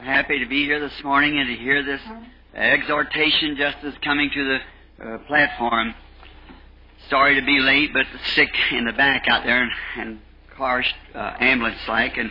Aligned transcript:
happy 0.00 0.38
to 0.38 0.46
be 0.46 0.64
here 0.64 0.78
this 0.78 1.02
morning 1.02 1.40
and 1.40 1.48
to 1.48 1.56
hear 1.56 1.82
this 1.82 2.00
exhortation 2.54 3.56
just 3.56 3.78
as 3.82 3.92
coming 4.04 4.30
to 4.32 4.44
the 4.44 5.04
uh, 5.04 5.18
platform. 5.26 5.92
Sorry 7.10 7.34
to 7.34 7.44
be 7.44 7.58
late, 7.58 7.92
but 7.92 8.06
sick 8.34 8.48
in 8.70 8.84
the 8.84 8.92
back 8.92 9.26
out 9.26 9.42
there 9.42 9.60
and, 9.60 9.72
and 9.96 10.20
car 10.56 10.84
uh, 11.16 11.34
ambulance 11.40 11.80
like, 11.88 12.16
and 12.16 12.30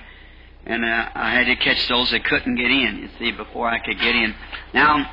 and 0.66 0.86
uh, 0.86 1.10
I 1.14 1.32
had 1.32 1.48
to 1.48 1.58
catch 1.58 1.86
those 1.90 2.10
that 2.12 2.24
couldn't 2.24 2.56
get 2.56 2.72
in. 2.72 3.00
You 3.00 3.10
see, 3.20 3.32
before 3.32 3.68
I 3.68 3.80
could 3.80 4.00
get 4.00 4.16
in. 4.16 4.34
Now, 4.74 5.12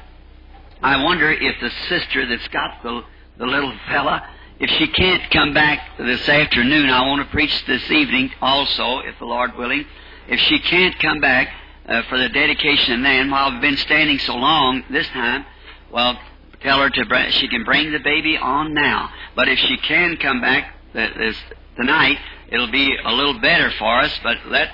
I 0.80 1.02
wonder 1.02 1.32
if 1.32 1.61
the 1.61 1.71
sister 1.89 2.25
that's 2.25 2.48
got 2.48 2.84
the 2.84 3.02
the 3.36 3.46
little 3.46 3.73
fella, 3.89 4.29
if 4.61 4.71
she 4.71 4.86
can't 4.86 5.29
come 5.32 5.55
back 5.55 5.98
this 5.98 6.29
afternoon, 6.29 6.89
I 6.89 7.05
want 7.09 7.27
to 7.27 7.32
preach 7.32 7.66
this 7.66 7.91
evening 7.91 8.30
also, 8.41 9.00
if 9.00 9.18
the 9.18 9.27
Lord 9.27 9.57
willing. 9.57 9.84
If 10.29 10.39
she 10.39 10.61
can't 10.61 10.96
come 11.00 11.21
back 11.21 11.48
uh, 11.87 12.03
for 12.09 12.19
the 12.19 12.29
dedication 12.29 12.95
and 12.95 13.05
then 13.05 13.30
while 13.30 13.50
I've 13.50 13.61
been 13.61 13.77
standing 13.77 14.18
so 14.18 14.35
long 14.36 14.85
this 14.90 15.07
time, 15.08 15.45
well, 15.93 16.18
tell 16.61 16.81
her 16.81 16.91
to 16.91 17.07
bring, 17.07 17.31
she 17.31 17.49
can 17.49 17.64
bring 17.64 17.93
the 17.93 17.99
baby 17.99 18.36
on 18.36 18.75
now. 18.75 19.11
But 19.36 19.49
if 19.49 19.58
she 19.58 19.77
can 19.77 20.17
come 20.17 20.41
back 20.41 20.75
th- 20.93 21.14
this 21.14 21.36
tonight, 21.77 22.18
it'll 22.49 22.71
be 22.71 22.96
a 23.05 23.13
little 23.13 23.39
better 23.39 23.71
for 23.79 24.00
us. 24.00 24.18
But 24.22 24.39
let 24.46 24.71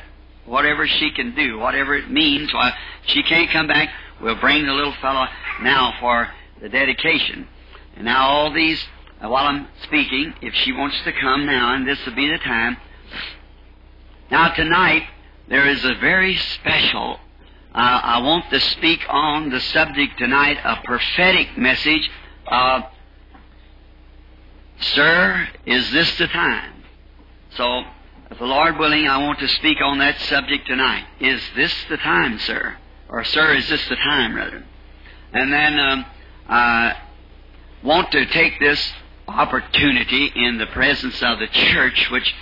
whatever 0.47 0.87
she 0.87 1.11
can 1.11 1.35
do, 1.35 1.59
whatever 1.59 1.95
it 1.95 2.11
means, 2.11 2.53
while 2.55 2.73
she 3.07 3.23
can't 3.23 3.51
come 3.51 3.67
back, 3.67 3.91
we'll 4.21 4.41
bring 4.41 4.67
the 4.67 4.73
little 4.73 4.95
fellow 5.01 5.27
now 5.63 5.95
for 6.01 6.29
the 6.61 6.69
dedication. 6.69 7.49
And 7.97 8.05
now 8.05 8.29
all 8.29 8.53
these, 8.53 8.83
uh, 9.21 9.29
while 9.29 9.47
I'm 9.47 9.67
speaking, 9.83 10.35
if 10.43 10.55
she 10.55 10.73
wants 10.73 10.97
to 11.05 11.13
come 11.13 11.47
now, 11.47 11.75
and 11.75 11.87
this 11.87 11.99
will 12.07 12.15
be 12.15 12.31
the 12.31 12.39
time. 12.39 12.77
Now 14.31 14.55
tonight, 14.55 15.03
there 15.51 15.69
is 15.69 15.85
a 15.85 15.95
very 15.97 16.37
special, 16.37 17.19
uh, 17.75 18.01
I 18.03 18.23
want 18.23 18.49
to 18.51 18.61
speak 18.61 19.01
on 19.11 19.51
the 19.51 19.61
subject 19.61 20.17
tonight, 20.17 20.57
a 20.65 20.77
prophetic 20.85 21.59
message. 21.59 22.11
Uh, 22.47 22.83
Sir, 24.81 25.49
is 25.67 25.91
this 25.91 26.17
the 26.17 26.27
time? 26.29 26.73
So, 27.51 27.83
if 28.31 28.39
the 28.39 28.47
Lord 28.47 28.79
willing, 28.79 29.07
I 29.07 29.19
want 29.19 29.39
to 29.41 29.49
speak 29.49 29.79
on 29.83 29.99
that 29.99 30.19
subject 30.21 30.67
tonight. 30.67 31.05
Is 31.21 31.43
this 31.55 31.75
the 31.91 31.99
time, 31.99 32.39
sir? 32.39 32.77
Or, 33.09 33.23
sir, 33.25 33.55
is 33.57 33.69
this 33.69 33.87
the 33.89 33.97
time, 33.97 34.35
rather? 34.35 34.65
And 35.33 35.53
then 35.53 35.79
um, 35.79 36.07
I 36.49 36.97
want 37.83 38.11
to 38.13 38.25
take 38.27 38.59
this 38.59 38.93
opportunity 39.29 40.33
in 40.35 40.59
the 40.59 40.67
presence 40.67 41.23
of 41.23 41.41
the 41.41 41.49
church, 41.49 42.11
which 42.11 42.35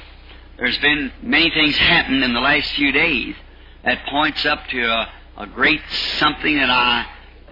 there's 0.59 0.79
been 0.79 1.13
many 1.23 1.51
things 1.51 1.77
happened 1.77 2.25
in 2.25 2.35
the 2.35 2.41
last 2.41 2.71
few 2.73 2.91
days 2.91 3.37
that 3.85 4.05
points 4.07 4.45
up 4.45 4.67
to 4.69 4.83
a, 4.83 5.09
a 5.39 5.47
great 5.47 5.81
something 6.19 6.57
that 6.57 6.69
I 6.69 7.07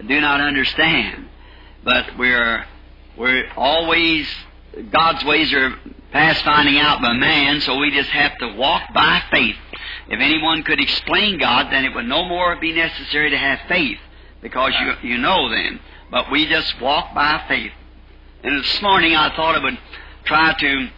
do 0.05 0.19
not 0.19 0.41
understand. 0.41 1.29
But 1.83 2.17
we're 2.17 2.65
we're 3.17 3.49
always 3.55 4.27
God's 4.91 5.23
ways 5.23 5.53
are 5.53 5.73
past 6.11 6.43
finding 6.43 6.77
out 6.77 7.01
by 7.01 7.13
man, 7.13 7.61
so 7.61 7.77
we 7.77 7.91
just 7.91 8.09
have 8.09 8.37
to 8.39 8.53
walk 8.53 8.93
by 8.93 9.23
faith. 9.31 9.55
If 10.09 10.19
anyone 10.19 10.63
could 10.63 10.79
explain 10.79 11.39
God, 11.39 11.71
then 11.71 11.85
it 11.85 11.95
would 11.95 12.05
no 12.05 12.25
more 12.25 12.57
be 12.57 12.73
necessary 12.73 13.29
to 13.29 13.37
have 13.37 13.59
faith, 13.69 13.99
because 14.41 14.73
you 14.81 15.11
you 15.11 15.17
know 15.17 15.49
then. 15.49 15.79
But 16.11 16.29
we 16.29 16.45
just 16.47 16.79
walk 16.81 17.13
by 17.15 17.43
faith. 17.47 17.71
And 18.43 18.59
this 18.59 18.81
morning 18.81 19.15
I 19.15 19.33
thought 19.33 19.55
I 19.55 19.63
would 19.63 19.79
try 20.25 20.53
to 20.59 20.89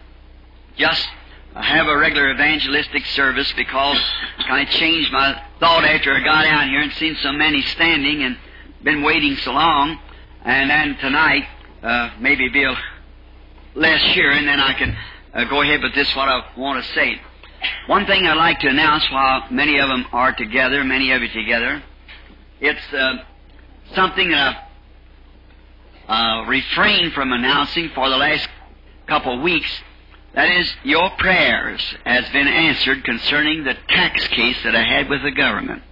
just 0.76 1.08
have 1.54 1.88
a 1.88 1.96
regular 1.96 2.30
evangelistic 2.30 3.04
service 3.06 3.52
because 3.56 3.98
I 4.38 4.44
kind 4.44 4.68
of 4.68 4.72
changed 4.74 5.12
my 5.12 5.42
thought 5.58 5.84
after 5.84 6.14
I 6.14 6.22
got 6.22 6.46
out 6.46 6.68
here 6.68 6.80
and 6.80 6.92
seen 6.92 7.16
so 7.22 7.32
many 7.32 7.62
standing 7.62 8.22
and 8.22 8.36
been 8.82 9.02
waiting 9.02 9.36
so 9.36 9.52
long. 9.52 9.98
And 10.44 10.70
then 10.70 10.96
tonight, 10.98 11.44
uh, 11.82 12.10
maybe 12.20 12.48
be 12.48 12.64
a 12.64 12.76
less 13.74 14.02
and 14.02 14.48
then 14.48 14.60
I 14.60 14.74
can 14.74 14.96
uh, 15.34 15.44
go 15.44 15.62
ahead 15.62 15.82
with 15.82 15.94
this 15.94 16.14
what 16.14 16.28
I 16.28 16.44
want 16.56 16.84
to 16.84 16.92
say. 16.92 17.20
One 17.86 18.06
thing 18.06 18.26
I'd 18.26 18.36
like 18.36 18.60
to 18.60 18.68
announce 18.68 19.10
while 19.10 19.44
many 19.50 19.78
of 19.78 19.88
them 19.88 20.06
are 20.12 20.32
together, 20.32 20.82
many 20.84 21.12
of 21.12 21.22
you 21.22 21.28
together, 21.28 21.82
it's 22.60 22.92
uh, 22.92 23.24
something 23.94 24.30
that 24.30 24.70
I've 26.08 26.46
uh, 26.46 26.48
refrained 26.48 27.12
from 27.12 27.32
announcing 27.32 27.90
for 27.94 28.08
the 28.08 28.16
last 28.16 28.48
couple 29.06 29.36
of 29.36 29.42
weeks. 29.42 29.70
That 30.34 30.50
is, 30.50 30.72
your 30.84 31.10
prayers 31.18 31.82
has 32.04 32.28
been 32.30 32.46
answered 32.46 33.04
concerning 33.04 33.64
the 33.64 33.74
tax 33.88 34.26
case 34.28 34.56
that 34.64 34.76
I 34.76 34.82
had 34.82 35.08
with 35.08 35.22
the 35.22 35.32
government. 35.32 35.82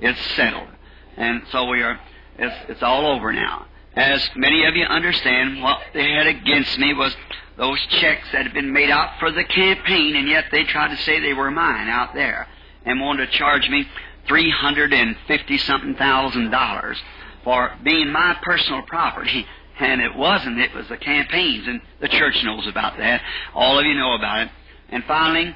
It's 0.00 0.20
settled. 0.34 0.68
And 1.16 1.42
so 1.50 1.66
we 1.66 1.82
are, 1.82 2.00
it's, 2.38 2.70
it's 2.70 2.82
all 2.82 3.06
over 3.06 3.32
now. 3.32 3.66
As 3.94 4.28
many 4.34 4.64
of 4.66 4.76
you 4.76 4.84
understand, 4.84 5.62
what 5.62 5.80
they 5.94 6.10
had 6.10 6.26
against 6.26 6.78
me 6.78 6.94
was 6.94 7.14
those 7.56 7.80
checks 8.00 8.28
that 8.32 8.44
had 8.44 8.54
been 8.54 8.72
made 8.72 8.90
out 8.90 9.18
for 9.18 9.30
the 9.30 9.44
campaign, 9.44 10.16
and 10.16 10.28
yet 10.28 10.46
they 10.50 10.64
tried 10.64 10.94
to 10.94 11.02
say 11.02 11.20
they 11.20 11.32
were 11.32 11.50
mine 11.50 11.88
out 11.88 12.14
there 12.14 12.46
and 12.84 13.00
wanted 13.00 13.26
to 13.26 13.38
charge 13.38 13.68
me 13.68 13.86
three 14.28 14.50
hundred 14.50 14.92
and 14.92 15.16
fifty 15.26 15.56
something 15.56 15.94
thousand 15.94 16.50
dollars 16.50 16.98
for 17.44 17.72
being 17.82 18.10
my 18.10 18.36
personal 18.42 18.82
property. 18.82 19.46
And 19.78 20.00
it 20.00 20.16
wasn't, 20.16 20.58
it 20.58 20.74
was 20.74 20.88
the 20.88 20.96
campaigns, 20.96 21.66
and 21.66 21.80
the 22.00 22.08
church 22.08 22.42
knows 22.44 22.66
about 22.66 22.96
that. 22.96 23.20
All 23.54 23.78
of 23.78 23.84
you 23.84 23.94
know 23.94 24.14
about 24.14 24.46
it. 24.46 24.52
And 24.88 25.04
finally, 25.04 25.54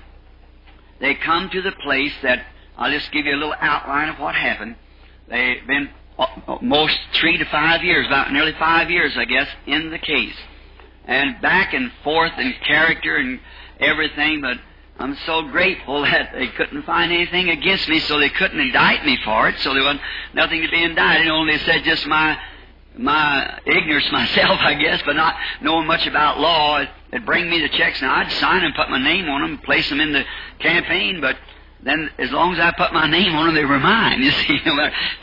they 1.01 1.15
come 1.15 1.49
to 1.51 1.63
the 1.63 1.73
place 1.83 2.13
that, 2.23 2.45
I'll 2.77 2.91
just 2.91 3.11
give 3.13 3.25
you 3.27 3.35
a 3.35 3.37
little 3.37 3.55
outline 3.59 4.11
of 4.11 4.19
what 4.19 4.35
happened. 4.35 4.77
They've 5.29 5.67
been 5.67 5.89
uh, 6.19 6.59
most 6.61 6.99
three 7.15 7.39
to 7.39 7.45
five 7.47 7.83
years, 7.83 8.07
about 8.07 8.33
nearly 8.33 8.53
five 8.59 8.91
years, 8.91 9.13
I 9.17 9.25
guess, 9.25 9.49
in 9.67 9.91
the 9.91 9.99
case. 9.99 10.37
And 11.07 11.41
back 11.41 11.73
and 11.73 11.91
forth 12.05 12.33
in 12.39 12.55
character 12.67 13.17
and 13.17 13.41
everything, 13.79 14.43
but 14.43 14.59
I'm 14.99 15.17
so 15.25 15.43
grateful 15.49 16.03
that 16.11 16.33
they 16.35 16.49
couldn't 16.49 16.83
find 16.83 17.11
anything 17.11 17.49
against 17.49 17.89
me, 17.89 18.01
so 18.01 18.19
they 18.19 18.29
couldn't 18.29 18.61
indict 18.61 19.05
me 19.07 19.19
for 19.25 19.49
it, 19.49 19.59
so 19.61 19.73
there 19.73 19.83
wasn't 19.83 20.03
nothing 20.35 20.63
to 20.63 20.69
be 20.69 20.83
indicted. 20.83 21.29
Only 21.29 21.57
said 21.59 21.85
just 21.85 22.07
my 22.07 22.39
my 23.01 23.61
ignorance 23.67 24.07
myself, 24.13 24.61
I 24.61 24.75
guess, 24.75 25.01
but 25.05 25.17
not 25.17 25.35
knowing 25.61 25.87
much 25.87 26.07
about 26.07 26.39
law. 26.39 26.85
It'd 27.13 27.27
bring 27.27 27.51
me 27.51 27.61
the 27.61 27.69
checks, 27.71 28.01
and 28.03 28.11
I'd 28.11 28.31
sign 28.33 28.63
them, 28.63 28.73
put 28.77 28.91
my 28.91 29.03
name 29.03 29.29
on 29.29 29.43
them, 29.43 29.59
place 29.59 29.89
them 29.89 30.01
in 30.01 30.13
the 30.13 30.25
campaign, 30.61 31.21
but 31.21 31.37
then 31.83 32.11
as 32.19 32.31
long 32.31 32.53
as 32.53 32.61
I 32.61 32.73
put 32.77 32.93
my 32.93 33.07
name 33.11 33.35
on 33.35 33.47
them, 33.47 33.55
they 33.55 33.65
were 33.65 33.81
mine, 33.81 34.23
you 34.23 34.31
see. 34.31 34.61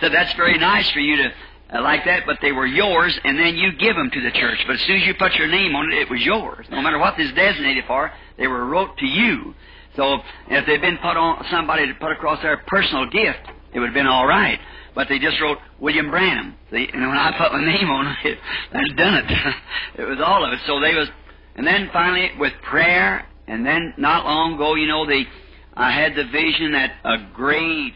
so 0.01 0.09
that's 0.09 0.33
very 0.33 0.57
nice 0.57 0.89
for 0.91 0.99
you 0.99 1.17
to 1.17 1.31
uh, 1.73 1.81
like 1.81 2.05
that, 2.05 2.23
but 2.25 2.37
they 2.41 2.53
were 2.53 2.65
yours, 2.65 3.17
and 3.25 3.37
then 3.37 3.55
you 3.57 3.73
give 3.73 3.95
them 3.95 4.09
to 4.09 4.21
the 4.21 4.31
church. 4.31 4.59
But 4.65 4.75
as 4.75 4.81
soon 4.83 5.01
as 5.01 5.07
you 5.07 5.13
put 5.15 5.35
your 5.35 5.47
name 5.47 5.75
on 5.75 5.91
it, 5.91 5.99
it 5.99 6.09
was 6.09 6.21
yours. 6.21 6.65
No 6.71 6.81
matter 6.81 6.97
what 6.97 7.17
this 7.17 7.31
designated 7.33 7.83
for, 7.87 8.11
they 8.37 8.47
were 8.47 8.65
wrote 8.65 8.97
to 8.99 9.05
you. 9.05 9.53
So 9.97 10.19
if 10.49 10.65
they'd 10.65 10.79
been 10.79 10.97
put 10.97 11.17
on 11.17 11.45
somebody 11.51 11.87
to 11.87 11.93
put 11.95 12.11
across 12.11 12.41
their 12.41 12.57
personal 12.67 13.09
gift, 13.09 13.39
it 13.73 13.79
would 13.79 13.87
have 13.87 13.93
been 13.93 14.07
all 14.07 14.25
right. 14.25 14.59
But 14.97 15.09
they 15.09 15.19
just 15.19 15.39
wrote 15.39 15.59
William 15.79 16.09
Branham. 16.09 16.55
See, 16.71 16.89
and 16.91 17.07
when 17.07 17.15
I 17.15 17.31
put 17.37 17.53
my 17.53 17.63
name 17.63 17.87
on 17.87 18.17
it, 18.23 18.39
that's 18.73 18.93
done 18.97 19.13
it. 19.13 19.25
it 19.99 20.05
was 20.05 20.19
all 20.19 20.43
of 20.43 20.51
it. 20.51 20.59
So 20.65 20.79
they 20.79 20.95
was, 20.95 21.07
and 21.55 21.67
then 21.67 21.91
finally 21.93 22.31
with 22.39 22.53
prayer, 22.63 23.27
and 23.45 23.63
then 23.63 23.93
not 23.97 24.25
long 24.25 24.55
ago, 24.55 24.73
you 24.73 24.87
know, 24.87 25.05
they, 25.05 25.27
I 25.75 25.91
had 25.91 26.15
the 26.15 26.23
vision 26.25 26.71
that 26.71 26.93
a 27.05 27.17
great, 27.31 27.93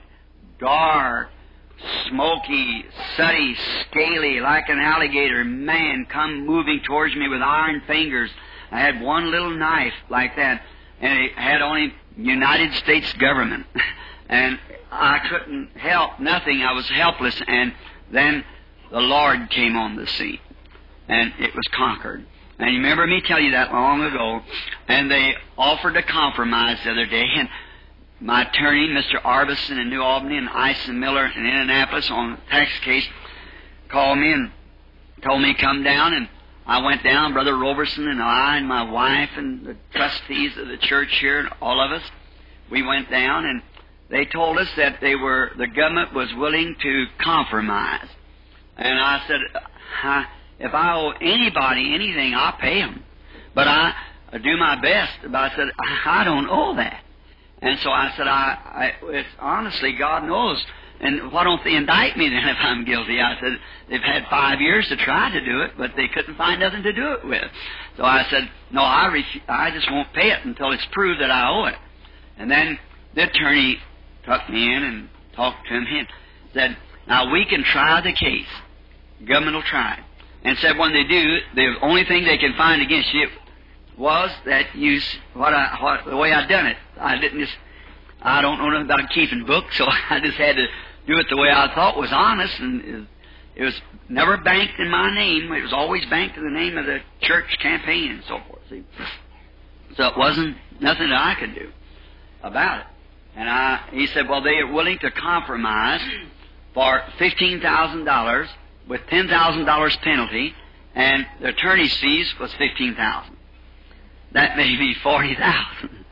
dark, 0.59 1.29
smoky, 2.07 2.85
sooty, 3.17 3.56
scaly, 3.90 4.40
like 4.40 4.69
an 4.69 4.78
alligator 4.78 5.44
man 5.44 6.06
come 6.07 6.45
moving 6.45 6.81
towards 6.85 7.16
me 7.16 7.28
with 7.28 7.41
iron 7.41 7.81
fingers. 7.88 8.29
I 8.69 8.79
had 8.79 9.01
one 9.01 9.31
little 9.31 9.57
knife 9.57 9.95
like 10.11 10.35
that, 10.35 10.61
and 11.00 11.19
it 11.19 11.31
had 11.31 11.63
only 11.63 11.95
United 12.16 12.75
States 12.75 13.11
government. 13.13 13.66
and 14.29 14.59
I 14.91 15.19
couldn't 15.29 15.78
help 15.78 16.19
nothing. 16.19 16.62
I 16.62 16.74
was 16.74 16.88
helpless. 16.90 17.41
And 17.47 17.73
then 18.11 18.43
the 18.91 18.99
Lord 18.99 19.49
came 19.49 19.78
on 19.78 19.96
the 19.96 20.05
scene, 20.05 20.40
and 21.08 21.34
it 21.40 21.55
was 21.55 21.66
conquered. 21.73 22.26
And 22.59 22.70
you 22.72 22.78
remember 22.78 23.08
me 23.08 23.22
tell 23.22 23.40
you 23.40 23.52
that 23.52 23.72
long 23.72 24.03
ago. 24.03 24.41
And 24.88 25.09
they 25.09 25.34
offered 25.58 25.96
a 25.97 26.03
compromise 26.03 26.78
the 26.84 26.91
other 26.91 27.05
day, 27.05 27.26
and 27.38 27.49
my 28.20 28.43
attorney, 28.43 28.88
Mr. 28.90 29.20
Arbison 29.23 29.82
in 29.82 29.90
New 29.90 30.02
Albany, 30.02 30.38
and 30.38 30.47
Ison 30.47 30.99
Miller 30.99 31.26
in 31.26 31.46
Indianapolis 31.46 32.11
on 32.11 32.34
a 32.34 32.49
tax 32.52 32.70
case, 32.82 33.08
called 33.90 34.20
me 34.20 34.32
and 34.32 34.52
told 35.23 35.41
me 35.41 35.55
come 35.55 35.84
down, 35.84 36.14
and 36.14 36.29
I 36.67 36.84
went 36.84 37.03
down. 37.03 37.34
Brother 37.34 37.58
Roberson 37.58 38.08
and 38.08 38.22
I 38.22 38.58
and 38.58 38.67
my 38.67 38.84
wife 38.84 39.32
and 39.37 39.66
the 39.66 39.76
trustees 39.91 40.55
of 40.58 40.67
the 40.67 40.78
church 40.78 41.17
here, 41.20 41.40
and 41.40 41.49
all 41.61 41.84
of 41.84 41.91
us, 41.91 42.03
we 42.70 42.84
went 42.84 43.09
down, 43.09 43.46
and 43.46 43.64
they 44.11 44.25
told 44.25 44.58
us 44.58 44.67
that 44.78 44.99
they 45.02 45.16
were 45.16 45.52
the 45.58 45.67
government 45.67 46.13
was 46.13 46.29
willing 46.35 46.75
to 46.81 47.05
compromise. 47.19 48.08
And 48.78 48.99
I 48.99 49.23
said, 49.28 49.40
if 50.59 50.73
I 50.73 50.93
owe 50.93 51.11
anybody 51.22 51.93
anything, 51.93 52.34
I'll 52.35 52.58
pay 52.58 52.79
them. 52.79 53.03
But 53.53 53.67
I 53.67 53.93
do 54.43 54.58
my 54.58 54.79
best. 54.81 55.13
But 55.23 55.35
I 55.35 55.55
said, 55.55 55.67
I 56.05 56.23
don't 56.23 56.47
owe 56.49 56.75
that. 56.75 57.03
And 57.61 57.79
so 57.79 57.91
I 57.91 58.13
said, 58.17 58.28
I, 58.28 58.58
I 58.66 58.91
it's 59.11 59.29
honestly, 59.40 59.93
God 59.93 60.25
knows 60.25 60.63
and 61.02 61.31
why 61.31 61.43
don't 61.43 61.63
they 61.63 61.73
indict 61.73 62.16
me 62.16 62.29
then 62.29 62.47
if 62.47 62.58
I'm 62.59 62.85
guilty? 62.85 63.19
I 63.19 63.35
said, 63.40 63.58
they've 63.90 64.02
had 64.02 64.23
five 64.29 64.61
years 64.61 64.87
to 64.90 64.97
try 64.97 65.31
to 65.31 65.43
do 65.43 65.61
it, 65.61 65.72
but 65.75 65.91
they 65.96 66.08
couldn't 66.08 66.35
find 66.35 66.59
nothing 66.59 66.84
to 66.84 66.93
do 66.93 67.13
it 67.13 67.25
with. 67.25 67.43
So 67.97 68.03
I 68.03 68.23
said, 68.29 68.49
no, 68.69 68.81
I, 68.81 69.09
refu- 69.11 69.49
I 69.49 69.72
just 69.72 69.91
won't 69.91 70.13
pay 70.13 70.29
it 70.31 70.46
until 70.46 70.72
it's 70.72 70.85
proved 70.91 71.19
that 71.22 71.31
I 71.31 71.49
owe 71.49 71.66
it. 71.66 71.75
And 72.37 72.52
then 72.52 72.78
the 73.16 73.23
attorney 73.23 73.79
took 74.26 74.50
me 74.50 74.73
in 74.73 74.84
and 74.84 75.09
talked 75.35 75.68
to 75.68 75.73
him 75.73 75.85
and 75.88 76.08
said, 76.53 76.78
now 77.08 77.32
we 77.32 77.46
can 77.46 77.64
try 77.64 78.02
the 78.02 78.14
case. 78.14 78.47
Government 79.28 79.56
will 79.56 79.64
try 79.64 79.94
it. 79.94 80.00
And 80.44 80.58
said 80.59 80.78
when 80.78 80.94
they 80.94 81.03
do, 81.03 81.38
the 81.56 81.76
only 81.82 82.03
thing 82.06 82.26
they 82.26 82.38
can 82.38 82.53
find 82.58 82.82
against 82.82 83.14
you 83.14 83.28
was 83.97 84.32
that 84.46 84.76
you, 84.76 85.00
what 85.34 85.53
I, 85.53 85.78
what, 85.82 86.06
the 86.06 86.18
way 86.18 86.34
I 86.34 86.47
done 86.47 86.66
it. 86.66 86.78
I 87.00 87.20
didn't 87.20 87.40
just, 87.40 87.53
I 88.22 88.41
don't 88.41 88.58
know 88.58 88.70
nothing 88.70 88.85
about 88.85 89.09
keeping 89.12 89.46
books, 89.46 89.68
so 89.78 89.85
I 89.88 90.20
just 90.20 90.38
had 90.38 90.56
to 90.56 90.66
do 91.08 91.18
it 91.18 91.28
the 91.29 91.38
way 91.38 91.50
I 91.50 91.73
thought 91.73 91.97
was 91.97 92.12
honest, 92.12 92.59
and 92.59 93.08
it 93.56 93.64
was 93.64 93.79
never 94.09 94.38
banked 94.38 94.79
in 94.79 94.90
my 94.90 95.14
name. 95.14 95.52
It 95.52 95.62
was 95.62 95.73
always 95.73 96.06
banked 96.06 96.38
in 96.38 96.44
the 96.44 96.52
name 96.52 96.78
of 96.78 96.85
the 96.85 97.00
church 97.22 97.58
campaign 97.62 98.12
and 98.12 98.23
so 98.28 98.40
forth. 98.47 98.62
See, 98.70 98.84
so 99.96 100.08
it 100.08 100.18
wasn't 100.18 100.58
nothing 100.79 101.09
that 101.09 101.20
I 101.20 101.35
could 101.40 101.53
do 101.53 101.70
about 102.41 102.82
it. 102.82 102.88
And 103.35 103.49
I, 103.49 103.81
he 103.91 104.07
said, 104.07 104.28
well, 104.28 104.41
they 104.41 104.57
are 104.57 104.72
willing 104.72 104.99
to 104.99 105.11
compromise 105.11 106.01
for 106.73 107.01
fifteen 107.17 107.61
thousand 107.61 108.05
dollars 108.05 108.49
with 108.87 109.01
ten 109.07 109.28
thousand 109.28 109.66
dollars 109.66 109.95
penalty, 109.97 110.53
and 110.95 111.25
the 111.41 111.49
attorney's 111.49 111.95
fees 111.97 112.33
was 112.39 112.53
fifteen 112.55 112.95
thousand. 112.95 113.37
That 114.33 114.57
made 114.57 114.79
me 114.79 114.95
forty 115.03 115.35
thousand. 115.35 116.05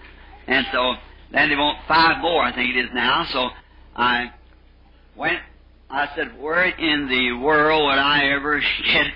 And 0.48 0.66
so 0.72 0.96
then 1.32 1.50
they 1.50 1.56
want 1.56 1.80
five 1.88 2.22
more, 2.22 2.44
I 2.44 2.54
think 2.54 2.76
it 2.76 2.86
is 2.86 2.90
now. 2.94 3.26
So 3.26 3.50
I 3.96 4.32
went. 5.16 5.40
I 5.90 6.08
said, 6.16 6.40
"Where 6.40 6.66
in 6.66 7.08
the 7.08 7.34
world 7.34 7.86
would 7.86 8.00
I 8.00 8.30
ever 8.32 8.60
get 8.86 9.08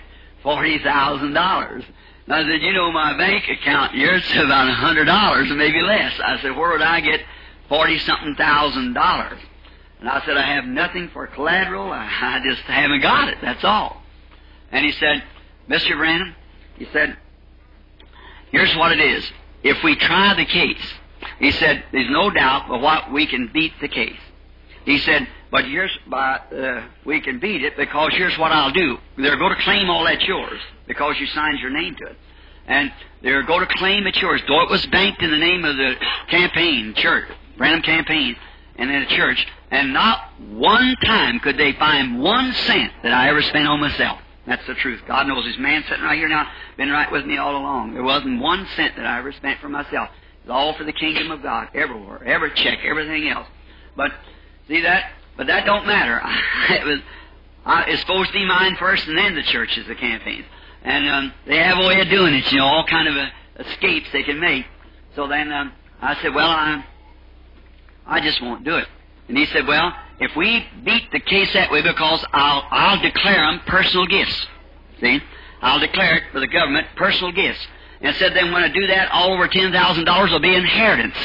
forty 0.41 0.79
thousand 0.79 1.33
dollars?" 1.33 1.83
And 2.25 2.35
I 2.35 2.43
said, 2.43 2.61
"You 2.61 2.73
know, 2.73 2.91
my 2.91 3.17
bank 3.17 3.45
account 3.49 3.93
here 3.93 4.13
it's 4.15 4.31
about 4.35 4.67
a 4.67 4.73
hundred 4.73 5.05
dollars, 5.05 5.51
or 5.51 5.55
maybe 5.55 5.81
less." 5.81 6.13
I 6.23 6.41
said, 6.41 6.55
"Where 6.55 6.71
would 6.71 6.81
I 6.81 7.01
get 7.01 7.21
forty 7.69 7.99
something 7.99 8.35
thousand 8.35 8.93
dollars?" 8.93 9.39
And 9.99 10.09
I 10.09 10.23
said, 10.25 10.37
"I 10.37 10.53
have 10.55 10.65
nothing 10.65 11.09
for 11.09 11.27
collateral. 11.27 11.91
I, 11.91 12.05
I 12.21 12.41
just 12.47 12.61
haven't 12.63 13.01
got 13.01 13.29
it. 13.29 13.37
That's 13.41 13.63
all." 13.63 14.01
And 14.71 14.85
he 14.85 14.91
said, 14.93 15.23
"Mr. 15.69 15.97
Branham," 15.97 16.35
he 16.77 16.85
said, 16.91 17.17
"Here's 18.51 18.75
what 18.75 18.91
it 18.91 18.99
is. 18.99 19.29
If 19.63 19.83
we 19.83 19.95
try 19.95 20.33
the 20.35 20.45
case." 20.45 20.93
He 21.39 21.51
said, 21.51 21.83
There's 21.91 22.09
no 22.09 22.29
doubt 22.29 22.67
but 22.67 22.81
what 22.81 23.11
we 23.11 23.25
can 23.27 23.49
beat 23.53 23.73
the 23.81 23.87
case. 23.87 24.19
He 24.85 24.97
said, 24.99 25.27
But 25.51 25.65
here's 25.65 25.91
by 26.07 26.37
uh, 26.37 26.83
we 27.05 27.21
can 27.21 27.39
beat 27.39 27.63
it 27.63 27.77
because 27.77 28.11
here's 28.13 28.37
what 28.37 28.51
I'll 28.51 28.71
do. 28.71 28.97
They're 29.17 29.37
going 29.37 29.55
to 29.55 29.61
claim 29.61 29.89
all 29.89 30.05
that's 30.05 30.25
yours 30.25 30.59
because 30.87 31.15
you 31.19 31.27
signed 31.27 31.59
your 31.59 31.69
name 31.69 31.95
to 31.95 32.05
it. 32.07 32.17
And 32.65 32.91
they're 33.21 33.43
going 33.43 33.65
to 33.65 33.73
claim 33.75 34.07
it's 34.07 34.21
yours. 34.21 34.41
Though 34.47 34.61
it 34.61 34.69
was 34.69 34.85
banked 34.87 35.21
in 35.21 35.31
the 35.31 35.37
name 35.37 35.65
of 35.65 35.75
the 35.75 35.95
campaign, 36.29 36.93
church, 36.95 37.25
Branham 37.57 37.81
campaign, 37.81 38.35
and 38.75 38.89
in 38.89 39.01
the 39.01 39.15
church, 39.15 39.45
and 39.71 39.93
not 39.93 40.19
one 40.39 40.95
time 41.05 41.39
could 41.39 41.57
they 41.57 41.73
find 41.73 42.21
one 42.21 42.53
cent 42.53 42.91
that 43.03 43.13
I 43.13 43.29
ever 43.29 43.41
spent 43.41 43.67
on 43.67 43.79
myself. 43.79 44.19
That's 44.45 44.65
the 44.67 44.73
truth. 44.75 45.01
God 45.07 45.27
knows 45.27 45.45
this 45.45 45.57
man 45.57 45.83
sitting 45.87 46.03
right 46.03 46.17
here 46.17 46.27
now, 46.27 46.47
been 46.75 46.89
right 46.89 47.11
with 47.11 47.25
me 47.25 47.37
all 47.37 47.55
along. 47.55 47.93
There 47.93 48.03
wasn't 48.03 48.41
one 48.41 48.67
cent 48.75 48.95
that 48.97 49.05
I 49.05 49.19
ever 49.19 49.31
spent 49.31 49.61
for 49.61 49.69
myself. 49.69 50.09
It's 50.41 50.49
all 50.49 50.73
for 50.73 50.83
the 50.83 50.91
kingdom 50.91 51.31
of 51.31 51.41
God, 51.41 51.69
everywhere, 51.73 52.21
every 52.23 52.51
check, 52.53 52.79
everything 52.83 53.29
else. 53.29 53.47
But 53.95 54.11
see 54.67 54.81
that? 54.81 55.11
But 55.37 55.47
that 55.47 55.65
don't 55.65 55.87
matter. 55.87 56.21
it 56.69 56.85
was. 56.85 56.99
I, 57.65 57.83
it's 57.87 58.01
supposed 58.01 58.29
to 58.29 58.33
be 58.33 58.45
mine 58.45 58.75
first, 58.77 59.07
and 59.07 59.17
then 59.17 59.35
the 59.35 59.43
church 59.43 59.77
is 59.77 59.87
the 59.87 59.95
campaign. 59.95 60.43
And 60.83 61.07
um, 61.07 61.33
they 61.47 61.57
have 61.57 61.77
a 61.77 61.87
way 61.87 62.01
of 62.01 62.09
doing 62.09 62.33
it, 62.33 62.51
you 62.51 62.57
know, 62.57 62.65
all 62.65 62.85
kind 62.85 63.07
of 63.07 63.15
uh, 63.15 63.27
escapes 63.59 64.07
they 64.11 64.23
can 64.23 64.37
make. 64.39 64.65
So 65.15 65.27
then 65.27 65.49
um, 65.49 65.71
I 66.01 66.21
said, 66.21 66.35
well, 66.35 66.49
I, 66.49 66.83
I 68.05 68.21
just 68.21 68.41
won't 68.41 68.63
do 68.63 68.77
it. 68.77 68.87
And 69.27 69.37
he 69.37 69.45
said, 69.47 69.67
well, 69.67 69.93
if 70.19 70.35
we 70.35 70.65
beat 70.83 71.11
the 71.11 71.19
case 71.19 71.53
that 71.53 71.71
way, 71.71 71.81
because 71.81 72.25
I'll, 72.33 72.63
I'll 72.69 73.01
declare 73.01 73.45
them 73.45 73.61
personal 73.65 74.05
gifts. 74.05 74.45
See, 74.99 75.19
I'll 75.61 75.79
declare 75.79 76.17
it 76.17 76.23
for 76.31 76.39
the 76.39 76.47
government 76.47 76.87
personal 76.95 77.31
gifts 77.31 77.65
and 78.03 78.13
said 78.17 78.35
then 78.35 78.51
when 78.51 78.63
I 78.63 78.67
do 78.67 78.85
that, 78.87 79.09
all 79.11 79.33
over 79.33 79.47
ten 79.47 79.71
thousand 79.71 80.03
dollars 80.03 80.29
will 80.29 80.41
be 80.41 80.53
inheritance. 80.53 81.15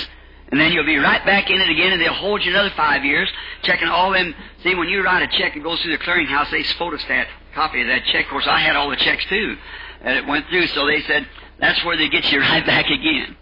And 0.51 0.59
then 0.59 0.73
you'll 0.73 0.87
be 0.87 0.97
right 0.97 1.23
back 1.27 1.51
in 1.51 1.61
it 1.61 1.69
again, 1.69 1.93
and 1.93 2.01
they'll 2.01 2.15
hold 2.15 2.43
you 2.43 2.51
another 2.53 2.71
five 2.75 3.05
years, 3.05 3.29
checking 3.63 3.89
all 3.89 4.13
them. 4.13 4.35
See, 4.63 4.75
when 4.75 4.89
you 4.89 5.03
write 5.05 5.23
a 5.23 5.39
check, 5.39 5.57
it 5.57 5.63
goes 5.63 5.79
through 5.83 5.91
the 5.93 6.03
clearinghouse. 6.03 6.51
They 6.51 6.63
photostat 6.63 7.27
copy 7.55 7.83
of 7.83 7.89
that 7.89 8.05
check. 8.07 8.25
Of 8.27 8.31
course, 8.31 8.47
I 8.47 8.61
had 8.61 8.75
all 8.77 8.89
the 8.89 8.97
checks 8.97 9.27
too, 9.27 9.59
and 10.01 10.17
it 10.17 10.27
went 10.27 10.47
through. 10.49 10.69
So 10.69 10.87
they 10.87 11.03
said 11.03 11.27
that's 11.59 11.85
where 11.85 11.97
they 11.99 12.09
get 12.09 12.31
you 12.33 12.41
right 12.41 12.65
back 12.65 12.87
again. 12.87 13.37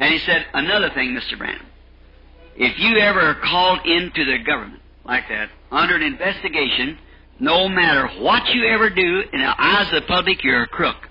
And 0.00 0.12
he 0.12 0.18
said 0.20 0.46
another 0.54 0.90
thing, 0.90 1.14
Mr. 1.14 1.38
Branham. 1.38 1.66
If 2.56 2.78
you 2.78 2.98
ever 2.98 3.20
are 3.20 3.34
called 3.34 3.84
into 3.84 4.24
the 4.24 4.38
government 4.38 4.80
like 5.04 5.28
that 5.28 5.50
under 5.70 5.96
an 5.96 6.02
investigation, 6.02 6.98
no 7.40 7.68
matter 7.68 8.08
what 8.20 8.48
you 8.54 8.66
ever 8.66 8.90
do, 8.90 9.22
in 9.32 9.40
the 9.40 9.62
eyes 9.62 9.88
of 9.88 10.02
the 10.02 10.06
public, 10.06 10.42
you're 10.44 10.62
a 10.62 10.68
crook. 10.68 11.08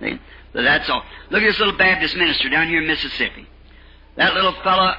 See? 0.00 0.18
That's 0.52 0.88
all. 0.88 1.02
Look 1.30 1.42
at 1.42 1.46
this 1.46 1.58
little 1.58 1.76
Baptist 1.76 2.16
minister 2.16 2.48
down 2.48 2.68
here 2.68 2.80
in 2.80 2.86
Mississippi. 2.86 3.46
That 4.16 4.34
little 4.34 4.52
fellow, 4.62 4.94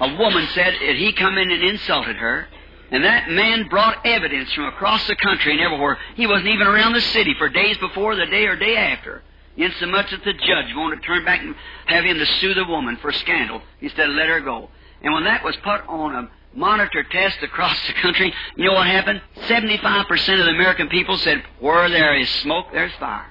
a 0.00 0.16
woman 0.16 0.48
said 0.54 0.74
that 0.74 0.96
he 0.96 1.12
come 1.12 1.38
in 1.38 1.50
and 1.50 1.62
insulted 1.62 2.16
her, 2.16 2.48
and 2.90 3.04
that 3.04 3.30
man 3.30 3.68
brought 3.68 4.04
evidence 4.04 4.52
from 4.52 4.64
across 4.64 5.06
the 5.06 5.16
country 5.16 5.52
and 5.52 5.60
everywhere. 5.60 5.98
He 6.16 6.26
wasn't 6.26 6.48
even 6.48 6.66
around 6.66 6.94
the 6.94 7.00
city 7.00 7.34
for 7.38 7.48
days 7.48 7.76
before 7.78 8.16
the 8.16 8.26
day 8.26 8.46
or 8.46 8.56
day 8.56 8.76
after. 8.76 9.22
Insomuch 9.56 10.10
that 10.10 10.24
the 10.24 10.32
judge 10.32 10.74
wanted 10.74 10.96
to 10.96 11.06
turn 11.06 11.24
back 11.24 11.40
and 11.40 11.54
have 11.86 12.04
him 12.04 12.18
to 12.18 12.26
sue 12.26 12.54
the 12.54 12.64
woman 12.64 12.96
for 12.96 13.12
scandal 13.12 13.62
instead 13.80 14.08
of 14.08 14.16
let 14.16 14.28
her 14.28 14.40
go. 14.40 14.68
And 15.04 15.12
when 15.12 15.24
that 15.24 15.44
was 15.44 15.54
put 15.56 15.82
on 15.86 16.14
a 16.14 16.30
monitor 16.54 17.02
test 17.04 17.36
across 17.42 17.76
the 17.86 17.92
country, 17.92 18.32
you 18.56 18.64
know 18.64 18.72
what 18.72 18.86
happened? 18.86 19.20
75% 19.42 20.10
of 20.40 20.46
the 20.46 20.50
American 20.50 20.88
people 20.88 21.18
said, 21.18 21.44
where 21.60 21.90
there 21.90 22.18
is 22.18 22.28
smoke, 22.40 22.66
there's 22.72 22.92
fire. 22.98 23.26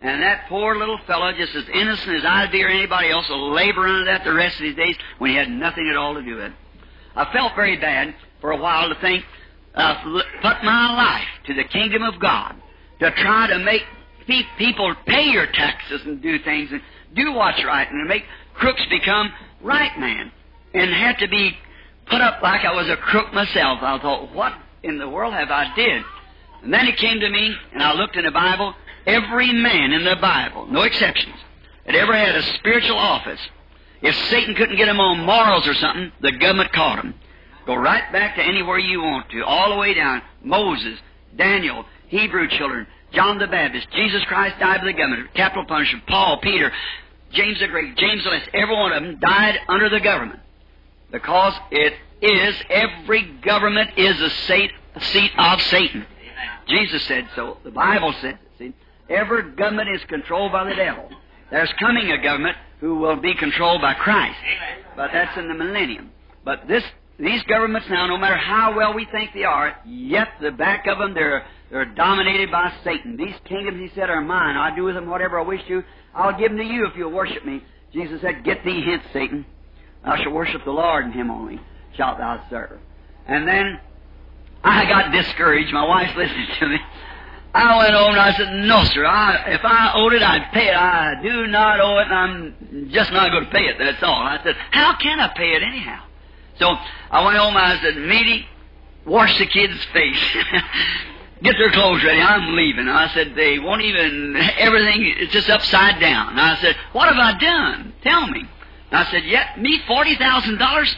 And 0.00 0.20
that 0.22 0.46
poor 0.48 0.76
little 0.76 0.98
fellow, 1.06 1.32
just 1.32 1.54
as 1.54 1.64
innocent 1.72 2.16
as 2.16 2.24
I'd 2.24 2.50
be 2.50 2.62
or 2.62 2.68
anybody 2.68 3.08
else, 3.10 3.28
will 3.28 3.52
labor 3.52 3.86
under 3.86 4.04
that 4.06 4.24
the 4.24 4.34
rest 4.34 4.58
of 4.58 4.66
his 4.66 4.74
days 4.74 4.96
when 5.18 5.30
he 5.30 5.36
had 5.36 5.48
nothing 5.48 5.88
at 5.88 5.96
all 5.96 6.14
to 6.14 6.22
do 6.22 6.34
with 6.34 6.44
it. 6.44 6.52
I 7.14 7.32
felt 7.32 7.54
very 7.54 7.76
bad 7.76 8.14
for 8.40 8.50
a 8.50 8.56
while 8.56 8.88
to 8.88 9.00
think, 9.00 9.24
uh, 9.74 10.02
put 10.42 10.64
my 10.64 10.94
life 10.94 11.28
to 11.46 11.54
the 11.54 11.64
kingdom 11.64 12.02
of 12.02 12.20
God, 12.20 12.56
to 12.98 13.10
try 13.12 13.46
to 13.46 13.58
make 13.60 13.82
people 14.58 14.92
pay 15.06 15.24
your 15.24 15.46
taxes 15.46 16.02
and 16.04 16.20
do 16.20 16.38
things 16.40 16.70
and 16.72 16.82
do 17.14 17.32
what's 17.32 17.64
right 17.64 17.88
and 17.90 18.04
to 18.04 18.08
make 18.08 18.24
crooks 18.54 18.84
become 18.90 19.32
right 19.62 19.96
man 19.98 20.32
and 20.76 20.92
had 20.92 21.18
to 21.18 21.28
be 21.28 21.56
put 22.06 22.20
up 22.20 22.42
like 22.42 22.64
I 22.64 22.74
was 22.74 22.88
a 22.88 22.96
crook 22.96 23.32
myself. 23.32 23.80
I 23.82 23.98
thought, 23.98 24.34
what 24.34 24.52
in 24.82 24.98
the 24.98 25.08
world 25.08 25.32
have 25.34 25.50
I 25.50 25.74
did? 25.74 26.02
And 26.62 26.72
then 26.72 26.86
it 26.86 26.96
came 26.96 27.20
to 27.20 27.28
me, 27.28 27.54
and 27.72 27.82
I 27.82 27.92
looked 27.92 28.16
in 28.16 28.24
the 28.24 28.30
Bible, 28.30 28.74
Every 29.06 29.52
man 29.52 29.92
in 29.92 30.04
the 30.04 30.16
Bible, 30.16 30.66
no 30.66 30.82
exceptions, 30.82 31.36
that 31.86 31.94
ever 31.94 32.12
had 32.12 32.34
a 32.34 32.42
spiritual 32.58 32.98
office, 32.98 33.38
if 34.02 34.16
Satan 34.28 34.54
couldn't 34.56 34.76
get 34.76 34.88
him 34.88 34.98
on 34.98 35.24
morals 35.24 35.66
or 35.66 35.74
something, 35.74 36.10
the 36.20 36.32
government 36.32 36.72
caught 36.72 37.04
him. 37.04 37.14
Go 37.66 37.76
right 37.76 38.12
back 38.12 38.34
to 38.34 38.42
anywhere 38.42 38.78
you 38.78 39.00
want 39.00 39.30
to, 39.30 39.44
all 39.44 39.70
the 39.70 39.76
way 39.76 39.94
down. 39.94 40.22
Moses, 40.42 40.98
Daniel, 41.36 41.84
Hebrew 42.08 42.48
children, 42.48 42.86
John 43.12 43.38
the 43.38 43.46
Baptist, 43.46 43.88
Jesus 43.92 44.22
Christ 44.24 44.58
died 44.58 44.80
by 44.80 44.86
the 44.86 44.92
government, 44.92 45.32
capital 45.34 45.64
punishment, 45.66 46.04
Paul, 46.08 46.40
Peter, 46.40 46.72
James 47.32 47.60
the 47.60 47.68
Great, 47.68 47.96
James 47.96 48.24
the 48.24 48.30
Less, 48.30 48.48
every 48.54 48.74
one 48.74 48.92
of 48.92 49.02
them 49.02 49.20
died 49.20 49.58
under 49.68 49.88
the 49.88 50.00
government. 50.00 50.40
Because 51.10 51.54
it 51.70 51.94
is, 52.20 52.56
every 52.70 53.22
government 53.42 53.90
is 53.96 54.20
a 54.20 54.30
seat 54.30 54.70
of 55.38 55.60
Satan. 55.62 56.06
Jesus 56.66 57.02
said 57.04 57.28
so. 57.34 57.58
The 57.64 57.70
Bible 57.70 58.14
said 58.20 58.38
Every 59.08 59.52
government 59.52 59.88
is 59.94 60.02
controlled 60.08 60.52
by 60.52 60.64
the 60.64 60.74
devil. 60.74 61.08
There's 61.50 61.72
coming 61.78 62.10
a 62.10 62.20
government 62.20 62.56
who 62.80 62.96
will 62.96 63.16
be 63.16 63.34
controlled 63.34 63.80
by 63.80 63.94
Christ. 63.94 64.38
But 64.96 65.10
that's 65.12 65.36
in 65.38 65.48
the 65.48 65.54
millennium. 65.54 66.10
But 66.44 66.66
this, 66.66 66.82
these 67.18 67.42
governments 67.44 67.86
now, 67.88 68.06
no 68.06 68.18
matter 68.18 68.36
how 68.36 68.76
well 68.76 68.94
we 68.94 69.06
think 69.06 69.30
they 69.32 69.44
are, 69.44 69.76
yet 69.86 70.28
the 70.40 70.50
back 70.50 70.86
of 70.88 70.98
them, 70.98 71.14
they're, 71.14 71.46
they're 71.70 71.84
dominated 71.84 72.50
by 72.50 72.72
Satan. 72.82 73.16
These 73.16 73.36
kingdoms, 73.44 73.78
he 73.78 73.94
said, 73.94 74.10
are 74.10 74.20
mine. 74.20 74.56
I'll 74.56 74.74
do 74.74 74.84
with 74.84 74.96
them 74.96 75.08
whatever 75.08 75.38
I 75.38 75.42
wish 75.42 75.64
to. 75.68 75.84
I'll 76.14 76.36
give 76.36 76.50
them 76.50 76.58
to 76.58 76.64
you 76.64 76.86
if 76.86 76.96
you'll 76.96 77.12
worship 77.12 77.44
me. 77.44 77.62
Jesus 77.92 78.20
said, 78.20 78.42
Get 78.44 78.64
thee 78.64 78.82
hence, 78.84 79.04
Satan. 79.12 79.46
Thou 80.06 80.16
shalt 80.16 80.34
worship 80.34 80.64
the 80.64 80.70
Lord, 80.70 81.04
and 81.04 81.12
him 81.12 81.30
only 81.30 81.60
shalt 81.96 82.18
thou 82.18 82.42
serve. 82.48 82.78
And 83.26 83.46
then 83.46 83.80
I 84.62 84.86
got 84.86 85.12
discouraged. 85.12 85.72
My 85.72 85.86
wife 85.86 86.16
listened 86.16 86.48
to 86.60 86.68
me. 86.68 86.78
I 87.52 87.78
went 87.78 87.94
home 87.94 88.12
and 88.12 88.20
I 88.20 88.32
said, 88.36 88.52
No, 88.52 88.84
sir. 88.84 89.04
I, 89.04 89.52
if 89.52 89.64
I 89.64 89.92
owed 89.96 90.12
it, 90.12 90.22
I'd 90.22 90.52
pay 90.52 90.68
it. 90.68 90.76
I 90.76 91.20
do 91.22 91.46
not 91.48 91.80
owe 91.80 91.98
it, 91.98 92.06
and 92.06 92.14
I'm 92.14 92.90
just 92.92 93.10
not 93.12 93.32
going 93.32 93.46
to 93.46 93.50
pay 93.50 93.64
it. 93.64 93.76
That's 93.78 94.02
all. 94.02 94.14
I 94.14 94.40
said, 94.44 94.54
How 94.70 94.96
can 94.96 95.18
I 95.18 95.28
pay 95.34 95.54
it 95.54 95.62
anyhow? 95.62 96.02
So 96.58 96.68
I 97.10 97.24
went 97.24 97.36
home 97.36 97.56
and 97.56 97.64
I 97.64 97.80
said, 97.82 97.96
Meda, 97.96 98.44
wash 99.04 99.38
the 99.38 99.46
kids' 99.46 99.84
face, 99.92 100.36
get 101.42 101.56
their 101.58 101.70
clothes 101.70 102.02
ready. 102.04 102.20
I'm 102.20 102.54
leaving. 102.54 102.88
I 102.88 103.08
said, 103.12 103.34
they 103.34 103.58
won't 103.58 103.82
even, 103.82 104.36
everything 104.36 105.14
is 105.18 105.28
just 105.30 105.50
upside 105.50 106.00
down. 106.00 106.38
I 106.38 106.56
said, 106.60 106.76
what 106.92 107.08
have 107.08 107.18
I 107.18 107.38
done? 107.38 107.92
Tell 108.02 108.26
me. 108.28 108.48
I 108.92 109.10
said, 109.10 109.24
yeah, 109.24 109.54
me 109.58 109.80
$40,000? 109.88 110.94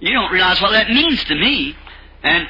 You 0.00 0.12
don't 0.12 0.30
realize 0.30 0.60
what 0.60 0.72
that 0.72 0.90
means 0.90 1.22
to 1.24 1.34
me. 1.34 1.74
And 2.22 2.46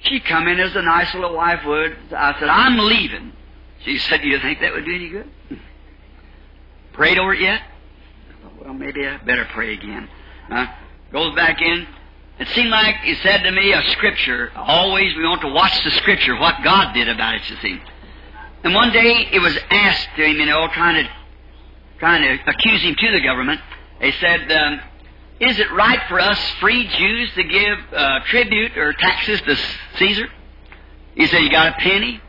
she 0.00 0.20
come 0.20 0.48
in 0.48 0.58
as 0.58 0.74
a 0.74 0.82
nice 0.82 1.12
little 1.14 1.34
wife 1.34 1.64
would. 1.64 1.96
I 2.16 2.38
said, 2.38 2.48
I'm 2.48 2.78
leaving. 2.78 3.32
She 3.84 3.98
said, 3.98 4.22
do 4.22 4.28
you 4.28 4.38
think 4.40 4.60
that 4.60 4.72
would 4.72 4.84
do 4.84 4.94
any 4.94 5.08
good? 5.08 5.30
Prayed 6.92 7.18
over 7.18 7.34
it 7.34 7.40
yet? 7.40 7.62
Well, 8.60 8.74
maybe 8.74 9.06
I 9.06 9.18
better 9.18 9.46
pray 9.52 9.74
again. 9.74 10.08
Uh, 10.50 10.66
goes 11.12 11.34
back 11.36 11.60
in. 11.62 11.86
It 12.40 12.48
seemed 12.48 12.70
like 12.70 12.96
he 13.02 13.14
said 13.16 13.42
to 13.42 13.50
me 13.50 13.72
a 13.72 13.82
scripture. 13.92 14.52
Always 14.56 15.16
we 15.16 15.24
want 15.24 15.40
to 15.42 15.48
watch 15.48 15.84
the 15.84 15.90
scripture, 15.92 16.36
what 16.38 16.56
God 16.62 16.92
did 16.92 17.08
about 17.08 17.34
it, 17.34 17.50
you 17.50 17.56
see. 17.62 17.80
And 18.64 18.74
one 18.74 18.92
day 18.92 19.28
it 19.32 19.40
was 19.40 19.56
asked 19.70 20.08
to 20.16 20.24
him, 20.24 20.36
you 20.36 20.46
know, 20.46 20.68
trying 20.68 21.04
to, 21.04 21.10
trying 21.98 22.22
to 22.22 22.50
accuse 22.50 22.82
him 22.82 22.94
to 22.98 23.12
the 23.12 23.20
government. 23.20 23.60
They 24.00 24.12
said, 24.12 24.50
um, 24.52 24.80
is 25.40 25.58
it 25.58 25.70
right 25.72 26.00
for 26.08 26.20
us 26.20 26.38
free 26.60 26.86
Jews 26.86 27.30
to 27.34 27.44
give 27.44 27.78
uh, 27.92 28.20
tribute 28.26 28.76
or 28.76 28.92
taxes 28.92 29.40
to 29.42 29.56
Caesar? 29.98 30.28
He 31.14 31.26
said, 31.26 31.38
you 31.42 31.50
got 31.50 31.72
a 31.72 31.76
penny? 31.76 32.20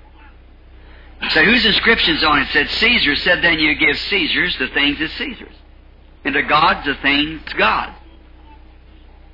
So 1.31 1.43
whose 1.43 1.65
inscription's 1.65 2.23
on 2.23 2.39
it? 2.39 2.47
said 2.49 2.69
Caesar. 2.69 3.15
Said 3.17 3.43
then 3.43 3.59
you 3.59 3.75
give 3.75 3.97
Caesar's 3.97 4.57
the 4.57 4.69
things 4.69 4.99
that's 4.99 5.13
Caesar's. 5.13 5.55
And 6.23 6.33
to 6.33 6.43
God's 6.43 6.85
the 6.85 6.95
things 6.95 7.41
God. 7.57 7.93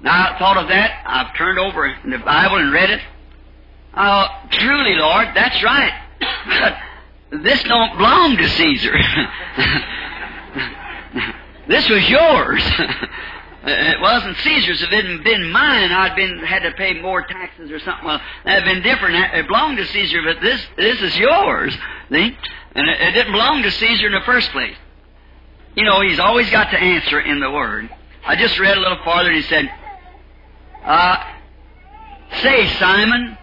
Now 0.02 0.36
I 0.36 0.40
thought 0.40 0.58
of 0.58 0.68
that. 0.70 1.04
I've 1.06 1.36
turned 1.36 1.60
over 1.60 1.86
in 1.86 2.10
the 2.10 2.18
Bible 2.18 2.58
and 2.58 2.72
read 2.72 2.90
it. 2.90 3.02
Oh, 3.96 4.28
truly, 4.52 4.96
Lord, 4.96 5.28
that's 5.36 5.64
right. 5.64 6.82
This 7.32 7.62
don't 7.64 7.98
belong 7.98 8.38
to 8.38 8.48
Caesar. 8.48 8.94
this 11.68 11.90
was 11.90 12.10
yours. 12.10 12.64
it 13.66 14.02
wasn't 14.02 14.38
Caesar's. 14.38 14.82
If 14.82 14.92
it 14.92 15.06
had 15.06 15.24
been 15.24 15.52
mine, 15.52 15.92
I'd 15.92 16.16
been 16.16 16.40
had 16.40 16.64
to 16.64 16.72
pay 16.72 17.00
more 17.02 17.26
taxes 17.26 17.72
or 17.72 17.80
something. 17.80 18.06
Well, 18.06 18.22
that'd 18.46 18.66
been 18.66 18.84
different. 18.84 19.16
It 19.34 19.48
belonged 19.48 19.78
to 19.78 19.86
Caesar, 19.86 20.22
but 20.24 20.42
this 20.42 20.66
this 20.78 21.02
is 21.02 21.18
yours. 21.18 21.74
See, 22.12 22.38
and 22.76 22.90
it, 22.90 23.02
it 23.02 23.12
didn't 23.12 23.34
belong 23.34 23.64
to 23.64 23.72
Caesar 23.72 24.08
in 24.08 24.14
the 24.14 24.26
first 24.26 24.52
place. 24.52 24.76
You 25.76 25.84
know, 25.84 26.02
he's 26.02 26.20
always 26.20 26.50
got 26.50 26.72
to 26.72 26.80
answer 26.80 27.20
in 27.20 27.40
the 27.40 27.52
Word. 27.52 27.90
I 28.26 28.36
just 28.36 28.58
read 28.60 28.78
a 28.78 28.80
little 28.80 29.04
farther, 29.04 29.30
and 29.30 29.38
he 29.38 29.44
said, 29.44 29.70
uh, 30.84 31.18
"Say, 32.42 32.68
Simon, 32.80 33.38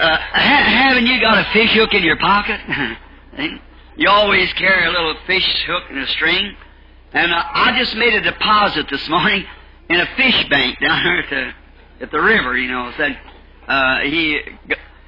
uh, 0.00 0.16
ha- 0.16 0.64
haven't 0.64 1.06
you 1.06 1.20
got 1.20 1.38
a 1.38 1.50
fish 1.52 1.72
hook 1.74 1.92
in 1.92 2.02
your 2.02 2.16
pocket? 2.16 2.60
you 4.00 4.08
always 4.08 4.52
carry 4.54 4.84
a 4.84 4.90
little 4.90 5.14
fish 5.28 5.64
hook 5.68 5.84
and 5.90 6.00
a 6.00 6.06
string." 6.08 6.56
And 7.12 7.32
uh, 7.32 7.42
I 7.54 7.76
just 7.78 7.94
made 7.96 8.14
a 8.14 8.20
deposit 8.20 8.86
this 8.90 9.08
morning 9.08 9.44
in 9.88 10.00
a 10.00 10.06
fish 10.16 10.48
bank 10.48 10.78
down 10.80 11.04
there 11.04 11.18
at 11.22 11.30
the, 11.30 12.04
at 12.04 12.10
the 12.10 12.20
river, 12.20 12.56
you 12.56 12.70
know. 12.70 12.92
Said, 12.96 13.18
uh, 13.66 14.00
he, 14.00 14.40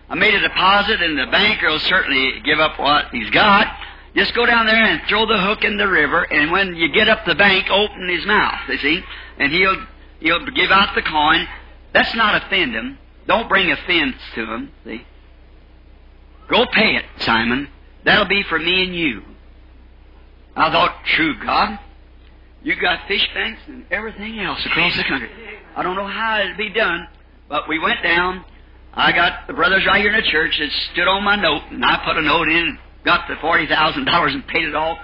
I 0.09 0.15
made 0.15 0.35
a 0.35 0.41
deposit 0.41 1.01
and 1.01 1.19
the 1.19 1.27
banker 1.27 1.71
will 1.71 1.79
certainly 1.79 2.41
give 2.45 2.59
up 2.59 2.79
what 2.79 3.07
he's 3.13 3.31
got. 3.31 3.67
Just 4.15 4.35
go 4.35 4.45
down 4.45 4.67
there 4.67 4.85
and 4.85 5.01
throw 5.09 5.27
the 5.27 5.41
hook 5.41 5.65
in 5.65 5.79
the 5.79 5.89
river, 5.89 6.23
and 6.23 6.53
when 6.53 6.77
you 6.77 6.93
get 6.93 7.09
up 7.09 7.25
the 7.25 7.35
bank, 7.35 7.71
open 7.71 8.11
his 8.11 8.27
mouth, 8.27 8.69
you 8.69 8.77
see, 8.77 9.03
and 9.39 9.51
he'll, 9.51 9.87
he'll 10.21 10.47
give 10.51 10.71
out 10.71 10.95
the 10.95 11.01
coin. 11.01 11.49
Let's 11.95 12.15
not 12.15 12.43
offend 12.43 12.75
him. 12.75 12.99
Don't 13.27 13.49
bring 13.49 13.73
offense 13.73 14.17
to 14.35 14.45
him, 14.45 14.71
see. 14.85 15.07
Go 16.51 16.67
pay 16.67 16.97
it, 16.97 17.07
Simon. 17.21 17.69
That'll 18.04 18.28
be 18.28 18.42
for 18.49 18.59
me 18.59 18.85
and 18.85 18.94
you. 18.94 19.23
I 20.56 20.71
thought, 20.71 21.04
true 21.16 21.35
God, 21.44 21.78
you 22.62 22.75
got 22.80 23.06
fish 23.09 23.26
banks 23.35 23.61
and 23.66 23.85
everything 23.90 24.38
else 24.40 24.64
across 24.66 24.97
the 24.97 25.04
country. 25.04 25.30
I 25.75 25.82
don't 25.82 25.97
know 25.97 26.06
how 26.06 26.40
it'd 26.40 26.59
be 26.59 26.71
done, 26.71 27.09
but 27.49 27.68
we 27.68 27.78
went 27.78 28.02
down. 28.02 28.44
I 28.92 29.12
got 29.12 29.47
the 29.47 29.54
brothers 29.54 29.85
right 29.87 30.00
here 30.00 30.12
in 30.12 30.23
the 30.23 30.30
church 30.30 30.59
that 30.59 30.71
stood 30.92 31.09
on 31.09 31.25
my 31.25 31.37
note, 31.37 31.62
and 31.71 31.85
I 31.85 32.02
put 32.04 32.18
a 32.18 32.23
note 32.23 32.49
in, 32.49 32.78
got 33.04 33.26
the 33.28 33.37
forty 33.40 33.66
thousand 33.66 34.04
dollars 34.04 34.35
and 34.35 34.47
paid 34.47 34.68
it 34.68 34.75
off. 34.75 34.99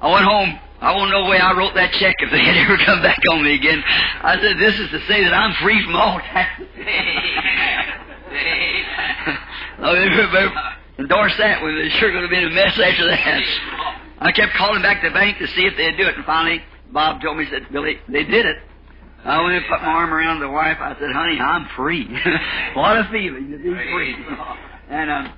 I 0.00 0.12
went 0.12 0.24
home. 0.24 0.58
I 0.80 0.94
won't 0.96 1.10
know 1.10 1.24
the 1.24 1.30
way 1.30 1.38
I 1.38 1.56
wrote 1.56 1.74
that 1.74 1.92
check 1.92 2.16
if 2.18 2.30
they 2.30 2.44
had 2.44 2.56
ever 2.66 2.76
come 2.84 3.02
back 3.02 3.20
on 3.30 3.42
me 3.42 3.54
again. 3.54 3.82
I 3.86 4.36
said, 4.36 4.58
"This 4.58 4.78
is 4.78 4.90
to 4.90 5.00
say 5.06 5.24
that 5.24 5.32
I'm 5.32 5.54
free 5.62 5.82
from 5.84 5.96
all 5.96 6.18
taxes." 6.18 6.68
better 10.96 11.02
endorse 11.02 11.36
that 11.38 11.60
sure 11.98 12.10
going 12.12 12.24
to 12.24 12.28
be 12.28 12.38
in 12.38 12.44
a 12.44 12.50
mess 12.50 12.78
after 12.78 13.06
that. 13.06 13.42
I 14.20 14.32
kept 14.32 14.52
calling 14.54 14.82
back 14.82 15.02
the 15.02 15.10
bank 15.10 15.38
to 15.38 15.46
see 15.48 15.62
if 15.62 15.76
they'd 15.76 15.96
do 15.96 16.06
it, 16.06 16.16
and 16.16 16.24
finally 16.24 16.62
Bob 16.92 17.20
told 17.22 17.38
me, 17.38 17.44
he 17.44 17.50
said, 17.50 17.66
Billy, 17.72 17.98
they 18.08 18.24
did 18.24 18.46
it. 18.46 18.56
I 19.24 19.40
went 19.42 19.54
and 19.54 19.64
put 19.68 19.80
my 19.80 19.88
arm 19.88 20.12
around 20.12 20.40
the 20.40 20.50
wife. 20.50 20.78
I 20.80 20.94
said, 20.98 21.10
honey, 21.12 21.38
I'm 21.38 21.68
free. 21.76 22.06
what 22.74 22.98
a 22.98 23.08
feeling 23.10 23.50
to 23.52 23.56
be 23.56 23.70
free. 23.70 24.16
and 24.90 25.10
um, 25.10 25.32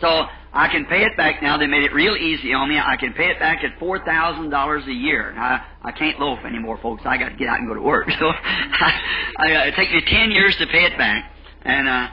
so 0.00 0.26
I 0.52 0.68
can 0.68 0.86
pay 0.86 1.04
it 1.04 1.16
back 1.16 1.40
now. 1.40 1.56
They 1.56 1.68
made 1.68 1.84
it 1.84 1.94
real 1.94 2.16
easy 2.16 2.52
on 2.52 2.68
me. 2.68 2.78
I 2.78 2.96
can 2.96 3.12
pay 3.12 3.30
it 3.30 3.38
back 3.38 3.62
at 3.62 3.78
four 3.78 4.04
thousand 4.04 4.50
dollars 4.50 4.84
a 4.86 4.92
year. 4.92 5.32
I 5.38 5.64
I 5.82 5.92
can't 5.92 6.18
loaf 6.18 6.40
anymore, 6.44 6.78
folks. 6.82 7.02
I 7.06 7.16
got 7.16 7.28
to 7.28 7.36
get 7.36 7.48
out 7.48 7.60
and 7.60 7.68
go 7.68 7.74
to 7.74 7.80
work. 7.80 8.08
So 8.18 8.26
I, 8.28 9.00
I, 9.38 9.54
uh, 9.54 9.64
it 9.66 9.74
takes 9.76 9.92
me 9.92 10.02
ten 10.06 10.32
years 10.32 10.56
to 10.56 10.66
pay 10.66 10.84
it 10.84 10.98
back. 10.98 11.32
And 11.62 11.88
uh, 11.88 12.08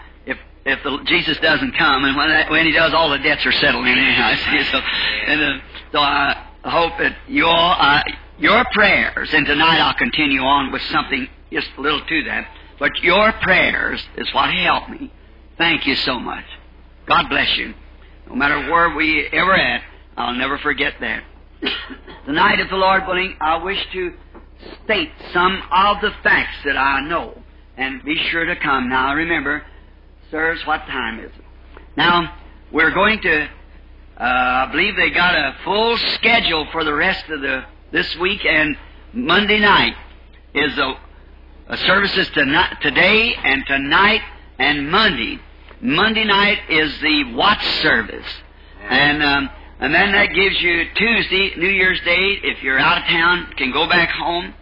if 0.66 0.84
the, 0.84 1.00
Jesus 1.06 1.38
doesn't 1.40 1.78
come, 1.78 2.04
and 2.06 2.16
when 2.16 2.30
that, 2.30 2.50
when 2.50 2.66
He 2.66 2.72
does, 2.72 2.94
all 2.94 3.10
the 3.10 3.20
debts 3.20 3.46
are 3.46 3.52
settled 3.52 3.86
in 3.86 3.98
anyhow. 3.98 4.36
So 4.72 4.78
and 4.78 5.42
uh, 5.42 5.64
so 5.92 6.00
I 6.00 6.48
hope 6.64 6.98
that 7.00 7.16
you 7.28 7.46
all. 7.46 7.76
Uh, 7.80 8.04
your 8.40 8.64
prayers, 8.72 9.34
and 9.34 9.46
tonight 9.46 9.80
I'll 9.80 9.98
continue 9.98 10.40
on 10.40 10.72
with 10.72 10.82
something 10.84 11.28
just 11.52 11.68
a 11.78 11.82
little 11.82 12.06
to 12.06 12.24
that, 12.24 12.50
but 12.80 12.92
your 13.02 13.34
prayers 13.34 14.02
is 14.16 14.34
what 14.34 14.50
helped 14.54 14.90
me. 14.90 15.12
Thank 15.58 15.86
you 15.86 15.96
so 15.96 16.20
much. 16.20 16.46
God 17.06 17.28
bless 17.28 17.58
you. 17.58 17.74
No 18.30 18.36
matter 18.36 18.72
where 18.72 18.96
we 18.96 19.28
ever 19.34 19.54
at, 19.54 19.82
I'll 20.16 20.36
never 20.36 20.58
forget 20.60 20.94
that. 21.02 21.24
Tonight, 22.26 22.62
if 22.62 22.70
the 22.70 22.78
Lord 22.78 23.08
willing, 23.08 23.36
I 23.42 23.62
wish 23.62 23.86
to 23.92 24.14
state 24.86 25.12
some 25.34 25.62
of 25.72 25.98
the 26.02 26.12
facts 26.24 26.58
that 26.64 26.78
I 26.78 27.02
know, 27.02 27.42
and 27.76 28.04
be 28.04 28.16
sure 28.30 28.46
to 28.46 28.56
come. 28.56 28.88
Now, 28.88 29.16
remember, 29.16 29.64
sirs, 30.30 30.66
what 30.66 30.82
time 30.82 31.20
is 31.20 31.32
it? 31.32 31.44
Now, 31.98 32.36
we're 32.72 32.94
going 32.94 33.20
to, 33.22 33.44
uh, 33.44 33.48
I 34.18 34.68
believe 34.72 34.96
they 34.96 35.10
got 35.10 35.34
a 35.34 35.56
full 35.64 35.98
schedule 36.16 36.68
for 36.72 36.84
the 36.84 36.94
rest 36.94 37.26
of 37.30 37.42
the 37.42 37.66
this 37.92 38.16
week, 38.18 38.46
and 38.46 38.78
Monday 39.14 39.60
night 39.60 39.96
is 40.54 40.78
a, 40.78 40.94
a 41.70 41.78
services 41.78 42.30
tonight, 42.30 42.78
today 42.82 43.34
and 43.44 43.66
tonight 43.66 44.22
and 44.60 44.92
Monday. 44.92 45.40
Monday 45.82 46.26
night 46.26 46.60
is 46.70 47.00
the 47.00 47.34
watch 47.34 47.66
service, 47.82 48.28
and 48.88 49.24
um, 49.24 49.50
and 49.80 49.94
then 49.94 50.12
that 50.12 50.34
gives 50.34 50.62
you 50.62 50.84
Tuesday, 50.94 51.54
New 51.58 51.70
Year's 51.70 52.00
Day. 52.02 52.40
If 52.44 52.62
you're 52.62 52.78
out 52.78 53.00
of 53.00 53.06
town, 53.06 53.54
can 53.58 53.72
go 53.72 53.88
back 53.88 54.10
home, 54.10 54.54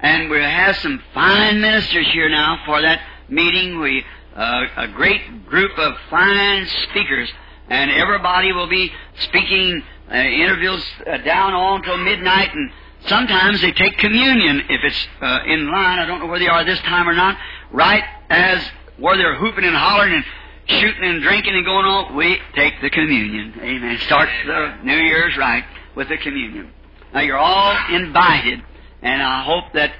and 0.00 0.30
we 0.30 0.38
have 0.38 0.74
some 0.76 1.00
fine 1.14 1.60
ministers 1.60 2.10
here 2.12 2.28
now 2.30 2.60
for 2.64 2.80
that 2.80 3.00
meeting. 3.28 3.78
We 3.78 4.04
uh, 4.38 4.66
a 4.76 4.88
great 4.88 5.46
group 5.46 5.76
of 5.78 5.94
fine 6.08 6.64
speakers, 6.90 7.28
and 7.68 7.90
everybody 7.90 8.52
will 8.52 8.68
be 8.68 8.90
speaking 9.22 9.82
uh, 10.10 10.14
intervals 10.14 10.84
uh, 11.06 11.18
down 11.18 11.54
on 11.54 11.82
till 11.82 11.98
midnight, 11.98 12.54
and 12.54 12.70
sometimes 13.06 13.60
they 13.60 13.72
take 13.72 13.98
communion 13.98 14.60
if 14.70 14.80
it's 14.84 15.06
uh, 15.20 15.40
in 15.44 15.66
line. 15.66 15.98
I 15.98 16.06
don't 16.06 16.20
know 16.20 16.26
where 16.26 16.38
they 16.38 16.46
are 16.46 16.64
this 16.64 16.78
time 16.80 17.08
or 17.08 17.14
not. 17.14 17.36
Right 17.72 18.04
as 18.30 18.62
where 18.96 19.16
they're 19.16 19.36
hooping 19.36 19.64
and 19.64 19.74
hollering 19.74 20.14
and 20.14 20.24
shooting 20.68 21.02
and 21.02 21.20
drinking 21.20 21.54
and 21.54 21.64
going 21.64 21.86
on, 21.86 22.14
we 22.14 22.38
take 22.54 22.80
the 22.80 22.90
communion. 22.90 23.54
Amen. 23.60 23.98
Start 24.06 24.28
the 24.46 24.78
New 24.84 24.96
Year's 24.96 25.36
right 25.36 25.64
with 25.96 26.08
the 26.08 26.16
communion. 26.16 26.72
Now 27.12 27.20
you're 27.20 27.38
all 27.38 27.76
invited, 27.90 28.62
and 29.02 29.20
I 29.20 29.42
hope 29.42 29.72
that 29.74 29.92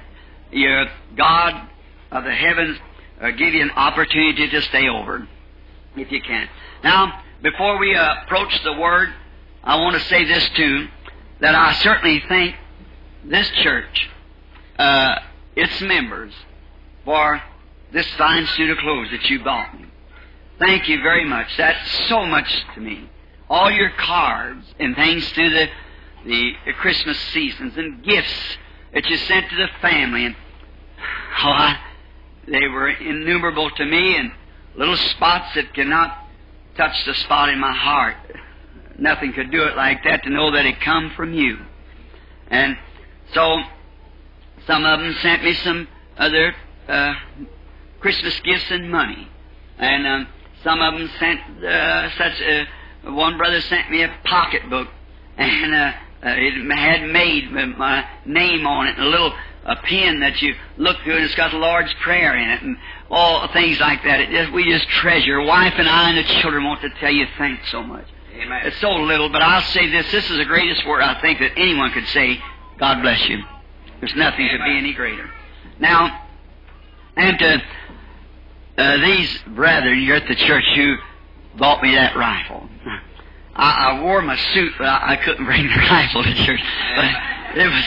your 0.51 0.85
God 1.17 1.67
of 2.11 2.23
the 2.23 2.31
heavens 2.31 2.77
uh, 3.21 3.31
give 3.31 3.53
you 3.53 3.61
an 3.61 3.71
opportunity 3.71 4.49
to 4.49 4.61
stay 4.63 4.87
over, 4.87 5.27
if 5.95 6.11
you 6.11 6.21
can. 6.21 6.47
Now, 6.83 7.21
before 7.41 7.77
we 7.77 7.95
uh, 7.95 8.23
approach 8.23 8.63
the 8.63 8.73
Word, 8.73 9.13
I 9.63 9.75
want 9.77 9.95
to 9.95 10.07
say 10.07 10.25
this 10.25 10.49
too, 10.55 10.87
that 11.41 11.55
I 11.55 11.73
certainly 11.73 12.21
thank 12.27 12.55
this 13.25 13.49
church, 13.61 14.09
uh, 14.77 15.15
its 15.55 15.81
members, 15.81 16.33
for 17.05 17.41
this 17.91 18.07
fine 18.17 18.45
suit 18.47 18.69
of 18.69 18.77
clothes 18.77 19.09
that 19.11 19.29
you 19.29 19.43
bought 19.43 19.79
me. 19.79 19.85
Thank 20.59 20.89
you 20.89 21.01
very 21.01 21.25
much. 21.25 21.47
That's 21.57 21.91
so 22.07 22.25
much 22.25 22.47
to 22.75 22.81
me. 22.81 23.09
All 23.49 23.71
your 23.71 23.89
cards 23.91 24.65
and 24.79 24.95
things 24.95 25.27
through 25.31 25.49
the, 25.49 25.67
the, 26.25 26.51
Christmas 26.73 27.17
seasons 27.33 27.77
and 27.77 28.03
gifts 28.03 28.57
that 28.93 29.05
you 29.05 29.17
sent 29.17 29.49
to 29.49 29.55
the 29.55 29.69
family 29.81 30.25
and 30.25 30.35
oh, 31.43 31.49
I, 31.49 31.79
they 32.51 32.67
were 32.67 32.89
innumerable 32.89 33.69
to 33.71 33.85
me, 33.85 34.15
and 34.17 34.31
little 34.75 34.97
spots 34.97 35.53
that 35.55 35.73
cannot 35.73 36.25
touch 36.75 37.05
the 37.05 37.13
spot 37.13 37.49
in 37.49 37.59
my 37.59 37.73
heart. 37.73 38.15
Nothing 38.97 39.33
could 39.33 39.51
do 39.51 39.63
it 39.63 39.75
like 39.75 40.03
that 40.03 40.23
to 40.23 40.29
know 40.29 40.51
that 40.51 40.65
it 40.65 40.79
come 40.81 41.11
from 41.15 41.33
you. 41.33 41.57
And 42.47 42.77
so, 43.33 43.61
some 44.65 44.85
of 44.85 44.99
them 44.99 45.15
sent 45.21 45.43
me 45.43 45.53
some 45.53 45.87
other 46.17 46.53
uh, 46.87 47.13
Christmas 47.99 48.39
gifts 48.41 48.71
and 48.71 48.89
money, 48.89 49.27
and 49.77 50.07
um, 50.07 50.27
some 50.63 50.81
of 50.81 50.93
them 50.93 51.09
sent 51.19 51.63
uh, 51.63 52.09
such. 52.17 52.41
A, 52.41 52.67
one 53.03 53.37
brother 53.37 53.61
sent 53.61 53.89
me 53.89 54.03
a 54.03 54.13
pocketbook, 54.25 54.89
and 55.37 55.73
uh, 55.73 55.77
uh, 55.77 56.35
it 56.35 56.53
had 56.75 57.09
made 57.09 57.49
my 57.77 58.05
name 58.25 58.67
on 58.67 58.87
it, 58.87 58.97
and 58.97 59.05
a 59.05 59.09
little 59.09 59.33
a 59.69 59.75
pen 59.83 60.19
that 60.21 60.41
you 60.41 60.55
look 60.77 60.97
through, 61.03 61.15
and 61.15 61.23
it's 61.23 61.35
got 61.35 61.53
a 61.53 61.57
large 61.57 61.95
prayer 62.01 62.35
in 62.35 62.49
it, 62.49 62.61
and 62.63 62.77
all 63.09 63.47
things 63.53 63.79
like 63.79 64.03
that. 64.03 64.19
It 64.19 64.29
just, 64.31 64.51
we 64.51 64.65
just 64.65 64.87
treasure. 64.89 65.41
Wife 65.41 65.73
and 65.77 65.87
I 65.87 66.09
and 66.09 66.17
the 66.17 66.23
children 66.41 66.63
want 66.63 66.81
to 66.81 66.89
tell 66.99 67.11
you 67.11 67.25
thanks 67.37 67.69
so 67.71 67.83
much. 67.83 68.05
Amen. 68.33 68.65
It's 68.65 68.79
so 68.81 68.91
little, 68.91 69.29
but 69.29 69.41
I'll 69.41 69.61
say 69.61 69.89
this: 69.89 70.11
this 70.11 70.29
is 70.29 70.37
the 70.37 70.45
greatest 70.45 70.85
word 70.87 71.01
I 71.01 71.19
think 71.21 71.39
that 71.39 71.51
anyone 71.57 71.91
could 71.91 72.07
say. 72.07 72.41
God 72.79 73.01
bless 73.01 73.27
you. 73.27 73.43
There's 73.99 74.15
nothing 74.15 74.47
Amen. 74.47 74.57
could 74.57 74.65
be 74.65 74.77
any 74.77 74.93
greater. 74.93 75.29
Now, 75.79 76.25
and 77.15 77.37
to 77.37 77.61
uh, 78.77 78.97
these 79.05 79.37
brethren 79.47 79.99
here 79.99 80.15
at 80.15 80.27
the 80.27 80.35
church 80.35 80.63
who 80.75 80.95
bought 81.57 81.83
me 81.83 81.95
that 81.95 82.15
rifle. 82.15 82.69
I, 83.55 83.91
I 83.91 84.01
wore 84.01 84.21
my 84.21 84.37
suit, 84.37 84.73
but 84.77 84.87
I, 84.87 85.13
I 85.13 85.15
couldn't 85.17 85.45
bring 85.45 85.63
the 85.63 85.75
rifle 85.91 86.23
to 86.23 86.33
church. 86.33 86.61
But 86.95 87.57
it 87.57 87.67
was. 87.67 87.83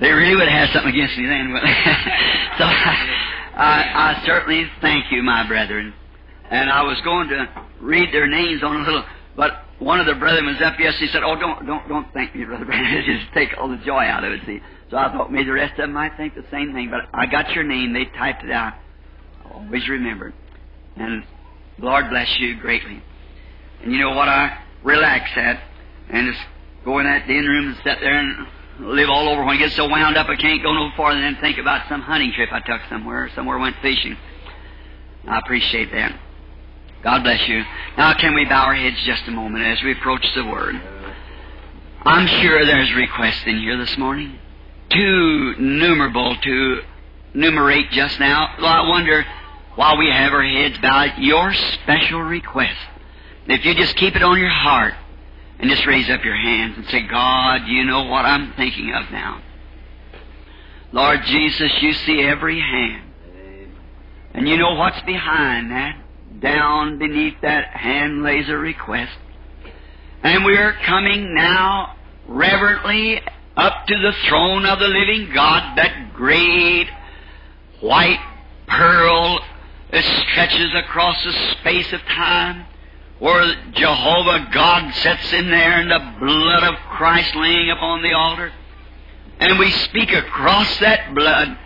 They 0.00 0.10
really 0.10 0.34
would 0.34 0.48
have 0.48 0.70
something 0.72 0.92
against 0.92 1.16
me 1.18 1.26
then. 1.26 1.54
So 2.56 2.62
I, 2.64 4.14
I, 4.16 4.22
certainly 4.24 4.64
thank 4.80 5.10
you, 5.10 5.20
my 5.24 5.46
brethren. 5.46 5.92
And 6.50 6.70
I 6.70 6.82
was 6.82 7.00
going 7.02 7.28
to 7.30 7.48
read 7.80 8.14
their 8.14 8.28
names 8.28 8.62
on 8.62 8.76
a 8.76 8.84
little, 8.84 9.04
but 9.36 9.64
one 9.80 9.98
of 9.98 10.06
the 10.06 10.14
brethren 10.14 10.46
was 10.46 10.62
up 10.62 10.78
yesterday. 10.78 11.06
He 11.06 11.12
said, 11.12 11.22
"Oh, 11.24 11.34
don't, 11.34 11.66
don't, 11.66 11.88
don't 11.88 12.06
thank 12.14 12.34
me, 12.34 12.44
brother 12.44 12.64
Branham. 12.64 13.02
Just 13.06 13.34
take 13.34 13.50
all 13.58 13.68
the 13.68 13.82
joy 13.84 14.04
out 14.04 14.22
of 14.22 14.30
it." 14.30 14.40
See, 14.46 14.60
so 14.88 14.96
I 14.96 15.10
thought 15.12 15.32
maybe 15.32 15.46
the 15.46 15.52
rest 15.52 15.72
of 15.72 15.78
them 15.78 15.92
might 15.92 16.16
think 16.16 16.34
the 16.36 16.44
same 16.50 16.72
thing. 16.72 16.90
But 16.90 17.08
I 17.12 17.26
got 17.26 17.50
your 17.50 17.64
name. 17.64 17.92
They 17.92 18.04
typed 18.16 18.44
it 18.44 18.52
out. 18.52 18.74
I 19.44 19.52
always 19.52 19.88
remembered. 19.88 20.34
And 20.96 21.24
Lord 21.78 22.08
bless 22.08 22.28
you 22.38 22.60
greatly. 22.60 23.02
And 23.82 23.92
you 23.92 23.98
know 23.98 24.14
what? 24.14 24.28
I 24.28 24.58
relax 24.84 25.28
at 25.36 25.60
and 26.10 26.32
just 26.32 26.44
go 26.84 26.98
in 27.00 27.06
that 27.06 27.26
den 27.26 27.44
room 27.44 27.68
and 27.68 27.76
sit 27.78 27.98
there 28.00 28.18
and 28.18 28.46
live 28.80 29.08
all 29.08 29.28
over. 29.28 29.44
When 29.44 29.56
I 29.56 29.58
get 29.58 29.72
so 29.72 29.88
wound 29.88 30.16
up, 30.16 30.28
I 30.28 30.36
can't 30.36 30.62
go 30.62 30.72
no 30.72 30.90
farther 30.96 31.20
than 31.20 31.36
think 31.36 31.58
about 31.58 31.88
some 31.88 32.00
hunting 32.02 32.32
trip 32.32 32.50
I 32.52 32.60
took 32.60 32.80
somewhere, 32.88 33.30
somewhere 33.34 33.58
went 33.58 33.76
fishing. 33.82 34.16
I 35.26 35.38
appreciate 35.38 35.92
that. 35.92 36.18
God 37.02 37.22
bless 37.22 37.46
you. 37.48 37.62
Now, 37.98 38.14
can 38.14 38.34
we 38.34 38.44
bow 38.44 38.64
our 38.64 38.74
heads 38.74 38.96
just 39.04 39.28
a 39.28 39.30
moment 39.30 39.64
as 39.64 39.82
we 39.82 39.92
approach 39.92 40.26
the 40.34 40.44
Word? 40.44 40.80
I'm 42.02 42.26
sure 42.26 42.64
there's 42.64 42.92
requests 42.94 43.42
in 43.46 43.58
here 43.58 43.76
this 43.78 43.96
morning. 43.96 44.38
Too 44.90 45.54
numerable 45.58 46.36
to 46.36 46.82
numerate 47.34 47.90
just 47.90 48.18
now. 48.20 48.54
Well, 48.58 48.66
I 48.66 48.88
wonder, 48.88 49.24
while 49.74 49.98
we 49.98 50.10
have 50.10 50.32
our 50.32 50.44
heads 50.44 50.78
bowed, 50.78 51.18
your 51.18 51.52
special 51.54 52.22
request. 52.22 52.76
If 53.46 53.64
you 53.64 53.74
just 53.74 53.96
keep 53.96 54.16
it 54.16 54.22
on 54.22 54.38
your 54.38 54.48
heart 54.48 54.94
and 55.58 55.70
just 55.70 55.86
raise 55.86 56.10
up 56.10 56.24
your 56.24 56.36
hands 56.36 56.76
and 56.76 56.86
say, 56.86 57.06
God, 57.06 57.66
you 57.66 57.84
know 57.84 58.04
what 58.04 58.24
I'm 58.24 58.52
thinking 58.54 58.92
of 58.92 59.10
now. 59.10 59.42
Lord 60.92 61.20
Jesus, 61.24 61.72
you 61.82 61.92
see 61.92 62.22
every 62.22 62.60
hand. 62.60 63.10
And 64.32 64.48
you 64.48 64.56
know 64.56 64.74
what's 64.74 65.00
behind 65.02 65.70
that. 65.70 66.00
Down 66.40 66.98
beneath 66.98 67.40
that 67.42 67.68
hand 67.68 68.22
lays 68.22 68.48
a 68.48 68.56
request. 68.56 69.16
And 70.22 70.44
we 70.44 70.56
are 70.56 70.72
coming 70.84 71.34
now 71.34 71.96
reverently 72.26 73.20
up 73.56 73.86
to 73.86 73.98
the 73.98 74.12
throne 74.28 74.66
of 74.66 74.78
the 74.78 74.88
living 74.88 75.32
God, 75.32 75.76
that 75.76 76.12
great 76.14 76.88
white 77.80 78.20
pearl 78.66 79.40
that 79.92 80.04
stretches 80.28 80.72
across 80.74 81.22
the 81.24 81.32
space 81.60 81.92
of 81.92 82.00
time, 82.02 82.66
where 83.24 83.54
Jehovah 83.72 84.50
God 84.52 84.92
sits 84.96 85.32
in 85.32 85.48
there 85.48 85.80
and 85.80 85.90
the 85.90 86.18
blood 86.20 86.62
of 86.62 86.74
Christ 86.90 87.34
laying 87.34 87.70
upon 87.70 88.02
the 88.02 88.12
altar. 88.12 88.52
And 89.40 89.58
we 89.58 89.70
speak 89.70 90.12
across 90.12 90.78
that 90.80 91.14
blood 91.14 91.56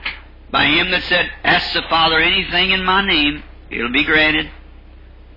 by 0.52 0.66
him 0.66 0.92
that 0.92 1.02
said, 1.02 1.28
Ask 1.42 1.72
the 1.72 1.82
Father 1.90 2.20
anything 2.20 2.70
in 2.70 2.84
my 2.84 3.04
name, 3.04 3.42
it'll 3.70 3.90
be 3.90 4.04
granted. 4.04 4.48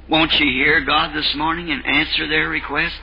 Won't 0.09 0.31
you 0.39 0.45
hear 0.45 0.81
God 0.81 1.15
this 1.15 1.33
morning 1.33 1.71
and 1.71 1.83
answer 1.87 2.27
their 2.29 2.49
request? 2.49 2.93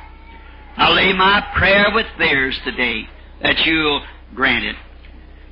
I 0.76 0.92
lay 0.92 1.12
my 1.12 1.44
prayer 1.56 1.86
with 1.92 2.06
theirs 2.18 2.56
today 2.62 3.08
that 3.42 3.58
you'll 3.66 4.00
grant 4.36 4.64
it. 4.64 4.76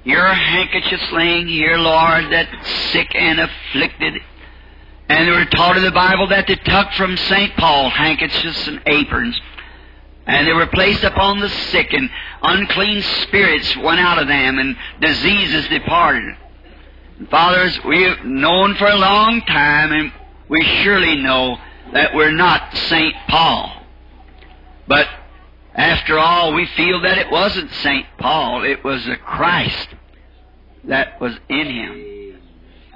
Your 0.04 0.24
handkerchiefs 0.28 1.10
laying 1.10 1.48
here, 1.48 1.78
Lord, 1.78 2.30
that 2.30 2.48
sick 2.92 3.12
and 3.12 3.40
afflicted. 3.40 4.22
And 5.08 5.28
they 5.28 5.32
were 5.32 5.44
taught 5.46 5.76
in 5.76 5.84
the 5.84 5.92
Bible 5.92 6.28
that 6.28 6.46
they 6.48 6.56
took 6.56 6.92
from 6.92 7.16
St. 7.16 7.56
Paul 7.56 7.90
handkerchiefs 7.90 8.66
and 8.66 8.82
aprons. 8.86 9.40
And 10.26 10.46
they 10.46 10.52
were 10.52 10.66
placed 10.66 11.04
upon 11.04 11.38
the 11.38 11.48
sick, 11.48 11.92
and 11.92 12.10
unclean 12.42 13.02
spirits 13.22 13.76
went 13.76 14.00
out 14.00 14.18
of 14.18 14.26
them, 14.26 14.58
and 14.58 14.76
diseases 15.00 15.68
departed. 15.68 16.36
Fathers, 17.30 17.78
we've 17.84 18.24
known 18.24 18.74
for 18.74 18.88
a 18.88 18.96
long 18.96 19.40
time, 19.42 19.92
and 19.92 20.12
we 20.48 20.62
surely 20.82 21.16
know 21.22 21.56
that 21.92 22.14
we're 22.14 22.32
not 22.32 22.76
St. 22.76 23.14
Paul. 23.28 23.86
But 24.88 25.06
after 25.74 26.18
all, 26.18 26.54
we 26.54 26.66
feel 26.66 27.02
that 27.02 27.18
it 27.18 27.30
wasn't 27.30 27.70
St. 27.70 28.06
Paul, 28.18 28.64
it 28.64 28.82
was 28.82 29.04
the 29.04 29.16
Christ 29.16 29.88
that 30.84 31.20
was 31.20 31.38
in 31.48 31.66
him. 31.66 32.25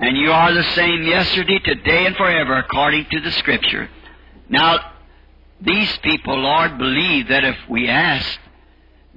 And 0.01 0.17
you 0.17 0.33
are 0.33 0.55
the 0.55 0.65
same 0.75 1.03
yesterday, 1.03 1.59
today, 1.59 2.07
and 2.07 2.17
forever, 2.17 2.57
according 2.57 3.05
to 3.11 3.21
the 3.21 3.31
Scripture. 3.33 3.91
Now, 4.49 4.93
these 5.61 5.95
people, 5.99 6.39
Lord, 6.39 6.79
believe 6.79 7.29
that 7.29 7.45
if 7.45 7.57
we 7.69 7.87
ask 7.87 8.41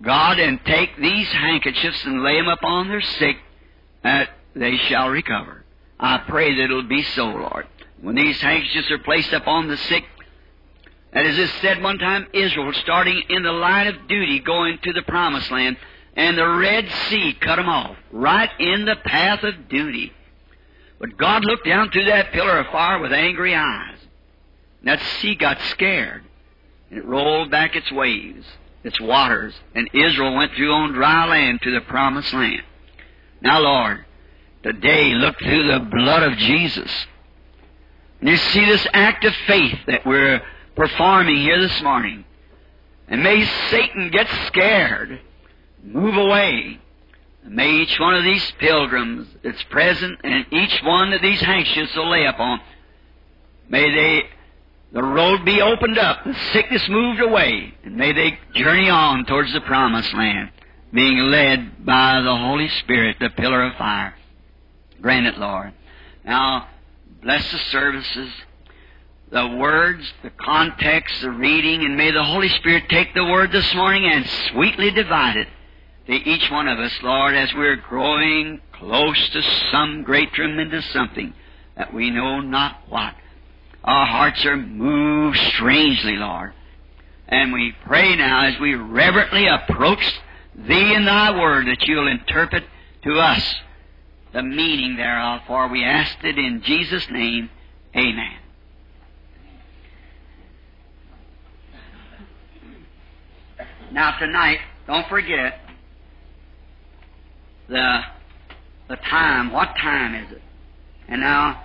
God 0.01 0.39
and 0.39 0.59
take 0.65 0.97
these 0.97 1.27
handkerchiefs 1.29 2.03
and 2.03 2.21
lay 2.21 2.35
them 2.35 2.49
upon 2.49 2.89
their 2.89 3.01
sick, 3.01 3.37
that 4.03 4.31
they 4.53 4.75
shall 4.75 5.07
recover. 5.07 5.63
I 5.97 6.17
pray 6.17 6.53
that 6.53 6.63
it'll 6.65 6.83
be 6.83 7.03
so, 7.03 7.27
Lord. 7.27 7.65
When 8.01 8.15
these 8.15 8.41
handkerchiefs 8.41 8.91
are 8.91 8.99
placed 8.99 9.31
upon 9.31 9.69
the 9.69 9.77
sick, 9.77 10.03
and 11.13 11.25
as 11.25 11.37
it 11.37 11.49
said 11.61 11.81
one 11.81 11.97
time, 11.97 12.27
Israel 12.33 12.73
starting 12.73 13.23
in 13.29 13.43
the 13.43 13.53
line 13.53 13.87
of 13.87 14.09
duty 14.09 14.39
going 14.39 14.79
to 14.83 14.91
the 14.91 15.03
promised 15.03 15.49
land, 15.49 15.77
and 16.17 16.37
the 16.37 16.45
Red 16.45 16.89
Sea 17.07 17.37
cut 17.39 17.55
them 17.55 17.69
off, 17.69 17.95
right 18.11 18.49
in 18.59 18.83
the 18.83 18.97
path 18.97 19.43
of 19.43 19.69
duty. 19.69 20.11
But 21.03 21.17
God 21.17 21.43
looked 21.43 21.65
down 21.65 21.89
through 21.89 22.05
that 22.05 22.31
pillar 22.31 22.59
of 22.59 22.67
fire 22.67 22.97
with 22.97 23.11
angry 23.11 23.53
eyes. 23.53 23.97
And 24.79 24.87
that 24.87 25.01
sea 25.19 25.35
got 25.35 25.59
scared, 25.71 26.23
and 26.89 26.97
it 26.97 27.03
rolled 27.03 27.51
back 27.51 27.75
its 27.75 27.91
waves, 27.91 28.45
its 28.85 29.01
waters, 29.01 29.53
and 29.75 29.89
Israel 29.93 30.33
went 30.33 30.53
through 30.53 30.71
on 30.71 30.93
dry 30.93 31.25
land 31.27 31.59
to 31.63 31.71
the 31.71 31.81
promised 31.81 32.33
land. 32.33 32.63
Now, 33.41 33.59
Lord, 33.59 34.05
today 34.63 35.13
look 35.13 35.37
through 35.39 35.73
the 35.73 35.81
blood 35.81 36.23
of 36.23 36.37
Jesus. 36.37 36.89
And 38.21 38.29
you 38.29 38.37
see 38.37 38.63
this 38.63 38.87
act 38.93 39.25
of 39.25 39.33
faith 39.45 39.79
that 39.87 40.05
we're 40.05 40.41
performing 40.77 41.35
here 41.35 41.59
this 41.59 41.81
morning. 41.81 42.23
And 43.09 43.21
may 43.21 43.45
Satan 43.69 44.09
get 44.09 44.29
scared, 44.47 45.19
move 45.83 46.15
away. 46.15 46.79
And 47.43 47.56
may 47.56 47.69
each 47.82 47.99
one 47.99 48.15
of 48.15 48.23
these 48.23 48.51
pilgrims 48.60 49.27
that's 49.43 49.63
present 49.63 50.19
and 50.23 50.45
each 50.51 50.82
one 50.84 51.13
of 51.13 51.21
these 51.21 51.41
handkerchiefs 51.41 51.95
will 51.95 52.10
lay 52.10 52.25
upon, 52.25 52.62
may 53.69 53.93
they, 53.93 54.23
the 54.93 55.03
road 55.03 55.43
be 55.43 55.62
opened 55.62 55.97
up, 55.97 56.23
the 56.23 56.36
sickness 56.53 56.88
moved 56.89 57.19
away, 57.19 57.73
and 57.84 57.95
may 57.95 58.13
they 58.13 58.38
journey 58.56 58.89
on 58.89 59.25
towards 59.25 59.51
the 59.53 59.62
promised 59.62 60.13
land, 60.13 60.51
being 60.93 61.17
led 61.17 61.86
by 61.86 62.21
the 62.21 62.36
Holy 62.36 62.69
Spirit, 62.79 63.17
the 63.19 63.29
pillar 63.29 63.63
of 63.63 63.75
fire. 63.75 64.15
Grant 65.01 65.25
it, 65.25 65.38
Lord. 65.38 65.73
Now, 66.23 66.69
bless 67.21 67.51
the 67.51 67.58
services 67.58 68.29
the 69.34 69.47
words, 69.47 70.13
the 70.21 70.29
context, 70.29 71.21
the 71.21 71.32
reading, 71.32 71.84
and 71.84 71.97
may 71.97 72.12
the 72.12 72.23
Holy 72.23 72.49
Spirit 72.49 72.84
take 72.88 73.15
the 73.15 73.25
word 73.25 73.51
this 73.51 73.73
morning 73.73 74.06
and 74.06 74.23
sweetly 74.51 74.91
divide 74.91 75.38
it 75.38 75.47
to 76.07 76.13
each 76.13 76.49
one 76.51 76.67
of 76.67 76.79
us, 76.79 76.91
Lord, 77.01 77.35
as 77.35 77.53
we're 77.53 77.77
growing 77.77 78.59
close 78.73 79.29
to 79.29 79.41
some 79.71 80.03
great, 80.03 80.33
tremendous 80.33 80.85
something 80.91 81.33
that 81.77 81.93
we 81.93 82.09
know 82.09 82.41
not 82.41 82.81
what. 82.89 83.15
Our 83.83 84.05
hearts 84.05 84.45
are 84.45 84.57
moved 84.57 85.37
strangely, 85.37 86.15
Lord. 86.15 86.53
And 87.27 87.53
we 87.53 87.73
pray 87.85 88.15
now 88.15 88.45
as 88.45 88.59
we 88.59 88.75
reverently 88.75 89.47
approach 89.47 90.03
Thee 90.55 90.93
and 90.93 91.07
Thy 91.07 91.39
Word 91.39 91.67
that 91.67 91.81
you'll 91.87 92.07
interpret 92.07 92.63
to 93.03 93.19
us 93.19 93.55
the 94.33 94.43
meaning 94.43 94.97
thereof, 94.97 95.41
for 95.47 95.67
we 95.67 95.83
ask 95.83 96.17
it 96.23 96.37
in 96.37 96.61
Jesus' 96.63 97.07
name. 97.09 97.49
Amen. 97.95 98.33
Now 103.91 104.17
tonight, 104.17 104.59
don't 104.87 105.07
forget 105.07 105.62
the 107.73 108.01
the 108.88 108.95
time. 108.97 109.51
What 109.51 109.75
time 109.81 110.15
is 110.15 110.31
it? 110.31 110.41
And 111.07 111.21
now, 111.21 111.63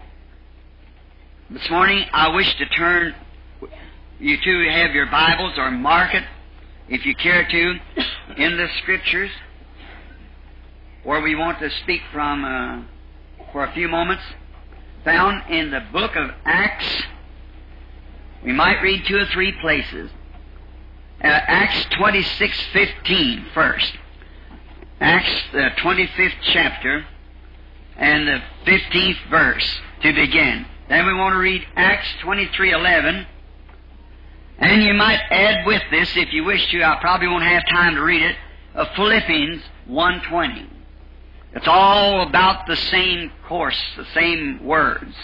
this 1.51 1.68
morning, 1.71 2.05
I 2.12 2.29
wish 2.35 2.53
to 2.57 2.66
turn 2.66 3.14
you 4.18 4.37
to 4.37 4.71
have 4.71 4.92
your 4.92 5.07
Bibles 5.07 5.53
or 5.59 5.71
mark 5.71 6.14
it, 6.14 6.25
if 6.88 7.05
you 7.05 7.14
care 7.14 7.47
to, 7.47 7.75
in 8.37 8.57
the 8.57 8.66
Scriptures, 8.83 9.31
where 11.05 11.21
we 11.21 11.35
want 11.35 11.59
to 11.61 11.71
speak 11.83 12.01
from 12.12 12.44
uh, 12.44 12.83
for 13.53 13.64
a 13.64 13.73
few 13.73 13.88
moments, 13.88 14.23
found 15.05 15.51
in 15.51 15.71
the 15.71 15.81
book 15.92 16.16
of 16.16 16.31
Acts. 16.44 17.03
We 18.44 18.53
might 18.53 18.81
read 18.81 19.05
two 19.07 19.16
or 19.16 19.27
three 19.27 19.53
places. 19.61 20.11
Uh, 21.23 21.27
Acts 21.27 21.85
26, 21.97 22.61
15 22.73 23.47
first. 23.53 23.92
Acts, 25.01 25.43
the 25.53 25.71
25th 25.79 26.33
chapter, 26.53 27.07
and 27.97 28.27
the 28.27 28.43
15th 28.67 29.31
verse 29.31 29.81
to 30.03 30.13
begin. 30.13 30.67
Then 30.89 31.07
we 31.07 31.15
want 31.15 31.35
to 31.35 31.39
read 31.39 31.67
Acts 31.77 32.09
23, 32.23 32.73
11. 32.73 33.27
And 34.59 34.83
you 34.83 34.95
might 34.95 35.21
add 35.31 35.67
with 35.67 35.83
this, 35.91 36.17
if 36.17 36.33
you 36.33 36.45
wish 36.45 36.69
to, 36.71 36.83
I 36.83 36.99
probably 37.01 37.29
won't 37.29 37.45
have 37.45 37.63
time 37.69 37.95
to 37.95 38.03
read 38.03 38.23
it, 38.23 38.37
of 38.75 38.89
Philippians 38.97 39.63
1.20. 39.89 40.67
It's 41.55 41.69
all 41.69 42.27
about 42.27 42.67
the 42.67 42.77
same 42.77 43.31
course, 43.47 43.81
the 43.97 44.07
same 44.15 44.65
words. 44.65 45.15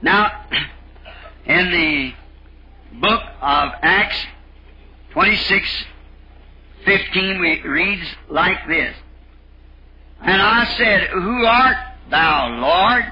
Now, 0.00 0.46
in 1.44 1.70
the 1.70 2.98
book 3.00 3.22
of 3.40 3.72
Acts 3.82 4.18
26, 5.10 5.84
15 6.88 7.38
we 7.38 7.60
reads 7.60 8.06
like 8.30 8.66
this. 8.66 8.96
And 10.22 10.40
I 10.40 10.64
said, 10.78 11.10
Who 11.10 11.44
art 11.44 11.76
thou, 12.10 12.48
Lord? 12.60 13.04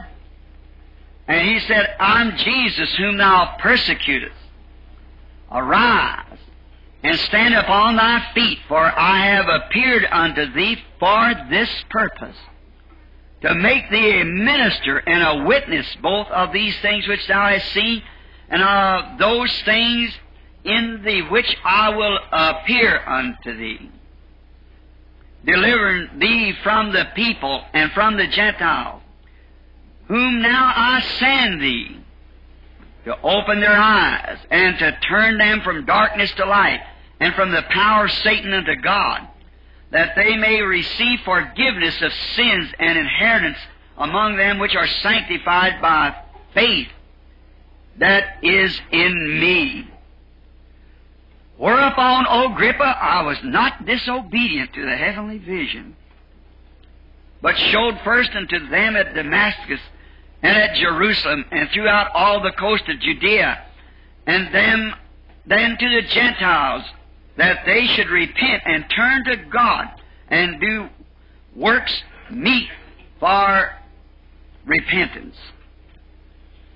And 1.29 1.47
he 1.47 1.61
said, 1.61 1.95
I'm 2.01 2.39
Jesus 2.39 2.95
whom 2.97 3.19
thou 3.19 3.57
persecutest. 3.59 4.35
Arise 5.53 6.39
and 7.03 7.19
stand 7.19 7.55
upon 7.55 7.97
thy 7.97 8.33
feet, 8.35 8.61
for 8.67 8.81
I 8.81 9.27
have 9.27 9.47
appeared 9.47 10.07
unto 10.11 10.51
thee 10.55 10.83
for 10.99 11.35
this 11.51 11.69
purpose, 11.91 12.37
to 13.43 13.55
make 13.55 13.91
thee 13.91 14.23
a 14.23 14.25
minister 14.25 14.99
and 14.99 15.23
a 15.23 15.45
witness 15.45 15.87
both 16.01 16.29
of 16.29 16.53
these 16.53 16.77
things 16.81 17.07
which 17.07 17.27
thou 17.29 17.49
hast 17.49 17.71
seen, 17.73 18.03
and 18.49 18.62
of 18.62 19.19
those 19.19 19.53
things 19.62 20.17
in 20.66 21.02
thee 21.05 21.22
which 21.22 21.57
I 21.64 21.90
will 21.90 22.18
appear 22.33 23.00
unto 23.07 23.57
thee, 23.57 23.90
delivering 25.44 26.18
thee 26.18 26.55
from 26.62 26.92
the 26.92 27.07
people 27.14 27.62
and 27.72 27.92
from 27.92 28.16
the 28.16 28.26
Gentiles, 28.26 29.02
whom 30.09 30.42
now 30.42 30.72
I 30.74 31.00
send 31.18 31.61
thee, 31.61 32.00
to 33.05 33.20
open 33.22 33.61
their 33.61 33.76
eyes 33.76 34.38
and 34.50 34.79
to 34.81 34.98
turn 35.09 35.38
them 35.38 35.61
from 35.62 35.87
darkness 35.87 36.33
to 36.33 36.44
light 36.44 36.81
and 37.20 37.33
from 37.35 37.52
the 37.52 37.62
power 37.70 38.07
of 38.07 38.11
Satan 38.11 38.52
unto 38.52 38.74
God, 38.83 39.29
that 39.92 40.16
they 40.16 40.37
may 40.37 40.61
receive 40.61 41.20
forgiveness 41.24 42.02
of 42.02 42.12
sins 42.35 42.68
and 42.81 42.98
inheritance 42.98 43.59
among 43.96 44.37
them 44.37 44.59
which 44.59 44.74
are 44.74 44.88
sanctified 44.88 45.81
by 45.81 46.16
faith 46.52 46.88
that 47.98 48.38
is 48.42 48.79
in 48.90 49.40
me. 49.40 49.88
Whereupon, 51.57 52.27
O 52.29 52.53
Agrippa, 52.53 52.85
I 52.85 53.23
was 53.23 53.38
not 53.42 53.87
disobedient 53.87 54.75
to 54.75 54.85
the 54.85 54.97
heavenly 54.97 55.38
vision, 55.38 55.97
but 57.40 57.57
showed 57.57 57.99
first 58.05 58.31
unto 58.35 58.69
them 58.69 58.97
at 58.97 59.14
Damascus 59.14 59.81
and 60.42 60.57
at 60.57 60.77
Jerusalem 60.77 61.45
and 61.51 61.69
throughout 61.71 62.11
all 62.14 62.42
the 62.42 62.53
coast 62.53 62.85
of 62.88 63.01
Judea, 63.01 63.64
and 64.27 64.55
them 64.55 64.95
then 65.47 65.77
to 65.79 65.88
the 65.88 66.03
Gentiles, 66.09 66.85
that 67.37 67.61
they 67.64 67.87
should 67.87 68.09
repent 68.09 68.62
and 68.66 68.85
turn 68.95 69.25
to 69.25 69.37
God 69.51 69.88
and 70.29 70.61
do 70.61 70.88
works 71.55 72.03
meet 72.31 72.69
for 73.21 73.71
repentance. 74.66 75.37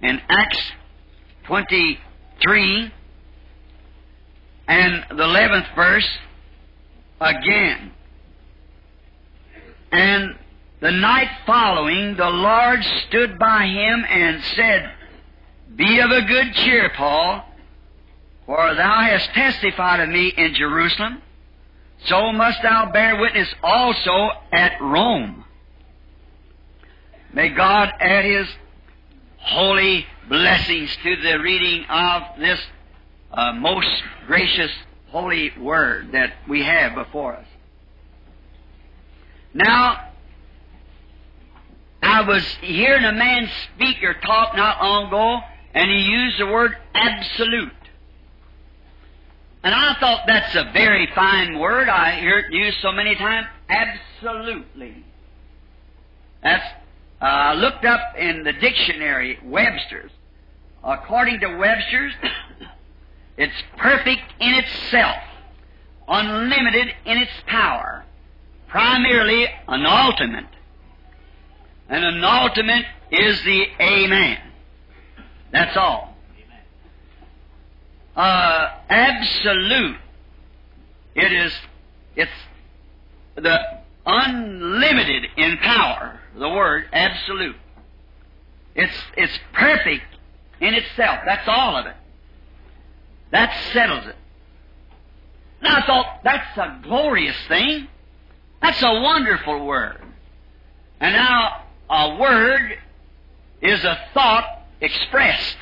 In 0.02 0.20
Acts 0.28 0.72
23, 1.44 2.92
and 4.70 5.04
the 5.10 5.24
11th 5.24 5.74
verse 5.74 6.08
again. 7.20 7.90
And 9.90 10.38
the 10.80 10.92
night 10.92 11.28
following, 11.44 12.16
the 12.16 12.30
Lord 12.30 12.84
stood 13.08 13.36
by 13.36 13.66
him 13.66 14.04
and 14.08 14.40
said, 14.54 14.92
Be 15.74 15.98
of 15.98 16.12
a 16.12 16.22
good 16.22 16.54
cheer, 16.54 16.88
Paul, 16.96 17.44
for 18.46 18.76
thou 18.76 19.00
hast 19.00 19.30
testified 19.30 19.98
of 19.98 20.08
me 20.08 20.32
in 20.36 20.54
Jerusalem, 20.54 21.20
so 22.04 22.32
must 22.32 22.62
thou 22.62 22.92
bear 22.92 23.20
witness 23.20 23.48
also 23.64 24.30
at 24.52 24.80
Rome. 24.80 25.44
May 27.32 27.48
God 27.48 27.92
add 27.98 28.24
his 28.24 28.46
holy 29.38 30.06
blessings 30.28 30.96
to 31.02 31.16
the 31.16 31.40
reading 31.40 31.86
of 31.86 32.22
this 32.38 32.60
uh, 33.32 33.52
most 33.52 33.88
gracious 34.26 34.70
holy 35.08 35.52
word 35.58 36.12
that 36.12 36.32
we 36.48 36.62
have 36.62 36.94
before 36.94 37.34
us. 37.36 37.46
Now, 39.52 40.08
I 42.02 42.22
was 42.22 42.44
hearing 42.60 43.04
a 43.04 43.12
man 43.12 43.48
speak 43.74 44.02
or 44.02 44.14
talk 44.14 44.56
not 44.56 44.82
long 44.82 45.08
ago, 45.08 45.40
and 45.74 45.90
he 45.90 45.98
used 45.98 46.40
the 46.40 46.46
word 46.46 46.76
absolute. 46.94 47.72
And 49.62 49.74
I 49.74 49.94
thought 50.00 50.22
that's 50.26 50.54
a 50.54 50.70
very 50.72 51.08
fine 51.14 51.58
word. 51.58 51.88
I 51.88 52.18
hear 52.18 52.38
it 52.38 52.52
used 52.52 52.78
so 52.80 52.92
many 52.92 53.14
times. 53.14 53.46
Absolutely. 53.68 55.04
That's 56.42 56.64
uh, 57.20 57.54
looked 57.58 57.84
up 57.84 58.16
in 58.16 58.42
the 58.44 58.52
dictionary, 58.54 59.38
Webster's. 59.44 60.10
According 60.82 61.40
to 61.40 61.56
Webster's, 61.58 62.14
it's 63.40 63.62
perfect 63.78 64.20
in 64.38 64.52
itself, 64.52 65.16
unlimited 66.06 66.88
in 67.06 67.16
its 67.16 67.32
power, 67.46 68.04
primarily 68.68 69.46
an 69.66 69.86
ultimate. 69.86 70.44
And 71.88 72.04
an 72.04 72.22
ultimate 72.22 72.84
is 73.10 73.42
the 73.44 73.64
Amen. 73.80 74.36
That's 75.52 75.74
all. 75.74 76.18
Uh, 78.14 78.72
absolute. 78.90 79.96
It 81.14 81.32
is, 81.32 81.52
it's 82.16 82.30
the 83.36 83.58
unlimited 84.04 85.28
in 85.38 85.56
power, 85.56 86.20
the 86.36 86.50
word 86.50 86.90
absolute. 86.92 87.56
It's, 88.74 89.02
it's 89.16 89.38
perfect 89.54 90.04
in 90.60 90.74
itself. 90.74 91.20
That's 91.24 91.48
all 91.48 91.78
of 91.78 91.86
it. 91.86 91.96
That 93.30 93.54
settles 93.72 94.06
it. 94.06 94.16
And 95.60 95.68
I 95.68 95.86
thought, 95.86 96.20
that's 96.24 96.56
a 96.56 96.80
glorious 96.82 97.36
thing. 97.48 97.88
That's 98.62 98.82
a 98.82 99.00
wonderful 99.00 99.64
word. 99.66 100.00
And 101.00 101.14
now, 101.14 101.62
a 101.88 102.16
word 102.16 102.78
is 103.62 103.84
a 103.84 103.98
thought 104.14 104.44
expressed. 104.80 105.56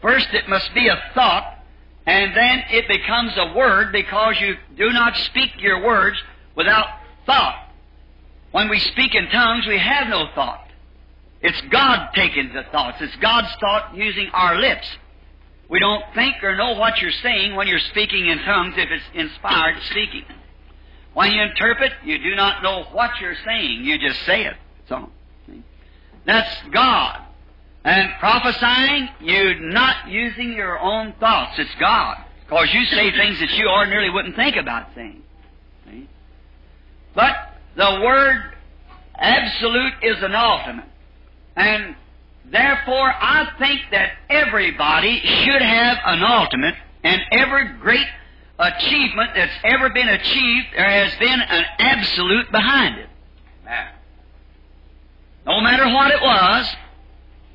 First, 0.00 0.28
it 0.32 0.48
must 0.48 0.72
be 0.74 0.88
a 0.88 1.00
thought, 1.14 1.58
and 2.06 2.36
then 2.36 2.64
it 2.70 2.86
becomes 2.88 3.32
a 3.36 3.52
word 3.54 3.92
because 3.92 4.36
you 4.40 4.56
do 4.76 4.90
not 4.92 5.16
speak 5.16 5.50
your 5.60 5.84
words 5.84 6.16
without 6.56 6.86
thought. 7.26 7.68
When 8.52 8.68
we 8.68 8.78
speak 8.78 9.14
in 9.14 9.28
tongues, 9.28 9.66
we 9.66 9.78
have 9.78 10.08
no 10.08 10.26
thought. 10.34 10.66
It's 11.40 11.60
God 11.70 12.10
taking 12.14 12.52
the 12.52 12.64
thoughts. 12.72 12.98
It's 13.00 13.14
God's 13.16 13.54
thought 13.60 13.94
using 13.94 14.28
our 14.32 14.58
lips. 14.58 14.88
We 15.68 15.78
don't 15.80 16.02
think 16.14 16.42
or 16.42 16.56
know 16.56 16.72
what 16.72 16.98
you're 17.00 17.10
saying 17.22 17.54
when 17.54 17.66
you're 17.66 17.78
speaking 17.90 18.26
in 18.26 18.38
tongues 18.38 18.74
if 18.76 18.90
it's 18.90 19.04
inspired 19.14 19.82
speaking. 19.90 20.24
When 21.14 21.32
you 21.32 21.42
interpret, 21.42 21.92
you 22.04 22.18
do 22.18 22.34
not 22.34 22.62
know 22.62 22.84
what 22.92 23.10
you're 23.20 23.36
saying. 23.44 23.84
You 23.84 23.98
just 23.98 24.22
say 24.24 24.44
it. 24.44 24.54
So, 24.88 25.10
that's 26.24 26.62
God. 26.72 27.22
And 27.84 28.12
prophesying, 28.18 29.08
you're 29.20 29.58
not 29.60 30.08
using 30.08 30.52
your 30.52 30.78
own 30.78 31.14
thoughts. 31.20 31.58
It's 31.58 31.74
God. 31.80 32.18
Because 32.44 32.68
you 32.72 32.84
say 32.86 33.10
things 33.12 33.38
that 33.40 33.50
you 33.52 33.68
ordinarily 33.68 34.10
wouldn't 34.10 34.36
think 34.36 34.56
about 34.56 34.88
saying. 34.94 35.22
But 37.14 37.34
the 37.76 38.00
word 38.04 38.54
absolute 39.16 39.94
is 40.02 40.22
an 40.22 40.34
ultimate. 40.34 40.84
And 41.56 41.96
therefore, 42.50 43.12
I 43.12 43.52
think 43.58 43.80
that 43.90 44.12
everybody 44.28 45.20
should 45.20 45.62
have 45.62 45.98
an 46.04 46.22
ultimate, 46.22 46.74
and 47.04 47.20
every 47.32 47.68
great 47.80 48.06
achievement 48.58 49.30
that's 49.34 49.52
ever 49.64 49.90
been 49.90 50.08
achieved, 50.08 50.66
there 50.76 50.90
has 50.90 51.14
been 51.18 51.40
an 51.40 51.64
absolute 51.78 52.50
behind 52.50 52.98
it. 52.98 53.08
No 55.46 55.60
matter 55.60 55.86
what 55.88 56.10
it 56.10 56.20
was, 56.20 56.76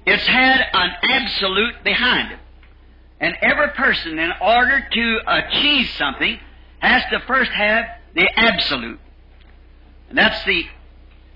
it's 0.06 0.26
had 0.26 0.66
an 0.74 0.92
absolute 1.04 1.84
behind 1.84 2.32
it. 2.32 2.40
And 3.20 3.36
every 3.42 3.70
person, 3.70 4.20
in 4.20 4.32
order 4.42 4.88
to 4.92 5.20
achieve 5.28 5.90
something, 5.98 6.40
has 6.80 7.04
to 7.12 7.20
first 7.22 7.52
have 7.52 7.86
the 8.16 8.28
absolute. 8.36 9.00
And 10.10 10.18
that's 10.18 10.44
the 10.46 10.66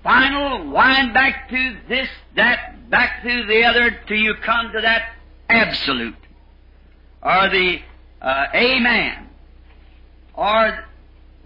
final 0.02 0.70
wind 0.70 1.14
back 1.14 1.48
to 1.50 1.76
this, 1.88 2.08
that, 2.36 2.76
back 2.88 3.22
to 3.22 3.46
the 3.46 3.64
other, 3.64 3.98
till 4.06 4.16
you 4.16 4.34
come 4.44 4.72
to 4.72 4.80
that 4.80 5.12
absolute. 5.48 6.14
Or 7.22 7.48
the 7.48 7.78
uh, 8.20 8.46
amen. 8.54 9.28
Or 10.34 10.84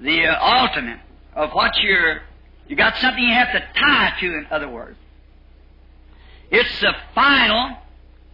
the 0.00 0.26
uh, 0.26 0.62
ultimate 0.62 1.00
of 1.34 1.50
what 1.52 1.72
you're, 1.82 2.22
you 2.68 2.76
got 2.76 2.96
something 2.98 3.22
you 3.22 3.34
have 3.34 3.52
to 3.52 3.60
tie 3.78 4.14
to, 4.20 4.26
in 4.26 4.46
other 4.50 4.68
words. 4.68 4.96
It's 6.50 6.80
the 6.80 6.92
final 7.14 7.78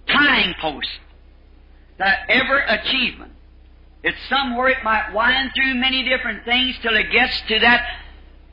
tying 0.08 0.54
post 0.60 0.88
to 1.98 2.30
every 2.30 2.62
achievement. 2.66 3.32
It's 4.02 4.18
somewhere 4.28 4.68
it 4.68 4.82
might 4.82 5.12
wind 5.12 5.50
through 5.54 5.74
many 5.74 6.08
different 6.08 6.44
things 6.44 6.76
till 6.82 6.96
it 6.96 7.10
gets 7.12 7.40
to 7.48 7.58
that 7.60 7.86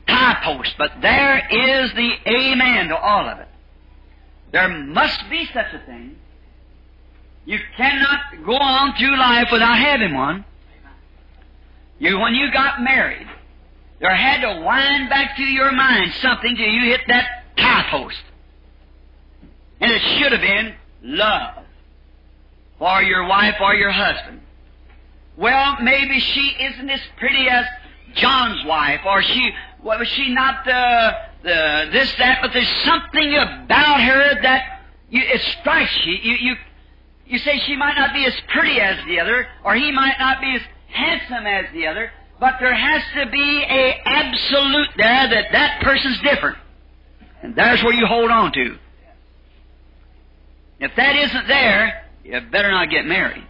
tie 0.06 0.40
post, 0.44 0.74
but 0.78 0.92
there 1.00 1.38
is 1.50 1.92
the 1.94 2.12
amen 2.26 2.88
to 2.88 2.96
all 2.96 3.28
of 3.28 3.38
it. 3.38 3.48
There 4.52 4.68
must 4.68 5.28
be 5.28 5.46
such 5.46 5.72
a 5.72 5.78
thing. 5.86 6.16
You 7.44 7.58
cannot 7.76 8.44
go 8.44 8.56
on 8.56 8.96
through 8.96 9.16
life 9.18 9.48
without 9.52 9.78
having 9.78 10.14
one. 10.14 10.44
You, 11.98 12.18
when 12.18 12.34
you 12.34 12.52
got 12.52 12.82
married, 12.82 13.26
there 14.00 14.14
had 14.14 14.40
to 14.40 14.60
wind 14.60 15.08
back 15.08 15.36
to 15.36 15.42
your 15.42 15.72
mind 15.72 16.12
something 16.20 16.56
till 16.56 16.68
you 16.68 16.90
hit 16.90 17.00
that 17.08 17.44
tie 17.56 17.86
post. 17.90 18.22
And 19.80 19.90
it 19.90 20.00
should 20.00 20.32
have 20.32 20.40
been 20.40 20.74
love 21.02 21.64
for 22.78 23.02
your 23.02 23.26
wife 23.26 23.56
or 23.60 23.74
your 23.74 23.92
husband. 23.92 24.40
Well, 25.36 25.76
maybe 25.82 26.18
she 26.18 26.56
isn't 26.60 26.90
as 26.90 27.00
pretty 27.18 27.48
as 27.48 27.66
John's 28.14 28.64
wife, 28.64 29.00
or 29.06 29.22
she 29.22 29.50
was 29.82 30.06
she 30.08 30.32
not 30.32 30.64
the 30.64 31.10
the 31.46 31.88
this 31.92 32.12
that, 32.18 32.40
but 32.42 32.52
there's 32.52 32.68
something 32.84 33.34
about 33.34 34.00
her 34.00 34.42
that 34.42 34.82
you, 35.08 35.22
it 35.22 35.40
strikes 35.60 35.96
you. 36.04 36.14
You 36.14 36.36
you 36.40 36.56
you 37.26 37.38
say 37.38 37.58
she 37.66 37.76
might 37.76 37.96
not 37.96 38.12
be 38.12 38.26
as 38.26 38.34
pretty 38.48 38.80
as 38.80 38.98
the 39.06 39.20
other, 39.20 39.46
or 39.64 39.74
he 39.74 39.92
might 39.92 40.16
not 40.18 40.40
be 40.40 40.54
as 40.56 40.62
handsome 40.88 41.46
as 41.46 41.66
the 41.72 41.86
other, 41.86 42.10
but 42.40 42.54
there 42.60 42.74
has 42.74 43.02
to 43.14 43.30
be 43.30 43.64
a 43.68 44.00
absolute 44.04 44.88
there 44.96 45.28
that 45.28 45.44
that 45.52 45.82
person's 45.82 46.20
different, 46.20 46.58
and 47.42 47.54
there's 47.54 47.82
where 47.82 47.94
you 47.94 48.06
hold 48.06 48.30
on 48.30 48.52
to. 48.52 48.78
If 50.78 50.94
that 50.96 51.16
isn't 51.16 51.48
there, 51.48 52.06
you 52.24 52.40
better 52.50 52.70
not 52.70 52.90
get 52.90 53.06
married. 53.06 53.46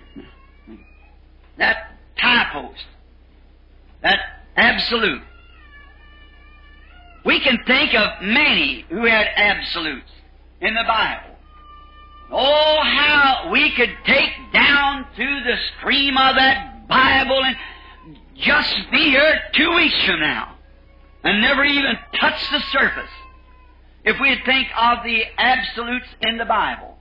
That 1.57 1.97
tie 2.21 2.51
post. 2.53 2.85
That 4.03 4.19
absolute. 4.55 5.23
We 7.27 7.41
can 7.41 7.59
think 7.67 7.93
of 7.93 8.23
many 8.23 8.87
who 8.89 9.05
had 9.05 9.27
absolutes 9.35 10.11
in 10.61 10.75
the 10.75 10.85
Bible. 10.87 11.35
Oh, 12.31 12.79
how 12.85 13.51
we 13.51 13.73
could 13.75 13.91
take 14.05 14.31
down 14.53 15.05
to 15.17 15.25
the 15.25 15.57
stream 15.77 16.17
of 16.17 16.37
that 16.37 16.87
Bible 16.87 17.43
and 17.45 17.57
just 18.37 18.77
be 18.93 19.11
here 19.11 19.41
two 19.55 19.75
weeks 19.75 20.01
from 20.05 20.21
now 20.21 20.55
and 21.25 21.41
never 21.41 21.65
even 21.65 21.97
touch 22.21 22.49
the 22.53 22.61
surface 22.71 23.11
if 24.05 24.21
we'd 24.21 24.45
think 24.45 24.69
of 24.79 24.99
the 25.03 25.25
absolutes 25.37 26.07
in 26.21 26.39
the 26.39 26.45
Bible. 26.45 26.97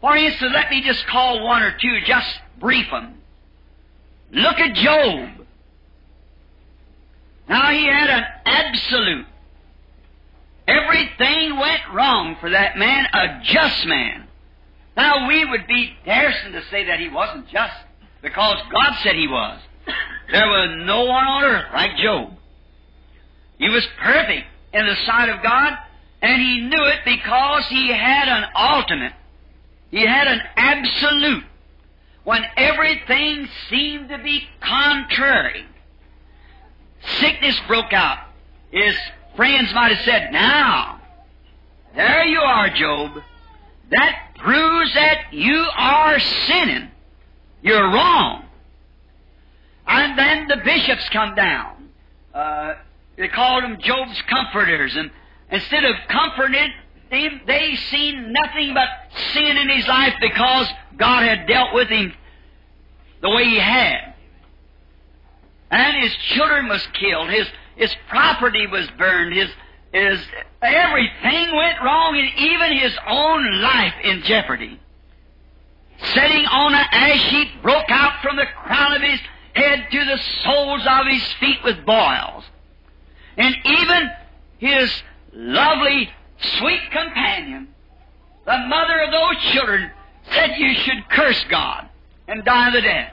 For 0.00 0.16
instance, 0.16 0.52
let 0.54 0.70
me 0.70 0.82
just 0.82 1.06
call 1.08 1.44
one 1.44 1.62
or 1.62 1.76
two, 1.78 2.00
just 2.06 2.40
brief 2.58 2.90
them. 2.90 3.18
Look 4.30 4.58
at 4.58 4.74
Job. 4.76 5.41
Now 7.48 7.70
he 7.70 7.86
had 7.86 8.10
an 8.10 8.24
absolute. 8.46 9.26
Everything 10.66 11.58
went 11.58 11.82
wrong 11.92 12.36
for 12.40 12.50
that 12.50 12.78
man, 12.78 13.06
a 13.12 13.40
just 13.42 13.86
man. 13.86 14.28
Now 14.96 15.26
we 15.26 15.44
would 15.44 15.66
be 15.66 15.94
daring 16.04 16.52
to 16.52 16.62
say 16.70 16.84
that 16.86 17.00
he 17.00 17.08
wasn't 17.08 17.48
just, 17.48 17.74
because 18.22 18.56
God 18.70 18.94
said 19.02 19.14
he 19.14 19.26
was. 19.26 19.60
There 20.30 20.46
was 20.46 20.84
no 20.86 21.04
one 21.04 21.24
on 21.24 21.44
earth 21.44 21.66
like 21.74 21.96
Job. 21.96 22.32
He 23.58 23.68
was 23.68 23.86
perfect 24.00 24.46
in 24.72 24.86
the 24.86 24.96
sight 25.04 25.28
of 25.28 25.42
God, 25.42 25.76
and 26.20 26.40
he 26.40 26.60
knew 26.60 26.84
it 26.84 27.00
because 27.04 27.66
he 27.68 27.88
had 27.88 28.28
an 28.28 28.44
ultimate. 28.56 29.12
He 29.90 30.06
had 30.06 30.26
an 30.26 30.40
absolute 30.56 31.44
when 32.24 32.42
everything 32.56 33.48
seemed 33.68 34.08
to 34.08 34.18
be 34.18 34.48
contrary. 34.60 35.66
Sickness 37.18 37.58
broke 37.66 37.92
out. 37.92 38.18
His 38.70 38.94
friends 39.36 39.72
might 39.74 39.94
have 39.94 40.04
said, 40.04 40.32
Now, 40.32 41.00
there 41.94 42.24
you 42.24 42.38
are, 42.38 42.70
Job. 42.70 43.22
That 43.90 44.34
proves 44.38 44.94
that 44.94 45.32
you 45.32 45.66
are 45.76 46.18
sinning. 46.18 46.90
You're 47.62 47.84
wrong. 47.84 48.44
And 49.86 50.18
then 50.18 50.48
the 50.48 50.56
bishops 50.64 51.08
come 51.10 51.34
down. 51.34 51.88
Uh, 52.32 52.74
they 53.16 53.28
called 53.28 53.64
them 53.64 53.78
Job's 53.80 54.20
comforters, 54.22 54.96
and 54.96 55.10
instead 55.50 55.84
of 55.84 55.94
comforting 56.08 56.72
they, 57.12 57.28
they 57.46 57.76
seen 57.90 58.32
nothing 58.32 58.72
but 58.72 58.88
sin 59.34 59.58
in 59.58 59.68
his 59.68 59.86
life 59.86 60.14
because 60.18 60.66
God 60.96 61.24
had 61.24 61.46
dealt 61.46 61.74
with 61.74 61.88
him 61.88 62.14
the 63.20 63.28
way 63.28 63.44
he 63.44 63.58
had. 63.58 64.11
And 65.72 66.02
his 66.02 66.14
children 66.34 66.68
was 66.68 66.86
killed, 66.92 67.30
his, 67.30 67.46
his 67.76 67.96
property 68.10 68.66
was 68.66 68.86
burned, 68.98 69.34
his, 69.34 69.48
his, 69.90 70.20
everything 70.60 71.56
went 71.56 71.80
wrong, 71.82 72.14
and 72.14 72.28
even 72.38 72.76
his 72.76 72.92
own 73.08 73.62
life 73.62 73.94
in 74.04 74.22
jeopardy. 74.22 74.78
Sitting 75.96 76.44
on 76.44 76.74
an 76.74 76.84
ash 76.90 77.30
heap 77.30 77.62
broke 77.62 77.88
out 77.88 78.20
from 78.22 78.36
the 78.36 78.44
crown 78.64 78.92
of 78.92 79.00
his 79.00 79.18
head 79.54 79.86
to 79.90 80.04
the 80.04 80.18
soles 80.44 80.82
of 80.86 81.06
his 81.06 81.22
feet 81.40 81.58
with 81.64 81.86
boils. 81.86 82.44
And 83.38 83.54
even 83.64 84.10
his 84.58 84.92
lovely 85.32 86.10
sweet 86.58 86.82
companion, 86.90 87.68
the 88.44 88.58
mother 88.68 89.00
of 89.00 89.10
those 89.10 89.42
children, 89.52 89.90
said 90.32 90.50
you 90.58 90.74
should 90.74 91.08
curse 91.08 91.42
God 91.48 91.88
and 92.28 92.44
die 92.44 92.70
the 92.72 92.82
death. 92.82 93.12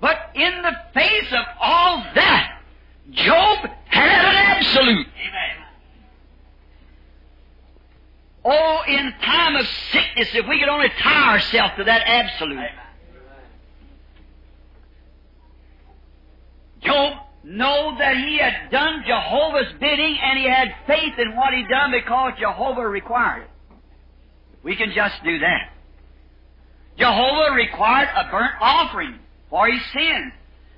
But 0.00 0.16
in 0.34 0.62
the 0.62 0.72
face 0.94 1.32
of 1.32 1.44
all 1.60 2.04
that, 2.14 2.60
Job 3.10 3.68
had 3.86 4.24
an 4.24 4.34
absolute. 4.34 5.06
Amen. 5.06 5.66
Oh, 8.44 8.80
in 8.88 9.12
time 9.22 9.56
of 9.56 9.66
sickness, 9.92 10.28
if 10.32 10.48
we 10.48 10.58
could 10.58 10.68
only 10.68 10.88
tie 11.02 11.32
ourselves 11.32 11.74
to 11.76 11.84
that 11.84 12.02
absolute. 12.06 12.52
Amen. 12.52 12.70
Job 16.82 17.18
know 17.44 17.96
that 17.98 18.16
he 18.16 18.38
had 18.38 18.70
done 18.70 19.04
Jehovah's 19.06 19.72
bidding 19.78 20.18
and 20.22 20.38
he 20.38 20.48
had 20.48 20.68
faith 20.86 21.18
in 21.18 21.36
what 21.36 21.52
he'd 21.52 21.68
done 21.68 21.90
because 21.90 22.32
Jehovah 22.38 22.88
required 22.88 23.42
it. 23.42 23.50
We 24.62 24.76
can 24.76 24.92
just 24.94 25.22
do 25.24 25.38
that. 25.38 25.72
Jehovah 26.98 27.54
required 27.54 28.08
a 28.14 28.30
burnt 28.30 28.52
offering 28.60 29.19
for 29.50 29.68
his 29.68 29.82
sins. 29.92 30.32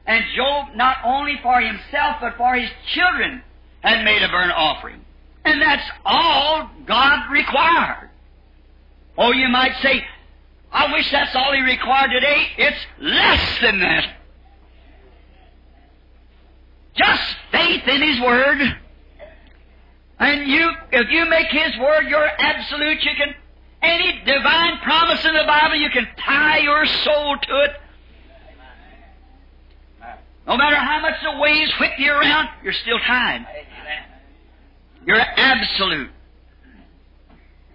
And 0.07 0.25
Job, 0.35 0.75
not 0.75 0.97
only 1.05 1.39
for 1.43 1.61
himself, 1.61 2.17
but 2.21 2.37
for 2.37 2.55
his 2.55 2.71
children, 2.93 3.43
had 3.81 4.05
made 4.05 4.23
a 4.23 4.29
burnt 4.29 4.53
offering. 4.53 5.05
And 5.45 5.61
that's 5.61 5.89
all 6.05 6.71
God 6.87 7.31
required. 7.31 8.11
Oh, 9.17 9.33
you 9.33 9.49
might 9.49 9.75
say, 9.83 10.05
I 10.73 10.93
wish 10.93 11.11
that's 11.11 11.35
all 11.37 11.53
he 11.53 11.61
required 11.61 12.11
today. 12.11 12.47
It's 12.57 12.87
less 12.99 13.61
than 13.61 13.81
that. 13.81 14.17
Just 16.95 17.23
faith 17.51 17.89
in 17.89 18.03
His 18.03 18.21
Word. 18.21 18.61
And 20.19 20.47
you, 20.47 20.71
if 20.93 21.11
you 21.11 21.29
make 21.29 21.49
His 21.49 21.77
Word 21.79 22.09
your 22.09 22.27
absolute, 22.39 23.03
you 23.03 23.11
can, 23.17 23.35
any 23.83 24.23
divine 24.25 24.79
promise 24.79 25.25
in 25.25 25.35
the 25.35 25.45
Bible, 25.47 25.77
you 25.77 25.91
can 25.91 26.07
tie 26.19 26.59
your 26.59 26.85
soul 26.87 27.37
to 27.43 27.61
it. 27.65 27.71
No 30.47 30.57
matter 30.57 30.77
how 30.77 31.01
much 31.01 31.15
the 31.23 31.39
waves 31.39 31.73
whip 31.79 31.93
you 31.99 32.11
around, 32.11 32.49
you're 32.65 32.73
still 32.73 32.99
tied. 32.99 33.47
You're 35.07 35.21
absolute. 35.21 36.11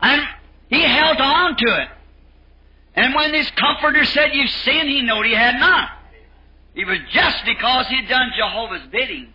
And 0.01 0.21
he 0.69 0.81
held 0.81 1.17
on 1.17 1.55
to 1.57 1.81
it. 1.81 1.87
And 2.95 3.13
when 3.13 3.33
his 3.33 3.49
comforter 3.51 4.03
said, 4.05 4.31
You've 4.33 4.49
sinned, 4.49 4.89
he 4.89 5.01
knew 5.01 5.21
he 5.23 5.33
had 5.33 5.59
not. 5.59 5.91
It 6.75 6.85
was 6.85 6.99
just 7.11 7.45
because 7.45 7.87
he'd 7.87 8.07
done 8.07 8.31
Jehovah's 8.37 8.87
bidding. 8.91 9.33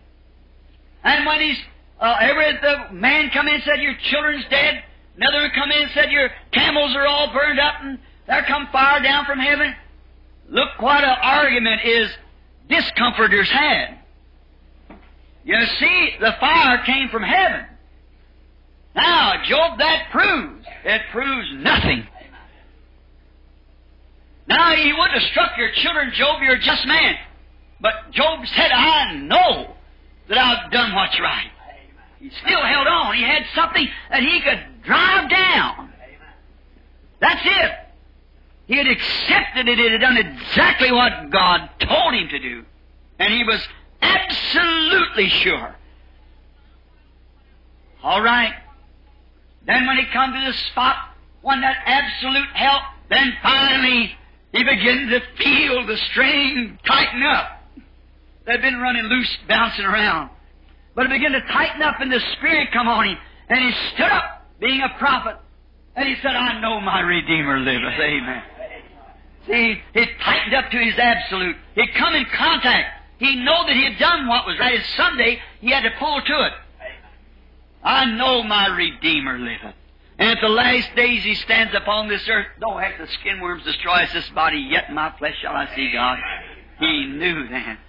And 1.03 1.25
when 1.25 1.41
he's, 1.41 1.57
uh, 1.99 2.15
every, 2.21 2.53
the 2.61 2.93
man 2.93 3.29
come 3.31 3.47
in 3.47 3.55
and 3.55 3.63
said, 3.63 3.79
Your 3.79 3.95
children's 3.95 4.45
dead. 4.49 4.83
Another 5.17 5.49
come 5.53 5.71
in 5.71 5.83
and 5.83 5.91
said, 5.91 6.11
Your 6.11 6.29
camels 6.51 6.95
are 6.95 7.07
all 7.07 7.31
burned 7.33 7.59
up 7.59 7.75
and 7.81 7.99
there 8.27 8.43
come 8.43 8.67
fire 8.71 9.01
down 9.01 9.25
from 9.25 9.39
heaven. 9.39 9.75
Look 10.49 10.81
what 10.81 11.03
an 11.03 11.17
argument 11.21 11.81
is 11.83 12.09
discomforters 12.69 13.49
had. 13.49 13.99
You 15.43 15.55
see, 15.79 16.11
the 16.19 16.31
fire 16.39 16.83
came 16.85 17.09
from 17.09 17.23
heaven. 17.23 17.65
Now, 18.95 19.43
Job, 19.45 19.79
that 19.79 20.07
proves. 20.11 20.65
It 20.85 21.01
proves 21.11 21.47
nothing. 21.55 22.07
Now, 24.47 24.75
he 24.75 24.91
wouldn't 24.93 25.19
have 25.19 25.31
struck 25.31 25.57
your 25.57 25.71
children, 25.75 26.11
Job, 26.13 26.41
you're 26.41 26.55
a 26.55 26.61
just 26.61 26.85
man. 26.85 27.15
But 27.81 28.11
Job 28.11 28.39
said, 28.55 28.71
I 28.71 29.15
know 29.15 29.75
that 30.29 30.37
I've 30.37 30.71
done 30.71 30.93
what's 30.95 31.19
right. 31.19 31.49
He 32.19 32.29
still 32.45 32.63
held 32.63 32.87
on. 32.87 33.15
He 33.15 33.23
had 33.23 33.43
something 33.55 33.87
that 34.09 34.21
he 34.21 34.41
could 34.41 34.83
drive 34.83 35.29
down. 35.29 35.91
That's 37.19 37.41
it. 37.43 37.71
He 38.67 38.77
had 38.77 38.87
accepted 38.87 39.67
it. 39.67 39.77
He 39.77 39.91
had 39.91 39.99
done 39.99 40.17
exactly 40.17 40.91
what 40.91 41.29
God 41.29 41.69
told 41.79 42.13
him 42.13 42.29
to 42.29 42.39
do. 42.39 42.63
And 43.19 43.33
he 43.33 43.43
was 43.43 43.61
absolutely 44.01 45.29
sure. 45.29 45.75
All 48.03 48.21
right. 48.21 48.53
Then 49.65 49.85
when 49.87 49.97
he 49.97 50.05
come 50.11 50.33
to 50.33 50.45
the 50.45 50.53
spot, 50.71 50.95
when 51.41 51.61
that 51.61 51.77
absolute 51.85 52.49
help, 52.53 52.83
then 53.09 53.33
finally 53.41 54.11
he 54.51 54.63
begins 54.63 55.11
to 55.11 55.21
feel 55.43 55.85
the 55.85 55.97
string 56.11 56.77
tighten 56.85 57.23
up. 57.23 57.63
They'd 58.45 58.61
been 58.61 58.79
running 58.79 59.03
loose, 59.03 59.37
bouncing 59.47 59.85
around. 59.85 60.29
But 60.95 61.05
it 61.05 61.09
began 61.09 61.31
to 61.31 61.41
tighten 61.41 61.81
up 61.81 61.95
and 61.99 62.11
the 62.11 62.19
Spirit 62.37 62.69
come 62.71 62.87
on 62.87 63.07
him. 63.07 63.17
And 63.49 63.59
he 63.59 63.71
stood 63.93 64.11
up, 64.11 64.47
being 64.59 64.81
a 64.81 64.97
prophet. 64.99 65.37
And 65.95 66.07
he 66.07 66.15
said, 66.21 66.35
I 66.35 66.59
know 66.59 66.79
my 66.79 67.01
Redeemer 67.01 67.59
liveth. 67.59 67.99
Amen. 67.99 68.43
See, 69.47 69.81
he 69.93 70.05
tightened 70.23 70.53
up 70.55 70.71
to 70.71 70.77
his 70.77 70.97
absolute. 70.97 71.55
He'd 71.75 71.93
come 71.95 72.15
in 72.15 72.25
contact. 72.25 73.01
He 73.19 73.35
know 73.35 73.65
that 73.65 73.75
he 73.75 73.83
had 73.83 73.99
done 73.99 74.27
what 74.27 74.45
was 74.45 74.57
right. 74.59 74.75
And 74.75 74.85
someday 74.97 75.39
he 75.59 75.71
had 75.71 75.83
to 75.83 75.91
pull 75.99 76.21
to 76.21 76.45
it. 76.45 76.53
I 77.83 78.05
know 78.05 78.43
my 78.43 78.67
Redeemer 78.67 79.37
liveth. 79.37 79.75
And 80.17 80.29
at 80.29 80.37
the 80.41 80.49
last 80.49 80.95
days 80.95 81.23
he 81.23 81.35
stands 81.35 81.73
upon 81.75 82.07
this 82.07 82.27
earth, 82.29 82.47
though 82.59 82.77
hath 82.77 82.99
the 82.99 83.07
skin 83.07 83.41
worms 83.41 83.63
destroy 83.63 84.05
this 84.13 84.29
body, 84.29 84.59
yet 84.59 84.93
my 84.93 85.13
flesh 85.17 85.35
shall 85.41 85.53
I 85.53 85.73
see 85.75 85.91
God. 85.91 86.17
He 86.79 87.05
knew 87.05 87.47
that. 87.49 87.79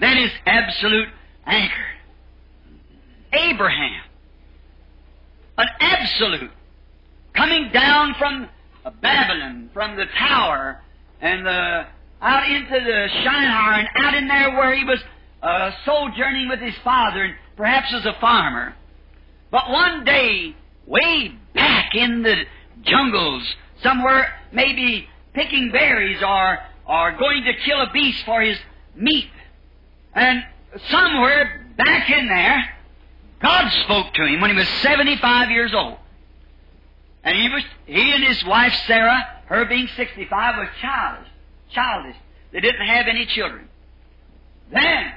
That 0.00 0.16
is 0.16 0.30
absolute 0.46 1.08
anchor. 1.46 1.86
Abraham, 3.32 4.02
an 5.58 5.68
absolute, 5.80 6.50
coming 7.34 7.70
down 7.72 8.14
from 8.14 8.48
Babylon, 9.00 9.70
from 9.72 9.96
the 9.96 10.06
tower, 10.18 10.80
and 11.20 11.46
the, 11.46 11.86
out 12.20 12.50
into 12.50 12.80
the 12.84 13.08
Shinar, 13.22 13.74
and 13.74 13.88
out 13.96 14.14
in 14.14 14.28
there 14.28 14.50
where 14.56 14.74
he 14.74 14.84
was 14.84 15.00
uh, 15.42 15.70
sojourning 15.84 16.48
with 16.48 16.60
his 16.60 16.74
father, 16.82 17.22
and 17.22 17.34
perhaps 17.56 17.92
as 17.92 18.04
a 18.06 18.14
farmer. 18.20 18.74
But 19.50 19.70
one 19.70 20.04
day, 20.04 20.54
way 20.86 21.32
back 21.54 21.94
in 21.94 22.22
the 22.22 22.44
jungles, 22.82 23.42
somewhere, 23.82 24.32
maybe 24.52 25.06
picking 25.32 25.70
berries 25.70 26.22
or, 26.22 26.58
or 26.86 27.12
going 27.12 27.44
to 27.44 27.52
kill 27.64 27.80
a 27.80 27.90
beast 27.92 28.24
for 28.24 28.40
his 28.42 28.58
meat, 28.96 29.30
and 30.14 30.44
somewhere 30.88 31.66
back 31.76 32.10
in 32.10 32.28
there, 32.28 32.74
God 33.40 33.70
spoke 33.84 34.14
to 34.14 34.24
him 34.24 34.40
when 34.40 34.50
he 34.50 34.56
was 34.56 34.68
75 34.82 35.50
years 35.50 35.72
old. 35.74 35.98
And 37.22 37.36
he 37.36 37.48
was, 37.48 37.62
he 37.86 38.12
and 38.12 38.24
his 38.24 38.44
wife 38.44 38.74
Sarah, 38.86 39.33
her 39.46 39.64
being 39.66 39.88
65, 39.96 40.56
was 40.56 40.68
childish. 40.80 41.28
Childish. 41.70 42.16
They 42.52 42.60
didn't 42.60 42.86
have 42.86 43.06
any 43.08 43.26
children. 43.26 43.68
Then, 44.72 45.12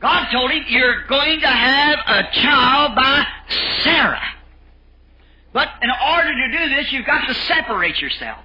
God 0.00 0.30
told 0.30 0.50
him, 0.50 0.64
you're 0.68 1.06
going 1.06 1.40
to 1.40 1.46
have 1.46 1.98
a 2.06 2.22
child 2.32 2.94
by 2.94 3.26
Sarah. 3.82 4.22
But 5.52 5.68
in 5.82 5.90
order 5.90 6.32
to 6.32 6.58
do 6.58 6.74
this, 6.76 6.92
you've 6.92 7.06
got 7.06 7.26
to 7.26 7.34
separate 7.34 8.00
yourself. 8.00 8.38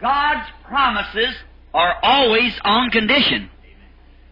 God's 0.00 0.48
promises 0.64 1.34
are 1.72 1.96
always 2.02 2.52
on 2.64 2.90
condition. 2.90 3.50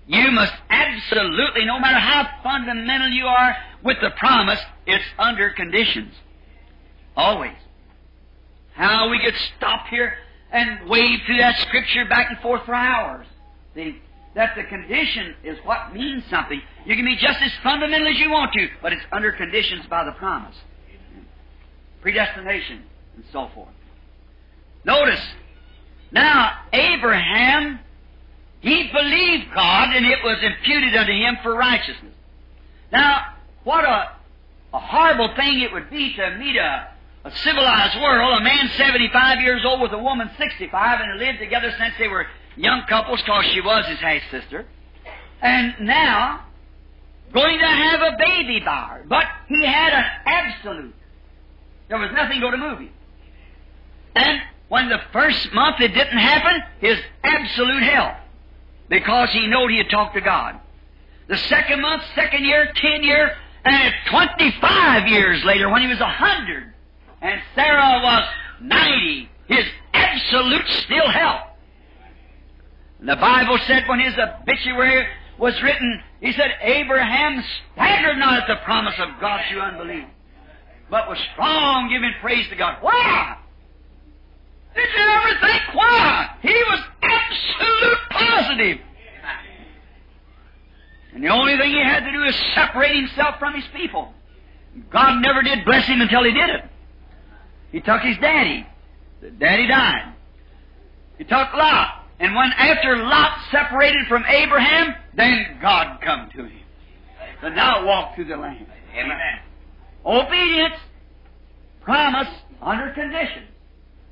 You 0.06 0.30
must 0.30 0.52
absolutely, 0.70 1.64
no 1.64 1.80
matter 1.80 1.98
how 1.98 2.28
fundamental 2.42 3.08
you 3.08 3.26
are 3.26 3.56
with 3.82 3.96
the 4.00 4.10
promise, 4.16 4.60
it's 4.86 5.04
under 5.18 5.50
conditions. 5.50 6.14
Always. 7.16 7.56
How 8.76 9.08
we 9.10 9.18
could 9.18 9.34
stop 9.56 9.86
here 9.88 10.14
and 10.52 10.88
wave 10.88 11.20
through 11.26 11.38
that 11.38 11.58
scripture 11.66 12.04
back 12.08 12.30
and 12.30 12.38
forth 12.40 12.64
for 12.64 12.74
hours. 12.74 13.26
See, 13.74 14.00
that 14.34 14.54
the 14.54 14.64
condition 14.64 15.34
is 15.42 15.58
what 15.64 15.94
means 15.94 16.22
something. 16.30 16.60
You 16.84 16.94
can 16.94 17.04
be 17.04 17.16
just 17.16 17.40
as 17.42 17.50
fundamental 17.62 18.08
as 18.08 18.18
you 18.18 18.30
want 18.30 18.52
to, 18.52 18.68
but 18.82 18.92
it's 18.92 19.02
under 19.10 19.32
conditions 19.32 19.86
by 19.88 20.04
the 20.04 20.12
promise. 20.12 20.54
Predestination 22.02 22.82
and 23.16 23.24
so 23.32 23.48
forth. 23.54 23.72
Notice, 24.84 25.22
now 26.12 26.52
Abraham 26.72 27.80
he 28.60 28.90
believed 28.92 29.54
God, 29.54 29.94
and 29.94 30.04
it 30.04 30.18
was 30.24 30.38
imputed 30.42 30.96
unto 30.96 31.12
him 31.12 31.38
for 31.42 31.54
righteousness. 31.54 32.14
Now, 32.90 33.34
what 33.64 33.84
a, 33.84 34.12
a 34.74 34.78
horrible 34.80 35.32
thing 35.36 35.60
it 35.60 35.72
would 35.72 35.88
be 35.88 36.14
to 36.16 36.36
meet 36.36 36.56
a, 36.56 36.88
a 37.26 37.36
civilized 37.38 38.00
world, 38.00 38.40
a 38.40 38.44
man 38.44 38.70
75 38.76 39.40
years 39.40 39.62
old 39.64 39.80
with 39.80 39.92
a 39.92 39.98
woman 39.98 40.30
65, 40.38 41.00
and 41.00 41.20
they 41.20 41.26
lived 41.26 41.40
together 41.40 41.74
since 41.76 41.92
they 41.98 42.06
were 42.06 42.28
young 42.54 42.82
couples 42.88 43.20
because 43.20 43.46
she 43.46 43.60
was 43.60 43.84
his 43.86 43.98
half 43.98 44.22
sister. 44.30 44.64
And 45.42 45.74
now, 45.80 46.44
going 47.32 47.58
to 47.58 47.66
have 47.66 48.00
a 48.00 48.16
baby 48.16 48.60
by 48.64 48.90
her. 48.90 49.04
But 49.08 49.24
he 49.48 49.64
had 49.64 49.92
an 49.92 50.04
absolute. 50.24 50.94
There 51.88 51.98
was 51.98 52.10
nothing 52.14 52.40
going 52.40 52.52
to 52.52 52.58
move 52.58 52.78
him. 52.78 52.90
And 54.14 54.40
when 54.68 54.88
the 54.88 55.00
first 55.12 55.52
month 55.52 55.80
it 55.80 55.94
didn't 55.94 56.18
happen, 56.18 56.62
his 56.78 56.96
absolute 57.24 57.82
health 57.82 58.18
because 58.88 59.30
he 59.32 59.48
knowed 59.48 59.72
he 59.72 59.78
had 59.78 59.90
talked 59.90 60.14
to 60.14 60.20
God. 60.20 60.60
The 61.26 61.36
second 61.36 61.80
month, 61.80 62.04
second 62.14 62.44
year, 62.44 62.72
ten 62.76 63.02
year, 63.02 63.36
and 63.64 63.92
25 64.10 65.08
years 65.08 65.44
later 65.44 65.68
when 65.68 65.82
he 65.82 65.88
was 65.88 65.98
a 65.98 66.08
hundred, 66.08 66.72
and 67.22 67.40
Sarah 67.54 68.00
was 68.02 68.28
90, 68.60 69.28
his 69.48 69.64
absolute 69.92 70.68
still 70.68 71.08
health. 71.08 71.42
And 73.00 73.08
The 73.08 73.16
Bible 73.16 73.58
said 73.66 73.88
when 73.88 74.00
his 74.00 74.14
obituary 74.18 75.06
was 75.38 75.60
written, 75.62 76.02
he 76.20 76.32
said, 76.32 76.50
Abraham 76.62 77.42
staggered 77.72 78.18
not 78.18 78.42
at 78.42 78.48
the 78.48 78.56
promise 78.64 78.94
of 78.98 79.20
God 79.20 79.40
through 79.50 79.60
unbelief, 79.60 80.04
but 80.90 81.08
was 81.08 81.18
strong, 81.32 81.90
giving 81.90 82.12
praise 82.20 82.48
to 82.48 82.56
God. 82.56 82.78
Why? 82.80 83.36
Did 84.74 84.88
you 84.94 85.04
ever 85.04 85.40
think 85.40 85.62
why? 85.74 86.30
He 86.42 86.48
was 86.48 86.80
absolute 87.02 87.98
positive. 88.10 88.78
And 91.14 91.24
the 91.24 91.28
only 91.28 91.56
thing 91.56 91.70
he 91.70 91.82
had 91.82 92.00
to 92.00 92.12
do 92.12 92.24
is 92.24 92.36
separate 92.54 92.94
himself 92.94 93.38
from 93.38 93.54
his 93.54 93.64
people. 93.74 94.12
God 94.90 95.22
never 95.22 95.40
did 95.40 95.64
bless 95.64 95.86
him 95.86 96.02
until 96.02 96.24
he 96.24 96.32
did 96.32 96.50
it. 96.50 96.64
He 97.72 97.80
took 97.80 98.00
his 98.00 98.16
daddy. 98.20 98.66
The 99.20 99.30
daddy 99.30 99.66
died. 99.66 100.14
He 101.18 101.24
took 101.24 101.52
Lot. 101.54 102.04
And 102.18 102.34
when 102.34 102.50
after 102.56 102.96
Lot 102.96 103.38
separated 103.50 104.06
from 104.08 104.24
Abraham, 104.26 104.94
then 105.14 105.58
God 105.60 105.98
come 106.02 106.30
to 106.36 106.44
him. 106.44 106.60
So 107.42 107.48
now 107.48 107.86
walk 107.86 108.14
through 108.14 108.26
the 108.26 108.36
land. 108.36 108.66
Amen. 108.94 109.40
Obedience, 110.04 110.80
promise, 111.82 112.28
under 112.62 112.92
conditions 112.92 113.50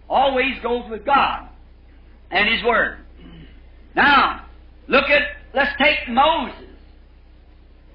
always 0.09 0.61
goes 0.63 0.89
with 0.91 1.05
God 1.05 1.49
and 2.31 2.49
His 2.49 2.63
Word. 2.65 2.99
Now, 3.95 4.47
look 4.89 5.05
at, 5.05 5.23
let's 5.55 5.73
take 5.79 6.09
Moses. 6.09 6.69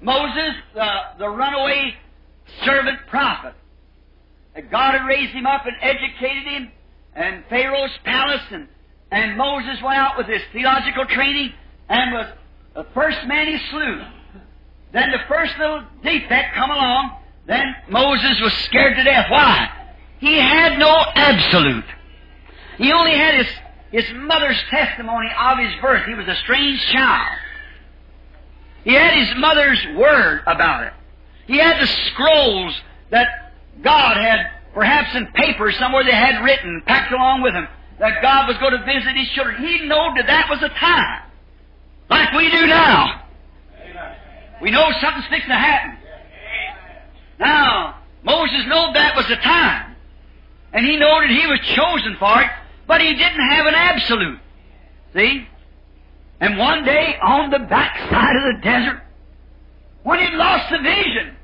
Moses, 0.02 0.56
the, 0.74 0.88
the 1.20 1.30
runaway 1.30 1.94
servant 2.66 3.00
prophet. 3.10 3.54
God 4.72 4.94
had 4.94 5.06
raised 5.06 5.32
him 5.32 5.46
up 5.46 5.66
and 5.66 5.76
educated 5.82 6.44
him, 6.44 6.72
and 7.16 7.44
Pharaoh's 7.50 7.92
palace, 8.04 8.42
and, 8.52 8.68
and 9.12 9.38
Moses 9.38 9.82
went 9.82 9.98
out 9.98 10.18
with 10.18 10.28
his 10.28 10.42
theological 10.52 11.06
training 11.06 11.54
and 11.88 12.14
was 12.14 12.28
the 12.76 12.86
first 12.94 13.26
man 13.26 13.48
he 13.48 13.58
slew. 13.70 14.02
Then 14.92 15.12
the 15.12 15.20
first 15.28 15.58
little 15.58 15.84
defect 16.04 16.56
come 16.56 16.72
along, 16.72 17.18
Then 17.46 17.76
Moses 17.90 18.40
was 18.42 18.54
scared 18.66 18.96
to 18.96 19.04
death. 19.04 19.26
Why? 19.30 19.70
He 20.20 20.38
had 20.38 20.78
no 20.78 20.96
absolute. 21.16 21.86
He 22.78 22.92
only 22.92 23.16
had 23.16 23.36
his, 23.36 24.04
his 24.04 24.14
mother's 24.16 24.62
testimony 24.70 25.30
of 25.38 25.58
his 25.58 25.74
birth. 25.82 26.06
He 26.06 26.14
was 26.14 26.28
a 26.28 26.36
strange 26.36 26.80
child. 26.92 27.38
He 28.84 28.94
had 28.94 29.14
his 29.14 29.36
mother's 29.38 29.84
word 29.98 30.42
about 30.46 30.84
it. 30.84 30.94
He 31.48 31.58
had 31.58 31.82
the 31.82 31.88
scrolls 31.88 32.74
that 33.10 33.28
God 33.82 34.18
had, 34.18 34.52
perhaps 34.74 35.16
in 35.16 35.28
paper 35.28 35.72
somewhere 35.72 36.04
they 36.04 36.12
had 36.12 36.44
written, 36.44 36.82
packed 36.86 37.12
along 37.12 37.42
with 37.42 37.54
him, 37.54 37.68
that 38.00 38.22
God 38.22 38.48
was 38.48 38.58
going 38.58 38.74
to 38.74 38.84
visit 38.86 39.16
his 39.16 39.30
children. 39.30 39.58
He 39.62 39.80
knew 39.82 40.14
that 40.18 40.26
that 40.28 40.48
was 40.50 40.62
a 40.64 40.70
time, 40.70 41.24
like 42.10 42.34
we 42.34 42.50
do 42.50 42.68
now. 42.68 43.24
We 44.62 44.72
know 44.72 44.90
something's 45.02 45.28
fixing 45.28 45.50
to 45.50 45.56
happen. 45.56 45.98
Now, 47.40 48.02
Moses 48.24 48.64
knew 48.66 48.94
that 48.94 49.16
was 49.16 49.26
the 49.28 49.38
time. 49.38 49.96
And 50.74 50.86
he 50.86 50.98
knew 50.98 51.00
that 51.00 51.30
he 51.30 51.48
was 51.48 51.60
chosen 51.62 52.18
for 52.20 52.42
it, 52.42 52.50
but 52.86 53.02
he 53.02 53.14
didn't 53.14 53.50
have 53.50 53.66
an 53.66 53.74
absolute. 53.74 54.40
See? 55.14 55.48
And 56.42 56.58
one 56.58 56.86
day, 56.86 57.16
on 57.22 57.50
the 57.50 57.60
backside 57.60 58.36
of 58.36 58.44
the 58.44 58.62
desert, 58.62 59.02
when 60.04 60.20
he'd 60.20 60.36
lost 60.36 60.70
the 60.70 60.78
vision, 60.78 61.36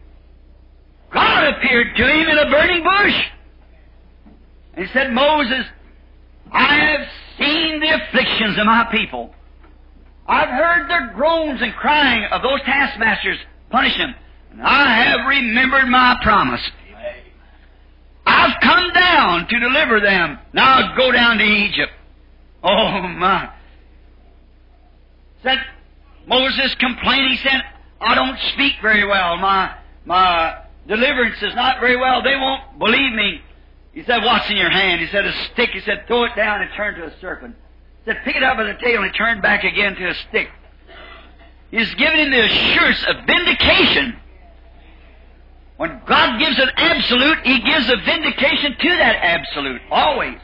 God 1.16 1.56
appeared 1.56 1.96
to 1.96 2.04
him 2.04 2.28
in 2.28 2.38
a 2.38 2.52
burning 2.52 2.84
bush. 2.84 3.24
And 4.76 4.86
he 4.86 4.92
said, 4.92 5.14
Moses, 5.14 5.66
I 6.52 6.76
have 6.76 7.08
seen 7.40 7.80
the 7.80 7.88
afflictions 7.88 8.60
of 8.60 8.66
my 8.66 8.86
people. 8.92 9.34
I've 10.28 10.50
heard 10.50 10.90
their 10.90 11.14
groans 11.16 11.62
and 11.62 11.74
crying 11.76 12.26
of 12.32 12.42
those 12.42 12.60
taskmasters. 12.66 13.38
Punish 13.70 13.98
them. 13.98 14.14
And 14.52 14.62
I 14.62 15.04
have 15.06 15.26
remembered 15.26 15.88
my 15.88 16.18
promise. 16.22 16.62
I've 18.26 18.60
come 18.62 18.92
down 18.94 19.48
to 19.48 19.60
deliver 19.60 20.02
them. 20.02 20.38
Now 20.52 20.96
go 20.98 21.14
down 21.14 21.38
to 21.38 21.46
Egypt. 21.46 21.94
Oh 22.62 23.02
my. 23.08 23.54
Said 25.44 25.60
Moses 26.28 26.76
complained, 26.78 27.32
he 27.32 27.38
said, 27.38 27.62
I 28.02 28.16
don't 28.16 28.38
speak 28.54 28.74
very 28.82 29.08
well. 29.08 29.38
My 29.38 29.76
my 30.06 30.65
deliverance 30.88 31.42
is 31.42 31.56
not 31.56 31.80
very 31.80 31.96
well. 31.96 32.22
They 32.24 32.36
won't 32.36 32.80
believe 32.80 33.14
me. 33.14 33.42
He 33.94 34.04
said, 34.04 34.24
What's 34.24 34.50
in 34.50 34.58
your 34.58 34.70
hand? 34.70 35.02
He 35.02 35.08
said, 35.08 35.26
A 35.26 35.34
stick. 35.54 35.70
He 35.72 35.82
said, 35.82 36.06
Throw 36.08 36.26
it 36.26 36.36
down 36.36 36.62
and 36.62 36.70
turn 36.76 36.96
to 36.96 37.06
a 37.06 37.20
serpent. 37.20 37.56
He 38.04 38.12
said, 38.12 38.22
Pick 38.24 38.36
it 38.36 38.44
up 38.44 38.58
by 38.58 38.64
the 38.64 38.74
tail 38.74 39.04
and 39.04 39.14
turn 39.16 39.42
back 39.42 39.64
again 39.64 39.96
to 39.96 40.10
a 40.10 40.14
stick. 40.30 40.50
He's 41.72 41.94
giving 41.96 42.20
him 42.20 42.32
the 42.32 42.46
assurance 42.46 43.06
of 43.08 43.26
vindication. 43.26 44.18
When 45.78 46.02
God 46.06 46.40
gives 46.40 46.58
an 46.58 46.70
absolute, 46.78 47.40
He 47.44 47.60
gives 47.62 47.90
a 47.90 47.98
vindication 47.98 48.78
to 48.80 48.90
that 48.98 49.16
absolute, 49.22 49.82
always. 49.92 50.38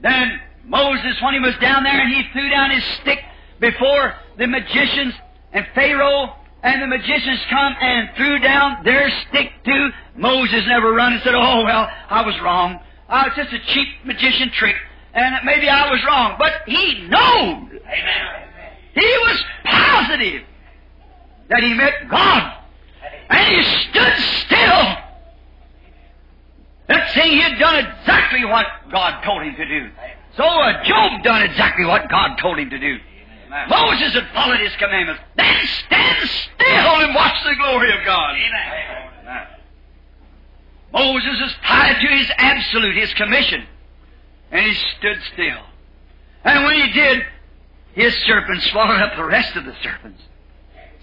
Then 0.00 0.40
Moses, 0.66 1.20
when 1.22 1.34
he 1.34 1.40
was 1.40 1.56
down 1.60 1.82
there 1.82 2.00
and 2.00 2.12
he 2.12 2.22
threw 2.32 2.48
down 2.50 2.70
his 2.70 2.84
stick 3.00 3.18
before 3.58 4.14
the 4.38 4.46
magicians 4.46 5.14
and 5.52 5.66
Pharaoh 5.74 6.36
and 6.64 6.82
the 6.82 6.86
magicians 6.86 7.40
come 7.50 7.76
and 7.78 8.08
threw 8.16 8.38
down 8.38 8.82
their 8.84 9.10
stick 9.28 9.52
too, 9.64 9.90
Moses 10.16 10.64
never 10.66 10.92
run 10.92 11.12
and 11.12 11.22
said, 11.22 11.34
Oh, 11.34 11.62
well, 11.62 11.88
I 12.08 12.24
was 12.24 12.34
wrong. 12.42 12.80
Uh, 13.08 13.24
it's 13.26 13.36
just 13.36 13.52
a 13.52 13.58
cheap 13.72 13.88
magician 14.04 14.50
trick, 14.50 14.74
and 15.12 15.34
maybe 15.44 15.68
I 15.68 15.90
was 15.90 16.02
wrong. 16.06 16.36
But 16.38 16.52
he 16.66 17.02
knew. 17.02 17.80
Amen. 17.84 18.44
He 18.94 19.00
was 19.02 19.44
positive 19.64 20.42
that 21.50 21.62
he 21.62 21.74
met 21.74 22.08
God. 22.08 22.60
And 23.28 23.54
he 23.54 23.62
stood 23.90 24.18
still. 24.46 24.96
Let's 26.88 27.14
say 27.14 27.28
he 27.28 27.40
had 27.40 27.58
done 27.58 27.84
exactly 27.84 28.44
what 28.44 28.66
God 28.90 29.22
told 29.22 29.42
him 29.42 29.54
to 29.56 29.66
do. 29.66 29.90
So 30.36 30.44
uh, 30.44 30.84
Job 30.84 31.22
done 31.22 31.42
exactly 31.42 31.84
what 31.84 32.08
God 32.08 32.36
told 32.36 32.58
him 32.58 32.70
to 32.70 32.78
do. 32.78 32.98
Amen. 33.54 33.68
Moses 33.70 34.14
had 34.14 34.28
followed 34.34 34.58
his 34.58 34.74
commandments. 34.76 35.22
Then 35.36 35.56
stand 35.86 36.28
still 36.28 37.06
and 37.06 37.14
watch 37.14 37.36
the 37.44 37.54
glory 37.54 37.96
of 37.96 38.04
God. 38.04 38.34
Amen. 38.34 39.46
Moses 40.92 41.40
is 41.40 41.54
tied 41.64 42.00
to 42.00 42.06
his 42.06 42.30
absolute, 42.36 42.96
his 42.96 43.14
commission. 43.14 43.64
And 44.50 44.66
he 44.66 44.74
stood 44.98 45.18
still. 45.32 45.62
And 46.44 46.64
when 46.64 46.74
he 46.74 46.92
did, 46.92 47.22
his 47.94 48.14
serpent 48.26 48.62
swallowed 48.62 49.00
up 49.00 49.16
the 49.16 49.24
rest 49.24 49.56
of 49.56 49.64
the 49.64 49.74
serpents. 49.82 50.22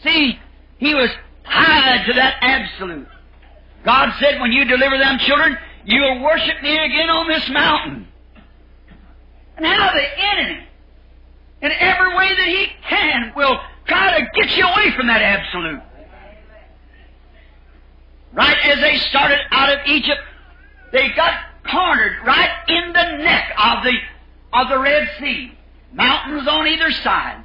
See, 0.03 0.37
he 0.77 0.93
was 0.93 1.09
tied 1.45 2.05
to 2.05 2.13
that 2.13 2.37
absolute. 2.41 3.07
God 3.83 4.13
said, 4.19 4.39
when 4.39 4.51
you 4.51 4.65
deliver 4.65 4.97
them 4.97 5.19
children, 5.19 5.57
you'll 5.85 6.21
worship 6.21 6.61
me 6.61 6.77
again 6.77 7.09
on 7.09 7.27
this 7.27 7.49
mountain. 7.49 8.07
And 9.57 9.65
how 9.65 9.91
the 9.93 10.25
enemy, 10.25 10.67
in 11.61 11.71
every 11.71 12.15
way 12.15 12.29
that 12.35 12.47
he 12.47 12.67
can, 12.89 13.33
will 13.35 13.59
try 13.85 14.19
to 14.19 14.27
get 14.33 14.55
you 14.57 14.65
away 14.65 14.91
from 14.95 15.07
that 15.07 15.21
absolute. 15.21 15.81
Right 18.33 18.57
as 18.65 18.79
they 18.79 18.97
started 19.09 19.39
out 19.51 19.73
of 19.73 19.79
Egypt, 19.87 20.21
they 20.91 21.09
got 21.15 21.33
cornered 21.69 22.17
right 22.25 22.49
in 22.67 22.93
the 22.93 23.17
neck 23.23 23.53
of 23.57 23.83
the 23.83 23.93
of 24.53 24.69
the 24.69 24.79
Red 24.79 25.09
Sea. 25.19 25.51
Mountains 25.93 26.47
on 26.47 26.67
either 26.67 26.91
side. 26.91 27.43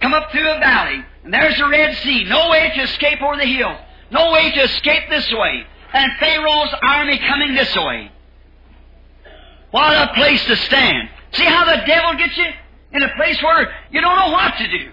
Come 0.00 0.14
up 0.14 0.30
through 0.30 0.48
a 0.48 0.58
valley, 0.58 1.04
and 1.24 1.32
there's 1.32 1.56
the 1.56 1.68
Red 1.68 1.96
Sea. 1.98 2.24
No 2.24 2.50
way 2.50 2.70
to 2.76 2.82
escape 2.82 3.20
over 3.22 3.36
the 3.36 3.44
hill. 3.44 3.76
No 4.10 4.32
way 4.32 4.52
to 4.52 4.62
escape 4.62 5.04
this 5.10 5.30
way. 5.32 5.66
And 5.92 6.12
Pharaoh's 6.18 6.74
army 6.82 7.18
coming 7.18 7.54
this 7.54 7.74
way. 7.76 8.10
What 9.70 9.92
a 9.92 10.12
place 10.14 10.44
to 10.46 10.56
stand. 10.56 11.10
See 11.32 11.44
how 11.44 11.64
the 11.64 11.86
devil 11.86 12.14
gets 12.14 12.36
you? 12.36 12.46
In 12.92 13.02
a 13.02 13.14
place 13.16 13.42
where 13.42 13.72
you 13.90 14.00
don't 14.00 14.16
know 14.16 14.32
what 14.32 14.56
to 14.56 14.68
do. 14.68 14.90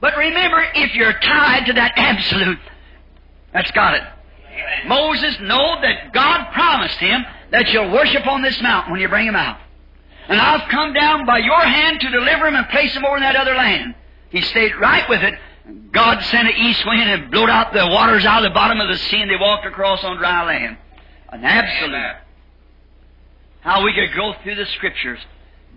But 0.00 0.16
remember, 0.16 0.62
if 0.74 0.94
you're 0.94 1.12
tied 1.12 1.66
to 1.66 1.72
that 1.74 1.92
absolute, 1.96 2.58
that's 3.52 3.70
got 3.70 3.94
it. 3.94 4.02
Moses 4.86 5.36
know 5.40 5.80
that 5.80 6.12
God 6.12 6.52
promised 6.52 6.98
him 6.98 7.24
that 7.50 7.68
you'll 7.70 7.90
worship 7.90 8.26
on 8.26 8.42
this 8.42 8.60
mountain 8.60 8.92
when 8.92 9.00
you 9.00 9.08
bring 9.08 9.26
him 9.26 9.36
out. 9.36 9.58
And 10.28 10.40
I've 10.40 10.68
come 10.70 10.92
down 10.92 11.26
by 11.26 11.38
your 11.38 11.60
hand 11.60 12.00
to 12.00 12.10
deliver 12.10 12.46
him 12.46 12.56
and 12.56 12.68
place 12.68 12.94
him 12.94 13.04
over 13.04 13.16
in 13.16 13.22
that 13.22 13.36
other 13.36 13.54
land. 13.54 13.94
He 14.30 14.40
stayed 14.40 14.74
right 14.80 15.08
with 15.08 15.22
it. 15.22 15.34
God 15.92 16.22
sent 16.24 16.48
an 16.48 16.56
east 16.56 16.84
wind 16.86 17.08
and 17.08 17.30
blew 17.30 17.46
out 17.46 17.72
the 17.72 17.86
waters 17.86 18.24
out 18.24 18.44
of 18.44 18.50
the 18.50 18.54
bottom 18.54 18.80
of 18.80 18.88
the 18.88 18.96
sea 18.96 19.20
and 19.20 19.30
they 19.30 19.36
walked 19.36 19.66
across 19.66 20.02
on 20.02 20.16
dry 20.16 20.44
land. 20.44 20.76
An 21.28 21.44
absolute. 21.44 22.16
How 23.60 23.84
we 23.84 23.92
could 23.94 24.16
go 24.16 24.34
through 24.42 24.56
the 24.56 24.66
scriptures. 24.66 25.20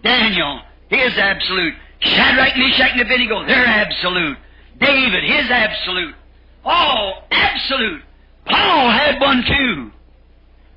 Daniel, 0.04 0.62
his 0.90 1.18
absolute. 1.18 1.74
Shadrach, 2.00 2.58
Meshach, 2.58 2.92
and 2.92 3.02
Abednego, 3.02 3.46
their 3.46 3.66
absolute. 3.66 4.38
David, 4.80 5.24
his 5.24 5.50
absolute. 5.50 6.16
All 6.64 7.24
absolute. 7.32 8.02
Paul 8.46 8.92
had 8.92 9.20
one 9.20 9.44
too. 9.44 9.92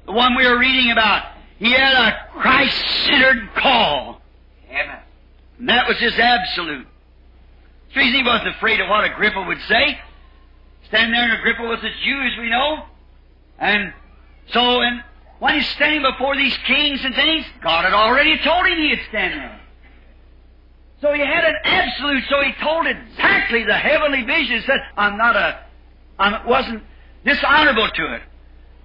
The 0.06 0.12
one 0.12 0.36
we 0.36 0.46
were 0.46 0.58
reading 0.58 0.90
about. 0.90 1.32
He 1.58 1.72
had 1.72 1.94
a 1.94 2.28
Christ-centered 2.40 3.54
call. 3.56 4.20
Amen. 4.70 4.98
And 5.58 5.68
that 5.68 5.88
was 5.88 5.98
his 5.98 6.18
absolute. 6.18 6.86
The 7.94 8.00
reason 8.00 8.20
he 8.20 8.22
wasn't 8.22 8.54
afraid 8.56 8.80
of 8.80 8.88
what 8.88 9.04
Agrippa 9.04 9.42
would 9.42 9.60
say. 9.68 9.98
Standing 10.86 11.12
there, 11.12 11.24
and 11.24 11.40
Agrippa 11.40 11.62
was 11.62 11.80
a 11.80 11.90
Jew, 12.04 12.22
as 12.22 12.38
we 12.38 12.48
know. 12.48 12.84
And 13.58 13.92
so, 14.52 14.80
and 14.80 15.02
when 15.40 15.54
he's 15.54 15.68
standing 15.70 16.02
before 16.02 16.36
these 16.36 16.56
kings 16.58 17.04
and 17.04 17.14
things, 17.14 17.44
God 17.60 17.84
had 17.84 17.92
already 17.92 18.38
told 18.38 18.66
him 18.66 18.78
he'd 18.78 19.00
stand 19.08 19.40
there. 19.40 19.60
So 21.00 21.12
he 21.12 21.20
had 21.20 21.44
an 21.44 21.54
absolute, 21.64 22.24
so 22.28 22.42
he 22.42 22.52
told 22.60 22.86
exactly 22.86 23.64
the 23.64 23.74
heavenly 23.74 24.22
vision. 24.22 24.58
He 24.58 24.66
said, 24.66 24.80
I'm 24.96 25.16
not 25.16 25.36
a, 25.36 25.60
I 26.18 26.44
wasn't 26.46 26.82
dishonorable 27.24 27.88
to 27.88 28.14
it. 28.14 28.22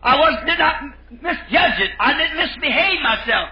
I 0.03 0.19
was, 0.19 0.43
did 0.45 0.59
not 0.59 0.83
misjudge 1.09 1.79
it. 1.79 1.91
I 1.99 2.17
didn't 2.17 2.37
misbehave 2.37 3.01
myself. 3.01 3.49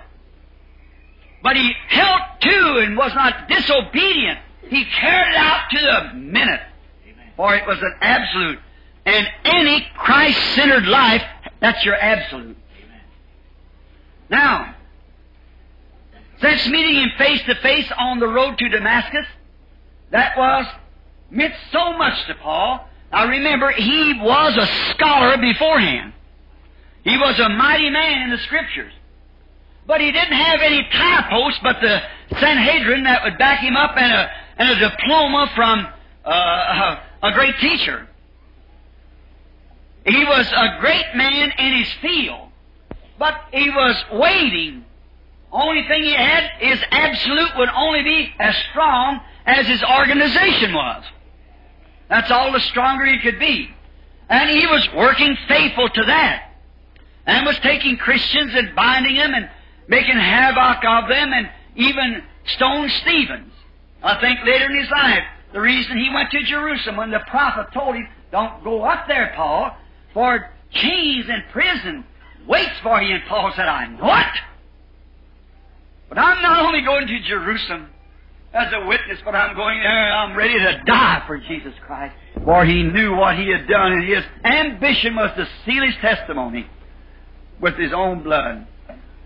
But 1.42 1.56
he 1.56 1.74
held 1.88 2.22
to 2.42 2.78
and 2.86 2.96
was 2.96 3.14
not 3.16 3.48
disobedient. 3.48 4.40
He 4.68 4.86
carried 4.86 5.32
it 5.32 5.38
out 5.38 5.70
to 5.72 5.80
the 5.80 6.18
minute. 6.18 6.62
For 7.36 7.56
it 7.56 7.66
was 7.66 7.80
an 7.82 7.94
absolute. 8.02 8.60
And 9.06 9.28
any 9.46 9.88
Christ-centered 9.98 10.86
life, 10.86 11.24
that's 11.60 11.84
your 11.84 11.96
absolute. 11.96 12.58
Amen. 12.78 13.02
Now, 14.30 14.76
since 16.42 16.68
meeting 16.68 16.96
him 16.96 17.10
face 17.18 17.42
to 17.44 17.56
face 17.56 17.92
on 17.98 18.20
the 18.20 18.28
road 18.28 18.58
to 18.58 18.70
Damascus, 18.70 19.26
that 20.12 20.38
was 20.38 20.66
meant 21.30 21.54
so 21.72 21.98
much 21.98 22.26
to 22.28 22.36
Paul. 22.36 22.88
Now 23.12 23.28
remember, 23.28 23.72
he 23.72 24.20
was 24.20 24.58
a 24.58 24.94
scholar 24.94 25.38
beforehand. 25.38 26.14
He 27.04 27.18
was 27.18 27.40
a 27.40 27.50
mighty 27.50 27.90
man 27.90 28.24
in 28.24 28.30
the 28.32 28.38
Scriptures. 28.40 28.94
But 29.88 30.02
he 30.02 30.12
didn't 30.12 30.34
have 30.38 30.62
any 30.62 30.84
tie 30.92 31.28
post 31.30 31.60
but 31.64 31.78
the 31.82 32.02
Sanhedrin 32.40 33.04
that 33.04 33.24
would 33.24 33.38
back 33.38 33.60
him 33.60 33.76
up 33.76 33.96
and 33.98 34.12
a, 34.12 34.32
and 34.58 34.70
a 34.70 34.90
diploma 34.90 35.52
from 35.56 35.88
uh, 36.24 36.98
a 37.24 37.32
great 37.34 37.58
teacher. 37.60 38.08
He 40.06 40.24
was 40.24 40.48
a 40.52 40.80
great 40.80 41.16
man 41.16 41.52
in 41.58 41.78
his 41.78 41.88
field, 42.02 42.50
but 43.20 43.36
he 43.52 43.70
was 43.70 43.96
waiting. 44.14 44.86
Only 45.52 45.86
thing 45.88 46.04
he 46.04 46.14
had, 46.14 46.50
is 46.62 46.80
absolute 46.92 47.58
would 47.58 47.70
only 47.76 48.04
be 48.04 48.34
as 48.40 48.56
strong 48.72 49.20
as 49.46 49.68
his 49.68 49.84
organization 49.84 50.74
was. 50.74 51.04
That's 52.10 52.32
all 52.32 52.52
the 52.52 52.60
stronger 52.62 53.06
he 53.06 53.20
could 53.20 53.40
be. 53.40 53.70
And 54.30 54.50
he 54.50 54.66
was 54.68 54.88
working 54.96 55.38
faithful 55.48 55.90
to 55.90 56.04
that. 56.06 56.54
And 57.26 57.46
was 57.46 57.60
taking 57.60 57.98
Christians 57.98 58.54
and 58.56 58.76
binding 58.76 59.16
them 59.16 59.34
and 59.34 59.50
making 59.88 60.16
havoc 60.16 60.84
of 60.86 61.10
them 61.10 61.34
and 61.34 61.50
even 61.76 62.24
Stone 62.46 62.90
Stevens. 63.02 63.54
I 64.02 64.20
think 64.20 64.40
later 64.46 64.66
in 64.66 64.80
his 64.80 64.90
life, 64.90 65.24
the 65.54 65.62
reason 65.62 65.98
he 65.98 66.10
went 66.14 66.32
to 66.32 66.44
Jerusalem 66.44 66.98
when 66.98 67.12
the 67.12 67.20
prophet 67.28 67.68
told 67.74 67.96
him, 67.96 68.08
don't 68.32 68.64
go 68.64 68.84
up 68.84 69.08
there, 69.08 69.34
Paul, 69.36 69.76
for 70.14 70.50
chains 70.72 71.26
and 71.28 71.44
prison 71.52 72.06
waits 72.48 72.80
for 72.82 73.02
you. 73.02 73.16
And 73.16 73.24
Paul 73.26 73.52
said, 73.56 73.68
I 73.68 73.88
know 73.88 74.16
it. 74.16 74.51
But 76.12 76.20
I'm 76.20 76.42
not 76.42 76.66
only 76.66 76.82
going 76.82 77.08
to 77.08 77.22
Jerusalem 77.22 77.88
as 78.54 78.68
a 78.74 78.86
witness, 78.86 79.20
but 79.24 79.34
I'm 79.34 79.56
going 79.56 79.80
there, 79.80 80.12
I'm 80.12 80.36
ready 80.36 80.60
to 80.60 80.82
die 80.86 81.24
for 81.26 81.38
Jesus 81.38 81.74
Christ. 81.86 82.14
For 82.44 82.66
he 82.66 82.84
knew 82.84 83.16
what 83.16 83.38
he 83.38 83.50
had 83.50 83.66
done, 83.66 83.94
and 83.94 84.04
his 84.04 84.26
ambition 84.44 85.16
was 85.16 85.32
to 85.38 85.48
seal 85.64 85.86
his 85.86 85.96
testimony 86.02 86.68
with 87.62 87.76
his 87.76 87.94
own 87.94 88.24
blood. 88.24 88.68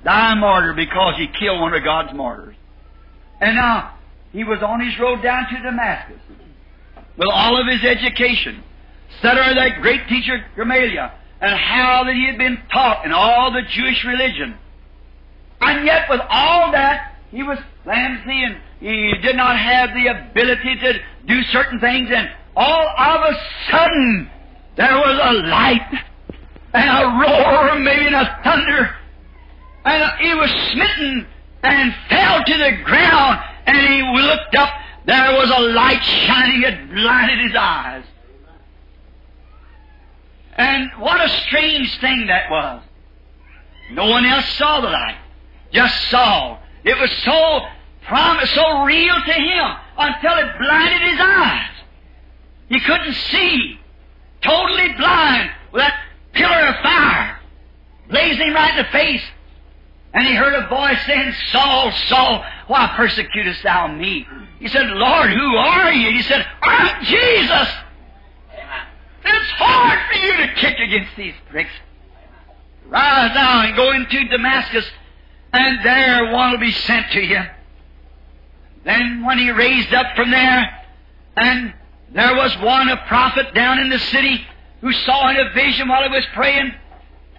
Die 0.04 0.34
martyr 0.36 0.74
because 0.76 1.16
he 1.18 1.26
killed 1.40 1.60
one 1.60 1.74
of 1.74 1.84
God's 1.84 2.14
martyrs. 2.14 2.56
And 3.42 3.56
now, 3.56 3.96
he 4.32 4.44
was 4.44 4.60
on 4.62 4.80
his 4.80 4.94
road 5.00 5.24
down 5.24 5.48
to 5.50 5.64
Damascus 5.64 6.22
with 7.18 7.30
all 7.34 7.60
of 7.60 7.66
his 7.66 7.84
education 7.84 8.64
study 9.18 9.40
of 9.50 9.56
that 9.56 9.82
great 9.82 10.08
teacher 10.08 10.38
Gamaliel, 10.56 11.10
and 11.42 11.60
how 11.60 12.04
that 12.04 12.14
he 12.14 12.28
had 12.28 12.38
been 12.38 12.60
taught 12.72 13.08
in 13.08 13.12
all 13.12 13.52
the 13.52 13.64
Jewish 13.72 14.04
religion. 14.04 14.60
And 15.62 15.86
yet, 15.86 16.10
with 16.10 16.22
all 16.30 16.72
that, 16.72 17.16
he 17.32 17.44
was 17.44 17.58
clumsy 17.84 18.44
and 18.44 18.58
he 18.80 19.14
did 19.22 19.36
not 19.36 19.58
have 19.58 19.94
the 19.94 20.08
ability 20.08 20.76
to 20.76 20.94
do 21.26 21.44
certain 21.44 21.80
things, 21.80 22.10
and 22.14 22.30
all 22.56 22.88
of 22.88 23.22
a 23.22 23.34
sudden, 23.72 24.30
there 24.76 24.96
was 24.96 25.20
a 25.24 25.34
light 25.48 26.04
and 26.74 26.90
a 26.90 27.08
roar, 27.08 27.80
maybe 27.80 28.14
a 28.14 28.40
thunder, 28.44 28.96
and 29.86 30.20
he 30.20 30.34
was 30.36 30.50
smitten 30.72 31.28
and 31.64 31.96
fell 32.10 32.44
to 32.44 32.58
the 32.58 32.84
ground, 32.84 33.40
and 33.66 33.78
he 33.78 34.02
looked 34.22 34.56
up. 34.56 34.70
There 35.06 35.32
was 35.34 35.50
a 35.50 35.62
light 35.62 36.04
shining, 36.04 36.64
it 36.64 36.94
blinded 36.94 37.40
his 37.40 37.56
eyes. 37.58 38.04
And 40.58 40.90
what 41.00 41.24
a 41.24 41.30
strange 41.48 42.00
thing 42.00 42.28
that 42.28 42.50
was. 42.50 42.82
No 43.92 44.10
one 44.10 44.26
else 44.26 44.48
saw 44.56 44.82
the 44.82 44.90
light. 44.90 45.18
Just 45.72 46.10
Saul. 46.10 46.60
It 46.84 46.98
was 47.00 47.12
so 47.24 47.62
prom- 48.08 48.46
so 48.46 48.84
real 48.84 49.16
to 49.16 49.34
him 49.34 49.76
until 49.98 50.38
it 50.38 50.58
blinded 50.60 51.02
his 51.10 51.20
eyes. 51.20 51.70
He 52.70 52.80
couldn't 52.80 53.14
see. 53.14 53.80
Totally 54.42 54.94
blind 54.94 55.52
with 55.72 55.82
that 55.82 56.00
pillar 56.34 56.68
of 56.68 56.76
fire 56.84 57.40
blazing 58.10 58.54
right 58.54 58.78
in 58.78 58.86
the 58.86 58.92
face. 58.92 59.24
And 60.14 60.26
he 60.26 60.34
heard 60.34 60.54
a 60.54 60.68
voice 60.70 60.98
saying, 61.06 61.34
Saul, 61.52 61.92
Saul, 62.08 62.44
why 62.68 62.94
persecutest 62.96 63.64
thou 63.64 63.88
me? 63.88 64.26
He 64.60 64.68
said, 64.70 64.88
Lord, 64.88 65.32
who 65.32 65.58
are 65.58 65.92
you? 65.92 66.12
He 66.12 66.22
said, 66.24 66.46
I'm 66.62 67.04
Jesus. 67.04 67.68
It's 69.26 69.52
hard 69.58 70.00
for 70.10 70.26
you 70.26 70.38
to 70.38 70.54
kick 70.56 70.80
against 70.80 71.16
these 71.18 71.34
pricks. 71.50 71.72
Rise 72.88 73.36
now 73.36 73.66
and 73.66 73.76
go 73.76 73.92
into 73.92 74.26
Damascus, 74.30 74.86
and 75.56 75.86
there 75.86 76.32
one 76.34 76.52
will 76.52 76.60
be 76.60 76.72
sent 76.72 77.12
to 77.12 77.22
you. 77.22 77.42
Then 78.84 79.24
when 79.26 79.38
he 79.38 79.50
raised 79.52 79.94
up 79.94 80.16
from 80.16 80.30
there, 80.30 80.84
and 81.38 81.74
there 82.12 82.36
was 82.36 82.56
one, 82.58 82.90
a 82.90 82.98
prophet 83.08 83.54
down 83.54 83.80
in 83.80 83.90
the 83.90 84.00
city, 84.00 84.46
who 84.82 84.92
saw 84.92 85.30
in 85.30 85.38
a 85.38 85.54
vision 85.54 85.88
while 85.88 86.04
he 86.04 86.10
was 86.10 86.26
praying, 86.34 86.74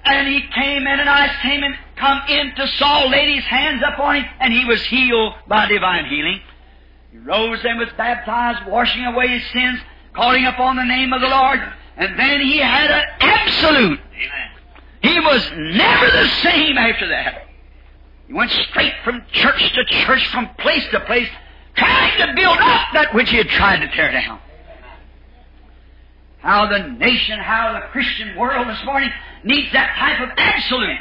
and 0.05 0.29
he 0.29 0.41
came, 0.41 0.87
Ananias 0.87 1.37
came 1.43 1.62
and 1.62 1.75
come 1.97 2.21
in 2.29 2.55
to 2.55 2.67
Saul, 2.79 3.11
laid 3.11 3.35
his 3.35 3.45
hands 3.45 3.83
up 3.83 3.99
on 3.99 4.17
him, 4.17 4.25
and 4.41 4.53
he 4.53 4.64
was 4.64 4.83
healed 4.87 5.35
by 5.47 5.67
divine 5.67 6.07
healing. 6.07 6.41
He 7.11 7.19
rose 7.19 7.59
and 7.64 7.79
was 7.79 7.89
baptized, 7.99 8.67
washing 8.67 9.05
away 9.05 9.29
his 9.29 9.43
sins, 9.53 9.79
calling 10.14 10.47
upon 10.47 10.77
the 10.77 10.85
name 10.85 11.12
of 11.12 11.21
the 11.21 11.29
Lord, 11.29 11.61
and 11.97 12.19
then 12.19 12.41
he 12.41 12.59
had 12.59 12.91
an 12.91 13.05
absolute. 13.21 14.01
Amen. 14.01 14.51
He 15.03 15.21
was 15.21 15.51
never 15.55 16.11
the 16.11 16.29
same 16.43 16.79
after 16.79 17.09
that. 17.09 17.46
He 18.27 18.33
went 18.33 18.51
straight 18.51 18.95
from 19.05 19.22
church 19.33 19.72
to 19.74 19.85
church, 19.85 20.27
from 20.29 20.49
place 20.59 20.85
to 20.91 21.01
place, 21.01 21.29
trying 21.74 22.27
to 22.27 22.35
build 22.35 22.59
up 22.59 22.89
that 22.93 23.14
which 23.14 23.31
he 23.31 23.37
had 23.37 23.49
tried 23.49 23.81
to 23.81 23.89
tear 23.89 24.11
down. 24.11 24.41
How 26.39 26.66
the 26.68 26.79
nation, 26.79 27.39
how 27.39 27.72
the 27.72 27.87
Christian 27.89 28.37
world 28.37 28.68
this 28.68 28.85
morning 28.85 29.11
needs 29.45 29.72
that 29.72 29.97
type 29.97 30.20
of 30.20 30.31
absolute. 30.37 30.99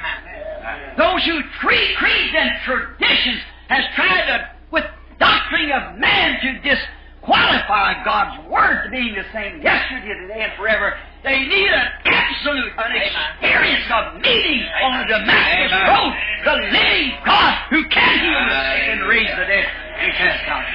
Those 0.98 1.24
who 1.26 1.42
treat 1.62 1.98
creeds 1.98 2.34
and 2.36 2.52
traditions 2.64 3.42
has 3.70 3.84
tried 3.96 4.26
to, 4.28 4.50
with 4.72 4.86
doctrine 5.20 5.72
of 5.72 5.98
man, 5.98 6.40
to 6.42 6.60
disqualify 6.62 8.04
God's 8.04 8.50
Word 8.50 8.86
to 8.86 8.90
being 8.90 9.16
the 9.16 9.26
same 9.34 9.62
yesterday, 9.62 10.14
today, 10.20 10.42
and 10.42 10.54
forever. 10.58 10.98
They 11.26 11.40
need 11.40 11.68
an 11.68 11.88
absolute, 12.06 12.72
an 12.78 12.96
experience 12.96 13.86
of 13.92 14.22
meeting 14.22 14.62
on 14.84 15.02
the 15.02 15.14
Damascus 15.14 15.72
Road, 15.74 16.14
the 16.46 16.56
living 16.72 17.14
God 17.26 17.66
who 17.72 17.84
can 17.90 18.20
heal 18.20 18.46
the 18.46 18.62
sick 18.70 18.90
and 18.90 19.08
raise 19.10 19.30
the 19.30 19.46
dead 19.46 19.66
cast 20.12 20.48
out 20.48 20.66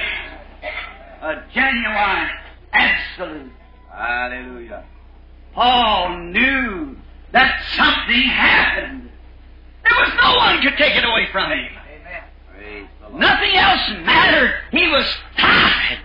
A 1.21 1.43
genuine, 1.53 2.29
absolute. 2.73 3.51
Hallelujah. 3.93 4.83
Paul 5.53 6.19
knew 6.19 6.97
that 7.31 7.63
something 7.77 8.21
happened. 8.23 9.09
There 9.83 9.99
was 9.99 10.11
no 10.21 10.35
one 10.35 10.61
could 10.61 10.77
take 10.77 10.97
it 10.97 11.05
away 11.05 11.27
from 11.31 11.49
him. 11.51 13.19
Nothing 13.19 13.55
else 13.55 13.89
mattered. 14.05 14.53
He 14.71 14.87
was 14.87 15.05
tied. 15.37 15.99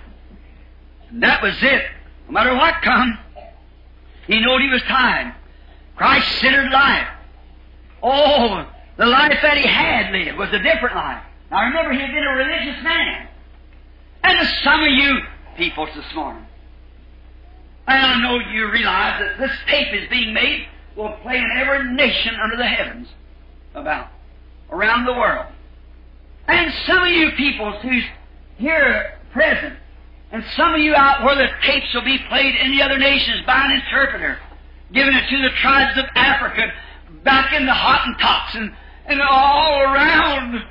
And 1.11 1.23
that 1.23 1.43
was 1.43 1.55
it. 1.63 1.83
No 2.27 2.33
matter 2.33 2.55
what 2.55 2.75
come, 2.83 3.19
he 4.27 4.41
knew 4.41 4.59
he 4.59 4.69
was 4.69 4.83
tied. 4.83 5.35
Christ-centered 5.97 6.71
life. 6.71 7.09
Oh, 8.03 8.67
the 8.97 9.07
life 9.07 9.39
that 9.43 9.57
he 9.57 9.67
had 9.67 10.13
lived 10.13 10.39
was 10.39 10.49
a 10.53 10.59
different 10.59 10.95
life. 10.95 11.23
Now 11.51 11.65
remember, 11.65 11.93
he 11.93 12.01
had 12.01 12.13
been 12.13 12.25
a 12.25 12.37
religious 12.37 12.83
man. 12.83 13.29
And 14.23 14.49
some 14.65 14.83
of 14.83 14.91
you 14.91 15.21
people 15.57 15.87
this 15.87 16.15
morning, 16.15 16.45
I 17.87 18.21
know 18.21 18.39
you 18.39 18.71
realize 18.71 19.21
that 19.21 19.39
this 19.39 19.57
tape 19.69 19.95
is 19.95 20.09
being 20.11 20.35
made 20.35 20.67
will 20.97 21.13
play 21.23 21.37
in 21.37 21.51
every 21.57 21.93
nation 21.95 22.35
under 22.43 22.57
the 22.57 22.67
heavens 22.67 23.09
about 23.75 24.09
around 24.71 25.05
the 25.05 25.13
world. 25.13 25.47
And 26.49 26.73
some 26.87 27.03
of 27.03 27.11
you 27.11 27.31
people 27.33 27.79
who's 27.81 28.05
here 28.57 29.19
present 29.33 29.77
and 30.33 30.45
some 30.57 30.75
of 30.75 30.81
you 30.81 30.95
out 30.95 31.25
where 31.25 31.37
the 31.37 31.49
tapes 31.63 31.93
will 31.95 32.05
be 32.05 32.19
played 32.29 32.55
in 32.57 32.73
the 32.73 32.83
other 32.83 32.99
nations 32.99 33.47
by 33.47 33.65
an 33.65 33.71
interpreter, 33.73 34.39
giving 34.93 35.15
it 35.15 35.29
to 35.29 35.43
the 35.43 35.51
tribes 35.61 35.97
of 35.99 36.05
Africa, 36.15 36.73
back 37.23 37.53
in 37.53 37.67
the 37.67 37.73
Hottentots 37.73 38.57
and, 38.57 38.75
and 39.07 39.21
all 39.23 39.81
around. 39.81 40.65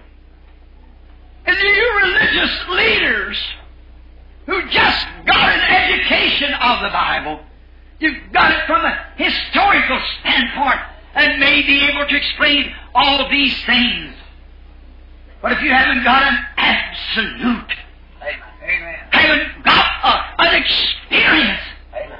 And 1.45 1.57
you 1.57 1.99
religious 2.03 2.67
leaders 2.69 3.43
who 4.45 4.61
just 4.69 5.05
got 5.25 5.49
an 5.53 5.61
education 5.61 6.53
of 6.53 6.81
the 6.81 6.89
Bible, 6.89 7.39
you've 7.99 8.31
got 8.33 8.51
it 8.51 8.65
from 8.67 8.83
a 8.83 9.05
historical 9.15 10.01
standpoint 10.19 10.79
and 11.13 11.39
may 11.39 11.61
be 11.61 11.81
able 11.85 12.05
to 12.07 12.15
explain 12.15 12.73
all 12.93 13.29
these 13.29 13.55
things. 13.65 14.15
But 15.41 15.53
if 15.53 15.61
you 15.61 15.71
haven't 15.71 16.03
got 16.03 16.23
an 16.23 16.37
absolute 16.57 17.84
Amen. 18.65 18.95
Haven't 19.11 19.63
got 19.63 19.85
a, 20.03 20.41
an 20.41 20.63
experience. 20.63 21.61
Amen. 21.93 22.19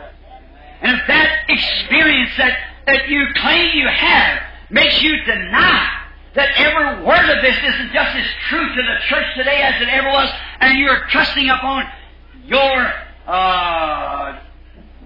And 0.82 1.00
if 1.00 1.08
that 1.08 1.46
experience 1.50 2.32
that, 2.38 2.60
that 2.86 3.10
you 3.10 3.26
claim 3.36 3.76
you 3.76 3.88
have 3.88 4.44
makes 4.70 5.02
you 5.02 5.18
deny 5.26 6.04
that 6.36 6.50
every 6.58 7.04
word 7.04 7.30
of 7.36 7.42
this 7.42 7.58
isn't 7.58 7.92
just 7.92 8.16
as 8.16 8.26
true 8.50 8.68
to 8.68 8.82
the 8.82 8.96
church 9.08 9.26
today 9.36 9.62
as 9.62 9.82
it 9.82 9.90
ever 9.90 10.10
was, 10.10 10.30
and 10.60 10.78
you're 10.78 11.08
trusting 11.08 11.50
upon 11.50 11.86
your 12.46 12.94
uh, 13.26 14.40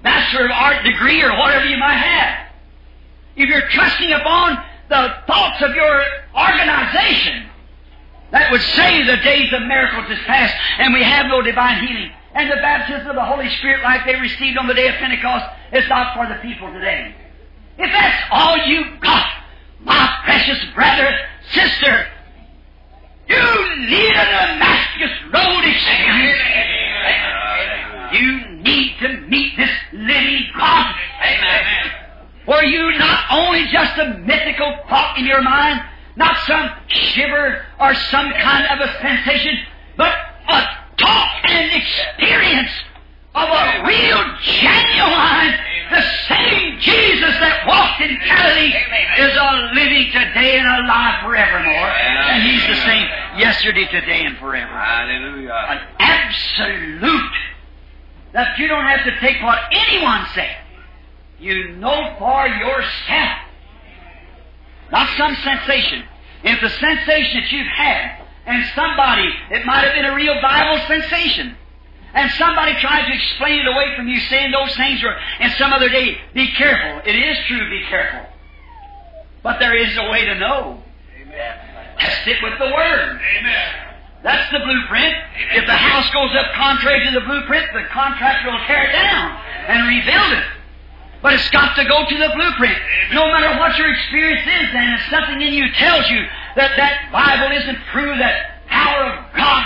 of 0.04 0.52
Art 0.52 0.84
degree 0.84 1.22
or 1.22 1.38
whatever 1.38 1.66
you 1.66 1.78
might 1.78 1.98
have, 1.98 2.48
if 3.36 3.50
you're 3.50 3.68
trusting 3.70 4.12
upon 4.12 4.64
the 4.90 5.14
thoughts 5.28 5.62
of 5.62 5.76
your 5.76 6.04
organization, 6.36 7.49
that 8.32 8.52
would 8.52 8.62
say 8.62 9.04
the 9.04 9.18
days 9.18 9.52
of 9.54 9.64
miracles 9.64 10.06
is 10.10 10.20
past 10.26 10.54
and 10.78 10.94
we 10.94 11.04
have 11.04 11.28
no 11.28 11.42
divine 11.42 11.86
healing. 11.86 12.12
And 12.34 12.52
the 12.52 12.58
baptism 12.58 13.08
of 13.08 13.16
the 13.16 13.26
Holy 13.26 13.50
Spirit 13.58 13.82
like 13.84 14.06
they 14.06 14.16
received 14.16 14.58
on 14.58 14.68
the 14.68 14.74
day 14.74 14.88
of 14.88 14.96
Pentecost 14.96 15.46
is 15.74 15.88
not 15.90 16.16
for 16.16 16.28
the 16.28 16.40
people 16.42 16.72
today. 16.72 17.16
If 17.78 17.92
that's 17.92 18.24
all 18.32 18.58
you've 18.68 19.00
got, 19.00 19.26
my 19.82 20.20
precious 20.26 20.64
brother, 20.76 21.10
sister, 21.52 22.08
you 23.30 23.86
need 23.88 24.12
a 24.12 24.26
Damascus 24.26 25.12
Road 25.34 25.64
experience. 25.66 26.40
You 28.12 28.62
need 28.64 28.98
to 29.00 29.22
meet 29.28 29.56
this 29.58 29.70
living 29.94 30.46
God. 30.58 30.96
Amen. 31.24 31.66
Were 32.48 32.64
you 32.64 32.98
not 32.98 33.26
only 33.32 33.68
just 33.72 33.98
a 34.00 34.18
mythical 34.20 34.80
thought 34.90 35.18
in 35.18 35.26
your 35.26 35.42
mind, 35.42 35.82
not 36.20 36.36
some 36.46 36.70
shiver 36.88 37.66
or 37.80 37.96
some 38.12 38.30
kind 38.34 38.68
of 38.68 38.88
a 38.88 38.92
sensation, 39.02 39.58
but 39.96 40.14
a 40.50 40.60
talk 40.98 41.30
and 41.46 41.72
experience 41.72 42.72
of 43.34 43.48
a 43.48 43.88
real, 43.88 44.20
genuine, 44.44 45.56
the 45.90 46.04
same 46.28 46.78
Jesus 46.80 47.34
that 47.40 47.64
walked 47.66 48.02
in 48.02 48.20
Galilee 48.20 48.76
is 49.18 49.32
a 49.32 49.72
living 49.74 50.12
today 50.12 50.60
and 50.60 50.68
alive 50.68 51.24
forevermore. 51.24 51.88
And 51.88 52.44
He's 52.44 52.68
the 52.68 52.76
same 52.84 53.08
yesterday, 53.40 53.88
today, 53.88 54.26
and 54.26 54.38
forever. 54.38 54.68
Hallelujah. 54.68 55.56
An 55.70 55.80
absolute 56.00 57.32
that 58.34 58.60
you 58.60 58.68
don't 58.68 58.86
have 58.86 59.06
to 59.06 59.20
take 59.22 59.42
what 59.42 59.60
anyone 59.72 60.28
says. 60.36 60.52
You 61.40 61.76
know 61.78 62.16
for 62.20 62.46
yourself. 62.46 63.40
Not 64.92 65.08
some 65.18 65.36
sensation. 65.44 66.04
If 66.44 66.62
the 66.62 66.70
sensation 66.70 67.42
that 67.42 67.52
you've 67.52 67.68
had, 67.68 68.26
and 68.46 68.66
somebody, 68.74 69.30
it 69.52 69.66
might 69.66 69.84
have 69.86 69.94
been 69.94 70.06
a 70.06 70.16
real 70.16 70.36
Bible 70.42 70.80
sensation, 70.88 71.56
and 72.14 72.32
somebody 72.32 72.74
tried 72.82 73.08
to 73.08 73.14
explain 73.14 73.60
it 73.60 73.68
away 73.68 73.96
from 73.96 74.08
you, 74.08 74.20
saying 74.22 74.52
those 74.52 74.76
things 74.76 75.04
were, 75.04 75.16
and 75.40 75.52
some 75.54 75.72
other 75.72 75.90
day, 75.90 76.18
be 76.34 76.52
careful. 76.54 77.02
It 77.06 77.16
is 77.16 77.38
true, 77.48 77.70
be 77.70 77.84
careful. 77.90 78.26
But 79.44 79.60
there 79.60 79.76
is 79.76 79.96
a 79.98 80.10
way 80.10 80.26
to 80.26 80.36
know. 80.36 80.82
Amen. 81.22 81.58
Test 82.00 82.28
it 82.28 82.42
with 82.42 82.58
the 82.58 82.66
Word. 82.66 83.22
Amen. 83.40 83.90
That's 84.24 84.52
the 84.52 84.60
blueprint. 84.60 85.16
If 85.54 85.66
the 85.66 85.78
house 85.78 86.10
goes 86.12 86.36
up 86.36 86.54
contrary 86.56 87.06
to 87.06 87.20
the 87.20 87.26
blueprint, 87.26 87.68
the 87.74 87.86
contractor 87.92 88.52
will 88.52 88.66
tear 88.66 88.90
it 88.90 88.92
down 88.92 89.38
and 89.68 89.88
rebuild 89.88 90.34
it. 90.34 90.44
But 91.22 91.34
it's 91.34 91.50
got 91.50 91.76
to 91.76 91.84
go 91.84 92.08
to 92.08 92.18
the 92.18 92.32
blueprint. 92.34 92.78
No 93.14 93.28
matter 93.28 93.60
what 93.60 93.78
your 93.78 93.92
experience 93.92 94.48
is, 94.48 94.72
then 94.72 94.94
if 94.94 95.02
something 95.10 95.42
in 95.42 95.54
you 95.54 95.72
tells 95.74 96.10
you 96.10 96.24
that 96.56 96.72
that 96.78 97.12
Bible 97.12 97.56
isn't 97.56 97.80
true, 97.92 98.18
that 98.18 98.64
power 98.68 99.04
of 99.04 99.36
God, 99.36 99.64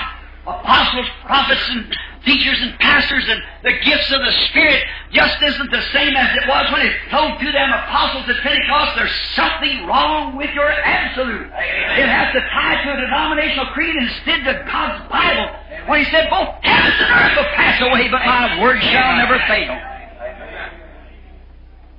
apostles, 0.47 1.08
prophets, 1.26 1.62
and 1.70 1.93
teachers 2.26 2.58
and 2.62 2.80
pastors 2.80 3.24
and 3.28 3.41
the 3.64 3.74
gifts 3.84 4.12
of 4.12 4.20
the 4.20 4.32
Spirit 4.49 4.82
just 5.12 5.43
isn't 5.43 5.72
the 5.72 5.84
same 5.91 6.16
as 6.16 6.36
it 6.38 6.47
was 6.47 6.72
when 6.72 6.88
it 6.88 6.93
flowed 7.10 7.38
through 7.39 7.51
them 7.51 7.70
apostles 7.70 8.26
at 8.30 8.41
Pentecost. 8.41 8.95
There's 8.95 9.18
something 9.36 9.86
wrong 9.86 10.36
with 10.36 10.49
your 10.56 10.72
absolute. 10.72 11.47
It 11.54 12.08
has 12.08 12.34
to 12.34 12.41
tie 12.49 12.84
to 12.84 12.97
a 12.97 13.01
denominational 13.01 13.68
creed 13.68 13.95
instead 13.95 14.47
of 14.47 14.66
God's 14.66 15.08
Bible. 15.12 15.54
When 15.86 16.04
He 16.04 16.10
said, 16.10 16.30
both 16.30 16.49
heavens 16.64 16.95
and 16.97 17.12
earth 17.12 17.38
will 17.38 17.51
pass 17.56 17.82
away, 17.82 18.10
but 18.10 18.26
my 18.26 18.60
word 18.60 18.82
shall 18.82 19.18
never 19.18 19.38
fail. 19.47 19.92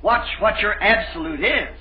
Watch 0.04 0.28
what 0.38 0.60
your 0.60 0.76
absolute 0.84 1.40
is. 1.40 1.72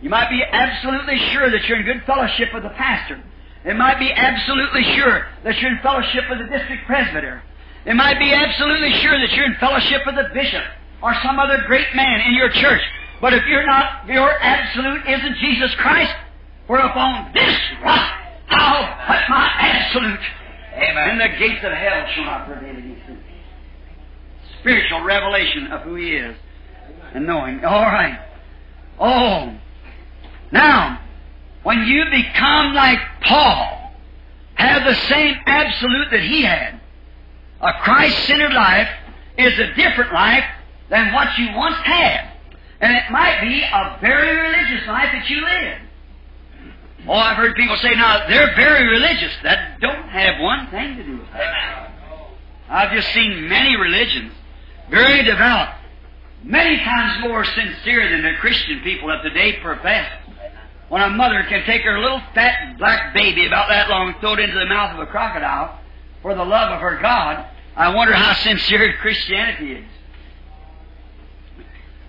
You 0.00 0.10
might 0.10 0.30
be 0.30 0.40
absolutely 0.46 1.18
sure 1.34 1.50
that 1.50 1.66
you're 1.66 1.80
in 1.80 1.84
good 1.84 2.06
fellowship 2.06 2.54
with 2.54 2.62
the 2.62 2.70
pastor. 2.70 3.20
It 3.64 3.74
might 3.74 3.98
be 3.98 4.12
absolutely 4.12 4.84
sure 4.94 5.26
that 5.42 5.58
you're 5.58 5.72
in 5.72 5.82
fellowship 5.82 6.22
with 6.30 6.38
the 6.38 6.46
district 6.46 6.86
presbyter. 6.86 7.42
It 7.84 7.94
might 7.94 8.20
be 8.20 8.32
absolutely 8.32 8.92
sure 9.02 9.18
that 9.18 9.34
you're 9.34 9.46
in 9.46 9.56
fellowship 9.58 10.02
with 10.06 10.14
the 10.14 10.30
bishop 10.32 10.62
or 11.02 11.14
some 11.24 11.40
other 11.40 11.58
great 11.66 11.92
man 11.96 12.20
in 12.28 12.34
your 12.34 12.48
church. 12.48 12.80
But 13.20 13.34
if 13.34 13.44
you're 13.46 13.66
not, 13.66 14.06
your 14.06 14.30
absolute 14.30 15.02
isn't 15.08 15.36
Jesus 15.38 15.74
Christ, 15.78 16.14
for 16.68 16.78
upon 16.78 17.32
this 17.34 17.58
rock 17.82 18.06
I'll 18.50 18.86
put 19.06 19.22
my 19.28 19.50
absolute. 19.58 20.20
Amen. 20.74 21.10
And 21.10 21.20
the 21.20 21.38
gates 21.38 21.64
of 21.64 21.72
hell 21.72 22.06
shall 22.14 22.24
not 22.24 22.46
prevail 22.46 22.78
against 22.78 23.02
him. 23.02 23.18
Spiritual 24.60 25.02
revelation 25.02 25.72
of 25.72 25.82
who 25.82 25.96
he 25.96 26.14
is 26.14 26.36
and 27.14 27.26
knowing. 27.26 27.64
All 27.64 27.82
right. 27.82 28.18
Oh. 28.98 29.54
Now, 30.50 31.00
when 31.62 31.86
you 31.86 32.04
become 32.10 32.74
like 32.74 32.98
Paul, 33.22 33.94
have 34.54 34.84
the 34.84 34.94
same 35.08 35.36
absolute 35.46 36.10
that 36.10 36.20
he 36.20 36.42
had, 36.42 36.80
a 37.60 37.72
Christ 37.82 38.26
centered 38.26 38.52
life 38.52 38.88
is 39.38 39.58
a 39.58 39.74
different 39.74 40.12
life 40.12 40.44
than 40.90 41.12
what 41.12 41.38
you 41.38 41.48
once 41.54 41.76
had. 41.76 42.30
And 42.80 42.96
it 42.96 43.04
might 43.10 43.40
be 43.40 43.62
a 43.62 43.98
very 44.00 44.36
religious 44.36 44.86
life 44.88 45.08
that 45.12 45.30
you 45.30 45.40
live. 45.40 45.78
Oh, 47.08 47.14
I've 47.14 47.36
heard 47.36 47.56
people 47.56 47.76
say, 47.76 47.94
now, 47.94 48.28
they're 48.28 48.54
very 48.54 48.86
religious. 48.88 49.32
That 49.42 49.80
don't 49.80 50.08
have 50.08 50.40
one 50.40 50.68
thing 50.68 50.96
to 50.96 51.02
do 51.02 51.12
with 51.12 51.28
it. 51.34 51.90
I've 52.68 52.92
just 52.92 53.12
seen 53.12 53.48
many 53.48 53.76
religions, 53.76 54.32
very 54.90 55.22
devout, 55.24 55.74
many 56.44 56.76
times 56.78 57.22
more 57.22 57.44
sincere 57.44 58.10
than 58.10 58.22
the 58.22 58.38
Christian 58.40 58.80
people 58.80 59.10
of 59.10 59.22
today 59.22 59.60
profess. 59.60 60.10
When 60.88 61.02
a 61.02 61.10
mother 61.10 61.44
can 61.48 61.64
take 61.64 61.82
her 61.82 61.98
little 61.98 62.20
fat 62.34 62.76
black 62.78 63.14
baby 63.14 63.46
about 63.46 63.68
that 63.68 63.88
long 63.88 64.08
and 64.08 64.20
throw 64.20 64.34
it 64.34 64.40
into 64.40 64.58
the 64.58 64.66
mouth 64.66 64.94
of 64.94 65.00
a 65.00 65.10
crocodile 65.10 65.80
for 66.20 66.34
the 66.34 66.44
love 66.44 66.70
of 66.72 66.80
her 66.80 66.98
God, 67.00 67.46
I 67.74 67.94
wonder 67.94 68.12
how 68.12 68.34
sincere 68.34 68.94
Christianity 68.98 69.72
is. 69.72 69.84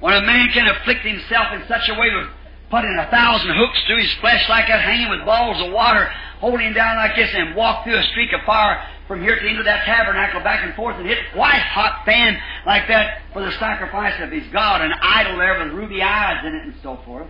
When 0.01 0.13
a 0.13 0.21
man 0.21 0.49
can 0.51 0.67
afflict 0.67 1.05
himself 1.05 1.53
in 1.53 1.65
such 1.67 1.87
a 1.87 1.93
way 1.93 2.09
with 2.13 2.27
putting 2.69 2.97
a 2.99 3.09
thousand 3.09 3.55
hooks 3.55 3.79
through 3.87 4.01
his 4.01 4.11
flesh 4.19 4.49
like 4.49 4.67
that, 4.67 4.81
hanging 4.81 5.09
with 5.09 5.25
balls 5.25 5.61
of 5.65 5.71
water, 5.71 6.11
holding 6.39 6.67
him 6.67 6.73
down 6.73 6.97
like 6.97 7.15
this, 7.15 7.29
and 7.33 7.55
walk 7.55 7.85
through 7.85 7.97
a 7.97 8.03
streak 8.11 8.33
of 8.33 8.41
fire 8.45 8.85
from 9.07 9.21
here 9.21 9.37
to 9.37 9.45
into 9.45 9.63
that 9.63 9.85
tabernacle 9.85 10.41
back 10.41 10.63
and 10.63 10.73
forth 10.75 10.95
and 10.97 11.05
hit 11.05 11.19
white 11.35 11.61
hot 11.61 12.05
fan 12.05 12.37
like 12.65 12.87
that 12.87 13.21
for 13.33 13.41
the 13.41 13.51
sacrifice 13.53 14.19
of 14.21 14.31
his 14.31 14.43
God, 14.51 14.81
an 14.81 14.93
idol 15.01 15.37
there 15.37 15.63
with 15.63 15.73
ruby 15.73 16.01
eyes 16.01 16.45
in 16.45 16.55
it 16.55 16.63
and 16.63 16.75
so 16.81 16.97
forth. 17.05 17.27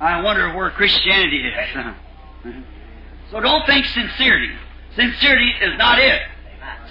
I 0.00 0.20
wonder 0.22 0.54
where 0.56 0.70
Christianity 0.70 1.46
is. 1.46 1.84
so 3.30 3.40
don't 3.40 3.66
think 3.66 3.86
sincerity. 3.86 4.52
Sincerity 4.96 5.52
is 5.62 5.78
not 5.78 5.98
it. 5.98 6.22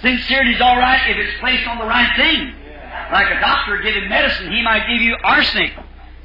Sincerity 0.00 0.54
is 0.54 0.60
all 0.60 0.76
right 0.76 1.10
if 1.10 1.16
it's 1.16 1.38
placed 1.40 1.66
on 1.68 1.78
the 1.78 1.84
right 1.84 2.10
thing. 2.16 2.54
Like 3.12 3.30
a 3.30 3.40
doctor 3.40 3.78
giving 3.82 4.08
medicine, 4.08 4.50
he 4.50 4.62
might 4.62 4.86
give 4.88 5.02
you 5.02 5.16
arsenic 5.22 5.72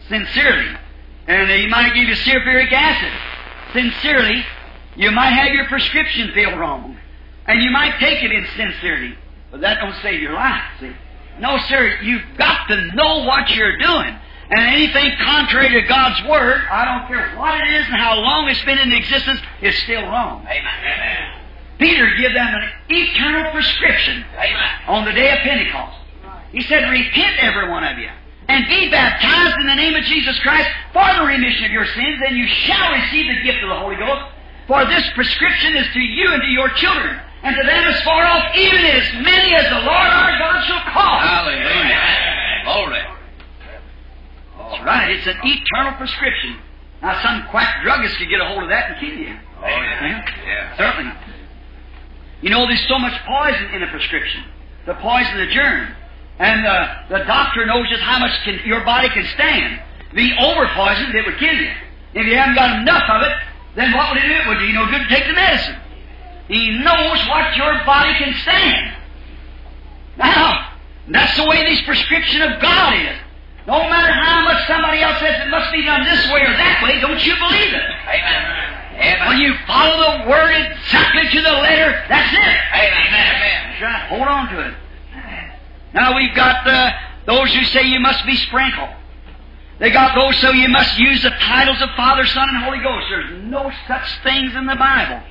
sincerely, 0.07 0.75
and 1.27 1.49
he 1.49 1.67
might 1.67 1.93
give 1.93 2.07
you 2.07 2.15
sulfuric 2.15 2.71
acid 2.71 3.11
sincerely. 3.73 4.43
You 4.95 5.11
might 5.11 5.31
have 5.31 5.53
your 5.53 5.65
prescription 5.65 6.31
filled 6.33 6.57
wrong, 6.57 6.97
and 7.47 7.61
you 7.63 7.71
might 7.71 7.97
take 7.99 8.23
it 8.23 8.31
in 8.31 8.45
sincerity, 8.55 9.15
but 9.51 9.61
that 9.61 9.79
don't 9.79 9.95
save 10.01 10.21
your 10.21 10.33
life. 10.33 10.61
See? 10.79 10.91
No, 11.39 11.57
sir. 11.69 11.99
You've 12.01 12.37
got 12.37 12.67
to 12.67 12.95
know 12.95 13.23
what 13.23 13.49
you're 13.51 13.77
doing. 13.77 14.15
And 14.49 14.61
anything 14.61 15.11
contrary 15.19 15.69
to 15.69 15.87
God's 15.87 16.27
Word, 16.27 16.61
I 16.71 16.85
don't 16.85 17.07
care 17.07 17.37
what 17.37 17.59
it 17.59 17.73
is 17.73 17.85
and 17.85 17.95
how 17.95 18.15
long 18.15 18.47
it's 18.47 18.63
been 18.63 18.77
in 18.77 18.93
existence, 18.93 19.41
is 19.61 19.75
still 19.79 20.03
wrong. 20.03 20.45
Amen. 20.47 21.41
Peter 21.77 22.07
gave 22.15 22.33
them 22.33 22.47
an 22.47 22.69
eternal 22.89 23.51
prescription 23.51 24.25
Amen. 24.33 24.71
on 24.87 25.05
the 25.05 25.11
day 25.11 25.31
of 25.31 25.39
Pentecost. 25.39 25.97
He 26.51 26.61
said, 26.63 26.89
Repent, 26.89 27.37
every 27.39 27.69
one 27.69 27.83
of 27.83 27.97
you, 27.99 28.09
and 28.47 28.65
be 28.67 28.89
baptized 28.89 29.57
in 29.59 29.67
the 29.67 29.75
name 29.75 29.95
of 29.95 30.03
Jesus 30.03 30.39
Christ 30.39 30.69
for 30.93 31.05
the 31.19 31.25
remission 31.25 31.65
of 31.65 31.71
your 31.71 31.85
sins, 31.85 32.21
and 32.25 32.37
you 32.37 32.47
shall 32.47 32.93
receive 32.93 33.27
the 33.27 33.43
gift 33.43 33.61
of 33.63 33.69
the 33.69 33.75
Holy 33.75 33.97
Ghost. 33.97 34.31
For 34.67 34.85
this 34.85 35.03
prescription 35.13 35.75
is 35.75 35.87
to 35.93 35.99
you 35.99 36.31
and 36.31 36.41
to 36.41 36.47
your 36.47 36.69
children, 36.69 37.19
and 37.43 37.55
to 37.55 37.63
them 37.63 37.83
as 37.87 38.01
far 38.01 38.25
off, 38.25 38.55
even 38.55 38.81
as 38.85 39.13
many 39.23 39.53
as 39.55 39.65
the 39.69 39.81
Lord 39.85 40.09
our 40.09 40.37
God 40.39 40.63
shall 40.65 40.83
call. 40.91 41.19
Hallelujah. 41.19 42.63
Glory. 42.65 43.03
That's 44.57 44.83
right, 44.83 45.11
it's 45.11 45.27
an 45.27 45.37
eternal 45.43 45.93
prescription. 45.97 46.57
Now, 47.01 47.21
some 47.21 47.47
quack 47.49 47.83
druggist 47.83 48.17
could 48.17 48.29
get 48.29 48.41
a 48.41 48.45
hold 48.45 48.63
of 48.63 48.69
that 48.69 48.91
and 48.91 48.99
kill 48.99 49.17
you. 49.17 49.37
Oh, 49.61 49.67
yeah. 49.67 50.25
Yeah. 50.45 50.77
Certainly. 50.77 51.13
You 52.41 52.49
know, 52.49 52.67
there's 52.67 52.87
so 52.87 52.99
much 52.99 53.13
poison 53.25 53.73
in 53.73 53.83
a 53.83 53.87
prescription. 53.87 54.43
The 54.85 54.95
poison, 54.95 55.39
of 55.39 55.47
the 55.47 55.53
germ. 55.53 55.93
And 56.39 56.65
uh, 56.65 56.95
the 57.09 57.19
doctor 57.25 57.65
knows 57.65 57.89
just 57.89 58.01
how 58.01 58.19
much 58.19 58.31
can, 58.43 58.59
your 58.65 58.83
body 58.85 59.09
can 59.09 59.25
stand. 59.33 59.81
Be 60.13 60.33
over 60.39 60.67
poisoned, 60.73 61.13
it 61.15 61.25
would 61.25 61.37
kill 61.37 61.53
you. 61.53 61.71
If 62.13 62.25
you 62.25 62.35
haven't 62.35 62.55
got 62.55 62.81
enough 62.81 63.09
of 63.09 63.21
it, 63.23 63.33
then 63.75 63.93
what 63.93 64.13
would 64.13 64.23
it 64.23 64.27
do? 64.27 64.33
It 64.33 64.47
would 64.47 64.59
do 64.59 64.65
you 64.65 64.73
no 64.73 64.85
good 64.85 65.01
to 65.01 65.09
take 65.09 65.27
the 65.27 65.33
medicine. 65.33 65.75
He 66.47 66.71
knows 66.79 67.19
what 67.27 67.55
your 67.55 67.83
body 67.85 68.13
can 68.17 68.33
stand. 68.41 68.95
Now, 70.17 70.73
that's 71.09 71.35
the 71.37 71.45
way 71.45 71.65
this 71.65 71.81
prescription 71.83 72.41
of 72.41 72.61
God 72.61 72.93
is. 72.93 73.17
No 73.67 73.83
matter 73.89 74.13
how 74.13 74.43
much 74.43 74.65
somebody 74.65 75.01
else 75.01 75.19
says 75.19 75.35
it 75.43 75.49
must 75.49 75.71
be 75.73 75.83
done 75.83 76.05
this 76.05 76.25
way 76.31 76.41
or 76.41 76.55
that 76.55 76.79
way, 76.83 77.01
don't 77.01 77.19
you 77.19 77.35
believe 77.35 77.73
it. 77.73 77.83
Amen. 78.07 79.27
When 79.27 79.37
you 79.39 79.53
follow 79.67 80.23
the 80.23 80.29
word 80.29 80.51
exactly 80.55 81.29
to 81.29 81.41
the 81.41 81.51
letter, 81.51 82.03
that's 82.07 82.33
it. 82.33 82.57
Amen. 82.73 83.69
That's 83.69 83.81
right. 83.81 84.09
Hold 84.09 84.27
on 84.27 84.49
to 84.55 84.67
it. 84.67 84.73
Now 85.93 86.15
we've 86.15 86.35
got 86.35 86.65
uh, 86.65 86.91
those 87.25 87.53
who 87.53 87.63
say 87.65 87.83
you 87.83 87.99
must 87.99 88.25
be 88.25 88.35
sprinkled. 88.37 88.89
They 89.79 89.91
got 89.91 90.15
those 90.15 90.35
so 90.41 90.51
you 90.51 90.69
must 90.69 90.97
use 90.97 91.21
the 91.21 91.29
titles 91.29 91.79
of 91.81 91.89
Father, 91.95 92.25
Son, 92.25 92.49
and 92.49 92.63
Holy 92.63 92.79
Ghost. 92.79 93.05
There's 93.09 93.43
no 93.43 93.71
such 93.87 94.23
things 94.23 94.55
in 94.55 94.65
the 94.65 94.75
Bible. 94.75 95.21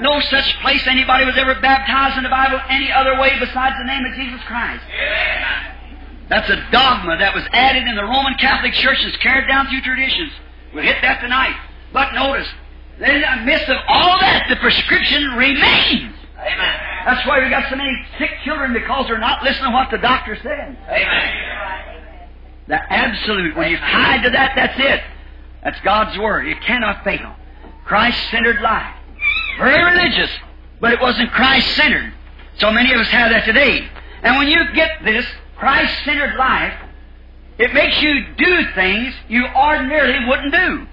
No 0.00 0.20
such 0.20 0.58
place 0.60 0.86
anybody 0.86 1.24
was 1.24 1.36
ever 1.36 1.54
baptized 1.60 2.16
in 2.16 2.24
the 2.24 2.30
Bible 2.30 2.60
any 2.68 2.90
other 2.90 3.18
way 3.18 3.38
besides 3.38 3.76
the 3.78 3.84
name 3.84 4.04
of 4.04 4.14
Jesus 4.14 4.40
Christ. 4.46 4.82
That's 6.28 6.50
a 6.50 6.68
dogma 6.70 7.16
that 7.18 7.34
was 7.34 7.44
added 7.52 7.86
in 7.86 7.94
the 7.94 8.02
Roman 8.02 8.34
Catholic 8.34 8.74
Church 8.74 9.02
and 9.02 9.18
carried 9.20 9.48
down 9.48 9.68
through 9.68 9.82
traditions. 9.82 10.32
We'll 10.74 10.84
hit 10.84 10.96
that 11.02 11.20
tonight. 11.20 11.56
But 11.92 12.12
notice, 12.14 12.48
in 12.98 13.22
the 13.22 13.44
midst 13.44 13.68
of 13.68 13.78
all 13.88 14.18
that, 14.20 14.46
the 14.50 14.56
prescription 14.56 15.30
remains. 15.38 16.14
Amen. 16.38 16.74
That's 17.06 17.26
why 17.26 17.42
we 17.42 17.48
got 17.50 17.70
so 17.70 17.76
many 17.76 17.94
sick 18.18 18.30
children 18.44 18.72
because 18.72 19.06
they're 19.06 19.18
not 19.18 19.42
listening 19.42 19.70
to 19.70 19.74
what 19.74 19.90
the 19.90 19.98
doctor 19.98 20.36
said. 20.42 20.76
Amen. 20.88 21.87
The 22.68 22.92
absolute. 22.92 23.56
When 23.56 23.70
you're 23.70 23.80
tied 23.80 24.22
to 24.24 24.30
that, 24.30 24.52
that's 24.54 24.78
it. 24.78 25.02
That's 25.64 25.80
God's 25.80 26.16
Word. 26.18 26.46
It 26.46 26.60
cannot 26.60 27.02
fail. 27.02 27.34
Christ-centered 27.86 28.60
life. 28.60 28.94
Very 29.58 29.82
religious, 29.82 30.30
but 30.80 30.92
it 30.92 31.00
wasn't 31.00 31.32
Christ-centered. 31.32 32.12
So 32.58 32.70
many 32.70 32.92
of 32.92 33.00
us 33.00 33.08
have 33.08 33.30
that 33.30 33.44
today. 33.44 33.88
And 34.22 34.36
when 34.36 34.48
you 34.48 34.60
get 34.74 35.02
this 35.02 35.24
Christ-centered 35.56 36.36
life, 36.36 36.74
it 37.58 37.72
makes 37.74 38.00
you 38.00 38.26
do 38.36 38.72
things 38.74 39.14
you 39.28 39.46
ordinarily 39.46 40.26
wouldn't 40.28 40.52
do. 40.52 40.86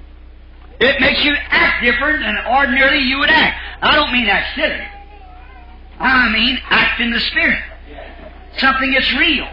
It 0.80 1.00
makes 1.00 1.24
you 1.24 1.34
act 1.50 1.84
different 1.84 2.22
than 2.22 2.38
ordinarily 2.48 3.04
you 3.04 3.20
would 3.20 3.30
act. 3.30 3.60
I 3.82 3.96
don't 3.96 4.12
mean 4.12 4.28
act 4.28 4.56
silly. 4.56 4.88
I 6.00 6.32
mean 6.32 6.58
act 6.70 7.02
in 7.02 7.12
the 7.12 7.20
Spirit. 7.20 7.62
Something 8.58 8.92
that's 8.92 9.14
real. 9.14 9.48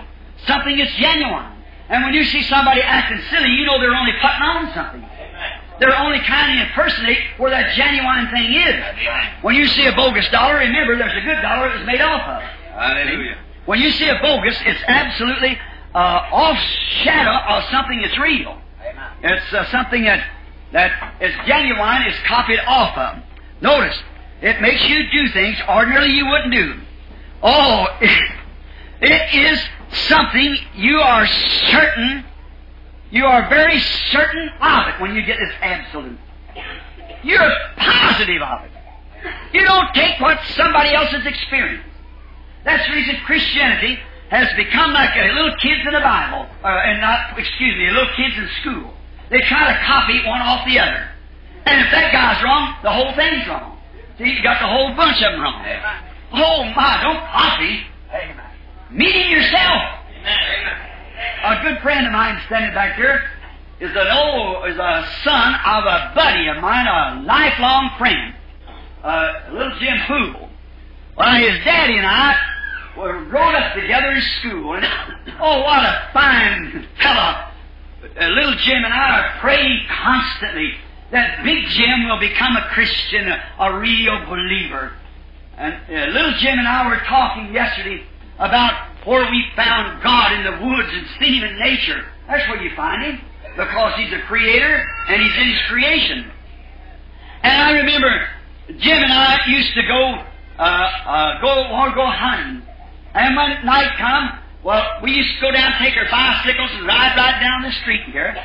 Something 0.46 0.78
that's 0.78 0.94
genuine. 0.94 1.51
And 1.92 2.02
when 2.04 2.14
you 2.14 2.24
see 2.24 2.42
somebody 2.44 2.80
acting 2.80 3.20
silly, 3.28 3.50
you 3.50 3.66
know 3.66 3.78
they're 3.78 3.94
only 3.94 4.12
putting 4.12 4.42
on 4.42 4.72
something. 4.72 5.04
They're 5.78 5.94
only 5.98 6.20
kind 6.20 6.58
of 6.58 6.66
impersonate 6.66 7.18
where 7.36 7.50
that 7.50 7.76
genuine 7.76 8.30
thing 8.30 8.54
is. 8.54 8.82
When 9.42 9.54
you 9.54 9.66
see 9.66 9.84
a 9.84 9.92
bogus 9.92 10.26
dollar, 10.30 10.56
remember 10.56 10.96
there's 10.96 11.16
a 11.22 11.26
good 11.26 11.42
dollar 11.42 11.68
it 11.68 11.78
was 11.78 11.86
made 11.86 12.00
off 12.00 12.22
of. 12.22 12.42
Hallelujah. 12.72 13.36
When 13.66 13.78
you 13.78 13.90
see 13.92 14.08
a 14.08 14.18
bogus, 14.22 14.56
it's 14.64 14.82
absolutely 14.88 15.58
uh, 15.94 15.98
off 16.32 16.56
shadow 17.04 17.36
of 17.56 17.70
something 17.70 18.00
that's 18.00 18.18
real. 18.18 18.58
It's 19.22 19.52
uh, 19.52 19.70
something 19.70 20.04
that 20.04 20.26
that 20.72 21.16
is 21.20 21.34
genuine, 21.46 22.02
is 22.08 22.16
copied 22.26 22.60
off 22.66 22.96
of. 22.96 23.22
Notice, 23.60 23.98
it 24.40 24.62
makes 24.62 24.82
you 24.88 25.10
do 25.12 25.28
things 25.32 25.58
ordinarily 25.68 26.12
you 26.12 26.26
wouldn't 26.26 26.52
do. 26.52 26.80
Oh, 27.42 27.86
it 29.02 29.52
is 29.52 29.60
something 29.92 30.56
you 30.74 30.98
are 30.98 31.26
certain, 31.26 32.24
you 33.10 33.24
are 33.26 33.48
very 33.48 33.78
certain 34.10 34.48
of 34.60 34.88
it 34.88 35.00
when 35.00 35.14
you 35.14 35.22
get 35.22 35.38
this 35.38 35.52
absolute. 35.60 36.18
You're 37.22 37.52
positive 37.76 38.42
of 38.42 38.64
it. 38.64 38.70
You 39.52 39.64
don't 39.64 39.92
take 39.94 40.20
what 40.20 40.38
somebody 40.56 40.94
else 40.94 41.10
has 41.10 41.26
experienced. 41.26 41.88
That's 42.64 42.86
the 42.88 42.94
reason 42.94 43.16
Christianity 43.24 43.98
has 44.30 44.48
become 44.56 44.92
like 44.92 45.14
a 45.14 45.28
little 45.34 45.54
kids 45.60 45.82
in 45.86 45.92
the 45.92 46.00
Bible, 46.00 46.48
uh, 46.64 46.68
and 46.68 47.00
not, 47.00 47.38
excuse 47.38 47.76
me, 47.76 47.90
little 47.90 48.08
kids 48.16 48.34
in 48.36 48.48
school. 48.62 48.94
They 49.30 49.40
try 49.42 49.72
to 49.72 49.78
copy 49.84 50.24
one 50.26 50.40
off 50.40 50.66
the 50.66 50.78
other. 50.78 51.08
And 51.66 51.80
if 51.80 51.92
that 51.92 52.12
guy's 52.12 52.42
wrong, 52.42 52.74
the 52.82 52.90
whole 52.90 53.12
thing's 53.14 53.46
wrong. 53.46 53.78
See, 54.18 54.24
you 54.24 54.42
got 54.42 54.60
the 54.60 54.66
whole 54.66 54.94
bunch 54.96 55.22
of 55.22 55.32
them 55.32 55.40
wrong. 55.40 55.64
Oh 56.32 56.64
my, 56.64 57.00
don't 57.02 57.20
copy. 57.28 57.86
Meeting 58.92 59.30
yourself. 59.30 59.82
A 61.44 61.62
good 61.62 61.80
friend 61.80 62.06
of 62.06 62.12
mine 62.12 62.38
standing 62.46 62.74
back 62.74 62.96
here 62.96 63.22
is 63.80 63.90
an 63.90 64.06
old 64.12 64.68
is 64.68 64.76
a 64.76 65.08
son 65.24 65.54
of 65.66 65.84
a 65.84 66.12
buddy 66.14 66.46
of 66.48 66.58
mine, 66.58 66.86
a 66.86 67.22
lifelong 67.22 67.90
friend, 67.96 68.34
uh, 69.02 69.32
little 69.50 69.78
Jim 69.80 69.98
Poole. 70.06 70.48
Well, 71.16 71.34
his 71.36 71.64
daddy 71.64 71.96
and 71.96 72.06
I 72.06 72.36
were 72.96 73.24
grown 73.24 73.54
up 73.54 73.74
together 73.74 74.12
in 74.12 74.22
school, 74.40 74.74
and 74.74 74.84
oh, 75.40 75.62
what 75.62 75.82
a 75.82 76.10
fine 76.12 76.86
fellow! 77.00 77.48
Uh, 78.20 78.26
little 78.28 78.56
Jim 78.56 78.84
and 78.84 78.92
I 78.92 79.20
are 79.20 79.40
praying 79.40 79.86
constantly 79.88 80.74
that 81.12 81.42
Big 81.42 81.64
Jim 81.68 82.08
will 82.08 82.20
become 82.20 82.56
a 82.56 82.68
Christian, 82.68 83.28
a, 83.28 83.42
a 83.58 83.78
real 83.78 84.26
believer. 84.26 84.92
And 85.56 85.74
uh, 85.88 86.12
little 86.12 86.32
Jim 86.38 86.58
and 86.58 86.68
I 86.68 86.86
were 86.88 87.00
talking 87.06 87.54
yesterday 87.54 88.02
about 88.42 89.06
where 89.06 89.30
we 89.30 89.44
found 89.54 90.02
God 90.02 90.32
in 90.34 90.42
the 90.42 90.66
woods 90.66 90.90
and 90.90 91.06
Him 91.22 91.44
in 91.44 91.58
nature. 91.58 92.04
That's 92.26 92.46
where 92.48 92.60
you 92.60 92.74
find 92.74 93.02
Him, 93.02 93.20
because 93.56 93.94
He's 93.96 94.12
a 94.12 94.22
creator 94.26 94.84
and 95.08 95.22
He's 95.22 95.36
in 95.38 95.48
His 95.48 95.62
creation. 95.68 96.30
And 97.42 97.62
I 97.62 97.70
remember 97.72 98.28
Jim 98.78 98.98
and 98.98 99.12
I 99.12 99.38
used 99.46 99.74
to 99.74 99.82
go 99.82 100.24
uh, 100.58 100.62
uh, 100.62 101.40
go 101.40 101.54
or 101.70 101.94
go 101.94 102.06
hunting, 102.06 102.62
and 103.14 103.36
when 103.36 103.64
night 103.64 103.90
come, 103.98 104.38
well, 104.62 104.84
we 105.02 105.10
used 105.10 105.34
to 105.36 105.40
go 105.40 105.50
down, 105.50 105.72
take 105.80 105.96
our 105.96 106.06
bicycles, 106.10 106.70
and 106.74 106.86
ride 106.86 107.16
right 107.16 107.40
down 107.40 107.62
the 107.62 107.72
street 107.82 108.02
here, 108.12 108.36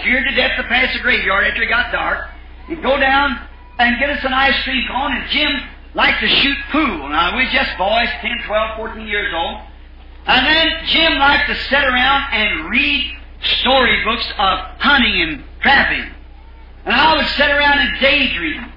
scared 0.00 0.24
to 0.28 0.34
death 0.34 0.56
to 0.56 0.62
pass 0.64 0.94
the 0.94 1.00
graveyard 1.00 1.44
after 1.44 1.62
it 1.62 1.68
got 1.68 1.92
dark, 1.92 2.28
and 2.68 2.82
go 2.82 2.98
down 2.98 3.46
and 3.78 3.98
get 4.00 4.08
us 4.08 4.24
an 4.24 4.32
ice 4.32 4.56
cream 4.64 4.84
cone, 4.88 5.12
and 5.12 5.28
Jim 5.30 5.52
liked 5.96 6.20
to 6.20 6.28
shoot 6.28 6.58
pool. 6.70 7.08
Now, 7.08 7.36
we 7.36 7.48
just 7.50 7.70
boys, 7.78 8.08
10, 8.20 8.44
12, 8.46 8.76
14 8.76 9.08
years 9.08 9.32
old. 9.34 9.62
And 10.26 10.46
then 10.46 10.84
Jim 10.86 11.18
liked 11.18 11.48
to 11.48 11.54
sit 11.54 11.82
around 11.82 12.32
and 12.32 12.68
read 12.70 13.16
storybooks 13.42 14.26
of 14.38 14.58
hunting 14.78 15.22
and 15.22 15.44
trapping. 15.62 16.12
And 16.84 16.94
I 16.94 17.16
would 17.16 17.26
sit 17.28 17.48
around 17.48 17.78
and 17.78 18.00
daydream. 18.00 18.72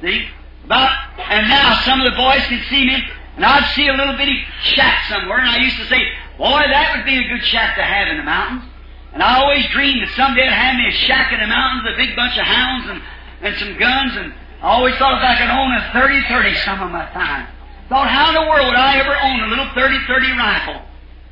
See? 0.00 0.26
About, 0.64 0.90
and 1.18 1.46
now 1.48 1.80
some 1.84 2.00
of 2.00 2.10
the 2.10 2.16
boys 2.16 2.40
can 2.48 2.64
see 2.70 2.86
me, 2.86 2.96
and 3.36 3.44
I'd 3.44 3.70
see 3.74 3.86
a 3.86 3.92
little 3.92 4.16
bitty 4.16 4.40
shack 4.62 5.04
somewhere, 5.10 5.38
and 5.38 5.48
I 5.48 5.58
used 5.58 5.76
to 5.76 5.86
say, 5.86 6.00
Boy, 6.38 6.62
that 6.66 6.96
would 6.96 7.04
be 7.04 7.18
a 7.18 7.28
good 7.28 7.44
shack 7.44 7.76
to 7.76 7.82
have 7.82 8.08
in 8.08 8.16
the 8.16 8.24
mountains. 8.24 8.64
And 9.12 9.22
I 9.22 9.38
always 9.38 9.66
dreamed 9.70 10.02
that 10.02 10.10
someday 10.16 10.48
I'd 10.48 10.52
have 10.52 10.74
me 10.74 10.88
a 10.88 10.96
shack 11.06 11.32
in 11.32 11.38
the 11.38 11.46
mountains, 11.46 11.86
a 11.94 11.96
big 11.96 12.16
bunch 12.16 12.36
of 12.38 12.46
hounds 12.46 12.88
and, 12.88 13.02
and 13.42 13.56
some 13.58 13.78
guns, 13.78 14.16
and 14.16 14.34
I 14.64 14.80
always 14.80 14.96
thought 14.96 15.20
if 15.20 15.24
I 15.28 15.36
could 15.36 15.52
own 15.52 15.76
a 15.76 15.82
30-30 15.92 16.64
some 16.64 16.80
of 16.80 16.90
my 16.90 17.04
time. 17.12 17.52
Thought, 17.90 18.08
how 18.08 18.32
in 18.32 18.34
the 18.34 18.48
world 18.48 18.72
would 18.72 18.80
I 18.80 18.96
ever 18.96 19.12
own 19.12 19.44
a 19.44 19.48
little 19.52 19.68
30-30 19.76 20.08
rifle? 20.40 20.80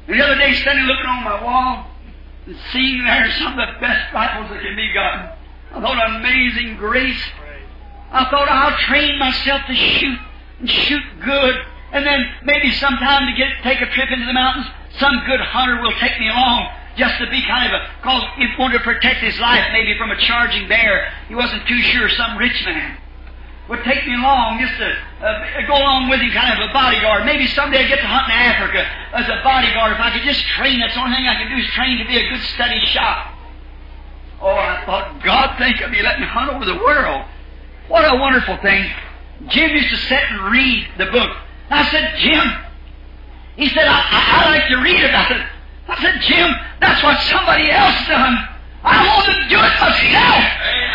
And 0.07 0.21
the 0.21 0.23
other 0.23 0.37
day, 0.37 0.53
standing 0.61 0.85
looking 0.85 1.07
on 1.07 1.25
my 1.25 1.43
wall, 1.43 1.89
and 2.45 2.55
seeing 2.73 3.03
there 3.03 3.33
some 3.41 3.57
of 3.57 3.65
the 3.65 3.81
best 3.81 4.13
rifles 4.13 4.53
that 4.53 4.61
can 4.61 4.77
be 4.77 4.93
gotten. 4.93 5.33
I 5.73 5.81
thought, 5.81 5.97
amazing 6.21 6.77
grace. 6.77 7.25
I 8.13 8.29
thought, 8.29 8.53
I'll 8.53 8.77
train 8.85 9.19
myself 9.19 9.63
to 9.67 9.75
shoot, 9.75 10.19
and 10.61 10.69
shoot 10.69 11.03
good, 11.25 11.55
and 11.97 12.05
then 12.05 12.29
maybe 12.45 12.71
sometime 12.73 13.33
to 13.33 13.33
get 13.33 13.49
take 13.65 13.81
a 13.81 13.89
trip 13.97 14.13
into 14.13 14.27
the 14.27 14.37
mountains, 14.37 14.67
some 15.01 15.25
good 15.25 15.41
hunter 15.41 15.81
will 15.81 15.97
take 15.97 16.21
me 16.21 16.29
along 16.29 16.69
just 16.99 17.17
to 17.17 17.25
be 17.31 17.41
kind 17.49 17.73
of 17.73 17.81
a, 17.81 17.89
cause 18.05 18.23
he 18.37 18.45
wanted 18.59 18.77
to 18.77 18.85
protect 18.85 19.25
his 19.25 19.41
life 19.41 19.65
maybe 19.73 19.97
from 19.97 20.11
a 20.11 20.21
charging 20.21 20.69
bear. 20.69 21.11
He 21.29 21.35
wasn't 21.35 21.67
too 21.67 21.81
sure, 21.81 22.11
some 22.11 22.37
rich 22.37 22.63
man 22.67 22.99
would 23.73 23.83
take 23.89 24.05
me 24.05 24.13
along 24.13 24.61
just 24.61 24.77
to 24.77 24.85
uh, 25.25 25.65
go 25.67 25.73
along 25.73 26.13
with 26.13 26.21
him, 26.21 26.29
kind 26.37 26.53
of 26.53 26.61
a 26.61 26.71
bodyguard. 26.77 27.25
Maybe 27.25 27.49
someday 27.57 27.81
I'd 27.81 27.89
get 27.89 28.05
to 28.05 28.07
hunt 28.07 28.29
in 28.29 28.37
Africa 28.37 28.85
as 29.17 29.25
a 29.33 29.41
bodyguard. 29.41 29.97
If 29.97 30.01
I 30.01 30.13
could 30.13 30.29
just 30.29 30.45
train, 30.61 30.79
that's 30.79 30.93
the 30.93 31.01
only 31.01 31.17
thing 31.17 31.25
I 31.25 31.41
can 31.41 31.49
do 31.49 31.57
is 31.57 31.67
train 31.73 31.97
to 31.97 32.05
be 32.05 32.21
a 32.21 32.29
good 32.29 32.45
steady 32.53 32.85
shot. 32.93 33.33
Oh, 34.45 34.53
I 34.53 34.85
thought, 34.85 35.25
God, 35.25 35.57
think 35.57 35.81
of 35.81 35.91
me, 35.91 36.03
let 36.03 36.21
me 36.21 36.27
hunt 36.27 36.53
over 36.53 36.67
the 36.69 36.77
world. 36.85 37.25
What 37.89 38.05
a 38.05 38.21
wonderful 38.21 38.59
thing. 38.61 38.93
Jim 39.49 39.71
used 39.71 39.89
to 39.89 39.97
sit 40.05 40.21
and 40.21 40.53
read 40.53 40.89
the 40.99 41.07
book. 41.07 41.33
I 41.71 41.89
said, 41.89 42.13
Jim, 42.21 42.45
he 43.57 43.69
said, 43.73 43.89
I, 43.89 44.01
I, 44.05 44.21
I 44.37 44.51
like 44.53 44.69
to 44.69 44.77
read 44.85 45.03
about 45.03 45.33
it. 45.33 45.47
I 45.89 45.97
said, 45.97 46.21
Jim, 46.21 46.53
that's 46.79 47.03
what 47.03 47.19
somebody 47.25 47.71
else 47.71 47.97
done. 48.07 48.37
I 48.85 49.01
want 49.17 49.33
to 49.33 49.49
do 49.49 49.57
it 49.57 49.75
myself. 49.81 50.45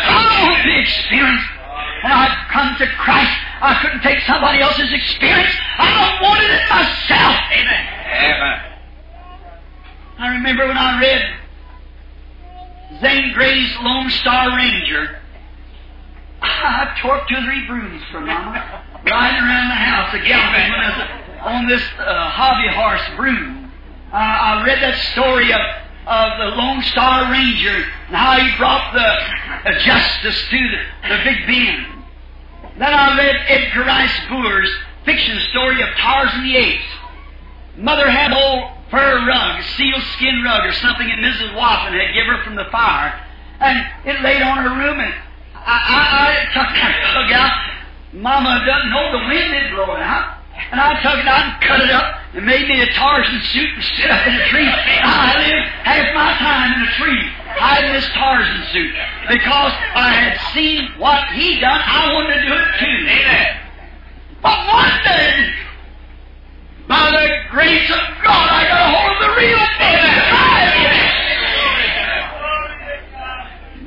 I 0.06 0.46
want 0.46 0.62
the 0.62 0.78
experience. 0.78 1.57
When 2.02 2.12
I've 2.12 2.48
come 2.50 2.76
to 2.78 2.86
Christ, 2.96 3.36
I 3.60 3.78
couldn't 3.82 4.02
take 4.02 4.20
somebody 4.26 4.60
else's 4.60 4.92
experience. 4.92 5.54
I 5.78 6.18
wanted 6.22 6.50
it 6.50 6.68
myself. 6.70 7.36
Amen. 7.52 7.84
Amen. 8.06 8.58
I 10.18 10.28
remember 10.34 10.66
when 10.66 10.76
I 10.78 11.00
read 11.00 11.38
Zane 13.00 13.32
Grey's 13.34 13.76
Lone 13.82 14.10
Star 14.10 14.56
Ranger. 14.56 15.20
I 16.42 16.96
tore 17.02 17.20
two 17.28 17.36
or 17.36 17.42
three 17.42 17.66
brooms 17.66 18.02
for 18.10 18.20
Mama, 18.20 18.84
riding 19.06 19.42
around 19.42 19.68
the 19.68 19.74
house, 19.74 20.14
again 20.14 20.28
galloping 20.28 20.70
when 20.70 20.80
I 20.80 20.98
was 20.98 21.06
on 21.42 21.68
this 21.68 21.82
uh, 21.98 22.30
hobby 22.30 22.68
horse 22.74 23.16
broom. 23.16 23.72
Uh, 24.12 24.16
I 24.16 24.64
read 24.64 24.82
that 24.82 24.98
story 25.12 25.52
of, 25.52 25.60
of 26.08 26.38
the 26.38 26.56
Lone 26.56 26.82
Star 26.84 27.30
Ranger 27.30 27.84
and 28.08 28.16
how 28.16 28.40
he 28.40 28.56
brought 28.56 28.94
the 28.94 29.00
uh, 29.04 29.78
justice 29.84 30.40
to 30.48 30.56
the, 30.56 31.08
the 31.08 31.20
Big 31.22 31.46
Bend. 31.46 31.86
Then 32.78 32.94
I 32.94 33.16
read 33.18 33.36
Edgar 33.48 33.84
Rice 33.84 34.18
Burroughs' 34.30 34.70
fiction 35.04 35.38
story 35.50 35.82
of 35.82 35.88
Tarzan 35.96 36.44
the 36.44 36.56
Apes. 36.56 36.84
Mother 37.76 38.08
had 38.10 38.32
old 38.32 38.72
fur 38.90 39.26
rug, 39.26 39.60
a 39.60 39.62
sealskin 39.76 40.42
rug, 40.42 40.64
or 40.64 40.72
something 40.72 41.08
that 41.08 41.18
Mrs. 41.18 41.54
Watson 41.54 41.92
had 41.92 42.14
given 42.14 42.34
her 42.34 42.42
from 42.42 42.56
the 42.56 42.64
fire, 42.72 43.12
and 43.60 43.86
it 44.06 44.22
laid 44.22 44.40
on 44.40 44.58
her 44.58 44.70
room, 44.70 45.00
and 45.00 45.14
I, 45.54 45.76
I, 45.76 46.00
I 46.30 46.44
took 46.54 46.72
that 46.72 47.14
rug 47.14 47.32
out. 47.32 47.52
Mama 48.14 48.64
doesn't 48.64 48.90
know 48.90 49.12
the 49.12 49.28
wind 49.28 49.54
is 49.54 49.70
blowing 49.74 50.02
out. 50.02 50.37
And 50.70 50.80
I 50.80 51.00
took 51.00 51.18
it 51.18 51.26
out 51.26 51.44
and 51.44 51.62
cut 51.62 51.80
it 51.80 51.90
up 51.90 52.20
and 52.34 52.44
made 52.44 52.68
me 52.68 52.82
a 52.82 52.86
Tarzan 52.92 53.40
suit 53.52 53.70
and 53.74 53.84
sit 53.96 54.10
up 54.10 54.26
in 54.26 54.34
a 54.34 54.48
tree. 54.48 54.68
I 54.68 55.34
lived 55.38 55.68
half 55.86 56.14
my 56.14 56.36
time 56.38 56.74
in 56.76 56.88
a 56.88 56.92
tree 56.98 57.24
hiding 57.56 57.92
this 57.92 58.08
Tarzan 58.12 58.62
suit 58.72 58.92
because 59.28 59.72
I 59.94 60.12
had 60.12 60.36
seen 60.52 60.92
what 60.98 61.24
he 61.32 61.58
done. 61.60 61.80
I 61.80 62.12
wanted 62.12 62.34
to 62.34 62.46
do 62.46 62.52
it 62.52 62.68
too. 62.78 62.98
Amen. 63.08 63.60
But 64.42 64.58
one 64.68 64.98
day, 65.04 65.54
by 66.86 67.10
the 67.10 67.26
grace 67.50 67.90
of 67.90 68.04
God, 68.22 68.48
I 68.48 68.62
got 68.68 68.80
a 68.80 68.90
hold 68.92 69.12
of 69.16 69.20
the 69.24 69.32
real 69.40 69.66
thing. 69.78 70.18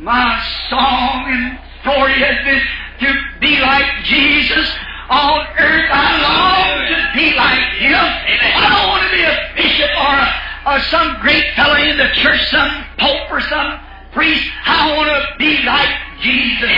My 0.03 0.41
song 0.69 1.29
and 1.29 1.59
story 1.81 2.13
has 2.25 2.43
been 2.43 2.61
to 3.05 3.13
be 3.39 3.59
like 3.61 4.03
Jesus 4.03 4.67
on 5.11 5.45
earth. 5.59 5.89
I 5.91 6.07
long 6.23 6.87
to 6.87 6.99
be 7.19 7.35
like 7.35 7.67
Him. 7.83 7.99
I 7.99 8.65
don't 8.71 8.87
want 8.87 9.03
to 9.03 9.11
be 9.11 9.23
a 9.27 9.35
bishop 9.59 9.91
or, 9.91 10.15
a, 10.15 10.27
or 10.71 10.79
some 10.87 11.19
great 11.21 11.43
fellow 11.55 11.75
in 11.75 11.97
the 11.97 12.09
church, 12.23 12.39
some 12.49 12.71
pope 12.97 13.29
or 13.29 13.41
some 13.41 13.79
priest. 14.13 14.49
I 14.65 14.95
want 14.95 15.09
to 15.11 15.37
be 15.37 15.61
like 15.63 15.91
Jesus. 16.21 16.71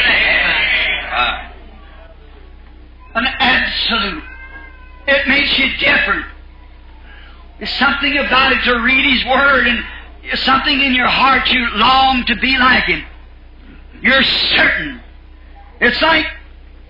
An 3.16 3.26
absolute. 3.40 4.24
It 5.06 5.28
makes 5.28 5.60
you 5.60 5.70
different. 5.78 6.26
There's 7.60 7.74
something 7.76 8.18
about 8.18 8.52
it 8.52 8.64
to 8.64 8.80
read 8.82 9.14
His 9.14 9.26
Word 9.26 9.68
and 9.68 9.86
something 10.40 10.82
in 10.82 10.96
your 10.96 11.08
heart 11.08 11.48
you 11.50 11.68
long 11.76 12.26
to 12.26 12.36
be 12.38 12.58
like 12.58 12.86
Him. 12.86 13.06
You're 14.02 14.24
certain. 14.24 15.02
It's 15.80 16.02
like 16.02 16.26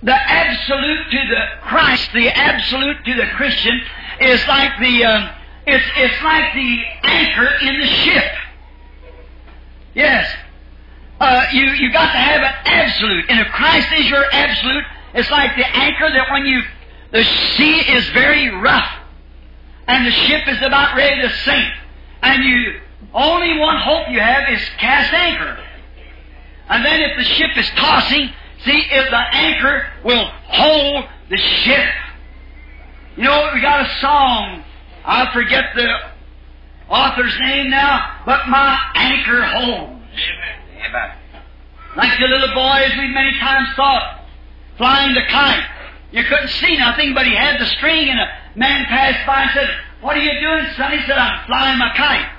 the 0.03 0.13
absolute 0.13 1.11
to 1.11 1.27
the 1.29 1.45
Christ, 1.61 2.09
the 2.13 2.27
absolute 2.29 2.97
to 3.05 3.13
the 3.15 3.25
Christian, 3.37 3.81
is 4.19 4.45
like 4.47 4.77
the 4.79 5.03
uh, 5.05 5.35
it's 5.65 5.85
it's 5.95 6.23
like 6.23 6.53
the 6.53 6.83
anchor 7.03 7.49
in 7.61 7.79
the 7.79 7.87
ship. 7.87 8.31
Yes, 9.95 10.35
uh, 11.21 11.45
you 11.53 11.63
you 11.71 11.91
got 11.93 12.11
to 12.11 12.17
have 12.17 12.41
an 12.41 12.53
absolute, 12.65 13.29
and 13.29 13.39
if 13.39 13.47
Christ 13.47 13.87
is 13.93 14.09
your 14.09 14.25
absolute, 14.31 14.83
it's 15.13 15.31
like 15.31 15.55
the 15.55 15.67
anchor 15.67 16.09
that 16.09 16.31
when 16.31 16.45
you 16.45 16.61
the 17.11 17.23
sea 17.23 17.79
is 17.93 18.09
very 18.09 18.49
rough, 18.49 18.91
and 19.87 20.05
the 20.05 20.11
ship 20.11 20.47
is 20.49 20.61
about 20.61 20.97
ready 20.97 21.21
to 21.21 21.33
sink, 21.45 21.73
and 22.21 22.43
you 22.43 22.81
only 23.13 23.57
one 23.57 23.77
hope 23.77 24.09
you 24.09 24.19
have 24.19 24.49
is 24.49 24.61
cast 24.79 25.13
anchor, 25.13 25.63
and 26.67 26.83
then 26.83 26.99
if 27.01 27.15
the 27.15 27.23
ship 27.23 27.51
is 27.55 27.69
tossing 27.77 28.33
See, 28.65 28.83
if 28.91 29.09
the 29.09 29.35
anchor 29.35 29.87
will 30.03 30.25
hold 30.47 31.05
the 31.29 31.37
ship. 31.37 31.89
You 33.17 33.23
know, 33.23 33.49
we 33.53 33.61
got 33.61 33.85
a 33.85 33.89
song. 33.99 34.63
I 35.05 35.31
forget 35.33 35.65
the 35.75 35.87
author's 36.89 37.37
name 37.39 37.69
now, 37.69 38.21
but 38.25 38.47
my 38.47 38.79
anchor 38.95 39.43
holds. 39.43 40.01
Amen. 40.85 41.17
Like 41.95 42.17
the 42.19 42.27
little 42.27 42.53
boy, 42.55 42.81
as 42.85 42.97
we 42.97 43.07
many 43.07 43.37
times 43.39 43.67
thought, 43.75 44.25
flying 44.77 45.13
the 45.13 45.25
kite. 45.29 45.63
You 46.11 46.23
couldn't 46.23 46.49
see 46.49 46.77
nothing, 46.77 47.13
but 47.13 47.25
he 47.25 47.35
had 47.35 47.59
the 47.59 47.65
string, 47.65 48.09
and 48.09 48.19
a 48.19 48.27
man 48.55 48.85
passed 48.85 49.25
by 49.27 49.41
and 49.41 49.51
said, 49.53 49.69
What 50.01 50.15
are 50.15 50.21
you 50.21 50.39
doing, 50.39 50.65
son? 50.77 50.91
He 50.91 51.05
said, 51.05 51.17
I'm 51.17 51.45
flying 51.47 51.77
my 51.79 51.91
kite. 51.97 52.29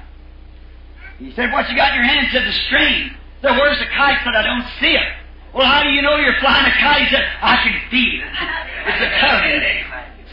He 1.18 1.32
said, 1.32 1.52
What 1.52 1.68
you 1.68 1.76
got 1.76 1.90
in 1.90 1.96
your 1.96 2.04
hand? 2.04 2.26
He 2.26 2.32
said, 2.32 2.46
The 2.46 2.52
string. 2.66 3.10
He 3.10 3.40
said, 3.42 3.56
Where's 3.58 3.78
the 3.78 3.86
kite? 3.86 4.18
He 4.18 4.24
said, 4.24 4.34
I 4.34 4.42
don't 4.42 4.66
see 4.80 4.94
it. 4.94 5.12
Well, 5.54 5.66
how 5.66 5.82
do 5.84 5.90
you 5.90 6.02
know 6.02 6.16
you're 6.16 6.38
flying 6.40 6.66
a 6.66 6.74
kite? 6.74 7.06
He 7.06 7.14
said, 7.14 7.24
I 7.40 7.56
can 7.62 7.78
feel 7.88 8.26
it. 8.26 8.32
It's 8.90 9.02
a 9.06 9.10
covenant. 9.22 9.62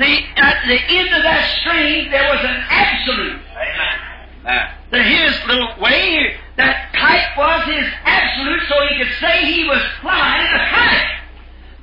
See, 0.01 0.25
at 0.35 0.65
the 0.65 0.81
end 0.97 1.13
of 1.13 1.21
that 1.21 1.45
string, 1.61 2.09
there 2.09 2.25
was 2.25 2.41
an 2.41 2.57
absolute. 2.73 3.37
Amen. 3.53 4.73
That 4.89 5.05
his 5.05 5.37
little 5.45 5.77
way, 5.77 6.35
that 6.57 6.89
kite 6.97 7.37
was 7.37 7.69
his 7.69 7.85
absolute, 8.01 8.65
so 8.67 8.75
he 8.89 8.97
could 8.97 9.13
say 9.21 9.45
he 9.45 9.69
was 9.69 9.79
flying 10.01 10.49
a 10.49 10.61
kite. 10.73 11.21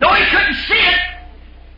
Though 0.03 0.15
he 0.19 0.27
couldn't 0.35 0.59
see 0.67 0.83
it, 0.83 1.01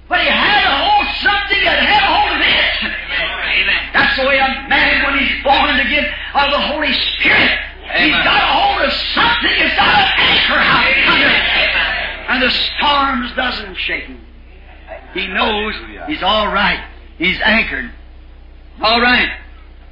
but 0.08 0.24
he 0.24 0.32
had 0.32 0.64
a 0.64 0.74
hold 0.80 1.06
something 1.20 1.60
that 1.60 1.76
had 1.76 2.02
a 2.02 2.10
hold 2.10 2.32
of 2.34 2.42
it. 2.42 2.88
Amen. 2.88 3.82
That's 3.92 4.16
the 4.16 4.24
way 4.24 4.40
a 4.40 4.48
man, 4.64 5.04
when 5.04 5.20
he's 5.20 5.44
born 5.44 5.76
again 5.76 6.08
of 6.34 6.50
the 6.56 6.62
Holy 6.72 6.92
Spirit, 7.20 7.52
he's 7.96 8.12
Amen. 8.12 8.24
got 8.24 8.42
a 8.42 8.52
hold 8.52 8.82
of 8.82 8.92
something. 8.92 9.50
He's 9.50 9.76
got 9.76 9.94
an 9.94 10.12
anchor 10.18 10.58
out 10.58 10.90
under. 11.12 11.60
And 12.30 12.42
the 12.42 12.50
storms 12.50 13.32
doesn't 13.36 13.74
shake 13.76 14.04
him. 14.04 14.20
He 15.14 15.26
knows 15.26 15.74
he's 16.06 16.22
all 16.22 16.46
right. 16.52 16.84
He's 17.18 17.40
anchored. 17.40 17.90
All 18.80 19.00
right. 19.00 19.28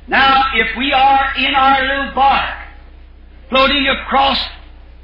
Now, 0.07 0.44
if 0.55 0.76
we 0.78 0.92
are 0.92 1.32
in 1.36 1.55
our 1.55 1.82
little 1.82 2.14
bark, 2.14 2.57
floating 3.51 3.86
across 3.88 4.38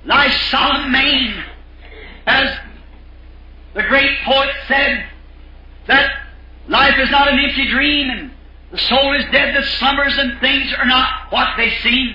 life's 0.04 0.40
solemn 0.50 0.90
main, 0.92 1.44
as 2.26 2.56
the 3.74 3.82
great 3.82 4.18
poet 4.24 4.50
said, 4.68 5.04
that 5.88 6.10
life 6.68 6.94
is 6.98 7.10
not 7.10 7.28
an 7.28 7.38
empty 7.38 7.68
dream, 7.68 8.08
and 8.08 8.30
the 8.70 8.78
soul 8.78 9.14
is 9.14 9.24
dead 9.32 9.54
that 9.54 9.64
slumbers, 9.78 10.16
and 10.16 10.40
things 10.40 10.72
are 10.78 10.86
not 10.86 11.30
what 11.30 11.48
they 11.56 11.70
seem. 11.82 12.14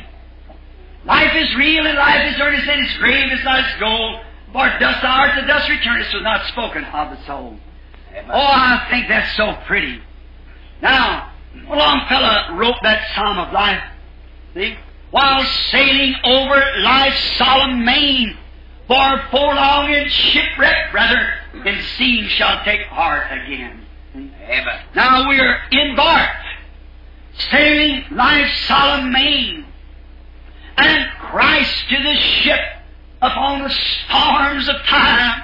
Life 1.05 1.35
is 1.35 1.55
real, 1.55 1.87
and 1.87 1.97
life 1.97 2.33
is 2.33 2.39
earnest, 2.39 2.67
and 2.67 2.81
its 2.85 2.97
grave 2.97 3.31
is 3.31 3.43
not 3.43 3.59
its 3.59 3.79
goal. 3.79 4.21
For 4.51 4.67
dust 4.79 5.01
thou 5.01 5.19
art, 5.19 5.39
to 5.39 5.47
dust 5.47 5.69
returnest, 5.69 6.13
was 6.13 6.23
not 6.23 6.45
spoken 6.47 6.83
of 6.83 7.17
the 7.17 7.25
soul. 7.25 7.57
Amen. 8.11 8.31
Oh, 8.31 8.39
I 8.39 8.87
think 8.89 9.07
that's 9.07 9.35
so 9.37 9.55
pretty. 9.67 10.01
Now, 10.81 11.31
a 11.69 11.75
Longfellow 11.75 12.55
wrote 12.57 12.75
that 12.83 13.01
Psalm 13.15 13.37
of 13.37 13.53
Life, 13.53 13.81
see, 14.53 14.75
while 15.11 15.43
sailing 15.71 16.15
over 16.23 16.63
life's 16.79 17.37
solemn 17.37 17.85
main, 17.85 18.37
for 18.87 19.19
forlong 19.31 19.93
in 19.93 20.09
shipwreck, 20.09 20.91
brother, 20.91 21.33
in 21.65 21.81
sea 21.97 22.27
shall 22.29 22.63
take 22.63 22.81
heart 22.87 23.27
again. 23.31 23.85
Amen. 24.15 24.79
Now 24.95 25.29
we 25.29 25.39
are 25.39 25.59
embarked, 25.71 26.45
sailing 27.51 28.05
life's 28.11 28.57
solemn 28.65 29.11
main, 29.11 29.65
and 30.79 31.09
Christ 31.19 31.89
to 31.89 31.97
the 32.03 32.15
ship 32.15 32.59
upon 33.21 33.63
the 33.63 33.69
storms 33.69 34.69
of 34.69 34.75
time. 34.87 35.43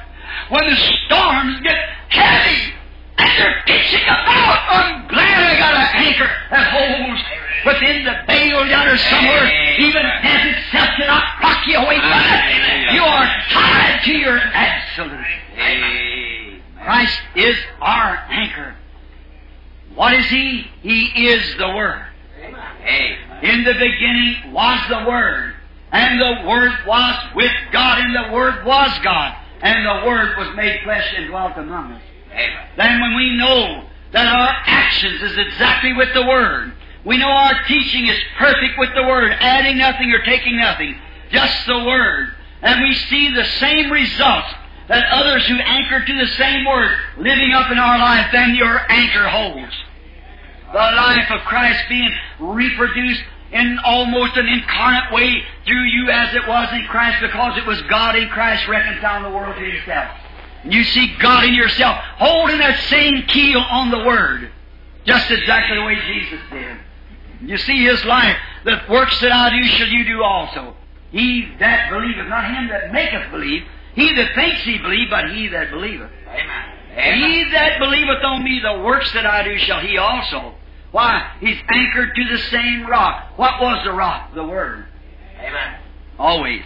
When 0.50 0.66
the 0.70 0.76
storms 1.06 1.62
get 1.62 1.78
heavy 2.10 2.74
and 3.18 3.30
they're 3.40 3.64
pitching 3.66 4.04
about, 4.04 4.60
I'm 4.70 5.08
glad 5.08 5.38
I 5.42 5.58
got 5.58 5.76
an 5.76 6.06
anchor 6.06 6.30
that 6.52 6.72
holds 6.72 7.22
within 7.66 8.06
the 8.06 8.16
bale 8.28 8.66
yonder 8.68 8.98
somewhere. 8.98 9.50
Even 9.80 10.04
death 10.04 10.46
itself 10.46 10.90
cannot 10.98 11.24
rock 11.42 11.68
you 11.68 11.78
away 11.78 12.00
from 12.00 12.12
it. 12.12 12.94
You 12.94 13.02
are 13.02 13.28
tied 13.50 14.02
to 14.06 14.12
your 14.12 14.38
absolute. 14.38 15.26
Christ 16.84 17.20
is 17.36 17.58
our 17.82 18.18
anchor. 18.30 18.76
What 19.96 20.14
is 20.14 20.26
He? 20.28 20.68
He 20.82 21.28
is 21.28 21.58
the 21.58 21.70
Word. 21.70 22.06
Amen. 22.44 22.75
In 22.86 23.64
the 23.64 23.74
beginning 23.74 24.54
was 24.54 24.80
the 24.90 25.06
Word, 25.08 25.56
and 25.92 26.20
the 26.20 26.48
Word 26.48 26.72
was 26.86 27.16
with 27.36 27.52
God, 27.72 28.00
and 28.00 28.16
the 28.16 28.34
Word 28.34 28.66
was 28.66 28.92
God, 29.04 29.36
and 29.62 29.86
the 29.86 30.08
Word 30.08 30.38
was 30.38 30.56
made 30.56 30.82
flesh 30.84 31.14
and 31.18 31.28
dwelt 31.28 31.58
among 31.58 31.94
us. 31.94 32.02
Amen. 32.32 32.68
Then 32.78 33.02
when 33.02 33.16
we 33.16 33.38
know 33.38 33.86
that 34.12 34.28
our 34.28 34.56
actions 34.66 35.22
is 35.22 35.38
exactly 35.38 35.94
with 35.94 36.14
the 36.14 36.26
Word, 36.26 36.74
we 37.06 37.18
know 37.18 37.30
our 37.30 37.64
teaching 37.68 38.08
is 38.08 38.18
perfect 38.38 38.78
with 38.78 38.90
the 38.96 39.04
Word, 39.04 39.32
adding 39.40 39.78
nothing 39.78 40.12
or 40.12 40.24
taking 40.24 40.58
nothing, 40.58 40.98
just 41.30 41.66
the 41.66 41.84
Word, 41.84 42.36
and 42.62 42.82
we 42.82 42.94
see 42.94 43.34
the 43.34 43.46
same 43.60 43.92
results 43.92 44.54
that 44.88 45.06
others 45.12 45.46
who 45.48 45.56
anchor 45.56 46.06
to 46.06 46.18
the 46.18 46.28
same 46.34 46.66
Word 46.66 46.92
living 47.18 47.52
up 47.54 47.72
in 47.72 47.78
our 47.78 47.98
life, 47.98 48.28
then 48.32 48.56
your 48.56 48.80
anchor 48.92 49.28
holds. 49.28 49.74
The 50.76 50.82
life 50.82 51.32
of 51.32 51.40
Christ 51.46 51.86
being 51.88 52.12
reproduced 52.38 53.24
in 53.54 53.80
almost 53.86 54.36
an 54.36 54.46
incarnate 54.46 55.14
way 55.14 55.42
through 55.66 55.86
you 55.86 56.10
as 56.10 56.36
it 56.36 56.46
was 56.50 56.68
in 56.74 56.84
Christ 56.88 57.22
because 57.22 57.58
it 57.58 57.66
was 57.66 57.82
God 57.84 58.18
in 58.18 58.28
Christ 58.28 58.68
reconciling 58.68 59.24
the 59.24 59.30
world 59.30 59.56
to 59.56 59.64
Himself. 59.64 60.12
And 60.64 60.74
you 60.74 60.84
see 60.84 61.16
God 61.22 61.46
in 61.46 61.54
yourself 61.54 61.96
holding 62.18 62.58
that 62.58 62.78
same 62.90 63.22
keel 63.22 63.62
on 63.62 63.90
the 63.90 64.00
Word, 64.00 64.52
just 65.06 65.32
exactly 65.32 65.78
the 65.78 65.84
way 65.86 65.96
Jesus 66.08 66.42
did. 66.52 66.78
You 67.50 67.58
see 67.58 67.86
His 67.86 68.04
life. 68.04 68.36
The 68.66 68.82
works 68.90 69.18
that 69.22 69.32
I 69.32 69.52
do 69.52 69.64
shall 69.78 69.88
you 69.88 70.04
do 70.04 70.24
also. 70.24 70.76
He 71.12 71.56
that 71.62 71.90
believeth, 71.90 72.28
not 72.28 72.44
him 72.44 72.68
that 72.68 72.92
maketh 72.92 73.32
believe, 73.32 73.64
he 73.94 74.14
that 74.14 74.36
thinks 74.36 74.62
he 74.64 74.78
believe, 74.80 75.10
but 75.10 75.30
he 75.30 75.48
that 75.48 75.72
believeth. 75.72 76.12
Amen. 76.28 77.22
He 77.32 77.50
that 77.54 77.80
believeth 77.80 78.22
on 78.26 78.44
me, 78.44 78.60
the 78.62 78.84
works 78.84 79.14
that 79.14 79.26
I 79.26 79.42
do 79.44 79.58
shall 79.60 79.80
he 79.80 79.98
also. 79.98 80.54
Why? 80.96 81.30
He's 81.42 81.58
anchored 81.68 82.16
to 82.16 82.24
the 82.24 82.42
same 82.44 82.88
rock. 82.88 83.38
What 83.38 83.60
was 83.60 83.84
the 83.84 83.92
rock? 83.92 84.34
The 84.34 84.46
Word. 84.46 84.86
Amen. 85.38 85.80
Always. 86.18 86.62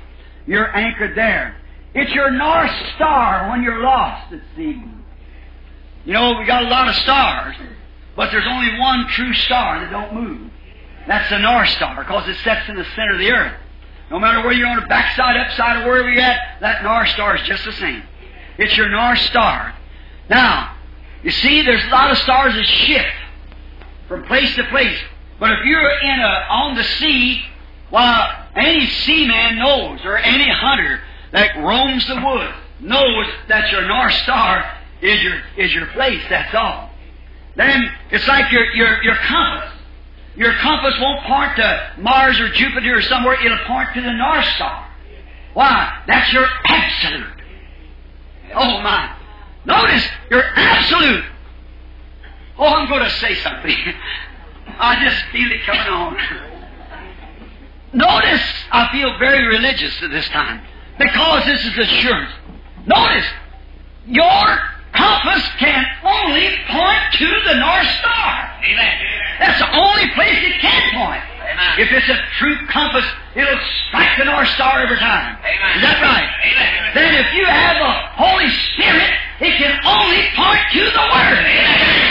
You're 0.46 0.72
anchored 0.78 1.18
there. 1.18 1.56
It's 1.96 2.12
your 2.12 2.30
North 2.30 2.70
Star 2.94 3.50
when 3.50 3.64
you're 3.64 3.82
lost 3.82 4.32
at 4.32 4.42
sea. 4.56 4.84
You 6.06 6.14
know, 6.14 6.38
we 6.38 6.46
got 6.46 6.62
a 6.62 6.68
lot 6.68 6.88
of 6.88 6.94
stars, 6.98 7.56
but 8.16 8.30
there's 8.30 8.46
only 8.48 8.80
one 8.80 9.08
true 9.08 9.34
star 9.34 9.80
that 9.80 9.90
don't 9.90 10.14
move. 10.14 10.52
That's 11.08 11.28
the 11.32 11.40
North 11.40 11.70
Star, 11.70 11.96
because 11.96 12.30
it 12.30 12.38
sets 12.44 12.70
in 12.70 12.76
the 12.76 12.86
center 12.96 13.14
of 13.14 13.20
the 13.20 13.32
earth. 13.32 13.60
No 14.12 14.20
matter 14.20 14.44
where 14.44 14.54
you're 14.54 14.68
on 14.68 14.80
the 14.80 14.86
backside, 14.86 15.38
upside, 15.38 15.82
or 15.82 15.88
wherever 15.88 16.08
you're 16.08 16.22
at, 16.22 16.60
that 16.62 16.84
North 16.84 17.10
Star 17.10 17.36
is 17.36 17.48
just 17.48 17.66
the 17.66 17.74
same. 17.74 18.04
It's 18.60 18.78
your 18.78 18.90
North 18.90 19.22
Star. 19.22 19.74
Now, 20.30 20.78
you 21.24 21.32
see, 21.32 21.64
there's 21.64 21.84
a 21.84 21.90
lot 21.90 22.12
of 22.12 22.20
stars 22.20 22.54
that 22.54 22.66
shift 22.66 23.16
from 24.10 24.26
place 24.26 24.54
to 24.56 24.64
place. 24.66 25.00
But 25.40 25.52
if 25.52 25.66
you're 25.66 25.90
in 25.90 26.20
a 26.20 26.46
on 26.50 26.76
the 26.76 26.84
sea, 26.84 27.42
well, 27.92 28.46
any 28.56 28.86
seaman 28.88 29.58
knows, 29.58 30.02
or 30.04 30.18
any 30.18 30.50
hunter 30.50 31.00
that 31.32 31.56
roams 31.58 32.06
the 32.08 32.16
woods 32.16 32.54
knows 32.82 33.28
that 33.48 33.72
your 33.72 33.88
North 33.88 34.14
Star 34.16 34.78
is 35.02 35.22
your 35.24 35.42
is 35.56 35.74
your 35.74 35.86
place. 35.88 36.22
That's 36.30 36.54
all. 36.54 36.90
Then 37.56 37.90
it's 38.12 38.28
like 38.28 38.52
your 38.52 38.66
your 38.74 39.02
your 39.04 39.16
compass. 39.16 39.72
Your 40.36 40.54
compass 40.54 40.96
won't 41.00 41.26
point 41.26 41.56
to 41.58 41.94
Mars 41.98 42.40
or 42.40 42.50
Jupiter 42.50 42.98
or 42.98 43.02
somewhere. 43.02 43.36
It'll 43.46 43.66
point 43.66 43.90
to 43.94 44.02
the 44.02 44.14
North 44.14 44.46
Star. 44.56 44.88
Why? 45.54 46.04
That's 46.08 46.32
your 46.32 46.48
absolute. 46.68 47.44
Oh 48.56 48.82
my! 48.82 49.16
Notice 49.66 50.08
your 50.30 50.44
absolute. 50.56 51.26
Oh, 52.60 52.68
I'm 52.68 52.90
going 52.90 53.04
to 53.04 53.10
say 53.10 53.36
something. 53.36 53.76
I 54.80 55.02
just 55.04 55.24
feel 55.32 55.52
it 55.52 55.64
coming 55.66 55.88
on. 55.88 56.18
Notice, 57.94 58.44
I 58.72 58.92
feel 58.92 59.18
very 59.18 59.48
religious 59.48 59.96
at 60.04 60.12
this 60.12 60.28
time 60.30 60.62
because 61.00 61.46
this 61.46 61.66
is 61.66 61.78
assurance. 61.78 62.32
Notice, 62.86 63.26
your 64.06 64.46
compass 64.94 65.44
can 65.58 65.86
only 66.04 66.50
point 66.70 67.02
to 67.14 67.28
the 67.48 67.56
North 67.56 67.90
Star. 68.04 68.60
Amen. 68.62 68.96
That's 69.40 69.60
the 69.60 69.72
only 69.74 70.08
place 70.14 70.38
it 70.38 70.60
can 70.62 70.84
point. 70.94 71.24
Amen. 71.40 71.80
If 71.80 71.92
it's 71.92 72.10
a 72.10 72.20
true 72.38 72.58
compass, 72.68 73.06
it'll 73.36 73.60
strike 73.88 74.20
the 74.20 74.26
North 74.26 74.50
Star 74.50 74.82
every 74.82 75.00
time. 75.00 75.38
Amen. 75.40 75.78
Is 75.78 75.82
that 75.82 75.98
right? 76.04 76.30
Amen. 76.46 76.94
Then 76.94 77.26
if 77.26 77.34
you 77.34 77.46
have 77.46 77.80
the 77.80 77.94
Holy 78.22 78.50
Spirit, 78.76 79.10
it 79.42 79.58
can 79.58 79.80
only 79.88 80.28
point 80.36 80.62
to 80.74 80.84
the 80.92 81.06
Word. 81.10 82.09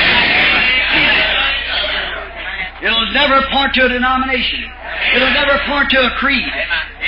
It'll 2.83 3.13
never 3.13 3.43
point 3.51 3.75
to 3.75 3.87
a 3.87 3.89
denomination. 3.89 4.71
It'll 5.17 5.33
never 5.33 5.59
point 5.67 5.91
to 5.91 6.07
a 6.07 6.11
creed. 6.19 6.49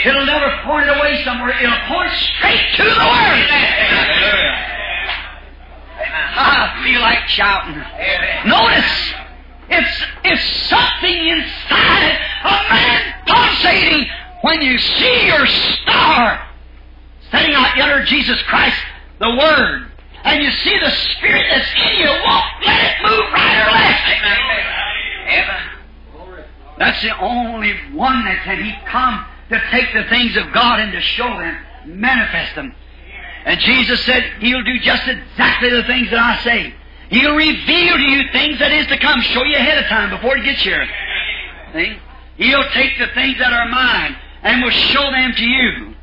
It'll 0.05 0.27
never 0.27 0.51
point 0.65 0.89
it 0.89 0.97
away 0.97 1.23
somewhere. 1.25 1.51
It'll 1.63 1.87
point 1.87 2.13
straight 2.13 2.67
to 2.77 2.85
the 2.85 2.91
Word. 2.91 3.41
I 6.33 6.81
feel 6.83 7.01
like 7.01 7.29
shouting. 7.29 7.77
Notice, 8.51 9.15
it's, 9.69 10.05
it's 10.25 10.69
something 10.69 11.29
inside 11.29 12.19
a 12.45 12.57
man 12.71 13.15
pulsating 13.27 14.09
when 14.43 14.63
you 14.63 14.79
see 14.79 15.27
your 15.27 15.47
star 15.47 16.47
setting 17.31 17.55
out 17.55 17.77
yonder 17.77 18.05
Jesus 18.05 18.43
Christ, 18.49 18.77
the 19.21 19.31
Word, 19.31 19.91
and 20.25 20.43
you 20.43 20.51
see 20.51 20.79
the 20.81 20.91
Spirit 20.91 21.45
that's 21.51 21.71
in 21.77 21.99
you, 21.99 22.09
won't 22.09 22.67
let 22.67 22.81
it 22.81 22.97
move 23.03 23.33
right 23.33 23.67
or 23.67 23.71
left. 23.71 24.90
That's 26.81 27.03
the 27.03 27.17
only 27.19 27.75
one 27.93 28.25
that 28.25 28.43
can 28.43 28.65
He 28.65 28.75
come 28.87 29.25
to 29.51 29.61
take 29.71 29.93
the 29.93 30.05
things 30.09 30.37
of 30.37 30.53
God 30.53 30.81
and 30.81 30.93
to 30.93 31.01
show 31.01 31.29
them, 31.29 31.57
manifest 31.87 32.55
them. 32.55 32.75
And 33.45 33.61
Jesus 33.61 34.03
said, 34.05 34.23
He'll 34.41 34.63
do 34.63 34.79
just 34.81 35.07
exactly 35.07 35.71
the 35.71 35.85
things 35.85 36.11
that 36.11 36.19
I 36.19 36.43
say. 36.43 36.75
He'll 37.11 37.35
reveal 37.35 37.97
to 37.97 38.03
you 38.03 38.23
things 38.33 38.59
that 38.61 38.73
is 38.73 38.87
to 38.87 38.99
come, 38.99 39.21
show 39.21 39.45
you 39.45 39.57
ahead 39.57 39.79
of 39.79 39.87
time 39.87 40.11
before 40.11 40.39
it 40.39 40.45
gets 40.45 40.63
here. 40.63 40.89
See? 41.75 41.99
He'll 42.37 42.69
take 42.71 42.99
the 42.99 43.09
things 43.09 43.39
that 43.39 43.53
are 43.53 43.69
mine 43.69 44.17
and 44.43 44.63
will 44.63 44.71
show 44.71 45.11
them 45.11 45.35
to 45.35 45.45
you. 45.45 45.95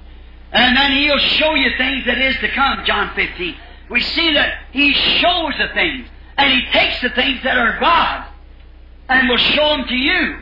And 0.52 0.78
then 0.78 0.92
He'll 0.92 1.18
show 1.18 1.56
you 1.56 1.72
things 1.78 2.06
that 2.06 2.20
is 2.20 2.36
to 2.38 2.50
come, 2.50 2.86
John 2.86 3.16
15. 3.16 3.56
We 3.90 4.02
see 4.02 4.34
that 4.34 4.60
He 4.72 4.94
shows 4.94 5.54
the 5.58 5.74
things, 5.74 6.08
and 6.38 6.54
He 6.54 6.72
takes 6.72 7.02
the 7.02 7.10
things 7.10 7.42
that 7.44 7.58
are 7.58 7.80
God's 7.80 8.28
and 9.10 9.30
will 9.30 9.38
show 9.38 9.78
them 9.78 9.88
to 9.88 9.96
you. 9.96 10.38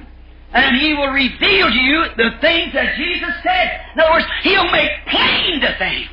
And 0.53 0.77
He 0.77 0.93
will 0.93 1.09
reveal 1.09 1.67
to 1.67 1.77
you 1.77 2.05
the 2.15 2.31
things 2.39 2.73
that 2.73 2.95
Jesus 2.95 3.33
said. 3.43 3.81
In 3.93 4.01
other 4.01 4.11
words, 4.11 4.25
He'll 4.43 4.71
make 4.71 4.91
plain 5.07 5.59
the 5.59 5.75
things. 5.77 6.09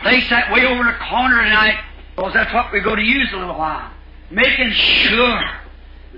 Place 0.00 0.28
that 0.30 0.52
way 0.52 0.66
over 0.66 0.80
in 0.80 0.86
the 0.86 0.98
corner 1.08 1.42
tonight, 1.42 1.78
because 2.16 2.32
oh, 2.32 2.34
that's 2.34 2.52
what 2.52 2.72
we're 2.72 2.82
going 2.82 2.98
to 2.98 3.04
use 3.04 3.28
a 3.32 3.36
little 3.36 3.56
while. 3.56 3.90
Making 4.30 4.70
sure, 4.72 5.42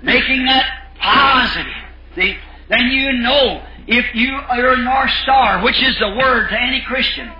making 0.01 0.45
that 0.45 0.89
positive. 0.99 1.71
See, 2.15 2.37
then 2.69 2.87
you 2.87 3.13
know 3.13 3.63
if 3.87 4.15
you 4.15 4.33
are 4.33 4.73
a 4.73 4.77
North 4.77 5.11
Star, 5.21 5.63
which 5.63 5.81
is 5.81 5.97
the 5.99 6.09
word 6.09 6.49
to 6.49 6.59
any 6.59 6.81
Christian. 6.81 7.31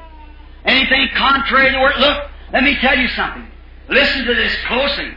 Anything 0.63 1.09
contrary 1.15 1.71
to 1.71 1.75
the 1.75 1.81
word, 1.81 1.95
look, 1.99 2.29
let 2.53 2.63
me 2.63 2.75
tell 2.77 2.97
you 2.97 3.07
something. 3.09 3.47
Listen 3.89 4.25
to 4.25 4.36
this 4.36 4.55
closely. 4.67 5.11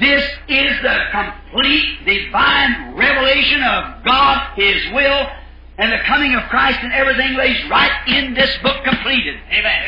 This 0.00 0.24
is 0.48 0.80
the 0.80 0.96
complete 1.12 2.04
divine 2.06 2.96
revelation 2.96 3.62
of 3.62 4.02
God, 4.02 4.56
His 4.56 4.92
will, 4.94 5.28
and 5.76 5.92
the 5.92 5.98
coming 6.06 6.34
of 6.34 6.42
Christ, 6.48 6.78
and 6.82 6.92
everything 6.92 7.36
lays 7.36 7.68
right 7.70 8.08
in 8.08 8.32
this 8.32 8.50
book 8.62 8.82
completed. 8.82 9.38
Amen. 9.52 9.82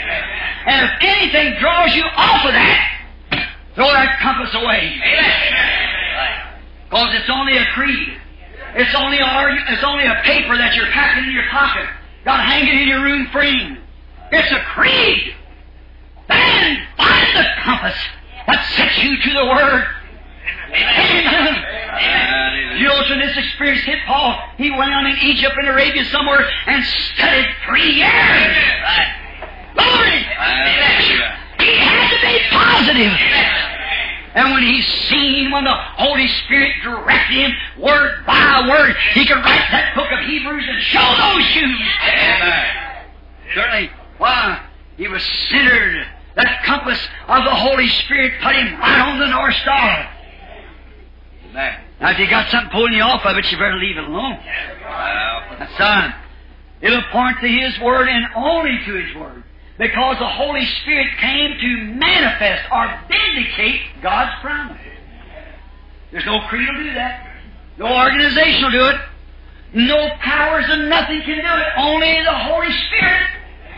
And 0.67 0.85
if 0.85 0.93
anything 1.01 1.59
draws 1.61 1.95
you 1.95 2.05
off 2.05 2.45
of 2.45 2.53
that, 2.53 3.07
throw 3.75 3.89
that 3.89 4.19
compass 4.21 4.55
away. 4.55 5.01
Amen. 5.03 6.53
Because 6.91 7.15
it's 7.15 7.31
only 7.31 7.57
a 7.57 7.65
creed. 7.73 8.13
It's 8.75 8.95
only 8.95 9.19
a, 9.19 9.65
it's 9.69 9.85
only 9.85 10.05
a 10.05 10.21
paper 10.25 10.57
that 10.59 10.75
you're 10.75 10.93
packing 10.93 11.25
in 11.25 11.33
your 11.33 11.49
pocket, 11.51 11.89
got 12.25 12.45
hanging 12.45 12.83
in 12.83 12.89
your 12.89 13.03
room 13.03 13.29
frame. 13.29 13.79
It's 14.31 14.53
a 14.53 14.61
creed. 14.77 15.35
Then 16.29 16.87
find 16.97 17.37
the 17.37 17.45
compass 17.65 17.97
that 18.47 18.65
sets 18.77 19.03
you 19.03 19.17
to 19.17 19.31
the 19.41 19.47
Word. 19.47 19.85
You 22.73 22.89
know, 22.89 23.05
when 23.09 23.21
this 23.21 23.37
experience 23.37 23.85
hit 23.85 23.99
Paul, 24.07 24.41
he 24.57 24.71
went 24.71 24.93
on 24.93 25.07
in 25.07 25.17
Egypt 25.19 25.55
and 25.59 25.69
Arabia 25.69 26.05
somewhere 26.07 26.51
and 26.67 26.83
studied 27.15 27.47
three 27.67 27.93
years. 27.93 28.57
Glory! 29.75 30.19
He 31.61 31.77
had 31.77 32.11
to 32.11 32.19
be 32.27 32.39
positive. 32.51 33.13
And 34.35 34.51
when 34.53 34.63
he's 34.63 34.87
seen, 35.09 35.51
when 35.51 35.65
the 35.65 35.75
Holy 35.75 36.27
Spirit 36.45 36.73
directed 36.83 37.37
him 37.37 37.53
word 37.79 38.25
by 38.27 38.67
word, 38.69 38.97
he 39.13 39.27
could 39.27 39.37
write 39.37 39.69
that 39.71 39.95
book 39.95 40.11
of 40.11 40.25
Hebrews 40.25 40.65
and 40.67 40.83
show 40.83 41.15
those 41.21 41.47
Jews. 41.53 41.89
Certainly. 43.55 43.91
Why? 44.17 44.65
He 44.97 45.09
was 45.09 45.23
centered. 45.51 46.07
That 46.37 46.65
compass 46.65 46.99
of 47.29 47.45
the 47.45 47.55
Holy 47.55 47.89
Spirit 47.89 48.41
put 48.43 48.57
him 48.57 48.81
right 48.81 49.01
on 49.07 49.19
the 49.19 49.29
North 49.29 49.55
Star. 49.57 50.09
Now, 52.01 52.11
if 52.11 52.19
you 52.19 52.29
got 52.29 52.51
something 52.51 52.71
pulling 52.71 52.95
you 52.95 53.03
off 53.03 53.25
of 53.25 53.37
it, 53.37 53.51
you 53.51 53.59
better 53.59 53.77
leave 53.77 53.97
it 53.97 54.05
alone. 54.05 54.39
Son, 55.77 56.15
it'll 56.81 57.03
point 57.13 57.39
to 57.41 57.49
His 57.49 57.79
Word 57.81 58.09
and 58.09 58.27
only 58.35 58.79
to 58.87 58.95
His 58.95 59.15
Word. 59.17 59.45
Because 59.79 60.19
the 60.19 60.29
Holy 60.29 60.65
Spirit 60.83 61.09
came 61.19 61.59
to 61.59 61.95
manifest 61.95 62.71
or 62.73 63.01
vindicate 63.09 63.81
God's 64.03 64.33
promise. 64.41 64.81
There's 66.11 66.27
no 66.27 66.41
creed 66.49 66.69
will 66.69 66.85
do 66.85 66.95
that. 66.95 67.27
No 67.79 67.87
organization 67.87 68.63
will 68.63 68.71
do 68.71 68.87
it. 68.87 68.97
No 69.75 70.11
powers 70.21 70.67
and 70.69 70.91
nothing 70.91 71.23
can 71.23 71.37
do 71.37 71.63
it. 71.63 71.69
Only 71.79 72.23
the 72.23 72.39
Holy 72.39 72.71
Spirit 72.89 73.29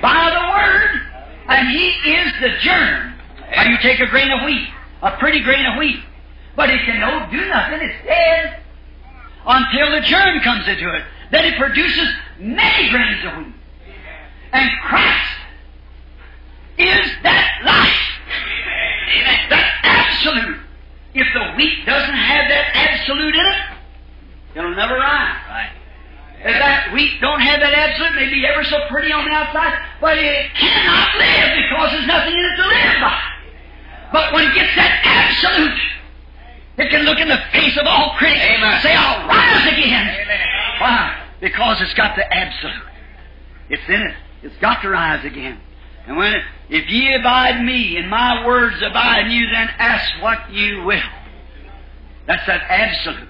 by 0.02 0.30
the 0.30 0.40
Word. 0.50 1.00
And 1.48 1.68
He 1.68 1.88
is 1.88 2.32
the 2.40 2.58
germ. 2.60 3.14
Now 3.52 3.70
you 3.70 3.78
take 3.78 4.00
a 4.00 4.06
grain 4.06 4.32
of 4.32 4.44
wheat, 4.44 4.68
a 5.02 5.16
pretty 5.18 5.40
grain 5.42 5.64
of 5.66 5.78
wheat, 5.78 6.00
but 6.56 6.70
it 6.70 6.80
can 6.84 7.00
no 7.00 7.26
do 7.30 7.48
nothing. 7.48 7.80
It's 7.80 8.06
dead 8.06 8.60
until 9.46 9.90
the 9.92 10.00
germ 10.06 10.40
comes 10.40 10.68
into 10.68 10.94
it. 10.94 11.02
Then 11.30 11.44
it 11.44 11.58
produces 11.58 12.08
many 12.38 12.90
grains 12.90 13.24
of 13.24 13.38
wheat. 13.38 13.54
And 14.52 14.70
Christ 14.82 15.34
is 16.78 17.10
that 17.22 17.60
life. 17.64 18.10
That 19.50 19.70
absolute. 19.82 20.60
If 21.14 21.26
the 21.34 21.52
wheat 21.56 21.86
doesn't 21.86 22.14
have 22.14 22.48
that 22.48 22.66
absolute 22.74 23.34
in 23.34 23.46
it, 23.46 23.58
it'll 24.56 24.74
never 24.74 24.94
rise. 24.94 25.70
If 26.44 26.58
that 26.60 26.92
wheat 26.92 27.20
don't 27.20 27.40
have 27.40 27.60
that 27.60 27.72
absolute, 27.72 28.14
may 28.16 28.28
be 28.28 28.44
ever 28.46 28.64
so 28.64 28.76
pretty 28.90 29.12
on 29.12 29.24
the 29.24 29.32
outside, 29.32 29.80
but 30.00 30.18
it 30.18 30.52
cannot 30.54 31.16
live 31.16 31.56
because 31.56 31.90
there's 31.92 32.06
nothing 32.06 32.34
in 32.34 32.44
it 32.44 32.56
to 32.56 32.66
live 32.68 33.00
by. 33.00 33.20
But 34.12 34.32
when 34.34 34.44
it 34.50 34.54
gets 34.54 34.74
that 34.76 35.00
absolute, 35.02 35.80
It 36.76 36.90
can 36.90 37.02
look 37.02 37.18
in 37.18 37.28
the 37.28 37.38
face 37.52 37.76
of 37.78 37.86
all 37.86 38.14
critics 38.18 38.40
Amen. 38.40 38.72
and 38.72 38.82
say, 38.82 38.94
I'll 38.94 39.28
rise 39.28 39.72
again. 39.72 40.08
Amen. 40.08 40.46
Why? 40.80 41.24
Because 41.40 41.80
it's 41.80 41.94
got 41.94 42.16
the 42.16 42.24
absolute. 42.34 42.82
It's 43.68 43.88
in 43.88 44.00
it. 44.00 44.14
It's 44.42 44.56
got 44.58 44.82
to 44.82 44.88
rise 44.88 45.24
again. 45.24 45.60
And 46.06 46.16
when, 46.16 46.34
if 46.68 46.88
ye 46.90 47.14
abide 47.14 47.64
me, 47.64 47.96
and 47.96 48.10
my 48.10 48.44
words 48.44 48.76
abide 48.82 49.26
in 49.26 49.30
you, 49.30 49.46
then 49.46 49.68
ask 49.78 50.22
what 50.22 50.50
you 50.52 50.82
will. 50.82 51.00
That's 52.26 52.46
that 52.46 52.62
absolute. 52.68 53.28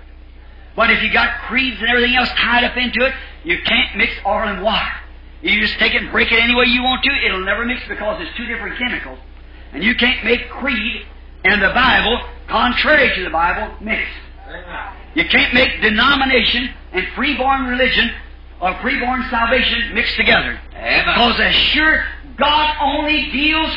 But 0.74 0.90
if 0.90 1.02
you 1.02 1.12
got 1.12 1.42
creeds 1.46 1.76
and 1.80 1.88
everything 1.88 2.16
else 2.16 2.30
tied 2.30 2.64
up 2.64 2.76
into 2.76 3.04
it, 3.04 3.14
you 3.44 3.58
can't 3.64 3.96
mix 3.96 4.12
oil 4.26 4.48
and 4.48 4.62
water. 4.62 4.90
You 5.42 5.60
just 5.60 5.78
take 5.78 5.94
it 5.94 6.02
and 6.02 6.10
break 6.10 6.32
it 6.32 6.40
any 6.40 6.54
way 6.54 6.64
you 6.64 6.82
want 6.82 7.04
to, 7.04 7.10
it'll 7.26 7.44
never 7.44 7.64
mix 7.64 7.82
because 7.86 8.20
it's 8.20 8.36
two 8.36 8.46
different 8.46 8.78
chemicals. 8.78 9.18
And 9.72 9.84
you 9.84 9.94
can't 9.94 10.24
make 10.24 10.48
creed 10.48 11.06
and 11.44 11.62
the 11.62 11.68
Bible, 11.68 12.18
contrary 12.48 13.14
to 13.16 13.24
the 13.24 13.30
Bible, 13.30 13.74
mix. 13.80 14.02
You 15.14 15.24
can't 15.28 15.54
make 15.54 15.80
denomination 15.80 16.70
and 16.92 17.06
freeborn 17.14 17.66
religion 17.66 18.10
or 18.60 18.76
freeborn 18.82 19.24
salvation 19.30 19.94
mixed 19.94 20.16
together. 20.16 20.60
Because 20.70 21.40
as 21.40 21.54
sure 21.54 22.04
God 22.36 22.76
only 22.82 23.30
deals, 23.30 23.70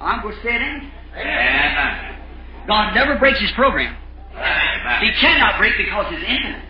I'm 0.00 0.22
going 0.22 0.34
to 0.34 0.42
say 0.42 0.54
it 0.54 0.62
in. 0.62 0.90
Amen. 1.16 2.18
God 2.66 2.94
never 2.94 3.18
breaks 3.18 3.40
His 3.40 3.52
program. 3.52 3.96
He 5.00 5.12
cannot 5.20 5.58
break 5.58 5.76
because 5.76 6.06
He's 6.10 6.22
infinite. 6.22 6.64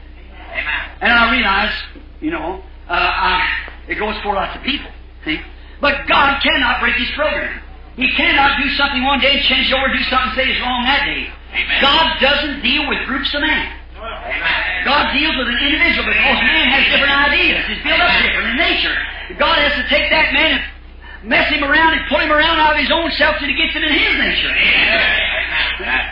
Amen. 0.53 0.91
And 1.01 1.13
I 1.13 1.33
realize, 1.33 1.73
you 2.21 2.31
know, 2.31 2.63
uh, 2.89 2.93
I, 2.93 3.49
it 3.89 3.97
goes 3.97 4.17
for 4.23 4.35
lots 4.35 4.57
of 4.57 4.63
people. 4.63 4.91
See? 5.25 5.41
But 5.81 6.07
God 6.07 6.41
cannot 6.43 6.81
break 6.81 6.97
His 6.97 7.11
program. 7.17 7.63
He 7.97 8.11
cannot 8.19 8.59
do 8.59 8.69
something 8.75 9.05
one 9.05 9.21
day 9.21 9.39
and 9.39 9.43
change 9.47 9.71
it 9.71 9.75
over, 9.75 9.87
do 9.87 10.03
something 10.11 10.35
and 10.35 10.37
say 10.37 10.51
it's 10.51 10.61
wrong 10.61 10.83
that 10.83 11.07
day. 11.07 11.31
Amen. 11.31 11.79
God 11.79 12.19
doesn't 12.19 12.63
deal 12.63 12.89
with 12.91 13.07
groups 13.07 13.31
of 13.35 13.41
men. 13.41 13.71
Amen. 13.95 14.85
God 14.85 15.15
deals 15.15 15.39
with 15.39 15.47
an 15.47 15.59
individual 15.63 16.03
because 16.03 16.39
man 16.43 16.67
has 16.75 16.83
different 16.91 17.15
ideas. 17.15 17.63
He's 17.71 17.83
built 17.87 18.03
up 18.03 18.11
different 18.19 18.51
in 18.51 18.59
nature. 18.59 18.97
God 19.39 19.57
has 19.63 19.79
to 19.79 19.87
take 19.87 20.11
that 20.11 20.35
man 20.35 20.59
and 20.59 21.31
mess 21.31 21.47
him 21.49 21.63
around 21.63 21.95
and 21.95 22.03
pull 22.11 22.19
him 22.19 22.35
around 22.35 22.59
out 22.59 22.75
of 22.75 22.83
his 22.83 22.91
own 22.91 23.11
self 23.15 23.39
till 23.39 23.49
he 23.49 23.55
gets 23.55 23.79
it 23.79 23.83
in 23.87 23.95
his 23.95 24.15
nature. 24.19 24.51
Amen. 24.51 26.05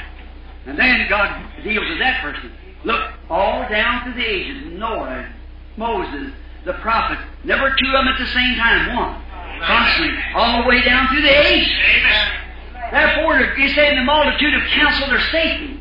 And 0.66 0.78
then 0.78 1.06
God 1.10 1.34
deals 1.66 1.88
with 1.90 1.98
that 1.98 2.22
person. 2.22 2.52
Look, 2.84 3.02
all 3.28 3.68
down 3.68 4.04
through 4.04 4.22
the 4.22 4.26
ages, 4.26 4.78
Noah, 4.78 5.26
Moses, 5.76 6.32
the 6.64 6.74
prophets, 6.74 7.22
never 7.44 7.74
two 7.74 7.90
of 7.90 7.92
them 7.92 8.08
at 8.08 8.18
the 8.18 8.30
same 8.30 8.54
time, 8.54 8.94
one. 8.94 9.22
Constantly, 9.60 10.18
all 10.34 10.62
the 10.62 10.68
way 10.68 10.82
down 10.82 11.08
through 11.08 11.22
the 11.22 11.46
ages. 11.46 11.72
Therefore, 12.90 13.54
he 13.56 13.72
said 13.74 13.90
in 13.90 13.96
the 13.96 14.04
multitude 14.04 14.54
of 14.54 14.62
counsel 14.70 15.08
their 15.08 15.20
safety. 15.30 15.80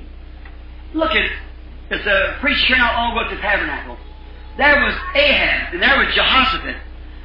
Look 0.94 1.12
at, 1.12 1.32
as 1.90 2.04
the 2.04 2.36
preacher 2.40 2.78
not 2.78 2.96
long 2.96 3.12
ago 3.12 3.30
at 3.30 3.36
the 3.36 3.42
tabernacle. 3.42 3.98
There 4.58 4.80
was 4.84 4.96
Ahab, 5.16 5.74
and 5.74 5.82
there 5.82 5.98
was 5.98 6.14
Jehoshaphat, 6.14 6.76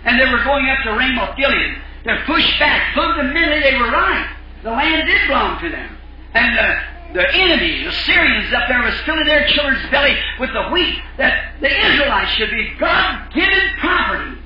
and 0.04 0.20
they 0.20 0.26
were 0.30 0.42
going 0.44 0.68
up 0.70 0.78
to 0.84 0.90
Ramoth 0.90 1.36
Gilead. 1.36 1.76
They're 2.04 2.24
pushed 2.24 2.58
back. 2.58 2.94
Fundamentally, 2.94 3.60
they 3.60 3.76
were 3.76 3.90
right. 3.90 4.28
The 4.62 4.70
land 4.70 5.06
did 5.06 5.26
belong 5.26 5.60
to 5.60 5.68
them. 5.68 5.96
And 6.34 6.56
the, 6.56 7.20
the 7.20 7.34
enemy, 7.34 7.84
the 7.84 7.92
Syrians 7.92 8.52
up 8.52 8.68
there, 8.68 8.82
was 8.82 8.94
filling 9.00 9.26
their 9.26 9.46
children's 9.48 9.90
belly 9.90 10.16
with 10.38 10.50
the 10.52 10.68
wheat 10.70 11.00
that 11.18 11.54
the 11.60 11.68
Israelites 11.68 12.30
should 12.32 12.50
be 12.50 12.74
God-given 12.78 13.70
property. 13.80 14.38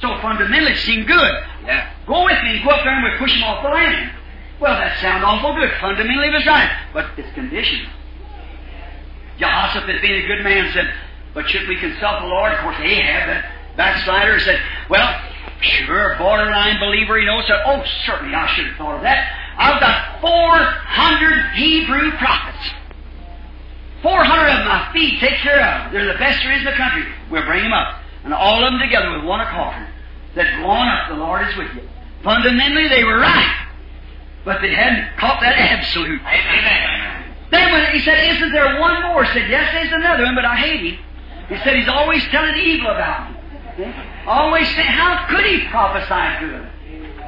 So 0.00 0.18
fundamentally, 0.20 0.72
it 0.72 0.78
seemed 0.78 1.06
good. 1.06 1.32
Yeah. 1.64 1.90
Go 2.06 2.24
with 2.24 2.42
me 2.42 2.56
and 2.56 2.64
go 2.64 2.70
up 2.70 2.84
there 2.84 2.94
and 2.94 3.04
we 3.04 3.18
push 3.18 3.32
them 3.32 3.44
off 3.44 3.62
the 3.62 3.70
land. 3.70 4.12
Well, 4.60 4.74
that 4.74 5.00
sounds 5.00 5.24
awful 5.24 5.54
good. 5.54 5.72
Fundamentally, 5.80 6.28
it 6.28 6.34
was 6.34 6.46
right. 6.46 6.70
But 6.92 7.06
it's 7.16 7.32
conditional. 7.34 7.90
Jehoshaphat, 9.38 10.00
being 10.00 10.24
a 10.24 10.26
good 10.26 10.44
man, 10.44 10.72
said, 10.72 10.92
But 11.34 11.48
should 11.48 11.68
we 11.68 11.76
consult 11.76 12.22
the 12.22 12.28
Lord? 12.28 12.52
Of 12.52 12.60
course, 12.60 12.76
Ahab, 12.80 13.28
that 13.28 13.52
backslider, 13.76 14.40
said, 14.40 14.60
Well, 14.88 15.20
sure, 15.60 16.16
borderline 16.18 16.80
believer, 16.80 17.18
you 17.18 17.26
know, 17.26 17.40
said, 17.42 17.60
Oh, 17.66 17.82
certainly, 18.06 18.34
I 18.34 18.46
should 18.54 18.66
have 18.66 18.76
thought 18.76 18.96
of 18.96 19.02
that. 19.02 19.28
I've 19.58 19.80
got 19.80 20.20
400 20.20 21.54
Hebrew 21.54 22.12
prophets. 22.18 22.70
400 24.02 24.48
of 24.48 24.58
them 24.58 24.68
I 24.68 24.90
feed, 24.92 25.18
take 25.20 25.40
care 25.40 25.60
of. 25.60 25.92
They're 25.92 26.06
the 26.12 26.18
best 26.18 26.42
there 26.42 26.52
is 26.52 26.60
in 26.60 26.64
the 26.64 26.72
country. 26.72 27.04
We'll 27.30 27.44
bring 27.44 27.62
them 27.62 27.72
up. 27.72 28.00
And 28.26 28.34
all 28.34 28.58
of 28.58 28.72
them 28.72 28.80
together 28.80 29.14
with 29.14 29.24
one 29.24 29.38
accord. 29.38 29.86
Said, 30.34 30.50
Go 30.58 30.66
on 30.66 30.88
up, 30.88 31.08
the 31.08 31.14
Lord 31.14 31.46
is 31.46 31.56
with 31.56 31.72
you. 31.76 31.88
Fundamentally, 32.24 32.88
they 32.88 33.04
were 33.04 33.18
right. 33.18 33.68
But 34.44 34.60
they 34.60 34.74
hadn't 34.74 35.16
caught 35.16 35.40
that 35.40 35.54
absolute. 35.54 36.20
Amen. 36.20 37.34
Then 37.52 37.70
when 37.70 37.86
he 37.94 38.00
said, 38.00 38.18
Isn't 38.34 38.50
there 38.50 38.80
one 38.80 39.00
more? 39.02 39.24
I 39.24 39.32
said, 39.32 39.48
Yes, 39.48 39.72
there's 39.72 39.92
another 39.92 40.24
one, 40.24 40.34
but 40.34 40.44
I 40.44 40.56
hate 40.56 40.94
him. 40.94 41.04
He 41.48 41.56
said, 41.62 41.76
He's 41.76 41.88
always 41.88 42.20
telling 42.34 42.56
evil 42.56 42.90
about 42.90 43.30
me. 43.30 43.38
Hmm? 43.84 44.28
Always 44.28 44.66
saying, 44.74 44.90
How 44.90 45.24
could 45.30 45.44
he 45.44 45.68
prophesy 45.68 46.46
good? 46.46 46.66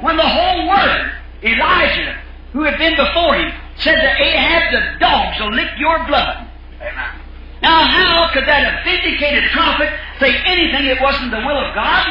When 0.03 0.17
the 0.17 0.27
whole 0.27 0.69
word, 0.69 1.13
Elijah, 1.45 2.19
who 2.53 2.65
had 2.65 2.77
been 2.77 2.97
before 2.97 3.37
him, 3.37 3.53
said 3.77 4.01
to 4.01 4.23
Ahab, 4.23 4.73
The 4.73 4.99
dogs 4.99 5.39
will 5.39 5.55
lick 5.55 5.71
your 5.79 6.05
blood. 6.09 6.49
Amen. 6.83 7.21
Now, 7.63 7.83
how 7.83 8.31
could 8.33 8.47
that 8.47 8.85
vindicated 8.85 9.51
prophet 9.51 9.91
say 10.21 10.31
anything 10.47 10.87
that 10.87 11.03
wasn't 11.03 11.31
the 11.31 11.43
will 11.43 11.59
of 11.59 11.75
God? 11.75 12.07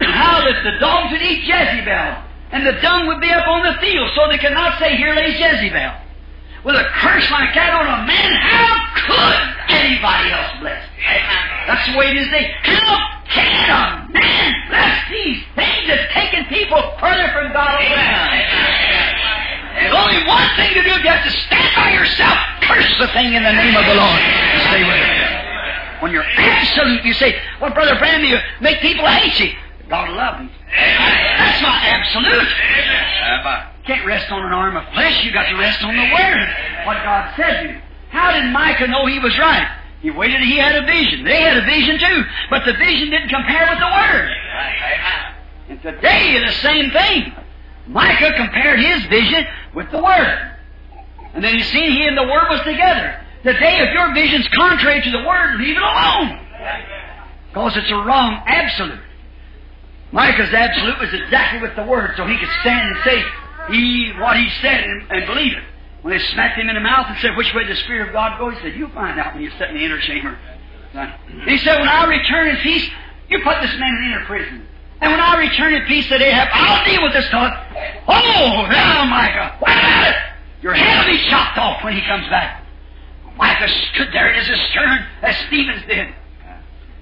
How 0.00 0.44
that 0.44 0.64
the 0.64 0.78
dogs 0.80 1.12
would 1.12 1.22
eat 1.22 1.44
Jezebel, 1.44 2.24
and 2.52 2.66
the 2.66 2.76
dung 2.80 3.06
would 3.06 3.20
be 3.20 3.30
up 3.30 3.48
on 3.48 3.64
the 3.64 3.78
field, 3.80 4.10
so 4.14 4.28
they 4.28 4.38
could 4.38 4.52
not 4.52 4.78
say, 4.78 4.96
Here 4.96 5.14
lays 5.14 5.38
Jezebel. 5.38 5.92
With 6.64 6.76
a 6.76 6.84
curse 7.00 7.30
like 7.30 7.54
that 7.54 7.72
on 7.72 7.88
a 7.88 8.04
man, 8.04 8.32
how 8.36 8.84
could 9.08 9.72
anybody 9.72 10.28
else 10.28 10.60
bless? 10.60 10.84
That's 11.66 11.88
the 11.88 11.96
way 11.96 12.12
it 12.12 12.16
is 12.18 12.26
today. 12.26 12.52
How 12.62 13.20
can 13.32 13.70
a 13.72 14.12
man 14.12 14.52
bless 14.68 15.08
these 15.08 15.40
things 15.56 15.88
that's 15.88 16.12
taking 16.12 16.44
people 16.52 16.76
further 17.00 17.32
from 17.32 17.52
God 17.52 17.80
time? 17.80 19.29
There's 19.74 19.94
only 19.94 20.26
one 20.26 20.48
thing 20.56 20.74
to 20.74 20.82
do. 20.82 20.92
You 21.00 21.10
have 21.10 21.24
to 21.24 21.34
stand 21.46 21.70
by 21.76 21.92
yourself, 21.92 22.38
curse 22.62 22.90
the 22.98 23.08
thing 23.14 23.34
in 23.34 23.42
the 23.42 23.52
name 23.52 23.76
of 23.76 23.86
the 23.86 23.94
Lord, 23.94 24.20
and 24.20 24.60
stay 24.68 24.82
with 24.82 24.98
it. 24.98 26.02
When 26.02 26.12
you're 26.12 26.24
absolute, 26.24 27.04
you 27.04 27.12
say, 27.14 27.38
Well, 27.60 27.72
Brother 27.72 27.98
Branham, 27.98 28.24
you 28.24 28.38
make 28.60 28.80
people 28.80 29.06
hate 29.06 29.38
you. 29.38 29.52
God 29.88 30.10
love 30.10 30.40
me. 30.40 30.50
That's 30.70 31.62
my 31.62 31.76
absolute. 31.82 32.46
Amen. 32.46 33.66
Can't 33.84 34.06
rest 34.06 34.30
on 34.30 34.44
an 34.44 34.52
arm 34.52 34.76
of 34.76 34.84
flesh. 34.92 35.24
You 35.24 35.32
got 35.32 35.48
to 35.48 35.56
rest 35.56 35.82
on 35.82 35.96
the 35.96 36.08
Word. 36.14 36.48
What 36.86 37.02
God 37.02 37.34
said 37.36 37.62
to 37.62 37.68
you. 37.72 37.80
How 38.10 38.32
did 38.32 38.50
Micah 38.52 38.86
know 38.86 39.06
he 39.06 39.18
was 39.18 39.36
right? 39.38 39.66
He 40.00 40.10
waited. 40.10 40.40
He 40.42 40.56
had 40.56 40.76
a 40.76 40.86
vision. 40.86 41.24
They 41.24 41.42
had 41.42 41.56
a 41.56 41.66
vision 41.66 41.98
too, 41.98 42.24
but 42.48 42.64
the 42.64 42.72
vision 42.74 43.10
didn't 43.10 43.28
compare 43.28 43.66
with 43.68 43.78
the 43.78 43.86
Word. 43.86 44.30
And 45.68 45.82
today 45.82 46.34
is 46.34 46.54
the 46.54 46.60
same 46.62 46.90
thing. 46.90 47.32
Micah 47.90 48.32
compared 48.36 48.78
his 48.78 49.04
vision 49.06 49.44
with 49.74 49.90
the 49.90 49.98
Word. 50.02 50.56
And 51.34 51.42
then 51.42 51.56
you 51.56 51.62
see 51.64 51.80
he 51.80 52.06
and 52.06 52.16
the 52.16 52.22
Word 52.22 52.48
was 52.48 52.60
together. 52.60 53.20
Today, 53.42 53.78
if 53.80 53.92
your 53.92 54.14
vision's 54.14 54.46
contrary 54.48 55.02
to 55.02 55.10
the 55.10 55.24
Word, 55.26 55.58
leave 55.58 55.76
it 55.76 55.82
alone. 55.82 56.38
Because 57.48 57.76
it's 57.76 57.90
a 57.90 57.96
wrong 57.96 58.42
absolute. 58.46 59.00
Micah's 60.12 60.52
absolute 60.52 60.98
was 61.00 61.12
exactly 61.12 61.60
with 61.60 61.74
the 61.74 61.84
Word, 61.84 62.14
so 62.16 62.26
he 62.26 62.38
could 62.38 62.50
stand 62.60 62.94
and 62.94 63.04
say 63.04 63.24
he 63.72 64.12
what 64.18 64.36
he 64.36 64.48
said 64.62 64.84
and, 64.84 65.10
and 65.10 65.26
believe 65.26 65.52
it. 65.52 65.64
When 66.02 66.16
they 66.16 66.24
smacked 66.32 66.58
him 66.58 66.68
in 66.68 66.76
the 66.76 66.80
mouth 66.80 67.06
and 67.08 67.18
said, 67.18 67.36
Which 67.36 67.52
way 67.54 67.66
the 67.66 67.76
Spirit 67.76 68.08
of 68.08 68.12
God 68.12 68.38
go? 68.38 68.50
He 68.50 68.60
said, 68.60 68.74
You 68.74 68.88
find 68.88 69.18
out 69.18 69.34
when 69.34 69.42
you 69.42 69.50
sit 69.58 69.70
in 69.70 69.76
the 69.76 69.84
inner 69.84 70.00
chamber. 70.00 70.38
He 71.44 71.58
said, 71.58 71.78
When 71.78 71.88
I 71.88 72.06
return 72.06 72.48
in 72.48 72.56
peace, 72.58 72.88
you 73.28 73.40
put 73.42 73.60
this 73.60 73.74
man 73.78 73.96
in 73.96 74.12
inner 74.12 74.24
prison. 74.26 74.66
And 75.00 75.10
when 75.12 75.20
I 75.20 75.36
return 75.38 75.74
in 75.74 75.86
peace 75.86 76.08
to 76.08 76.16
Ahab, 76.16 76.48
I'll 76.52 76.84
deal 76.84 77.02
with 77.02 77.12
this 77.12 77.28
thought. 77.30 77.52
Oh, 78.06 78.66
now, 78.68 79.04
Micah, 79.04 79.56
it? 79.60 80.16
Your 80.62 80.74
head 80.74 81.06
will 81.06 81.16
be 81.16 81.22
chopped 81.30 81.56
off 81.56 81.82
when 81.82 81.94
he 81.94 82.02
comes 82.06 82.28
back. 82.28 82.62
Micah 83.36 83.68
stood 83.94 84.08
there 84.12 84.28
in 84.28 84.44
his 84.44 84.60
stern 84.70 85.06
as 85.22 85.34
Stevens 85.48 85.82
did. 85.88 86.12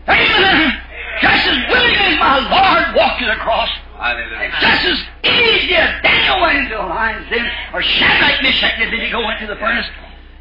Amen. 0.06 0.80
Just 1.20 1.46
as 1.48 1.58
willing 1.68 1.94
as 1.96 2.18
my 2.18 2.38
Lord 2.38 2.94
walked 2.94 3.20
to 3.20 3.26
the 3.26 3.34
cross, 3.42 3.68
Hallelujah. 3.98 4.52
just 4.60 4.84
as 4.86 4.98
easy 5.24 5.74
as 5.74 6.00
Daniel 6.02 6.40
went 6.40 6.58
into 6.58 6.76
the 6.76 6.82
lion's 6.86 7.28
den, 7.28 7.44
or 7.74 7.82
Shadrach, 7.82 8.40
Meshach 8.42 8.78
did 8.78 8.94
he 8.94 9.10
go 9.10 9.28
into 9.30 9.46
the 9.46 9.56
furnace. 9.56 9.86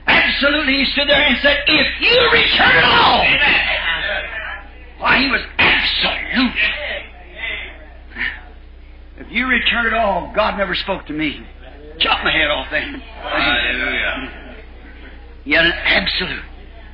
Absolutely, 0.05 0.73
he 0.73 0.85
stood 0.91 1.09
there 1.09 1.19
and 1.25 1.37
said, 1.41 1.57
If 1.65 1.87
you 2.01 2.29
return 2.31 2.75
at 2.77 2.85
all. 2.85 3.25
Why, 4.99 5.19
he 5.19 5.29
was 5.31 5.41
absolute. 5.57 6.53
If 9.27 9.33
you 9.33 9.45
return 9.45 9.87
at 9.87 9.93
all, 9.93 10.31
God 10.33 10.57
never 10.57 10.73
spoke 10.73 11.05
to 11.07 11.13
me. 11.13 11.45
Chop 11.99 12.23
my 12.23 12.31
head 12.31 12.49
off 12.49 12.67
then. 12.71 12.93
Hallelujah. 12.93 14.53
He 15.43 15.51
had 15.51 15.65
an 15.65 15.73
absolute. 15.73 16.43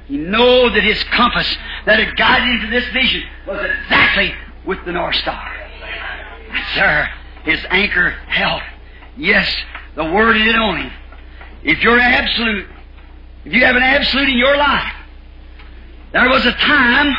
He 0.07 0.17
knew 0.17 0.69
that 0.71 0.83
his 0.83 1.03
compass 1.05 1.55
that 1.85 1.99
had 1.99 2.17
guided 2.17 2.47
him 2.47 2.61
to 2.61 2.79
this 2.79 2.91
vision 2.91 3.21
was 3.45 3.63
exactly 3.63 4.33
with 4.65 4.83
the 4.83 4.91
North 4.91 5.15
Star. 5.17 5.55
Sir, 6.73 7.07
his 7.43 7.59
anchor 7.69 8.09
held. 8.27 8.63
Yes, 9.15 9.55
the 9.95 10.03
Word 10.03 10.35
is 10.35 10.55
on 10.55 10.77
him. 10.81 10.91
if 11.63 11.83
you're 11.83 11.99
absolute, 11.99 12.67
if 13.45 13.53
you 13.53 13.63
have 13.63 13.75
an 13.75 13.83
absolute 13.83 14.29
in 14.29 14.37
your 14.37 14.57
life, 14.57 14.91
there 16.13 16.29
was 16.29 16.45
a 16.47 16.53
time 16.53 17.15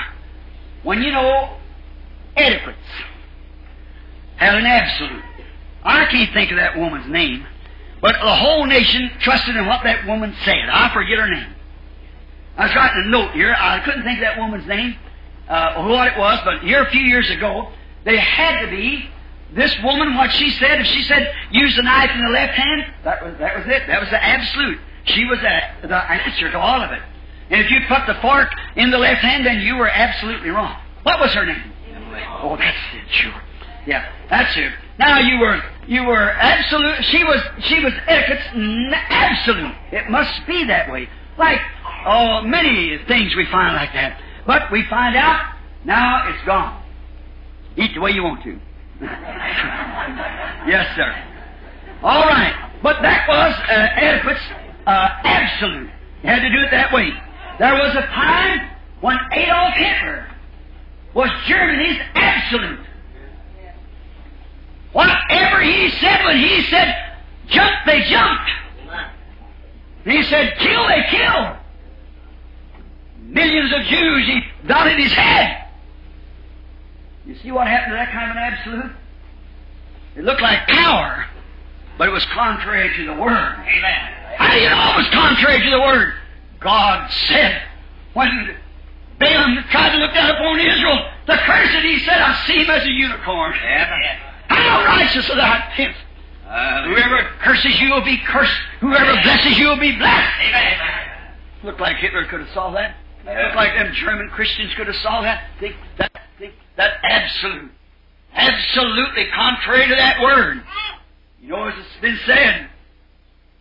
when, 0.82 1.02
you 1.02 1.12
know, 1.12 1.56
etiquettes 2.36 2.78
had 4.44 4.54
an 4.56 4.66
absolute. 4.66 5.24
I 5.82 6.06
can't 6.06 6.32
think 6.32 6.50
of 6.50 6.56
that 6.56 6.78
woman's 6.78 7.10
name, 7.10 7.46
but 8.00 8.14
the 8.22 8.34
whole 8.34 8.66
nation 8.66 9.10
trusted 9.20 9.56
in 9.56 9.66
what 9.66 9.84
that 9.84 10.06
woman 10.06 10.34
said. 10.44 10.68
I 10.70 10.92
forget 10.92 11.18
her 11.18 11.28
name. 11.28 11.54
I 12.56 12.66
was 12.66 12.74
writing 12.74 13.02
a 13.06 13.08
note 13.08 13.32
here. 13.32 13.54
I 13.58 13.80
couldn't 13.80 14.04
think 14.04 14.18
of 14.18 14.22
that 14.22 14.38
woman's 14.38 14.66
name, 14.66 14.96
uh, 15.48 15.74
or 15.76 15.88
what 15.88 16.08
it 16.08 16.18
was, 16.18 16.40
but 16.44 16.60
here 16.62 16.82
a 16.82 16.90
few 16.90 17.02
years 17.02 17.28
ago, 17.30 17.70
they 18.04 18.18
had 18.18 18.64
to 18.64 18.70
be 18.70 19.08
this 19.54 19.74
woman, 19.82 20.16
what 20.16 20.32
she 20.32 20.50
said, 20.50 20.80
if 20.80 20.86
she 20.86 21.02
said, 21.02 21.32
use 21.50 21.76
the 21.76 21.82
knife 21.82 22.10
in 22.12 22.24
the 22.24 22.30
left 22.30 22.54
hand, 22.54 22.92
that 23.04 23.24
was, 23.24 23.38
that 23.38 23.56
was 23.56 23.66
it. 23.66 23.86
That 23.86 24.00
was 24.00 24.10
the 24.10 24.22
absolute. 24.22 24.80
She 25.04 25.24
was 25.26 25.38
the, 25.40 25.88
the 25.88 25.96
answer 25.96 26.50
to 26.50 26.58
all 26.58 26.82
of 26.82 26.90
it. 26.90 27.02
And 27.50 27.60
if 27.60 27.70
you 27.70 27.78
put 27.86 28.06
the 28.06 28.14
fork 28.20 28.50
in 28.74 28.90
the 28.90 28.98
left 28.98 29.20
hand, 29.20 29.46
then 29.46 29.60
you 29.60 29.76
were 29.76 29.88
absolutely 29.88 30.50
wrong. 30.50 30.76
What 31.04 31.20
was 31.20 31.32
her 31.34 31.44
name? 31.44 31.72
Oh, 32.42 32.56
that's 32.56 32.76
it, 32.94 33.10
sure. 33.10 33.40
Yeah, 33.86 34.10
that's 34.30 34.56
it. 34.56 34.72
Now 34.98 35.18
you 35.18 35.38
were, 35.40 35.60
you 35.86 36.04
were 36.04 36.30
absolute, 36.30 37.04
she 37.10 37.24
was, 37.24 37.40
she 37.64 37.82
was 37.82 37.92
etiquette's 38.06 38.46
absolute. 39.08 39.74
It 39.92 40.10
must 40.10 40.46
be 40.46 40.66
that 40.66 40.90
way. 40.90 41.08
Like, 41.36 41.58
oh, 42.06 42.42
many 42.42 42.98
things 43.08 43.34
we 43.36 43.46
find 43.50 43.74
like 43.74 43.92
that. 43.92 44.20
But 44.46 44.70
we 44.70 44.84
find 44.88 45.16
out, 45.16 45.54
now 45.84 46.28
it's 46.28 46.44
gone. 46.46 46.82
Eat 47.76 47.90
the 47.94 48.00
way 48.00 48.12
you 48.12 48.22
want 48.22 48.42
to. 48.44 48.58
yes, 50.70 50.86
sir. 50.96 51.12
All 52.02 52.24
right. 52.24 52.70
But 52.82 53.02
that 53.02 53.26
was 53.26 53.54
uh, 53.68 54.90
uh, 54.90 55.08
absolute. 55.24 55.90
You 56.22 56.30
had 56.30 56.40
to 56.40 56.50
do 56.50 56.60
it 56.60 56.70
that 56.70 56.92
way. 56.92 57.10
There 57.58 57.74
was 57.74 57.96
a 57.96 58.06
time 58.06 58.70
when 59.00 59.16
Adolf 59.32 59.74
Hitler 59.74 60.28
was 61.14 61.30
Germany's 61.48 61.98
absolute. 62.14 62.80
Whatever 64.94 65.60
he 65.60 65.90
said, 65.98 66.24
when 66.24 66.38
he 66.38 66.62
said 66.70 66.94
jump, 67.48 67.74
they 67.84 68.02
jumped. 68.02 68.50
he 70.04 70.22
said 70.22 70.56
kill, 70.58 70.86
they 70.86 71.02
killed. 71.10 71.56
Millions 73.18 73.72
of 73.72 73.82
Jews 73.86 74.26
he 74.26 74.40
dotted 74.68 74.98
his 74.98 75.12
head. 75.12 75.64
You 77.26 77.34
see 77.42 77.50
what 77.50 77.66
happened 77.66 77.92
to 77.92 77.96
that 77.96 78.12
kind 78.12 78.30
of 78.30 78.36
an 78.36 78.42
absolute? 78.42 78.92
It 80.14 80.24
looked 80.24 80.42
like 80.42 80.68
power, 80.68 81.26
but 81.98 82.08
it 82.08 82.12
was 82.12 82.24
contrary 82.26 82.94
to 82.96 83.06
the 83.06 83.20
Word. 83.20 83.56
Amen. 83.66 84.14
How 84.36 84.54
do 84.54 84.60
you 84.60 84.68
know 84.68 84.92
it 84.92 84.96
was 84.96 85.08
contrary 85.10 85.60
to 85.60 85.70
the 85.70 85.80
Word? 85.80 86.14
God 86.60 87.10
said, 87.10 87.62
when 88.12 88.56
Balaam 89.18 89.64
tried 89.70 89.90
to 89.92 89.98
look 89.98 90.14
down 90.14 90.30
upon 90.30 90.60
Israel, 90.60 91.10
the 91.26 91.36
curse 91.36 91.72
that 91.72 91.82
he 91.82 91.98
said, 92.00 92.20
I 92.20 92.46
see 92.46 92.62
him 92.62 92.70
as 92.70 92.84
a 92.84 92.90
unicorn. 92.90 93.54
Amen. 94.50 94.62
How 94.64 94.84
righteous 94.84 95.28
are 95.30 95.36
thou 95.36 95.52
uh, 95.52 95.60
hence. 95.70 95.96
Whoever 96.86 97.28
curses 97.40 97.80
you 97.80 97.90
will 97.90 98.04
be 98.04 98.18
cursed. 98.26 98.52
Whoever 98.80 99.12
blesses 99.22 99.58
you 99.58 99.68
will 99.68 99.80
be 99.80 99.96
blessed. 99.96 100.40
Amen. 100.40 100.78
Looked 101.64 101.80
like 101.80 101.96
Hitler 101.96 102.26
could 102.26 102.40
have 102.40 102.50
saw 102.50 102.70
that. 102.72 102.96
Looked 103.24 103.56
like 103.56 103.74
them 103.74 103.92
German 103.94 104.28
Christians 104.30 104.72
could 104.74 104.86
have 104.86 104.96
saw 104.96 105.22
that. 105.22 105.44
Think 105.58 105.76
that, 105.98 106.12
think 106.38 106.52
that 106.76 106.92
absolute, 107.02 107.70
absolutely 108.34 109.26
contrary 109.34 109.88
to 109.88 109.94
that 109.94 110.20
word. 110.20 110.62
You 111.40 111.48
know, 111.48 111.68
as 111.68 111.74
it's 111.78 112.00
been 112.02 112.18
said, 112.26 112.68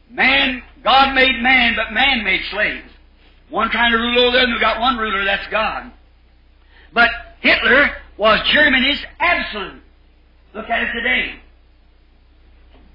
man, 0.09 0.61
God 0.83 1.13
made 1.15 1.41
man, 1.41 1.75
but 1.75 1.93
man 1.93 2.23
made 2.23 2.41
slaves. 2.51 2.89
One 3.49 3.69
trying 3.69 3.91
to 3.91 3.97
rule 3.97 4.19
over 4.19 4.37
them, 4.37 4.51
we 4.51 4.59
got 4.59 4.79
one 4.81 4.97
ruler, 4.97 5.23
that's 5.23 5.47
God. 5.47 5.91
But 6.93 7.09
Hitler 7.39 7.91
was 8.17 8.39
Germany's 8.51 9.03
absolute. 9.19 9.82
Look 10.53 10.69
at 10.69 10.83
it 10.83 10.91
today. 10.93 11.35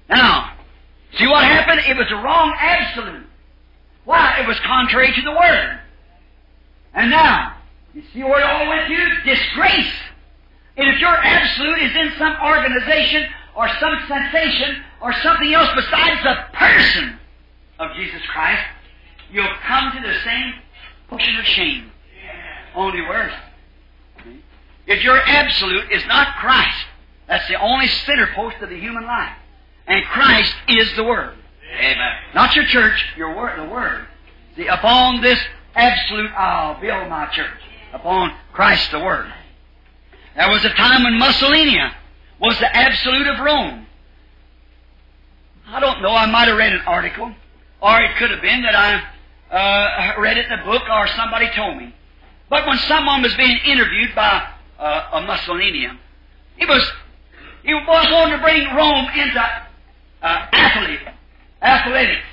Now, 0.09 0.53
see 1.17 1.27
what 1.27 1.43
happened? 1.43 1.81
It 1.87 1.97
was 1.97 2.07
a 2.11 2.15
wrong 2.15 2.55
absolute. 2.57 3.25
Why? 4.05 4.39
It 4.41 4.47
was 4.47 4.59
contrary 4.61 5.13
to 5.13 5.21
the 5.21 5.31
Word. 5.31 5.79
And 6.93 7.11
now, 7.11 7.55
you 7.93 8.03
see 8.13 8.23
where 8.23 8.39
it 8.39 8.45
all 8.45 8.67
went 8.67 8.87
to? 8.87 9.29
Disgrace. 9.29 9.93
And 10.77 10.89
if 10.89 10.99
your 10.99 11.15
absolute 11.15 11.81
is 11.81 11.95
in 11.95 12.11
some 12.17 12.35
organization 12.43 13.25
or 13.55 13.67
some 13.79 13.99
sensation 14.07 14.81
or 15.01 15.13
something 15.21 15.53
else 15.53 15.69
besides 15.75 16.23
the 16.23 16.35
person 16.53 17.19
of 17.77 17.93
Jesus 17.95 18.21
Christ, 18.31 18.63
you'll 19.31 19.53
come 19.67 19.91
to 19.91 20.01
the 20.01 20.13
same 20.23 20.53
portion 21.09 21.37
of 21.37 21.45
shame. 21.45 21.91
Only 22.75 23.01
worse. 23.01 23.33
If 24.87 25.03
your 25.03 25.17
absolute 25.17 25.91
is 25.91 26.05
not 26.07 26.35
Christ, 26.37 26.85
that's 27.29 27.47
the 27.47 27.61
only 27.61 27.87
center 27.87 28.27
post 28.35 28.57
of 28.61 28.69
the 28.69 28.79
human 28.79 29.05
life. 29.05 29.37
And 29.87 30.03
Christ 30.05 30.53
is 30.67 30.93
the 30.95 31.03
Word. 31.03 31.35
Amen. 31.77 32.15
Not 32.33 32.55
your 32.55 32.65
church, 32.65 33.05
your 33.15 33.35
word, 33.35 33.59
the 33.59 33.71
Word. 33.71 34.07
See, 34.55 34.65
upon 34.65 35.21
this 35.21 35.39
absolute 35.75 36.31
I'll 36.31 36.81
build 36.81 37.07
my 37.07 37.27
church. 37.27 37.61
Upon 37.93 38.33
Christ 38.51 38.91
the 38.91 38.99
Word. 38.99 39.31
There 40.35 40.49
was 40.49 40.65
a 40.65 40.69
time 40.69 41.03
when 41.03 41.19
Mussolini 41.19 41.79
was 42.41 42.57
the 42.59 42.75
absolute 42.75 43.27
of 43.27 43.39
Rome. 43.39 43.85
I 45.67 45.79
don't 45.79 46.01
know, 46.01 46.11
I 46.11 46.25
might 46.25 46.47
have 46.47 46.57
read 46.57 46.73
an 46.73 46.81
article, 46.87 47.31
or 47.81 48.01
it 48.01 48.15
could 48.17 48.31
have 48.31 48.41
been 48.41 48.63
that 48.63 48.75
I 48.75 49.03
uh, 49.55 50.19
read 50.19 50.37
it 50.37 50.47
in 50.47 50.51
a 50.53 50.63
book 50.63 50.81
or 50.89 51.07
somebody 51.09 51.49
told 51.55 51.77
me. 51.77 51.93
But 52.49 52.65
when 52.65 52.77
someone 52.79 53.21
was 53.21 53.35
being 53.35 53.59
interviewed 53.65 54.15
by 54.15 54.49
uh, 54.79 55.09
a 55.13 55.21
Mussolini, 55.21 55.87
he 56.57 56.65
was 56.65 56.91
he 57.63 57.73
was 57.73 58.07
wanting 58.11 58.37
to 58.37 58.43
bring 58.43 58.63
Rome 58.75 59.07
into 59.15 59.39
uh, 59.39 60.47
athlete, 60.51 61.07
athletics. 61.61 62.25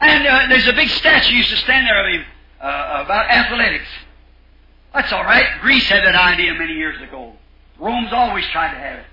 And 0.00 0.26
uh, 0.26 0.46
there's 0.48 0.68
a 0.68 0.72
big 0.72 0.88
statue 0.88 1.34
used 1.34 1.50
to 1.50 1.56
stand 1.56 1.86
there 1.86 2.06
of 2.06 2.14
him 2.14 2.26
uh, 2.60 3.02
about 3.04 3.30
athletics. 3.30 3.88
That's 4.92 5.12
all 5.12 5.24
right. 5.24 5.46
Greece 5.60 5.88
had 5.88 6.04
that 6.04 6.14
idea 6.14 6.54
many 6.54 6.74
years 6.74 7.00
ago. 7.02 7.32
Rome's 7.78 8.12
always 8.12 8.46
tried 8.48 8.72
to 8.72 8.78
have 8.78 8.98
it. 9.00 9.06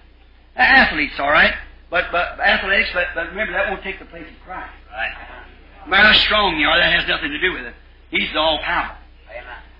Athletes, 0.55 1.19
all 1.19 1.31
right. 1.31 1.53
But, 1.89 2.05
but 2.11 2.39
athletics, 2.39 2.89
but, 2.93 3.07
but 3.15 3.29
remember, 3.29 3.53
that 3.53 3.69
won't 3.69 3.83
take 3.83 3.99
the 3.99 4.05
place 4.05 4.25
of 4.27 4.45
Christ. 4.45 4.71
Right. 4.91 5.13
No 5.85 5.89
matter 5.89 6.07
how 6.07 6.13
strong 6.13 6.57
you 6.57 6.67
are, 6.67 6.77
that 6.77 6.99
has 6.99 7.07
nothing 7.07 7.31
to 7.31 7.39
do 7.39 7.53
with 7.53 7.63
it. 7.63 7.73
He's 8.09 8.31
the 8.31 8.39
all 8.39 8.59
power. 8.59 8.97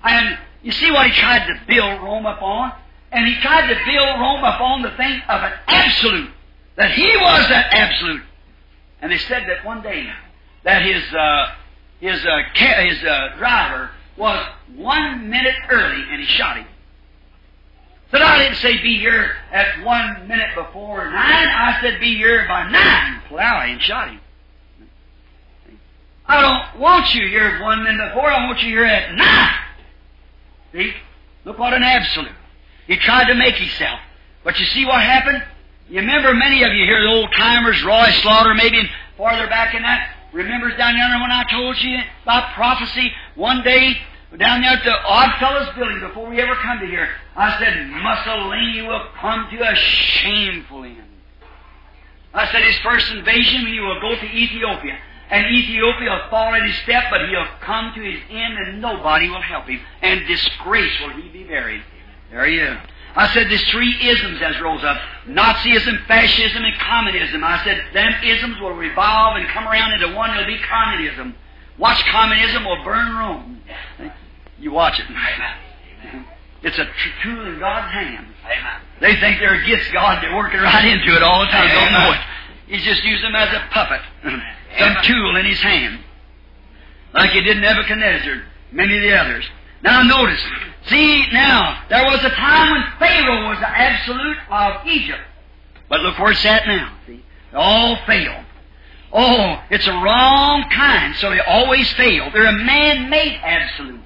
And 0.03 0.37
you 0.61 0.71
see 0.71 0.91
what 0.91 1.07
he 1.07 1.13
tried 1.13 1.47
to 1.47 1.59
build 1.67 2.01
Rome 2.01 2.25
upon? 2.25 2.73
And 3.13 3.27
he 3.27 3.39
tried 3.41 3.67
to 3.67 3.75
build 3.85 4.19
Rome 4.19 4.43
upon 4.43 4.81
the 4.81 4.89
thing 4.97 5.21
of 5.29 5.43
an 5.43 5.53
absolute. 5.67 6.31
That 6.75 6.91
he 6.91 7.05
was 7.05 7.47
that 7.49 7.71
absolute. 7.71 8.23
And 9.01 9.11
they 9.11 9.19
said 9.19 9.43
that 9.47 9.63
one 9.63 9.83
day 9.83 10.09
that 10.63 10.81
his 10.81 11.03
uh, 11.13 11.45
his 11.99 12.25
uh, 12.25 12.39
his 12.55 13.03
uh, 13.03 13.37
driver 13.37 13.91
was 14.17 14.45
one 14.75 15.29
minute 15.29 15.55
early 15.69 16.03
and 16.09 16.19
he 16.19 16.25
shot 16.25 16.57
him. 16.57 16.65
Said 18.09 18.21
I 18.21 18.39
didn't 18.39 18.57
say 18.57 18.81
be 18.81 18.97
here 18.97 19.35
at 19.51 19.83
one 19.83 20.27
minute 20.27 20.55
before 20.55 21.05
nine. 21.05 21.47
I 21.47 21.79
said 21.81 21.99
be 21.99 22.15
here 22.15 22.45
by 22.47 22.69
nine. 22.69 23.21
Plow 23.27 23.61
and 23.61 23.81
shot 23.81 24.09
him. 24.09 24.19
I 26.25 26.41
don't 26.41 26.81
want 26.81 27.13
you 27.13 27.27
here 27.27 27.61
one 27.61 27.83
minute 27.83 28.09
before. 28.09 28.31
I 28.31 28.47
want 28.47 28.61
you 28.63 28.69
here 28.69 28.85
at 28.85 29.13
nine. 29.13 29.59
See? 30.73 30.93
Look 31.45 31.59
what 31.59 31.73
an 31.73 31.83
absolute. 31.83 32.31
He 32.87 32.97
tried 32.97 33.27
to 33.27 33.35
make 33.35 33.55
himself. 33.55 33.99
But 34.43 34.59
you 34.59 34.65
see 34.67 34.85
what 34.85 35.01
happened? 35.01 35.43
You 35.89 35.99
remember 35.99 36.33
many 36.33 36.63
of 36.63 36.73
you 36.73 36.85
here, 36.85 37.01
the 37.01 37.09
old 37.09 37.31
timers, 37.33 37.81
Roy 37.83 38.09
Slaughter, 38.21 38.53
maybe 38.53 38.89
farther 39.17 39.47
back 39.47 39.75
in 39.75 39.81
that. 39.83 40.15
Remembers 40.33 40.75
down 40.77 40.95
there 40.95 41.19
when 41.21 41.31
I 41.31 41.43
told 41.51 41.79
you 41.81 41.99
about 42.23 42.53
prophecy? 42.55 43.11
One 43.35 43.63
day, 43.63 43.97
down 44.37 44.61
there 44.61 44.71
at 44.71 44.83
the 44.83 44.91
Oddfellows 44.91 45.75
building, 45.75 45.99
before 45.99 46.29
we 46.29 46.41
ever 46.41 46.55
come 46.55 46.79
to 46.79 46.87
here, 46.87 47.07
I 47.35 47.59
said, 47.59 47.87
Mussolini 47.87 48.81
will 48.81 49.07
come 49.19 49.47
to 49.51 49.61
a 49.61 49.75
shameful 49.75 50.83
end. 50.85 51.03
I 52.33 52.51
said, 52.51 52.63
his 52.63 52.77
first 52.79 53.11
invasion, 53.11 53.67
he 53.67 53.79
will 53.79 54.01
go 54.01 54.15
to 54.15 54.25
Ethiopia. 54.25 54.97
And 55.29 55.45
Ethiopia 55.55 56.09
will 56.09 56.29
fall 56.29 56.53
at 56.55 56.65
his 56.65 56.75
step, 56.77 57.05
but 57.11 57.29
he'll 57.29 57.45
come 57.61 57.93
to 57.95 58.01
his 58.01 58.19
end 58.29 58.57
and 58.57 58.81
nobody 58.81 59.29
will 59.29 59.41
help 59.41 59.67
him. 59.67 59.79
And 60.01 60.25
disgrace 60.27 60.93
will 61.01 61.13
he 61.21 61.29
be 61.29 61.43
buried. 61.43 61.83
There 62.33 62.47
you. 62.47 62.75
I 63.15 63.31
said 63.31 63.47
there's 63.47 63.63
three 63.69 63.95
isms 64.01 64.41
as 64.41 64.59
rose 64.59 64.83
up. 64.83 64.97
Nazism, 65.27 66.03
fascism, 66.07 66.63
and 66.65 66.75
communism. 66.79 67.43
I 67.43 67.63
said 67.63 67.83
them 67.93 68.11
isms 68.23 68.59
will 68.59 68.73
revolve 68.73 69.37
and 69.37 69.47
come 69.49 69.67
around 69.67 69.93
into 69.93 70.15
one, 70.15 70.31
it'll 70.31 70.47
be 70.47 70.57
communism. 70.57 71.35
Watch 71.77 72.03
communism 72.05 72.65
will 72.65 72.83
burn 72.83 73.15
Rome. 73.15 73.61
You 74.59 74.71
watch 74.71 74.99
it. 74.99 75.05
It's 76.65 76.79
a 76.79 76.85
tr- 76.85 77.21
tool 77.23 77.45
in 77.45 77.59
God's 77.59 77.91
hand. 77.91 78.25
Amen. 78.45 78.81
They 79.01 79.19
think 79.19 79.39
they're 79.41 79.61
against 79.61 79.91
God, 79.91 80.23
they're 80.23 80.33
working 80.33 80.61
right 80.61 80.85
into 80.85 81.13
it 81.13 81.21
all 81.21 81.41
the 81.41 81.47
time, 81.47 81.67
don't 81.67 81.91
know 81.91 82.13
it. 82.13 82.19
He's 82.67 82.85
just 82.85 83.03
using 83.03 83.33
them 83.33 83.35
as 83.35 83.53
a 83.53 83.67
puppet. 83.69 83.99
some 84.23 84.41
Amen. 84.79 85.03
tool 85.03 85.35
in 85.35 85.45
his 85.45 85.59
hand. 85.59 85.99
Like 87.13 87.31
he 87.31 87.41
did 87.41 87.57
Nebuchadnezzar, 87.57 88.43
many 88.71 88.95
of 88.95 89.03
the 89.03 89.13
others. 89.13 89.45
Now 89.83 90.03
notice, 90.03 90.41
see 90.87 91.25
now, 91.31 91.83
there 91.89 92.03
was 92.05 92.23
a 92.23 92.29
time 92.29 92.71
when 92.71 92.83
Pharaoh 92.99 93.49
was 93.49 93.59
the 93.59 93.69
absolute 93.69 94.37
of 94.49 94.87
Egypt. 94.87 95.21
But 95.89 96.01
look 96.01 96.17
where 96.19 96.31
it's 96.31 96.45
at 96.45 96.67
now. 96.67 96.93
See? 97.05 97.23
They 97.51 97.57
all 97.57 97.97
fail. 98.05 98.43
Oh, 99.11 99.61
it's 99.69 99.85
a 99.85 99.93
wrong 99.93 100.65
kind, 100.71 101.15
so 101.17 101.29
they 101.29 101.39
always 101.39 101.91
fail. 101.93 102.31
They're 102.31 102.47
a 102.47 102.63
man-made 102.63 103.39
absolute. 103.43 104.01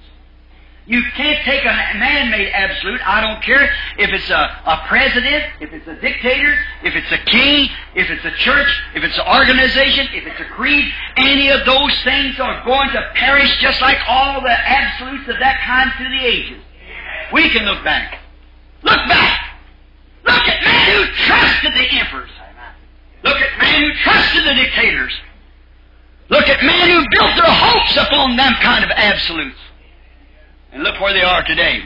You 0.86 1.02
can't 1.16 1.44
take 1.44 1.64
a 1.64 1.98
man-made 1.98 2.50
absolute. 2.52 3.02
I 3.06 3.20
don't 3.20 3.44
care 3.44 3.70
if 3.98 4.10
it's 4.10 4.30
a, 4.30 4.62
a 4.66 4.86
president, 4.88 5.44
if 5.60 5.74
it's 5.74 5.88
a 5.88 5.96
dictator, 5.96 6.58
if 6.82 6.96
it's 6.96 7.12
a 7.12 7.18
king, 7.30 7.70
if 7.94 8.10
it's 8.10 8.24
a 8.24 8.32
church, 8.32 8.68
if 8.96 9.04
it's 9.04 9.18
an 9.18 9.28
organization, 9.28 10.08
if 10.14 10.26
it's 10.26 10.40
a 10.40 10.46
creed. 10.46 10.90
Any 11.18 11.50
of 11.50 11.66
those 11.66 11.94
things 12.04 12.40
are 12.40 12.64
going 12.64 12.90
to 12.92 13.12
perish 13.16 13.58
just 13.60 13.82
like 13.82 13.98
all 14.08 14.42
the 14.42 14.50
absolutes 14.50 15.28
of 15.28 15.40
that 15.40 15.60
kind 15.66 15.92
through 15.98 16.18
the 16.18 16.26
ages. 16.26 16.64
We 17.34 17.50
can 17.50 17.66
look 17.66 17.84
back. 17.84 18.20
Look 18.84 19.08
back. 19.08 19.60
Look 20.26 20.48
at 20.48 20.64
men 20.64 20.96
who 20.96 21.14
trusted 21.26 21.74
the 21.74 21.88
emperors. 22.00 22.30
Look 23.24 23.38
at 23.38 23.60
men 23.60 23.82
who 23.82 23.94
trusted 24.04 24.46
the 24.46 24.54
dictators. 24.54 25.14
Look 26.30 26.48
at 26.48 26.64
men 26.64 26.90
who 26.90 27.06
built 27.12 27.36
their 27.36 27.52
hopes 27.52 27.98
upon 27.98 28.36
them 28.36 28.54
kind 28.62 28.84
of 28.84 28.92
absolutes. 28.92 29.58
And 30.74 30.84
look 30.84 31.00
where 31.00 31.14
they 31.14 31.24
are 31.24 31.44
today. 31.44 31.84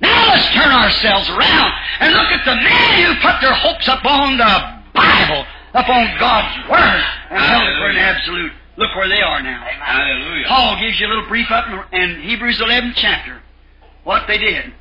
Now 0.00 0.28
let's 0.28 0.48
turn 0.54 0.70
ourselves 0.70 1.28
around 1.28 1.72
and 2.00 2.14
look 2.14 2.30
at 2.30 2.44
the 2.44 2.54
men 2.54 3.04
who 3.04 3.20
put 3.20 3.40
their 3.40 3.52
hopes 3.54 3.88
upon 3.88 4.38
the 4.38 4.78
Bible, 4.94 5.44
upon 5.74 6.18
God's 6.18 6.70
Word, 6.70 7.02
and 7.30 7.42
held 7.42 7.66
it 7.66 7.76
for 7.78 7.90
an 7.90 7.96
absolute. 7.96 8.52
Look 8.76 8.94
where 8.94 9.08
they 9.08 9.20
are 9.20 9.42
now. 9.42 9.60
Hallelujah. 9.60 10.46
Paul 10.46 10.80
gives 10.80 11.00
you 11.00 11.06
a 11.06 11.10
little 11.10 11.26
brief 11.26 11.50
up 11.50 11.66
in 11.66 12.00
in 12.00 12.22
Hebrews 12.22 12.60
11th 12.60 12.94
chapter. 12.94 13.42
What 14.08 14.26
they 14.26 14.38
did. 14.38 14.72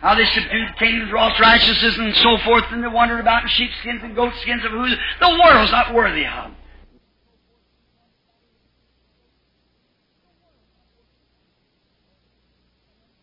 How 0.00 0.14
they 0.14 0.24
subdued 0.24 0.74
kingdoms, 0.78 1.12
wrought 1.12 1.38
righteousness, 1.38 1.98
and 1.98 2.16
so 2.16 2.38
forth, 2.46 2.64
and 2.70 2.82
they 2.82 2.88
wandered 2.88 3.20
about 3.20 3.42
in 3.42 3.48
sheepskins 3.50 4.00
and 4.02 4.16
goatskins 4.16 4.64
of 4.64 4.70
who 4.70 4.88
the 4.88 5.40
world's 5.44 5.70
not 5.70 5.92
worthy 5.92 6.24
of. 6.24 6.52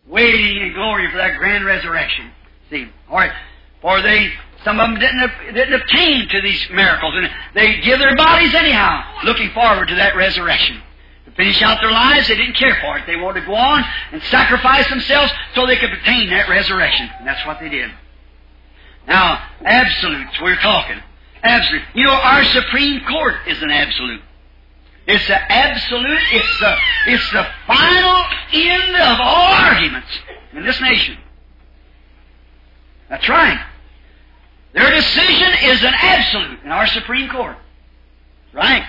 Waiting 0.06 0.62
in 0.62 0.74
glory 0.74 1.10
for 1.10 1.18
that 1.18 1.40
grand 1.40 1.66
resurrection. 1.66 2.30
See, 2.70 2.88
right. 3.12 3.32
For 3.82 4.04
they, 4.04 4.32
some 4.64 4.80
of 4.80 4.92
them 4.92 5.00
didn't, 5.00 5.56
didn't 5.56 5.82
obtain 5.82 6.30
to 6.30 6.42
these 6.44 6.68
miracles, 6.72 7.16
and 7.16 7.32
they 7.56 7.82
give 7.82 7.98
their 7.98 8.16
bodies 8.16 8.54
anyhow, 8.54 9.04
looking 9.24 9.50
forward 9.54 9.88
to 9.88 9.96
that 9.96 10.16
resurrection. 10.16 10.84
Finish 11.36 11.62
out 11.62 11.82
their 11.82 11.92
lives, 11.92 12.28
they 12.30 12.36
didn't 12.36 12.56
care 12.56 12.78
for 12.82 12.98
it. 12.98 13.06
They 13.06 13.18
wanted 13.18 13.42
to 13.42 13.46
go 13.46 13.56
on 13.56 13.84
and 14.12 14.22
sacrifice 14.24 14.90
themselves 14.90 15.32
so 15.54 15.66
they 15.66 15.76
could 15.76 15.92
obtain 15.92 16.30
that 16.30 16.48
resurrection. 16.48 17.10
And 17.20 17.28
that's 17.28 17.46
what 17.46 17.60
they 17.60 17.68
did. 17.68 17.92
Now, 19.08 19.44
absolutes, 19.64 20.40
we're 20.42 20.56
talking. 20.56 20.98
Absolute. 21.44 21.84
You 21.94 22.06
know, 22.06 22.14
our 22.14 22.44
Supreme 22.46 23.02
Court 23.06 23.36
is 23.48 23.62
an 23.62 23.70
absolute. 23.70 24.22
It's 25.08 25.28
the 25.28 25.52
absolute, 25.52 26.20
it's 26.32 26.60
the, 26.60 26.76
it's 27.08 27.32
the 27.32 27.46
final 27.68 28.24
end 28.54 28.96
of 28.96 29.20
all 29.20 29.54
arguments 29.54 30.08
in 30.54 30.64
this 30.64 30.80
nation. 30.82 31.18
That's 33.10 33.28
right. 33.30 33.64
Their 34.74 34.90
decision 34.90 35.54
is 35.64 35.84
an 35.84 35.94
absolute 35.96 36.64
in 36.64 36.72
our 36.72 36.88
Supreme 36.88 37.30
Court. 37.30 37.58
Right. 38.52 38.86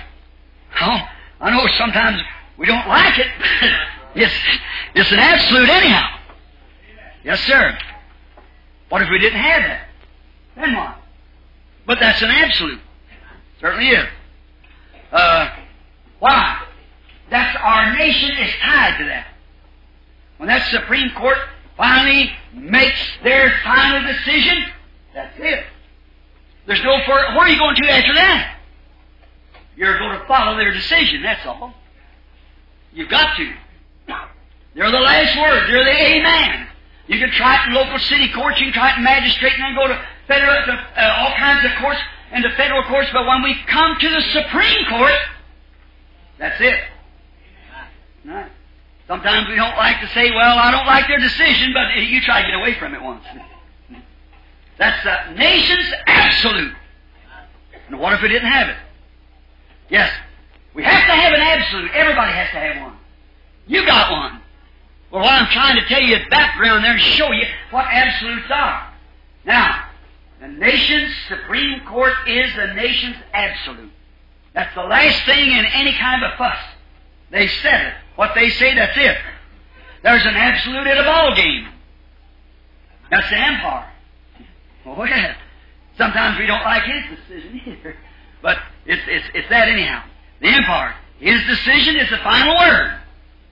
Oh, 0.81 1.01
I 1.40 1.51
know 1.51 1.66
sometimes 1.77 2.20
we 2.58 2.66
don't 2.66 2.86
like 2.88 3.18
it. 3.18 3.26
it's, 4.14 4.34
it's 4.94 5.12
an 5.12 5.18
absolute 5.18 5.68
anyhow. 5.68 6.18
Yes, 7.24 7.40
sir. 7.40 7.76
What 8.88 9.02
if 9.02 9.10
we 9.10 9.18
didn't 9.18 9.40
have 9.40 9.62
that? 9.62 9.88
Then 10.54 10.74
what? 10.74 10.96
But 11.86 11.98
that's 12.00 12.22
an 12.22 12.30
absolute. 12.30 12.80
Certainly 13.60 13.88
is. 13.88 14.06
Uh, 15.12 15.56
why? 16.18 16.66
That's 17.30 17.56
our 17.62 17.96
nation 17.96 18.30
is 18.38 18.50
tied 18.62 18.98
to 18.98 19.04
that. 19.04 19.26
When 20.38 20.48
that 20.48 20.68
Supreme 20.70 21.10
Court 21.16 21.38
finally 21.76 22.30
makes 22.54 22.98
their 23.22 23.52
final 23.64 24.12
decision, 24.12 24.64
that's 25.14 25.34
it. 25.38 25.64
There's 26.66 26.82
no 26.82 26.98
further. 27.06 27.36
Where 27.36 27.46
are 27.46 27.48
you 27.48 27.58
going 27.58 27.76
to 27.76 27.90
after 27.90 28.14
that? 28.14 28.58
You're 29.76 29.98
going 29.98 30.18
to 30.18 30.26
follow 30.26 30.56
their 30.56 30.72
decision. 30.72 31.22
That's 31.22 31.44
all. 31.46 31.74
You've 32.97 33.10
got 33.10 33.36
to. 33.36 33.52
They're 34.74 34.90
the 34.90 34.98
last 35.01 35.36
word. 35.39 35.68
They're 35.68 35.85
the 35.85 36.01
amen. 36.01 36.66
You 37.09 37.18
can 37.18 37.31
try 37.31 37.62
it 37.62 37.68
in 37.68 37.74
local 37.74 37.98
city 37.98 38.32
courts. 38.32 38.59
You 38.59 38.66
can 38.66 38.74
try 38.74 38.93
it 38.93 38.97
in 38.97 39.05
magistrate, 39.05 39.52
and 39.52 39.62
then 39.62 39.74
go 39.77 39.86
to 39.86 40.01
federal, 40.27 40.64
to, 40.64 40.73
uh, 40.73 41.16
all 41.20 41.32
kinds 41.36 41.64
of 41.64 41.73
courts 41.78 42.01
and 42.32 42.43
to 42.43 42.51
federal 42.56 42.82
courts. 42.85 43.09
But 43.12 43.27
when 43.27 43.43
we 43.43 43.55
come 43.68 43.97
to 44.01 44.09
the 44.09 44.23
Supreme 44.32 44.86
Court, 44.89 45.12
that's 46.39 46.60
it. 46.60 46.81
Right. 48.24 48.51
Sometimes 49.06 49.48
we 49.48 49.55
don't 49.55 49.77
like 49.77 50.01
to 50.01 50.09
say, 50.09 50.31
well, 50.31 50.59
I 50.59 50.70
don't 50.70 50.86
like 50.86 51.06
their 51.06 51.20
decision, 51.20 51.73
but 51.73 52.02
you 52.02 52.20
try 52.23 52.43
to 52.43 52.48
get 52.48 52.56
away 52.56 52.78
from 52.78 52.94
it 52.94 53.02
once. 53.02 53.24
That's 54.78 55.05
the 55.05 55.35
nation's 55.35 55.93
absolute. 56.06 56.74
And 57.89 58.01
what 58.01 58.14
if 58.14 58.23
we 58.23 58.28
didn't 58.28 58.51
have 58.51 58.68
it? 58.68 58.77
Yes. 59.90 60.10
We 60.77 60.82
have 60.82 61.07
to 61.07 61.12
have 61.12 61.32
an 61.32 61.40
absolute. 61.40 61.90
Everybody 61.93 62.32
has 62.32 62.51
to 62.51 62.61
have 62.61 62.82
one. 62.82 62.97
You 63.66 63.86
got 63.86 64.12
one. 64.12 64.43
Well, 65.11 65.23
what 65.23 65.32
I'm 65.32 65.51
trying 65.51 65.77
to 65.77 65.86
tell 65.86 66.03
you 66.03 66.16
is 66.16 66.23
background 66.28 66.85
there 66.85 66.93
and 66.93 67.01
show 67.01 67.32
you 67.32 67.47
what 67.70 67.86
absolutes 67.89 68.51
are. 68.51 68.93
Now, 69.47 69.89
the 70.39 70.48
nation's 70.48 71.15
Supreme 71.28 71.81
Court 71.86 72.12
is 72.27 72.55
the 72.55 72.74
nation's 72.74 73.16
absolute. 73.32 73.90
That's 74.53 74.74
the 74.74 74.82
last 74.82 75.24
thing 75.24 75.51
in 75.51 75.65
any 75.65 75.94
kind 75.94 76.23
of 76.23 76.36
fuss. 76.36 76.59
They 77.31 77.48
said 77.48 77.86
it. 77.86 77.94
What 78.16 78.32
they 78.35 78.51
say, 78.51 78.74
that's 78.74 78.97
it. 78.98 79.16
There's 80.03 80.27
an 80.27 80.36
absolute 80.36 80.86
at 80.86 80.98
a 80.98 81.05
ball 81.05 81.35
game. 81.35 81.69
That's 83.11 83.31
the 83.31 83.39
empire. 83.39 83.90
Yeah. 84.85 85.36
Sometimes 85.97 86.39
we 86.39 86.47
don't 86.47 86.62
like 86.62 86.82
his 86.82 87.19
decision 87.19 87.61
either. 87.65 87.97
But 88.43 88.59
it's, 88.85 89.03
it's, 89.07 89.27
it's 89.32 89.48
that 89.48 89.69
anyhow. 89.69 90.03
The 90.40 90.48
empire. 90.48 90.94
His 91.18 91.42
decision 91.46 91.96
is 91.96 92.10
the 92.10 92.18
final 92.18 92.56
word. 92.56 92.98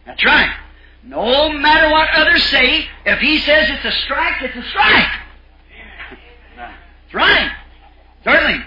That's 0.06 0.24
right. 0.24 0.54
No 1.02 1.50
matter 1.52 1.90
what 1.90 2.08
others 2.10 2.42
say, 2.44 2.86
if 3.04 3.18
he 3.20 3.38
says 3.40 3.68
it's 3.70 3.84
a 3.84 3.92
strike, 4.02 4.42
it's 4.42 4.56
a 4.56 4.68
strike. 4.70 5.10
That's 6.56 7.14
right. 7.14 7.50
Certainly. 8.22 8.64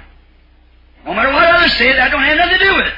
No 1.05 1.13
matter 1.13 1.31
what 1.31 1.55
others 1.55 1.73
say, 1.77 1.93
that 1.93 2.11
don't 2.11 2.21
have 2.21 2.37
nothing 2.37 2.59
to 2.59 2.65
do 2.65 2.75
with 2.75 2.85
it. 2.85 2.93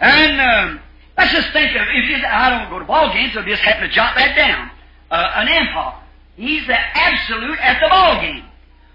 And 0.00 0.40
um, 0.40 0.80
let's 1.16 1.32
just 1.32 1.52
think 1.52 1.74
of 1.76 1.82
if 1.88 2.08
you, 2.08 2.16
I 2.26 2.50
don't 2.50 2.70
go 2.70 2.78
to 2.78 2.84
ball 2.84 3.12
games, 3.12 3.34
so 3.34 3.42
just 3.42 3.62
happen 3.62 3.88
to 3.88 3.94
jot 3.94 4.14
that 4.16 4.34
down. 4.36 4.70
Uh, 5.10 5.32
an 5.36 5.48
empire. 5.48 6.00
He's 6.36 6.66
the 6.66 6.78
absolute 6.78 7.58
at 7.60 7.80
the 7.80 7.88
ball 7.88 8.20
game. 8.20 8.44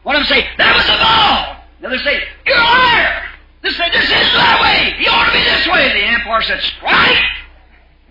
One 0.03 0.15
of 0.15 0.21
them 0.21 0.27
say, 0.27 0.47
that 0.57 0.75
was 0.75 0.85
a 0.85 0.97
ball. 0.97 1.63
The 1.81 1.87
other 1.87 2.03
say, 2.03 2.23
you're 2.45 2.57
a 2.57 2.59
liar. 2.59 3.23
This 3.63 3.75
this 3.77 4.03
is 4.03 4.09
that 4.09 4.59
way. 4.61 4.95
You 5.03 5.09
ought 5.09 5.25
to 5.25 5.31
be 5.33 5.43
this 5.43 5.67
way. 5.67 5.89
The 5.89 6.05
empire 6.05 6.41
said, 6.43 6.61
strike. 6.61 7.23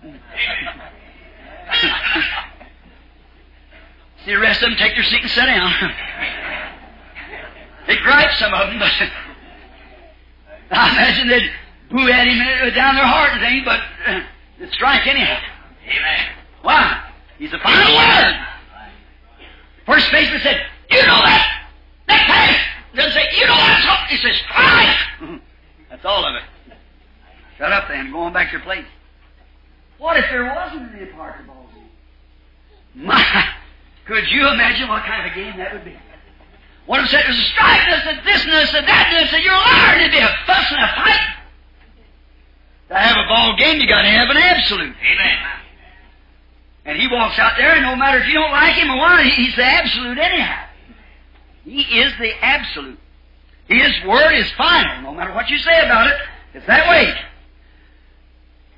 See 4.25 4.33
the 4.33 4.39
rest 4.39 4.61
of 4.61 4.69
them 4.69 4.77
take 4.77 4.93
their 4.95 5.05
seat 5.05 5.21
and 5.21 5.31
sit 5.31 5.45
down. 5.45 5.71
they 7.87 7.95
gripe 7.97 8.33
some 8.39 8.53
of 8.53 8.67
them, 8.67 8.79
but 8.79 8.91
I 10.71 10.91
imagine 10.91 11.29
they'd 11.29 11.49
boo 11.89 12.09
at 12.09 12.27
him 12.27 12.37
down 12.75 12.95
their 12.95 13.05
heart 13.05 13.31
and 13.33 13.41
things, 13.41 13.63
but 13.63 13.79
uh, 14.05 14.21
strike 14.73 15.07
anyhow. 15.07 15.39
Amen. 15.87 16.25
Why? 16.61 17.03
He's 17.37 17.51
the 17.51 17.59
final 17.59 17.95
word. 17.95 18.35
First 19.85 20.11
baseman 20.11 20.41
said, 20.41 20.65
You 20.91 21.01
know 21.03 21.21
that. 21.23 21.63
That 22.07 22.27
pass. 22.27 22.66
Doesn't 22.97 23.13
say, 23.13 23.29
You 23.37 23.45
know 23.45 23.55
that's 23.55 23.85
what. 23.85 24.09
He 24.09 24.17
says, 24.17 24.35
Strike. 24.49 25.41
that's 25.89 26.05
all 26.05 26.25
of 26.25 26.35
it. 26.35 26.43
Shut 27.57 27.71
up 27.71 27.87
then. 27.87 28.11
Go 28.11 28.21
on 28.21 28.33
back 28.33 28.47
to 28.47 28.57
your 28.57 28.61
place. 28.61 28.85
What 29.99 30.17
if 30.17 30.25
there 30.29 30.45
wasn't 30.45 30.93
an 30.93 31.07
Empire 31.07 31.43
ball 31.45 31.69
game? 31.73 33.05
My, 33.05 33.21
could 34.05 34.25
you 34.29 34.47
imagine 34.47 34.89
what 34.89 35.03
kind 35.05 35.25
of 35.25 35.31
a 35.31 35.35
game 35.35 35.57
that 35.57 35.73
would 35.73 35.85
be? 35.85 35.95
One 36.87 36.99
of 36.99 37.05
them 37.05 37.11
said, 37.11 37.23
There's 37.25 37.37
a 37.37 37.49
strike, 37.53 37.81
there's 37.85 38.17
a 38.17 38.21
this, 38.25 38.73
and 38.73 38.87
that, 38.87 39.13
and 39.13 39.17
there's 39.17 39.33
a, 39.33 39.43
You're 39.43 39.53
a 39.53 39.61
liar, 39.61 39.93
and 39.93 40.01
there'd 40.01 40.11
be 40.11 40.17
a 40.17 40.33
fuss 40.47 40.65
and 40.71 40.81
a 40.81 40.89
fight. 40.97 41.27
To 42.89 42.95
have 42.95 43.17
a 43.17 43.27
ball 43.27 43.57
game, 43.57 43.79
you 43.79 43.87
got 43.87 44.01
to 44.01 44.09
have 44.09 44.29
an 44.29 44.37
absolute. 44.37 44.95
Amen. 44.95 45.37
And 46.85 46.97
he 46.97 47.07
walks 47.11 47.37
out 47.37 47.57
there, 47.57 47.73
and 47.73 47.83
no 47.83 47.95
matter 47.95 48.17
if 48.19 48.27
you 48.27 48.33
don't 48.33 48.51
like 48.51 48.73
him 48.73 48.89
or 48.89 48.97
what, 48.97 49.23
he's 49.25 49.55
the 49.55 49.65
absolute 49.65 50.17
anyhow. 50.17 50.66
He 51.67 51.81
is 51.81 52.13
the 52.17 52.31
absolute. 52.41 52.97
His 53.67 53.91
word 54.07 54.31
is 54.31 54.49
final, 54.51 55.01
no 55.01 55.13
matter 55.13 55.33
what 55.33 55.49
you 55.49 55.57
say 55.57 55.83
about 55.83 56.07
it. 56.07 56.13
It's 56.53 56.65
that 56.65 56.89
way. 56.89 57.13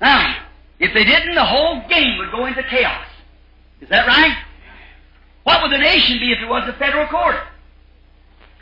Now, 0.00 0.36
if 0.80 0.92
they 0.92 1.04
didn't, 1.04 1.36
the 1.36 1.44
whole 1.44 1.86
game 1.88 2.18
would 2.18 2.32
go 2.32 2.46
into 2.46 2.64
chaos. 2.64 3.06
Is 3.80 3.88
that 3.90 4.08
right? 4.08 4.36
What 5.44 5.62
would 5.62 5.70
the 5.70 5.78
nation 5.78 6.18
be 6.18 6.32
if 6.32 6.40
it 6.40 6.48
was 6.48 6.68
a 6.68 6.72
federal 6.78 7.06
court? 7.06 7.36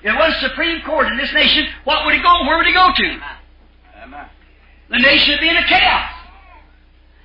If 0.03 0.13
it 0.13 0.15
was 0.15 0.37
Supreme 0.41 0.83
Court 0.83 1.07
in 1.07 1.17
this 1.17 1.33
nation, 1.33 1.67
what 1.85 2.05
would 2.05 2.15
it 2.15 2.23
go? 2.23 2.45
Where 2.45 2.59
would 2.59 2.67
it 2.67 2.75
go 2.75 2.93
to? 2.95 3.21
The 4.91 4.99
nation 4.99 5.33
would 5.33 5.41
be 5.41 5.49
in 5.49 5.57
a 5.57 5.67
chaos. 5.67 6.13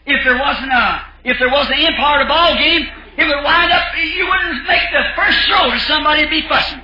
If 0.05 0.23
there 0.23 0.39
wasn't 0.39 0.71
a, 0.71 1.05
if 1.25 1.37
there 1.37 1.49
wasn't 1.49 1.79
an 1.79 1.85
empire 1.85 2.23
the 2.23 2.29
ball 2.29 2.55
game, 2.55 2.87
it 3.17 3.25
would 3.25 3.43
wind 3.43 3.71
up, 3.73 3.93
you 3.97 4.25
wouldn't 4.25 4.67
make 4.67 4.89
the 4.91 5.03
first 5.17 5.37
throw 5.49 5.69
to 5.69 5.79
somebody 5.81 6.23
would 6.23 6.29
be 6.29 6.47
fussing. 6.47 6.81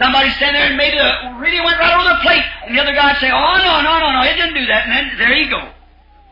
Somebody 0.00 0.30
stand 0.30 0.56
there 0.56 0.64
and 0.64 0.78
maybe 0.78 0.96
the 0.96 1.36
really 1.36 1.60
went 1.60 1.78
right 1.78 1.92
over 1.92 2.08
the 2.08 2.20
plate, 2.22 2.42
and 2.64 2.74
the 2.74 2.80
other 2.80 2.94
guy 2.94 3.12
would 3.12 3.20
say, 3.20 3.30
"Oh 3.30 3.56
no, 3.60 3.84
no, 3.84 4.00
no, 4.00 4.08
no, 4.16 4.22
it 4.24 4.34
didn't 4.34 4.54
do 4.54 4.64
that." 4.64 4.88
And 4.88 4.92
then 4.92 5.18
there 5.18 5.34
you 5.34 5.50
go. 5.50 5.68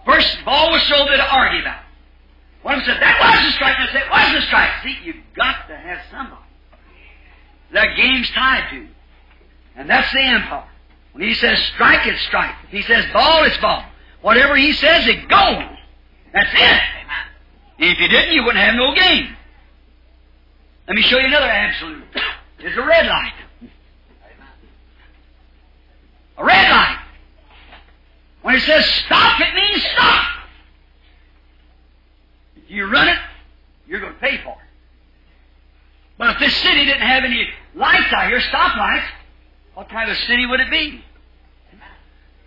First 0.07 0.43
ball 0.47 0.73
was 0.73 0.83
thrown 0.89 1.07
to 1.07 1.21
argue 1.31 1.61
about. 1.61 1.85
One 2.63 2.75
of 2.75 2.81
them 2.81 2.95
said, 2.95 3.03
"That 3.03 3.21
was 3.21 3.47
a 3.47 3.53
strike." 3.53 3.79
And 3.79 3.89
I 3.89 3.93
said, 3.93 4.03
"It 4.03 4.11
was 4.11 4.43
a 4.43 4.47
strike." 4.47 4.71
See, 4.83 4.97
you've 5.05 5.35
got 5.37 5.69
to 5.69 5.77
have 5.77 6.01
somebody 6.11 6.41
that 7.73 7.95
game's 7.95 8.31
tied 8.31 8.71
to, 8.71 8.87
and 9.77 9.91
that's 9.91 10.11
the 10.13 10.23
empire. 10.23 10.65
When 11.13 11.29
he 11.29 11.35
says 11.35 11.59
strike, 11.75 12.07
it's 12.07 12.23
strike. 12.23 12.55
If 12.65 12.71
he 12.71 12.83
says 12.83 13.05
ball, 13.13 13.45
it's 13.45 13.59
ball. 13.59 13.85
Whatever 14.23 14.57
he 14.57 14.73
says, 14.73 15.07
it 15.07 15.29
goes. 15.29 15.77
That's 16.33 16.51
it. 16.55 16.83
And 17.81 17.91
if 17.91 18.01
you 18.01 18.09
didn't, 18.09 18.33
you 18.33 18.45
wouldn't 18.45 18.65
have 18.65 18.75
no 18.75 18.95
game. 18.95 19.37
Let 20.87 20.97
me 20.97 21.03
show 21.03 21.19
you 21.19 21.27
another 21.27 21.47
absolute. 21.47 22.05
There's 22.61 22.77
a 22.77 22.83
red 22.83 23.07
light. 23.07 23.35
A 26.39 26.45
red 26.45 26.71
light. 26.71 26.99
When 28.43 28.55
it 28.55 28.63
says 28.63 28.85
stop, 29.05 29.41
it 29.41 29.55
means 29.55 29.83
stop. 29.93 30.25
If 32.57 32.71
you 32.71 32.87
run 32.87 33.09
it, 33.09 33.19
you're 33.87 34.01
going 34.01 34.15
to 34.15 34.19
pay 34.21 34.39
for 34.43 34.53
it. 34.53 34.69
But 36.17 36.31
if 36.31 36.39
this 36.41 36.57
city 36.57 36.85
didn't 36.85 37.07
have 37.07 37.25
any 37.25 37.49
lights 37.75 38.13
out 38.13 38.29
here, 38.29 38.41
stoplights, 38.41 39.05
what 39.75 39.89
kind 39.89 40.11
of 40.11 40.17
city 40.19 40.47
would 40.47 40.61
it 40.61 40.71
be? 40.71 41.05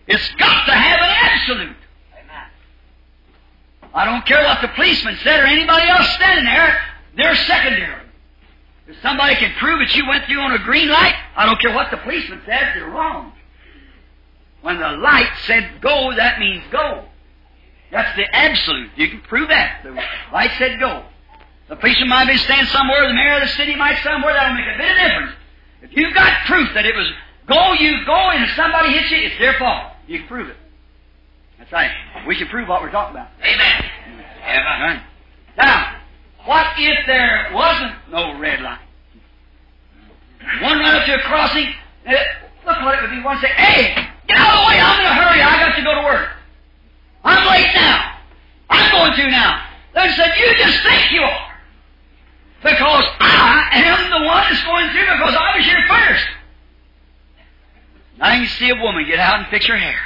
It's 0.08 0.28
got 0.36 0.66
to 0.66 0.74
have 0.74 1.00
an 1.00 1.10
absolute. 1.10 1.78
I 3.94 4.06
don't 4.06 4.26
care 4.26 4.44
what 4.44 4.62
the 4.62 4.70
policeman 4.70 5.18
said 5.24 5.40
or 5.42 5.46
anybody 5.46 5.88
else 5.90 6.08
standing 6.16 6.46
there, 6.46 6.82
they're 7.18 7.36
secondary. 7.36 8.06
If 8.88 9.02
somebody 9.02 9.36
can 9.36 9.54
prove 9.60 9.80
that 9.80 9.96
you 9.96 10.08
went 10.08 10.26
through 10.26 10.40
on 10.40 10.54
a 10.54 10.60
green 10.60 10.90
light, 10.90 11.16
I 11.36 11.46
don't 11.46 11.60
care 11.60 11.74
what 11.74 11.92
the 11.92 11.98
policeman 11.98 12.42
says, 12.46 12.64
they're 12.74 12.90
wrong. 12.90 13.34
When 14.62 14.80
the 14.80 14.90
light 14.90 15.32
said 15.46 15.82
go, 15.82 16.14
that 16.16 16.40
means 16.40 16.64
go. 16.72 17.06
That's 17.92 18.16
the 18.16 18.26
absolute. 18.34 18.92
You 18.96 19.10
can 19.10 19.22
prove 19.22 19.50
that. 19.50 19.82
The 19.84 19.92
light 20.32 20.52
said 20.58 20.80
go. 20.80 21.04
The 21.68 21.76
policeman 21.78 22.10
might 22.10 22.28
be 22.28 22.38
standing 22.38 22.68
somewhere, 22.68 23.08
the 23.08 23.14
mayor 23.14 23.36
of 23.36 23.42
the 23.42 23.48
city 23.56 23.76
might 23.76 23.98
somewhere, 24.04 24.34
that'll 24.34 24.54
make 24.54 24.76
a 24.76 24.78
bit 24.78 24.92
of 24.92 24.98
difference. 24.98 25.32
If 25.84 25.98
you've 25.98 26.14
got 26.14 26.46
proof 26.46 26.70
that 26.74 26.86
it 26.86 26.96
was 26.96 27.10
go, 27.48 27.74
you 27.74 28.06
go, 28.06 28.30
and 28.32 28.44
if 28.44 28.56
somebody 28.56 28.92
hits 28.92 29.10
you, 29.10 29.18
it's 29.18 29.40
their 29.40 29.58
fault. 29.58 29.94
You 30.08 30.20
can 30.20 30.28
prove 30.28 30.50
it. 30.50 30.58
That's 31.58 31.72
right. 31.72 31.92
We 32.28 32.36
can 32.36 32.48
prove 32.48 32.68
what 32.68 32.82
we're 32.82 32.92
talking 32.92 33.16
about. 33.16 33.30
Amen. 33.42 33.86
Amen. 34.44 34.82
Right. 34.82 35.02
Now, 35.58 35.96
what 36.46 36.68
if 36.78 37.06
there 37.08 37.52
wasn't 37.54 37.94
no 38.12 38.38
red 38.40 38.62
light? 38.62 38.80
One 40.62 40.80
run 40.80 40.96
up 40.96 41.06
to 41.06 41.16
a 41.16 41.22
crossing, 41.22 41.68
uh, 42.08 42.12
look 42.66 42.82
what 42.82 42.98
it 42.98 43.02
would 43.04 43.12
be. 43.12 43.22
One 43.24 43.40
say, 43.40 43.48
hey, 43.48 44.10
get 44.32 44.40
out 44.40 44.54
of 44.56 44.60
the 44.64 44.68
way, 44.68 44.80
I'm 44.80 45.00
in 45.00 45.06
a 45.06 45.16
hurry, 45.16 45.42
I 45.42 45.60
got 45.60 45.76
to 45.76 45.84
go 45.84 45.96
to 45.96 46.04
work. 46.08 46.30
I'm 47.24 47.48
late 47.52 47.76
now. 47.76 48.16
I'm 48.70 48.92
going 48.92 49.14
to 49.14 49.32
now. 49.32 49.66
They 49.94 50.10
said, 50.16 50.32
you 50.38 50.56
just 50.56 50.84
think 50.84 51.12
you 51.12 51.22
are. 51.22 51.52
Because 52.64 53.06
I 53.20 53.70
am 53.74 54.10
the 54.10 54.26
one 54.26 54.44
that's 54.48 54.64
going 54.64 54.90
through 54.92 55.18
because 55.18 55.36
I 55.36 55.58
was 55.58 55.66
here 55.66 55.84
first. 55.88 56.26
Now 58.18 58.34
you 58.34 58.48
can 58.48 58.58
see 58.58 58.70
a 58.70 58.76
woman 58.76 59.06
get 59.06 59.20
out 59.20 59.40
and 59.40 59.48
fix 59.50 59.66
her 59.66 59.78
hair. 59.78 60.00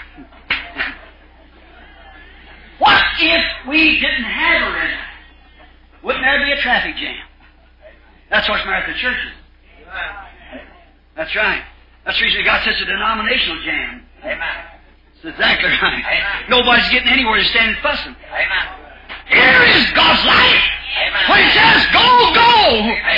What 2.79 3.03
if 3.19 3.43
we 3.67 3.99
didn't 3.99 4.23
have 4.23 4.73
red 4.73 4.89
light? 4.89 4.99
Wouldn't 6.03 6.23
there 6.23 6.39
be 6.45 6.51
a 6.51 6.61
traffic 6.61 6.95
jam? 6.97 7.23
That's 8.29 8.47
what's 8.49 8.65
matter 8.65 8.85
at 8.85 8.93
the 8.93 8.99
churches. 8.99 9.31
That's 11.15 11.35
right. 11.35 11.63
That's 12.05 12.17
the 12.19 12.25
reason 12.25 12.39
we 12.39 12.45
got 12.45 12.63
such 12.63 12.79
a 12.81 12.85
denominational 12.85 13.63
jam. 13.63 14.04
Amen. 14.25 14.57
That's 15.21 15.37
exactly 15.37 15.69
right. 15.69 16.01
Amen. 16.01 16.49
Nobody's 16.49 16.89
getting 16.89 17.09
anywhere 17.09 17.37
to 17.37 17.45
stand 17.45 17.69
and 17.75 17.79
fussing. 17.79 18.15
Amen. 18.33 18.65
Here 19.27 19.61
is 19.63 19.91
God's 19.93 20.25
light. 20.25 20.65
Amen. 21.05 21.23
When 21.29 21.43
He 21.45 21.51
says 21.53 21.85
go, 21.93 22.07
go. 22.33 22.53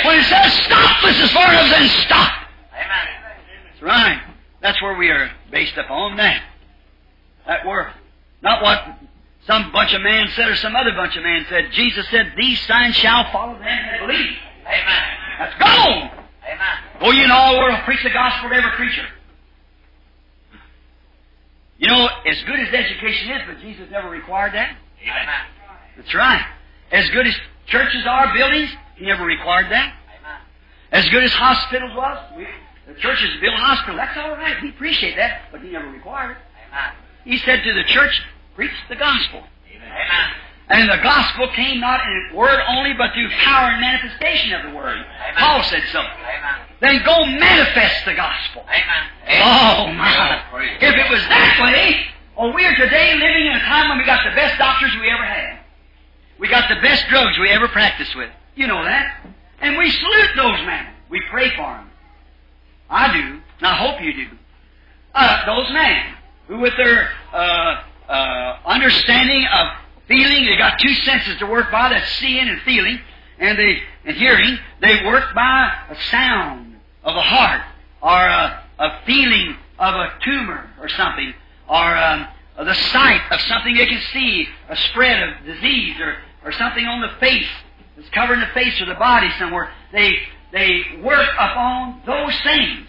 When 0.04 0.18
He 0.18 0.24
says 0.24 0.52
stop, 0.64 1.02
this 1.02 1.18
is 1.20 1.30
for 1.32 1.48
us, 1.48 1.70
then 1.70 1.88
stop. 2.04 2.32
Amen. 2.72 3.06
That's 3.70 3.82
right. 3.82 4.22
That's 4.60 4.82
where 4.82 4.96
we 4.96 5.10
are 5.10 5.30
based 5.50 5.76
upon 5.76 6.16
that. 6.16 6.42
That 7.46 7.66
word. 7.66 7.92
Not 8.42 8.62
what 8.62 8.98
some 9.46 9.72
bunch 9.72 9.94
of 9.94 10.02
man 10.02 10.28
said 10.36 10.48
or 10.48 10.56
some 10.56 10.76
other 10.76 10.92
bunch 10.92 11.16
of 11.16 11.22
man 11.22 11.46
said. 11.48 11.72
Jesus 11.72 12.06
said, 12.10 12.34
These 12.36 12.60
signs 12.66 12.94
shall 12.96 13.30
follow 13.32 13.54
them 13.54 13.62
that 13.64 14.00
believe. 14.00 14.36
Amen. 14.66 15.02
Let's 15.40 15.54
go! 15.58 16.18
Amen. 16.44 16.76
Go 17.00 17.10
ye 17.12 17.24
in 17.24 17.30
all 17.30 17.54
the 17.54 17.58
world, 17.58 17.78
preach 17.84 18.02
the 18.02 18.10
gospel 18.10 18.50
to 18.50 18.54
every 18.56 18.70
creature. 18.72 19.06
You 21.78 21.86
know, 21.86 22.08
as 22.26 22.36
good 22.44 22.58
as 22.58 22.74
education 22.74 23.30
is, 23.30 23.42
but 23.46 23.60
Jesus 23.60 23.88
never 23.90 24.10
required 24.10 24.52
that. 24.54 24.76
Amen. 25.00 25.44
That's 25.96 26.14
right. 26.14 26.44
As 26.90 27.08
good 27.10 27.26
as 27.26 27.34
churches 27.66 28.04
are, 28.06 28.34
buildings, 28.34 28.70
He 28.96 29.06
never 29.06 29.24
required 29.24 29.70
that. 29.70 29.94
Amen. 30.18 30.40
As 30.90 31.08
good 31.08 31.22
as 31.22 31.32
hospitals 31.32 31.92
was, 31.94 32.18
we, 32.36 32.46
the 32.86 32.98
churches 32.98 33.30
build 33.40 33.54
hospitals. 33.54 33.96
That's 33.98 34.18
all 34.18 34.30
right. 34.30 34.56
We 34.60 34.70
appreciate 34.70 35.16
that, 35.16 35.42
but 35.52 35.60
He 35.60 35.70
never 35.70 35.88
required 35.88 36.32
it. 36.32 36.36
Amen. 36.68 36.92
He 37.24 37.38
said 37.38 37.62
to 37.62 37.72
the 37.72 37.84
church, 37.84 38.22
preach 38.56 38.72
the 38.88 38.96
gospel. 38.96 39.44
Amen. 39.72 40.47
And 40.70 40.88
the 40.88 41.02
gospel 41.02 41.48
came 41.56 41.80
not 41.80 42.00
in 42.06 42.36
word 42.36 42.60
only, 42.68 42.92
but 42.92 43.14
through 43.14 43.30
power 43.30 43.70
and 43.70 43.80
manifestation 43.80 44.52
of 44.52 44.70
the 44.70 44.76
word. 44.76 45.04
Paul 45.36 45.62
said 45.64 45.82
so. 45.90 46.00
Amen. 46.00 46.68
Then 46.80 47.02
go 47.04 47.24
manifest 47.24 48.04
the 48.04 48.14
gospel. 48.14 48.64
Amen. 48.68 49.42
Oh 49.42 49.92
my! 49.94 50.42
If 50.80 50.94
it 50.94 51.10
was 51.10 51.22
that 51.22 51.58
way, 51.62 52.06
oh, 52.36 52.52
we 52.54 52.66
are 52.66 52.76
today 52.76 53.14
living 53.14 53.46
in 53.46 53.56
a 53.56 53.60
time 53.60 53.88
when 53.88 53.98
we 53.98 54.04
got 54.04 54.20
the 54.28 54.36
best 54.36 54.58
doctors 54.58 54.90
we 55.00 55.10
ever 55.10 55.24
had. 55.24 55.58
We 56.38 56.48
got 56.48 56.68
the 56.68 56.80
best 56.82 57.08
drugs 57.08 57.38
we 57.38 57.48
ever 57.50 57.66
practiced 57.68 58.14
with. 58.14 58.30
You 58.54 58.66
know 58.66 58.84
that. 58.84 59.26
And 59.60 59.76
we 59.76 59.90
salute 59.90 60.30
those 60.36 60.66
men. 60.66 60.86
We 61.08 61.20
pray 61.30 61.50
for 61.56 61.62
them. 61.62 61.90
I 62.90 63.12
do, 63.12 63.40
and 63.58 63.66
I 63.66 63.74
hope 63.74 64.02
you 64.02 64.12
do. 64.12 64.36
Uh, 65.14 65.46
those 65.46 65.72
men 65.72 66.14
who, 66.46 66.58
with 66.60 66.76
their 66.76 67.10
uh, 67.32 67.82
uh, 68.08 68.58
understanding 68.66 69.46
of 69.46 69.66
feeling, 70.08 70.46
they 70.46 70.56
got 70.56 70.78
two 70.80 70.94
senses 70.94 71.38
to 71.38 71.46
work 71.46 71.70
by. 71.70 71.90
That's 71.90 72.10
seeing 72.16 72.48
and 72.48 72.60
feeling, 72.62 72.98
and 73.38 73.58
they 73.58 73.78
and 74.04 74.16
hearing. 74.16 74.58
They 74.80 75.04
work 75.04 75.34
by 75.34 75.72
a 75.90 75.96
sound 76.10 76.76
of 77.04 77.14
a 77.14 77.22
heart 77.22 77.62
or 78.02 78.26
a, 78.26 78.64
a 78.78 79.00
feeling 79.06 79.56
of 79.78 79.94
a 79.94 80.12
tumor 80.24 80.70
or 80.80 80.88
something, 80.88 81.32
or 81.68 81.96
um, 81.96 82.26
the 82.56 82.74
sight 82.74 83.20
of 83.30 83.40
something 83.42 83.74
they 83.76 83.86
can 83.86 84.02
see, 84.12 84.48
a 84.68 84.76
spread 84.76 85.28
of 85.28 85.44
disease 85.44 85.96
or, 86.00 86.16
or 86.44 86.52
something 86.52 86.84
on 86.84 87.00
the 87.00 87.10
face 87.20 87.46
that's 87.96 88.08
covering 88.10 88.40
the 88.40 88.46
face 88.54 88.80
or 88.80 88.86
the 88.86 88.94
body 88.94 89.28
somewhere. 89.38 89.70
They 89.92 90.14
they 90.52 90.82
work 91.02 91.28
upon 91.38 92.02
those 92.06 92.34
things. 92.42 92.86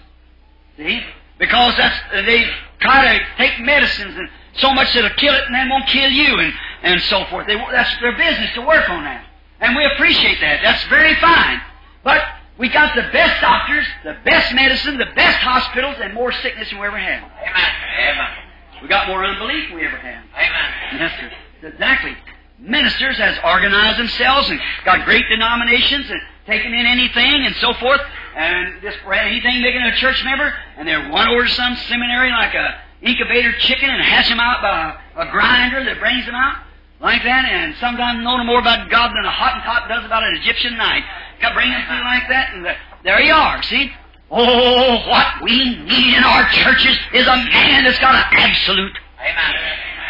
See? 0.78 1.02
Because 1.38 1.76
that's 1.78 1.98
they 2.26 2.50
try 2.80 3.18
to 3.18 3.26
take 3.38 3.60
medicines 3.60 4.16
and 4.18 4.30
so 4.58 4.74
much 4.74 4.94
that'll 4.94 5.10
kill 5.12 5.34
it 5.34 5.44
and 5.46 5.56
then 5.56 5.70
won't 5.70 5.88
kill 5.88 6.10
you 6.10 6.40
and, 6.40 6.54
and 6.84 7.02
so 7.04 7.26
forth. 7.26 7.48
They, 7.48 7.56
that's 7.56 8.00
their 8.02 8.16
business 8.18 8.54
to 8.56 8.62
work 8.62 8.90
on 8.90 9.04
that. 9.04 9.26
And 9.60 9.76
we 9.76 9.86
appreciate 9.94 10.40
that. 10.42 10.62
That's 10.64 10.84
very 10.88 11.16
fine. 11.20 11.62
But 12.04 12.24
we 12.58 12.70
got 12.70 12.96
the 12.96 13.04
best 13.12 13.42
doctors, 13.42 13.86
the 14.04 14.18
best 14.24 14.54
medicine, 14.54 14.98
the 14.98 15.12
best 15.16 15.38
hospitals, 15.40 15.96
and 16.02 16.14
more 16.14 16.32
sickness 16.32 16.70
than 16.70 16.80
we 16.80 16.88
ever 16.88 16.98
had. 16.98 17.24
Amen. 17.24 17.72
Amen. 18.00 18.32
We 18.82 18.88
got 18.88 19.08
more 19.08 19.24
unbelief 19.26 19.70
than 19.70 19.78
we 19.78 19.86
ever 19.86 19.98
had. 19.98 20.24
Amen. 20.36 21.00
Yes, 21.00 21.12
sir. 21.20 21.68
Exactly. 21.68 22.16
Ministers 22.60 23.18
has 23.18 23.38
organized 23.44 24.00
themselves 24.00 24.50
and 24.50 24.60
got 24.86 25.06
great 25.06 25.26
denominations 25.30 26.10
and 26.10 26.22
taken 26.46 26.74
in 26.74 26.86
anything 26.86 27.46
and 27.46 27.56
so 27.58 27.74
forth, 27.76 28.02
and 28.36 28.82
just 28.82 28.98
anything 29.06 29.62
making 29.62 29.82
a 29.82 29.96
church 29.98 30.24
member, 30.24 30.54
and 30.78 30.88
they're 30.88 31.10
one 31.10 31.28
over 31.28 31.46
to 31.46 31.50
some 31.50 31.76
seminary 31.88 32.32
like 32.32 32.54
a 32.54 32.82
incubator 33.02 33.54
chicken 33.60 33.90
and 33.90 34.02
hatch 34.02 34.28
them 34.28 34.40
out 34.40 34.62
by 34.62 35.22
a, 35.24 35.28
a 35.28 35.32
grinder 35.32 35.84
that 35.86 36.00
brings 36.00 36.26
them 36.26 36.36
out 36.36 36.58
like 37.02 37.24
that, 37.24 37.46
and 37.46 37.76
sometimes 37.80 38.24
know 38.24 38.38
no 38.38 38.44
more 38.44 38.60
about 38.60 38.90
God 38.90 39.10
than 39.16 39.26
a 39.26 39.32
Hottentot 39.32 39.88
does 39.88 40.06
about 40.06 40.24
an 40.24 40.36
Egyptian 40.36 40.78
knife. 40.78 41.04
Got 41.42 41.54
bring 41.54 41.70
them 41.70 41.82
through 41.88 42.04
like 42.04 42.28
that, 42.30 42.54
and 42.54 42.66
the, 42.66 42.74
there 43.04 43.22
you 43.22 43.34
are. 43.34 43.64
See, 43.64 43.92
Oh, 44.32 45.10
what 45.10 45.42
we 45.44 45.76
need 45.76 46.14
in 46.16 46.24
our 46.24 46.48
churches 46.52 46.96
is 47.14 47.26
a 47.26 47.36
man 47.36 47.84
that's 47.84 47.98
got 47.98 48.14
an 48.14 48.26
absolute. 48.30 48.96
Amen. 49.20 49.56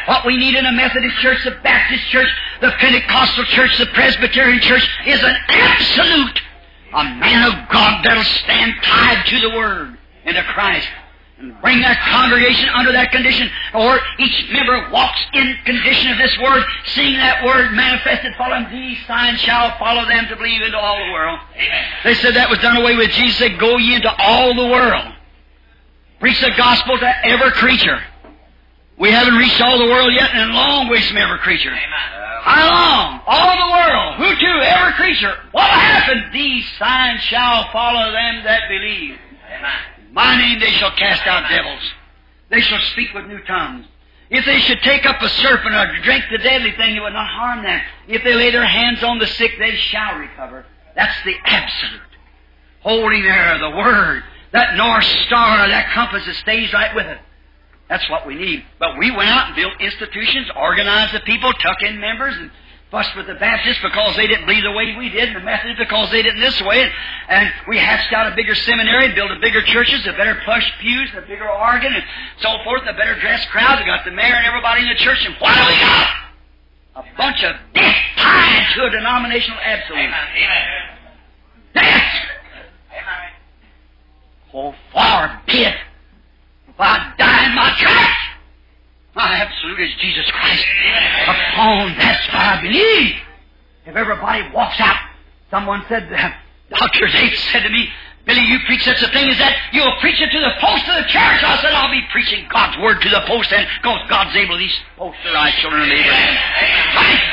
What 0.07 0.25
we 0.25 0.35
need 0.35 0.55
in 0.55 0.65
a 0.65 0.71
Methodist 0.73 1.15
church, 1.17 1.43
the 1.45 1.55
Baptist 1.63 2.03
church, 2.09 2.27
the 2.59 2.71
Pentecostal 2.71 3.45
church, 3.45 3.77
the 3.77 3.85
Presbyterian 3.87 4.59
church 4.59 4.85
is 5.05 5.23
an 5.23 5.35
absolute. 5.47 6.41
A 6.93 7.03
man 7.03 7.47
of 7.47 7.69
God 7.69 8.03
that'll 8.03 8.23
stand 8.23 8.73
tied 8.83 9.25
to 9.27 9.39
the 9.39 9.49
Word 9.55 9.97
and 10.25 10.35
to 10.35 10.43
Christ 10.43 10.87
and 11.39 11.55
bring 11.61 11.79
that 11.81 11.99
congregation 12.11 12.67
under 12.69 12.91
that 12.91 13.11
condition, 13.11 13.49
or 13.73 13.99
each 14.19 14.51
member 14.51 14.89
walks 14.91 15.19
in 15.33 15.55
condition 15.63 16.11
of 16.11 16.17
this 16.17 16.37
Word, 16.39 16.63
seeing 16.85 17.15
that 17.15 17.43
Word 17.45 17.71
manifested, 17.71 18.35
following 18.37 18.69
these 18.69 18.97
signs 19.07 19.39
shall 19.39 19.77
follow 19.79 20.05
them 20.07 20.27
to 20.27 20.35
believe 20.35 20.61
into 20.61 20.77
all 20.77 20.97
the 20.97 21.11
world. 21.11 21.39
Amen. 21.55 21.85
They 22.03 22.15
said 22.15 22.35
that 22.35 22.49
was 22.49 22.59
done 22.59 22.77
away 22.77 22.95
with. 22.95 23.09
Jesus 23.11 23.37
said, 23.37 23.57
Go 23.59 23.77
ye 23.77 23.95
into 23.95 24.11
all 24.19 24.53
the 24.53 24.67
world. 24.67 25.13
Preach 26.19 26.39
the 26.41 26.51
gospel 26.57 26.99
to 26.99 27.25
every 27.25 27.51
creature. 27.51 28.03
We 28.99 29.11
haven't 29.11 29.35
reached 29.35 29.61
all 29.61 29.79
the 29.79 29.85
world 29.87 30.11
yet, 30.13 30.31
and 30.33 30.51
long 30.51 30.89
ways 30.89 31.07
from 31.07 31.17
every 31.17 31.39
creature. 31.39 31.71
Amen. 31.71 32.19
How 32.43 32.67
long? 32.67 33.21
All 33.27 33.55
the 33.55 33.71
world. 33.71 34.15
Who 34.17 34.35
to? 34.35 34.67
Every 34.67 34.93
creature. 34.93 35.33
What 35.51 35.69
happened? 35.69 36.33
These 36.33 36.65
signs 36.77 37.21
shall 37.21 37.71
follow 37.71 38.11
them 38.11 38.43
that 38.43 38.63
believe. 38.67 39.17
Amen. 39.47 39.98
In 40.09 40.15
My 40.15 40.35
name 40.35 40.59
they 40.59 40.71
shall 40.71 40.91
cast 40.91 41.25
out 41.27 41.49
devils. 41.49 41.81
They 42.49 42.61
shall 42.61 42.81
speak 42.91 43.13
with 43.13 43.27
new 43.27 43.39
tongues. 43.43 43.85
If 44.29 44.45
they 44.45 44.59
should 44.59 44.81
take 44.81 45.05
up 45.05 45.21
a 45.21 45.29
serpent 45.29 45.73
or 45.73 46.01
drink 46.01 46.25
the 46.31 46.37
deadly 46.37 46.71
thing, 46.73 46.95
it 46.95 46.99
would 46.99 47.13
not 47.13 47.27
harm 47.27 47.63
them. 47.63 47.81
If 48.07 48.23
they 48.23 48.33
lay 48.35 48.51
their 48.51 48.65
hands 48.65 49.03
on 49.03 49.17
the 49.17 49.25
sick, 49.25 49.53
they 49.57 49.75
shall 49.75 50.17
recover. 50.17 50.65
That's 50.95 51.15
the 51.25 51.35
absolute. 51.45 52.01
Holding 52.81 53.23
there 53.23 53.57
the 53.59 53.71
Word, 53.71 54.23
that 54.51 54.75
North 54.75 55.05
Star, 55.25 55.67
that 55.67 55.91
compass 55.93 56.25
that 56.25 56.35
stays 56.35 56.71
right 56.73 56.93
with 56.95 57.07
it. 57.07 57.17
That's 57.87 58.07
what 58.09 58.27
we 58.27 58.35
need. 58.35 58.63
But 58.77 58.99
we 58.99 59.09
went 59.09 59.29
out 59.29 59.47
and 59.47 59.55
built 59.55 59.73
institutions, 59.79 60.47
organized 60.55 61.13
the 61.13 61.21
people, 61.21 61.51
tuck 61.53 61.81
in 61.81 61.99
members, 61.99 62.35
and 62.37 62.51
fussed 62.91 63.15
with 63.15 63.27
the 63.27 63.35
Baptists 63.35 63.81
because 63.83 64.15
they 64.15 64.25
didn't 64.27 64.45
believe 64.45 64.63
the 64.63 64.71
way 64.71 64.95
we 64.97 65.09
did, 65.09 65.29
and 65.29 65.37
the 65.37 65.45
Methodists 65.45 65.79
because 65.79 66.09
they 66.11 66.21
didn't 66.21 66.41
this 66.41 66.59
way. 66.61 66.81
And, 66.81 66.91
and 67.29 67.49
we 67.67 67.77
hatched 67.77 68.11
out 68.13 68.31
a 68.31 68.35
bigger 68.35 68.55
seminary, 68.55 69.13
built 69.13 69.31
a 69.31 69.39
bigger 69.39 69.61
churches, 69.61 70.05
a 70.07 70.13
better 70.13 70.41
plush 70.45 70.65
pews, 70.79 71.09
a 71.15 71.21
bigger 71.21 71.49
organ, 71.49 71.93
and 71.93 72.03
so 72.39 72.57
forth, 72.63 72.81
a 72.87 72.93
better 72.93 73.19
dressed 73.19 73.47
crowd. 73.49 73.79
We 73.79 73.85
got 73.85 74.05
the 74.05 74.11
mayor 74.11 74.35
and 74.35 74.45
everybody 74.45 74.81
in 74.83 74.89
the 74.89 74.95
church, 74.95 75.23
and 75.25 75.35
what 75.39 75.53
do 75.53 75.61
we 75.67 75.79
got? 75.79 76.09
A 76.95 77.03
bunch 77.17 77.43
of 77.43 77.55
death 77.73 77.95
tied 78.17 78.73
to 78.75 78.85
a 78.85 78.89
denominational 78.89 79.59
absolute. 79.63 80.09
Death! 81.73 82.13
Amen. 82.91 83.31
Oh, 84.53 84.75
far 84.91 85.41
be 85.45 85.63
it. 85.63 85.75
If 86.67 86.75
I 86.79 87.13
die 87.17 87.45
in 87.45 87.55
my 87.55 87.73
tracks, 87.77 88.28
my 89.19 89.35
absolute 89.35 89.79
is 89.81 89.91
Jesus 89.99 90.31
Christ. 90.31 90.65
Upon 91.27 91.91
that's 91.99 92.25
what 92.31 92.39
I 92.39 92.61
believe. 92.61 93.15
If 93.85 93.95
everybody 93.95 94.47
walks 94.55 94.79
out, 94.79 94.95
someone 95.51 95.83
said, 95.89 96.07
uh, 96.07 96.31
Dr. 96.71 97.07
Yates 97.07 97.43
said 97.51 97.63
to 97.63 97.69
me, 97.69 97.89
Billy, 98.25 98.47
you 98.47 98.59
preach 98.65 98.83
such 98.85 99.01
a 99.01 99.11
thing 99.11 99.27
as 99.27 99.37
that, 99.39 99.57
you'll 99.73 99.99
preach 99.99 100.21
it 100.21 100.31
to 100.31 100.39
the 100.39 100.55
post 100.63 100.87
of 100.87 101.03
the 101.03 101.07
church. 101.11 101.43
I 101.43 101.59
said, 101.59 101.73
I'll 101.75 101.91
be 101.91 102.03
preaching 102.11 102.47
God's 102.47 102.77
word 102.79 103.01
to 103.01 103.09
the 103.09 103.21
post, 103.27 103.51
and 103.51 103.67
God's 103.83 104.35
able, 104.37 104.55
to 104.55 104.59
these 104.59 104.79
posts 104.95 105.19
are 105.25 105.35
our 105.35 105.51
children 105.59 105.83
of 105.83 105.89
Abraham. 105.91 106.35
Right? 106.95 107.23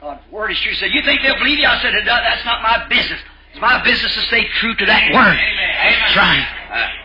God's 0.00 0.22
word 0.30 0.50
is 0.52 0.60
true. 0.60 0.70
He 0.70 0.78
said, 0.78 0.92
you 0.92 1.02
think 1.02 1.22
they'll 1.22 1.38
believe 1.38 1.58
you? 1.58 1.66
I 1.66 1.82
said, 1.82 1.94
that's 2.06 2.44
not 2.44 2.62
my 2.62 2.86
business. 2.86 3.18
It's 3.50 3.60
my 3.60 3.82
business 3.82 4.14
to 4.14 4.22
stay 4.30 4.46
true 4.62 4.74
to 4.76 4.86
that 4.86 5.02
word. 5.10 5.34
That's 5.34 6.14
right. 6.14 7.01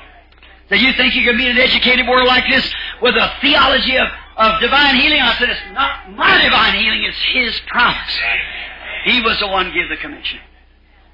So 0.69 0.76
you 0.76 0.94
think 0.94 1.15
you 1.15 1.23
can 1.23 1.38
meet 1.38 1.49
an 1.49 1.57
educated 1.57 2.07
world 2.07 2.27
like 2.27 2.44
this 2.49 2.69
with 3.02 3.15
a 3.15 3.31
theology 3.41 3.98
of, 3.98 4.07
of 4.35 4.60
divine 4.60 4.95
healing? 4.95 5.22
I 5.22 5.38
said, 5.38 5.49
it's 5.49 5.60
not 5.73 6.11
my 6.11 6.41
divine 6.44 6.76
healing, 6.80 7.03
it's 7.03 7.18
His 7.34 7.60
promise. 7.68 8.19
He 9.06 9.22
was 9.22 9.39
the 9.39 9.48
one 9.48 9.68
who 9.68 9.73
gave 9.73 9.89
the 9.89 9.98
commission. 9.98 10.39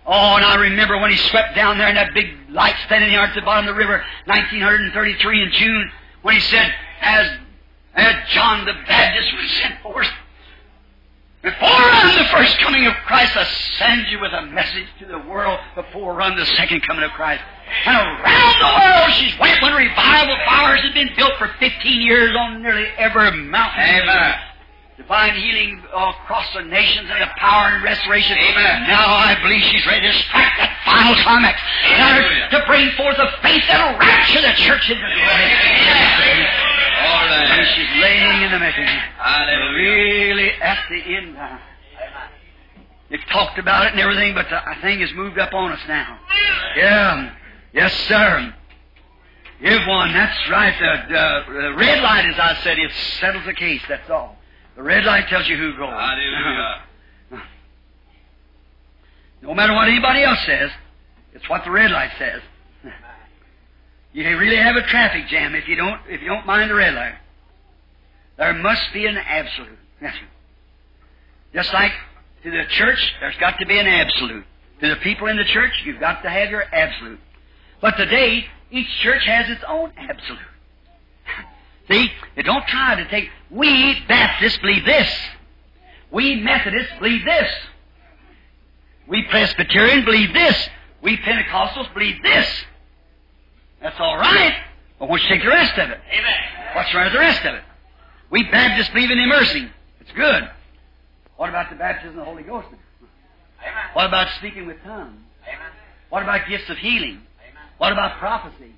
Oh, 0.05 0.35
and 0.35 0.43
I 0.43 0.55
remember 0.55 0.97
when 0.97 1.11
he 1.11 1.17
swept 1.17 1.55
down 1.55 1.77
there 1.77 1.87
in 1.87 1.95
that 1.95 2.13
big 2.13 2.35
light 2.49 2.75
standing 2.85 3.11
there 3.11 3.21
at 3.21 3.35
the 3.35 3.41
bottom 3.41 3.69
of 3.69 3.75
the 3.75 3.79
river, 3.79 4.03
1933 4.25 5.43
in 5.43 5.51
June, 5.51 5.91
when 6.23 6.35
he 6.35 6.41
said, 6.41 6.73
as, 6.99 7.29
as 7.93 8.15
John 8.31 8.65
the 8.65 8.73
Baptist 8.87 9.33
was 9.33 9.51
sent 9.61 9.81
forth, 9.81 10.07
before 11.41 11.69
the 11.69 12.27
first 12.31 12.57
coming 12.59 12.85
of 12.87 12.93
Christ, 13.05 13.35
I 13.35 13.43
send 13.77 14.07
you 14.07 14.19
with 14.19 14.31
a 14.33 14.45
message 14.47 14.87
to 14.99 15.05
the 15.05 15.19
world 15.19 15.59
before 15.75 16.15
run 16.15 16.37
the 16.37 16.45
second 16.45 16.81
coming 16.83 17.03
of 17.03 17.11
Christ. 17.11 17.43
And 17.85 17.97
around 17.97 18.55
the 18.59 18.71
world 18.79 19.09
she's 19.13 19.37
went 19.39 19.61
when 19.61 19.73
revival 19.73 20.37
fires 20.45 20.81
have 20.83 20.93
been 20.93 21.11
built 21.15 21.33
for 21.37 21.49
15 21.59 22.01
years 22.01 22.35
on 22.37 22.61
nearly 22.61 22.87
every 22.97 23.31
mountain. 23.31 23.83
Amen. 23.83 24.35
Divine 24.97 25.33
healing 25.35 25.81
across 25.89 26.45
the 26.53 26.61
nations 26.61 27.09
and 27.09 27.19
the 27.21 27.31
power 27.37 27.73
and 27.73 27.83
restoration. 27.83 28.37
Amen. 28.37 28.87
Now 28.87 29.09
I 29.09 29.35
believe 29.41 29.61
she's 29.73 29.85
ready 29.87 30.05
to 30.05 30.13
strike 30.29 30.53
that 30.61 30.69
final 30.85 31.17
climax. 31.25 31.59
Hallelujah. 31.59 32.49
to 32.53 32.59
bring 32.67 32.91
forth 32.93 33.17
a 33.17 33.27
faith 33.41 33.63
that'll 33.67 33.97
rapture 33.97 34.41
the 34.41 34.53
church 34.53 34.85
into 34.93 35.01
glory. 35.01 35.49
All 37.09 37.25
And 37.25 37.67
she's 37.73 37.89
laying 37.99 38.41
in 38.45 38.51
the 38.51 38.59
making. 38.59 38.85
Hallelujah. 38.85 39.81
Really 39.81 40.51
at 40.61 40.79
the 40.89 41.01
end 41.01 41.33
now. 41.33 41.59
It's 43.09 43.23
talked 43.31 43.59
about 43.59 43.85
it 43.85 43.91
and 43.93 43.99
everything, 44.01 44.33
but 44.33 44.49
the 44.49 44.61
thing 44.81 44.99
has 45.01 45.13
moved 45.13 45.37
up 45.37 45.53
on 45.53 45.71
us 45.71 45.81
now. 45.87 46.19
Yeah. 46.75 47.29
Yes, 47.73 47.93
sir. 48.07 48.53
Give 49.61 49.87
one. 49.87 50.13
That's 50.13 50.49
right. 50.49 50.75
The, 50.79 51.13
the, 51.13 51.53
the 51.53 51.73
red 51.75 52.03
light, 52.03 52.25
as 52.25 52.39
I 52.39 52.59
said, 52.63 52.77
it 52.77 52.91
settles 53.19 53.45
the 53.45 53.53
case. 53.53 53.81
That's 53.87 54.09
all. 54.09 54.37
The 54.75 54.83
red 54.83 55.05
light 55.05 55.27
tells 55.27 55.47
you 55.47 55.57
who 55.57 55.71
goes. 55.77 55.89
Hallelujah. 55.89 56.81
Uh-huh. 57.31 57.37
No 59.41 59.53
matter 59.53 59.73
what 59.73 59.87
anybody 59.87 60.23
else 60.23 60.39
says, 60.45 60.69
it's 61.33 61.49
what 61.49 61.63
the 61.63 61.71
red 61.71 61.91
light 61.91 62.11
says. 62.17 62.41
You 64.15 64.37
really 64.37 64.57
have 64.57 64.75
a 64.75 64.83
traffic 64.83 65.25
jam 65.27 65.55
if 65.55 65.67
you 65.67 65.75
don't 65.75 65.99
if 66.07 66.21
you 66.21 66.27
don't 66.27 66.45
mind 66.45 66.69
the 66.69 66.75
red 66.75 66.93
light. 66.93 67.15
There 68.37 68.53
must 68.53 68.93
be 68.93 69.07
an 69.07 69.17
absolute. 69.17 69.79
Yes, 69.99 70.13
sir. 70.13 70.27
Just 71.55 71.73
like 71.73 71.91
to 72.43 72.51
the 72.51 72.63
church, 72.69 72.99
there's 73.21 73.35
got 73.37 73.57
to 73.57 73.65
be 73.65 73.79
an 73.79 73.87
absolute. 73.87 74.45
To 74.81 74.89
the 74.89 74.97
people 74.97 75.25
in 75.29 75.37
the 75.37 75.45
church, 75.45 75.71
you've 75.83 75.99
got 75.99 76.21
to 76.21 76.29
have 76.29 76.51
your 76.51 76.63
absolute. 76.63 77.19
But 77.83 77.97
today, 77.97 78.45
each 78.71 78.87
church 79.01 79.25
has 79.25 79.49
its 79.49 79.61
own 79.67 79.91
absolute. 79.97 80.39
See, 81.91 82.09
they 82.33 82.41
don't 82.41 82.65
try 82.65 82.95
to 82.95 83.05
take, 83.09 83.29
we 83.51 84.01
Baptists 84.07 84.57
believe 84.59 84.85
this. 84.85 85.13
We 86.09 86.35
Methodists 86.35 86.93
believe 86.97 87.25
this. 87.25 87.49
We 89.05 89.23
Presbyterian 89.23 90.05
believe 90.05 90.33
this. 90.33 90.69
We 91.01 91.17
Pentecostals 91.17 91.93
believe 91.93 92.23
this. 92.23 92.47
That's 93.81 93.99
all 93.99 94.15
right. 94.15 94.55
But 94.97 95.09
won't 95.09 95.21
you 95.23 95.27
take 95.27 95.43
the 95.43 95.49
rest 95.49 95.77
of 95.77 95.89
it? 95.89 95.99
Amen. 96.09 96.75
What's 96.75 96.93
wrong 96.93 97.03
with 97.03 97.13
the 97.13 97.19
rest 97.19 97.43
of 97.43 97.53
it? 97.53 97.63
We 98.29 98.49
Baptists 98.49 98.93
believe 98.93 99.11
in 99.11 99.19
immersing. 99.19 99.69
It's 99.99 100.11
good. 100.13 100.49
What 101.35 101.49
about 101.49 101.69
the 101.69 101.75
baptism 101.75 102.11
of 102.11 102.15
the 102.15 102.23
Holy 102.23 102.43
Ghost? 102.43 102.67
Amen. 102.69 103.73
What 103.91 104.05
about 104.05 104.29
speaking 104.37 104.67
with 104.67 104.81
tongues? 104.83 105.19
Amen. 105.45 105.71
What 106.07 106.23
about 106.23 106.47
gifts 106.47 106.69
of 106.69 106.77
healing? 106.77 107.19
What 107.77 107.91
about 107.91 108.17
prophecy? 108.19 108.73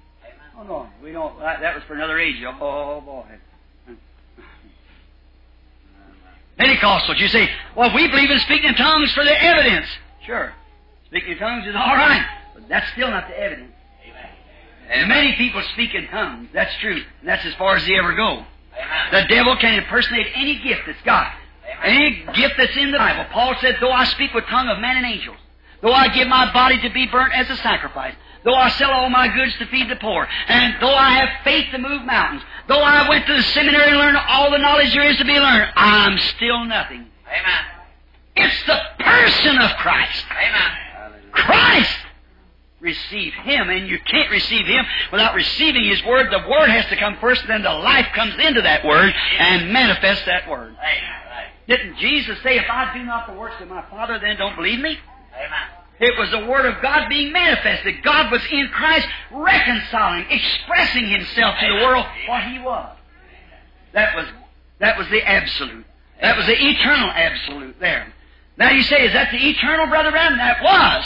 Oh 0.58 0.64
no, 0.64 0.90
we 1.04 1.12
don't. 1.12 1.38
That, 1.40 1.62
that 1.62 1.76
was 1.76 1.84
for 1.84 1.94
another 1.96 2.20
age. 2.20 2.36
Oh 2.44 3.02
boy. 3.02 3.26
Pentecostals, 6.58 7.20
you 7.20 7.28
say, 7.28 7.50
well, 7.76 7.94
we 7.94 8.08
believe 8.08 8.32
in 8.32 8.40
speaking 8.40 8.70
in 8.70 8.76
tongues 8.76 9.12
for 9.12 9.26
the 9.26 9.44
evidence. 9.44 9.88
Sure, 10.26 10.54
speaking 11.08 11.34
in 11.34 11.38
tongues 11.38 11.68
is 11.68 11.76
all 11.76 11.96
right, 11.96 12.26
but 12.54 12.70
that's 12.70 12.90
still 12.94 13.10
not 13.10 13.28
the 13.28 13.38
evidence. 13.38 13.74
Amen. 14.90 15.10
Many 15.10 15.36
people 15.36 15.62
speak 15.74 15.94
in 15.94 16.08
tongues. 16.08 16.50
That's 16.54 16.74
true. 16.78 17.02
And 17.20 17.28
that's 17.28 17.46
as 17.46 17.54
far 17.56 17.76
as 17.76 17.86
they 17.86 17.98
ever 17.98 18.16
go. 18.16 18.46
Amen. 18.74 19.12
The 19.12 19.26
devil 19.28 19.58
can 19.58 19.74
impersonate 19.74 20.28
any 20.36 20.60
gift 20.60 20.84
that's 20.86 21.02
got. 21.02 21.34
Any 21.84 22.24
gift 22.34 22.56
that's 22.58 22.78
in 22.78 22.92
the 22.92 22.98
Bible. 22.98 23.26
Paul 23.32 23.56
said, 23.60 23.78
though 23.82 23.92
I 23.92 24.06
speak 24.06 24.34
with 24.34 24.46
tongue 24.46 24.70
of 24.70 24.80
men 24.80 24.98
and 24.98 25.06
angels, 25.06 25.38
though 25.82 25.92
I 25.92 26.08
give 26.10 26.28
my 26.28 26.52
body 26.54 26.80
to 26.82 26.90
be 26.92 27.08
burnt 27.08 27.34
as 27.34 27.50
a 27.50 27.58
sacrifice, 27.58 28.16
though 28.46 28.56
I 28.56 28.70
sell 28.70 28.92
all 28.92 29.10
my 29.10 29.28
goods 29.28 29.54
to 29.60 29.66
feed 29.66 29.90
the 29.90 29.98
poor, 29.98 30.28
and 30.48 30.76
though 30.80 30.96
I 30.96 31.12
have 31.12 31.44
faith 31.44 31.66
to 31.72 31.78
move 31.78 32.06
mountains, 32.06 32.44
though 32.68 32.82
I 32.82 33.10
went 33.10 33.26
to 33.28 33.36
the 33.36 33.44
seminary 33.44 33.90
and 33.90 33.98
learned 33.98 34.18
all 34.18 34.52
the 34.52 34.58
knowledge 34.58 34.94
there 34.94 35.10
is 35.10 35.18
to 35.18 35.26
be 35.26 35.34
learned, 35.34 35.72
I'm 35.76 36.18
still 36.18 36.64
nothing. 36.64 37.06
Amen. 37.28 37.66
It's 38.38 38.66
the 38.66 38.80
person 39.00 39.58
of 39.60 39.72
Christ. 39.78 40.26
Amen. 40.32 40.72
Christ! 41.32 41.98
Receive 42.80 43.34
Him, 43.34 43.70
and 43.70 43.88
you 43.88 43.98
can't 44.00 44.30
receive 44.30 44.66
Him 44.66 44.86
without 45.12 45.34
receiving 45.34 45.86
His 45.86 46.04
Word. 46.06 46.32
The 46.32 46.48
Word 46.48 46.70
has 46.70 46.86
to 46.88 46.98
come 46.98 47.18
first, 47.20 47.44
then 47.48 47.64
the 47.64 47.72
life 47.72 48.08
comes 48.14 48.36
into 48.40 48.62
that 48.62 48.86
Word 48.86 49.14
and 49.40 49.74
manifests 49.74 50.26
that 50.26 50.48
Word. 50.50 50.76
Right. 50.78 51.02
Didn't 51.68 51.98
Jesus 51.98 52.38
say, 52.44 52.58
if 52.58 52.70
I 52.70 52.94
do 52.96 53.04
not 53.04 53.28
the 53.28 53.34
works 53.34 53.56
of 53.60 53.68
my 53.68 53.84
Father, 53.90 54.20
then 54.20 54.38
don't 54.38 54.56
believe 54.56 54.80
me? 54.80 55.00
Amen. 55.36 55.85
It 56.00 56.18
was 56.20 56.30
the 56.32 56.46
Word 56.46 56.66
of 56.66 56.82
God 56.82 57.08
being 57.08 57.32
manifested. 57.32 58.04
God 58.04 58.32
was 58.32 58.42
in 58.52 58.68
Christ 58.70 59.08
reconciling, 59.32 60.26
expressing 60.30 61.10
Himself 61.10 61.56
to 61.60 61.68
the 61.68 61.86
world 61.86 62.06
what 62.28 62.44
He 62.44 62.60
was. 62.60 62.98
That 63.94 64.16
was, 64.16 64.26
that 64.80 64.98
was 64.98 65.08
the 65.10 65.22
absolute. 65.22 65.86
That 66.22 66.38
was 66.38 66.46
the 66.46 66.56
eternal 66.58 67.10
absolute 67.10 67.80
there. 67.80 68.14
Now 68.58 68.72
you 68.72 68.84
say, 68.84 69.06
is 69.06 69.14
that 69.14 69.32
the 69.32 69.38
eternal, 69.38 69.88
Brother 69.88 70.12
Branham? 70.12 70.38
That 70.38 70.62
was. 70.62 71.04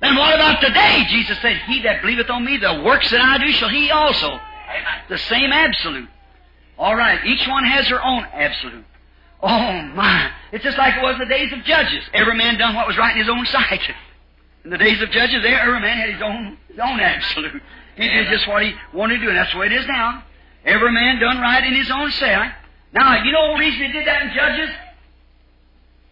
Then 0.00 0.16
what 0.16 0.34
about 0.34 0.60
today? 0.60 1.04
Jesus 1.08 1.38
said, 1.40 1.56
He 1.66 1.82
that 1.82 2.00
believeth 2.00 2.30
on 2.30 2.44
me, 2.44 2.56
the 2.56 2.82
works 2.82 3.10
that 3.10 3.20
I 3.20 3.38
do 3.38 3.50
shall 3.52 3.68
he 3.68 3.90
also. 3.90 4.38
The 5.08 5.18
same 5.18 5.52
absolute. 5.52 6.08
All 6.78 6.96
right, 6.96 7.22
each 7.26 7.46
one 7.46 7.64
has 7.64 7.86
her 7.88 8.02
own 8.02 8.24
absolute. 8.32 8.84
Oh 9.42 9.82
my! 9.94 10.30
It's 10.52 10.64
just 10.64 10.78
like 10.78 10.96
it 10.96 11.02
was 11.02 11.14
in 11.14 11.20
the 11.28 11.34
days 11.34 11.52
of 11.52 11.64
Judges. 11.64 12.04
Every 12.12 12.36
man 12.36 12.58
done 12.58 12.74
what 12.74 12.86
was 12.86 12.96
right 12.96 13.12
in 13.12 13.18
his 13.18 13.28
own 13.28 13.44
sight. 13.46 13.80
In 14.64 14.70
the 14.70 14.78
days 14.78 15.00
of 15.00 15.10
Judges, 15.10 15.42
there 15.42 15.58
every 15.60 15.80
man 15.80 15.96
had 15.96 16.10
his 16.10 16.22
own 16.22 16.58
his 16.68 16.78
own 16.78 17.00
absolute. 17.00 17.62
He 17.96 18.08
did 18.08 18.28
just 18.28 18.46
what 18.48 18.62
he 18.62 18.72
wanted 18.92 19.18
to 19.18 19.22
do, 19.22 19.28
and 19.28 19.36
that's 19.36 19.52
the 19.52 19.58
way 19.58 19.66
it 19.66 19.72
is 19.72 19.86
now. 19.86 20.22
Every 20.64 20.92
man 20.92 21.18
done 21.18 21.40
right 21.40 21.64
in 21.64 21.74
his 21.74 21.90
own 21.90 22.10
sight. 22.12 22.52
Now, 22.92 23.22
you 23.24 23.32
know 23.32 23.54
the 23.54 23.58
reason 23.58 23.80
they 23.80 23.92
did 23.92 24.06
that 24.06 24.22
in 24.22 24.34
Judges? 24.34 24.70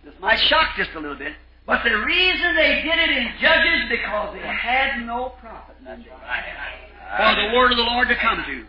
This 0.04 0.14
might 0.20 0.38
shock 0.48 0.76
just 0.76 0.90
a 0.94 1.00
little 1.00 1.16
bit. 1.16 1.34
But 1.66 1.84
the 1.84 1.90
reason 1.90 2.56
they 2.56 2.80
did 2.82 2.98
it 2.98 3.10
in 3.10 3.28
Judges 3.40 3.90
because 3.90 4.34
they 4.34 4.40
had 4.40 5.04
no 5.04 5.34
prophet 5.40 5.76
for 5.84 7.34
the 7.34 7.52
word 7.54 7.72
of 7.72 7.76
the 7.76 7.84
Lord 7.84 8.08
to 8.08 8.16
come 8.16 8.42
to. 8.46 8.64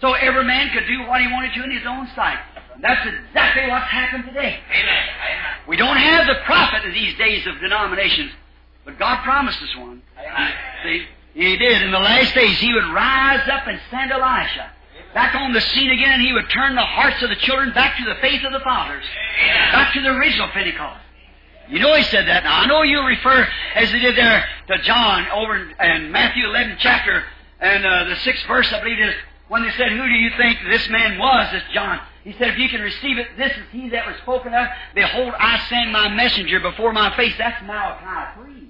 So 0.00 0.14
every 0.14 0.44
man 0.44 0.70
could 0.74 0.86
do 0.86 1.06
what 1.06 1.20
he 1.20 1.26
wanted 1.28 1.52
to 1.54 1.64
in 1.64 1.70
his 1.70 1.86
own 1.86 2.08
sight. 2.16 2.38
That's 2.80 3.06
exactly 3.06 3.68
what's 3.68 3.86
happened 3.86 4.24
today. 4.24 4.58
We 5.68 5.76
don't 5.76 5.96
have 5.96 6.26
the 6.26 6.42
prophet 6.46 6.84
in 6.86 6.92
these 6.92 7.16
days 7.18 7.46
of 7.46 7.60
denominations, 7.60 8.32
but 8.84 8.98
God 8.98 9.22
promised 9.22 9.62
us 9.62 9.76
one. 9.76 10.02
See, 10.82 11.06
He 11.34 11.56
did. 11.56 11.82
In 11.82 11.90
the 11.90 11.98
last 11.98 12.34
days, 12.34 12.58
He 12.58 12.72
would 12.72 12.86
rise 12.92 13.48
up 13.48 13.66
and 13.66 13.80
send 13.90 14.10
Elisha 14.10 14.70
back 15.14 15.34
on 15.34 15.52
the 15.52 15.60
scene 15.60 15.90
again, 15.90 16.12
and 16.12 16.22
He 16.22 16.32
would 16.32 16.48
turn 16.50 16.74
the 16.74 16.82
hearts 16.84 17.22
of 17.22 17.28
the 17.28 17.36
children 17.36 17.72
back 17.74 17.98
to 17.98 18.04
the 18.04 18.20
faith 18.20 18.44
of 18.44 18.52
the 18.52 18.60
fathers, 18.60 19.04
back 19.72 19.92
to 19.94 20.02
the 20.02 20.08
original 20.08 20.48
Pentecost. 20.48 21.00
You 21.68 21.78
know 21.78 21.94
He 21.94 22.02
said 22.04 22.26
that. 22.26 22.44
Now, 22.44 22.60
I 22.60 22.66
know 22.66 22.82
you 22.82 23.00
refer, 23.04 23.46
as 23.74 23.90
He 23.90 24.00
did 24.00 24.16
there, 24.16 24.44
to 24.68 24.78
John 24.82 25.26
over 25.30 25.56
in, 25.56 26.12
Matthew 26.12 26.44
11 26.46 26.76
chapter, 26.80 27.24
and 27.60 27.84
uh, 27.84 28.04
the 28.04 28.16
sixth 28.16 28.46
verse, 28.46 28.72
I 28.72 28.80
believe 28.80 28.98
it 28.98 29.08
is, 29.10 29.14
when 29.48 29.62
they 29.62 29.70
said, 29.72 29.90
Who 29.90 30.02
do 30.02 30.14
you 30.14 30.30
think 30.36 30.58
this 30.68 30.88
man 30.88 31.18
was? 31.18 31.52
This 31.52 31.62
John. 31.72 32.00
He 32.24 32.32
said, 32.32 32.48
If 32.48 32.58
you 32.58 32.68
can 32.68 32.80
receive 32.80 33.18
it, 33.18 33.28
this 33.36 33.52
is 33.52 33.64
he 33.72 33.88
that 33.90 34.06
was 34.06 34.16
spoken 34.22 34.52
of. 34.54 34.66
Behold, 34.94 35.32
I 35.38 35.58
send 35.68 35.92
my 35.92 36.08
messenger 36.08 36.60
before 36.60 36.92
my 36.92 37.16
face. 37.16 37.34
That's 37.38 37.62
Malachi 37.64 38.40
3. 38.42 38.68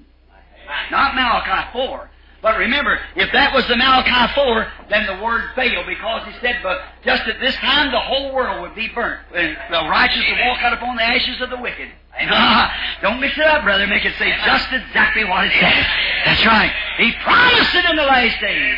Not 0.91 1.15
Malachi 1.15 1.73
4. 1.73 2.11
But 2.43 2.57
remember, 2.57 2.99
if 3.17 3.31
that 3.33 3.53
was 3.53 3.67
the 3.69 3.77
Malachi 3.77 4.33
4, 4.35 4.73
then 4.89 5.07
the 5.07 5.23
word 5.23 5.51
failed 5.55 5.85
because 5.87 6.25
he 6.25 6.33
said, 6.41 6.61
but 6.63 6.81
just 7.05 7.29
at 7.29 7.39
this 7.39 7.55
time 7.57 7.93
the 7.93 8.01
whole 8.01 8.33
world 8.35 8.63
would 8.63 8.75
be 8.75 8.89
burnt. 8.89 9.21
And 9.35 9.57
the 9.69 9.89
righteous 9.91 10.25
would 10.27 10.39
walk 10.49 10.63
out 10.63 10.73
upon 10.73 10.97
the 10.97 11.03
ashes 11.03 11.41
of 11.43 11.51
the 11.51 11.61
wicked. 11.61 11.89
Don't 13.03 13.21
mix 13.21 13.37
it 13.37 13.45
up, 13.45 13.63
brother. 13.63 13.87
Make 13.87 14.05
it 14.05 14.15
say 14.19 14.33
just 14.45 14.73
exactly 14.73 15.25
what 15.25 15.45
it 15.45 15.53
says. 15.53 15.87
That's 16.25 16.47
right. 16.47 16.73
He 16.97 17.13
promised 17.23 17.75
it 17.75 17.85
in 17.85 17.97
the 17.97 18.05
last 18.05 18.41
days. 18.41 18.77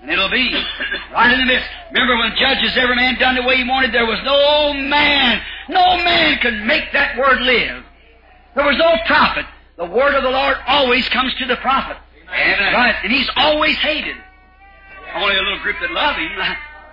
And 0.00 0.10
it'll 0.10 0.30
be 0.30 0.54
right 1.12 1.32
in 1.32 1.40
the 1.40 1.46
midst. 1.46 1.68
Remember 1.92 2.16
when 2.18 2.36
judges, 2.36 2.76
every 2.76 2.96
man 2.96 3.18
done 3.18 3.34
the 3.34 3.42
way 3.42 3.56
he 3.56 3.64
wanted, 3.68 3.92
there 3.92 4.06
was 4.06 4.20
no 4.24 4.72
man, 4.74 5.42
no 5.68 5.96
man 6.04 6.38
could 6.38 6.62
make 6.64 6.92
that 6.92 7.18
word 7.18 7.40
live. 7.42 7.84
There 8.54 8.64
was 8.64 8.78
no 8.78 8.94
prophet. 9.06 9.44
The 9.76 9.86
word 9.86 10.14
of 10.14 10.22
the 10.22 10.30
Lord 10.30 10.56
always 10.66 11.08
comes 11.08 11.34
to 11.38 11.46
the 11.46 11.56
prophet. 11.56 11.96
Amen. 12.28 12.74
Right, 12.74 12.94
and 13.02 13.12
he's 13.12 13.28
always 13.36 13.76
hated. 13.78 14.16
Only 15.14 15.34
a 15.34 15.42
little 15.42 15.60
group 15.60 15.76
that 15.80 15.90
love 15.90 16.16
him. 16.16 16.30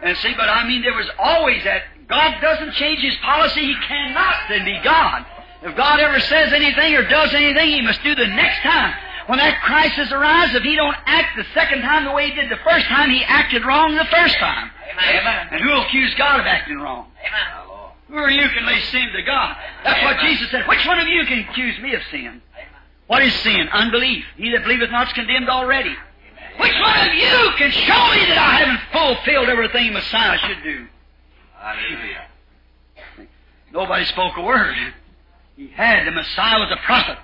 And 0.02 0.18
see, 0.18 0.34
but 0.38 0.50
I 0.50 0.68
mean, 0.68 0.82
there 0.82 0.94
was 0.94 1.10
always 1.20 1.64
that. 1.64 1.84
God 2.08 2.40
doesn't 2.40 2.74
change 2.74 3.00
his 3.00 3.16
policy. 3.24 3.62
He 3.62 3.76
cannot 3.88 4.36
then 4.48 4.64
be 4.64 4.80
God. 4.84 5.26
If 5.64 5.76
God 5.76 6.00
ever 6.00 6.20
says 6.20 6.54
anything 6.54 6.94
or 6.94 7.08
does 7.08 7.34
anything, 7.34 7.70
he 7.72 7.82
must 7.82 8.04
do 8.04 8.14
the 8.14 8.28
next 8.28 8.62
time. 8.62 8.94
When 9.28 9.40
that 9.40 9.62
crisis 9.62 10.12
arises, 10.12 10.56
if 10.56 10.64
he 10.64 10.76
don't 10.76 10.96
act 11.06 11.36
the 11.36 11.46
second 11.54 11.82
time 11.82 12.06
the 12.06 12.12
way 12.12 12.30
he 12.30 12.36
did 12.36 12.50
the 12.50 12.62
first 12.64 12.86
time, 12.86 13.10
he 13.10 13.24
acted 13.24 13.66
wrong 13.66 13.96
the 13.96 14.06
first 14.06 14.38
time. 14.38 14.70
Amen. 15.02 15.48
And 15.52 15.62
who 15.62 15.70
will 15.70 15.82
accuse 15.82 16.14
God 16.16 16.40
of 16.40 16.46
acting 16.46 16.78
wrong? 16.78 17.08
Amen. 17.20 17.66
Who 18.08 18.18
are 18.18 18.30
you 18.30 18.48
can 18.50 18.66
lay 18.68 18.80
sin 18.82 19.10
to 19.14 19.22
God? 19.24 19.58
That's 19.84 20.04
what 20.04 20.20
Jesus 20.20 20.52
said. 20.52 20.68
Which 20.68 20.86
one 20.86 21.00
of 21.00 21.08
you 21.08 21.26
can 21.26 21.40
accuse 21.50 21.80
me 21.80 21.96
of 21.96 22.02
sin? 22.12 22.42
What 23.08 23.24
is 23.24 23.34
sin? 23.42 23.68
Unbelief. 23.74 24.24
He 24.38 24.52
that 24.52 24.64
believeth 24.64 24.92
not 24.92 25.08
is 25.08 25.14
condemned 25.14 25.50
already. 25.50 25.96
Which 26.60 26.74
one 26.80 27.10
of 27.10 27.14
you 27.14 27.52
can 27.58 27.72
show 27.72 28.12
me 28.14 28.26
that 28.30 28.38
I 28.38 28.64
haven't 28.64 28.80
fulfilled 28.92 29.50
everything 29.50 29.92
Messiah 29.94 30.38
should 30.38 30.64
do? 30.64 30.86
Hallelujah. 31.58 32.28
Nobody 33.74 34.06
spoke 34.06 34.38
a 34.38 34.42
word. 34.42 34.76
He 35.58 35.68
had. 35.68 36.06
The 36.08 36.12
Messiah 36.12 36.60
was 36.60 36.72
a 36.72 36.86
prophet. 36.86 37.18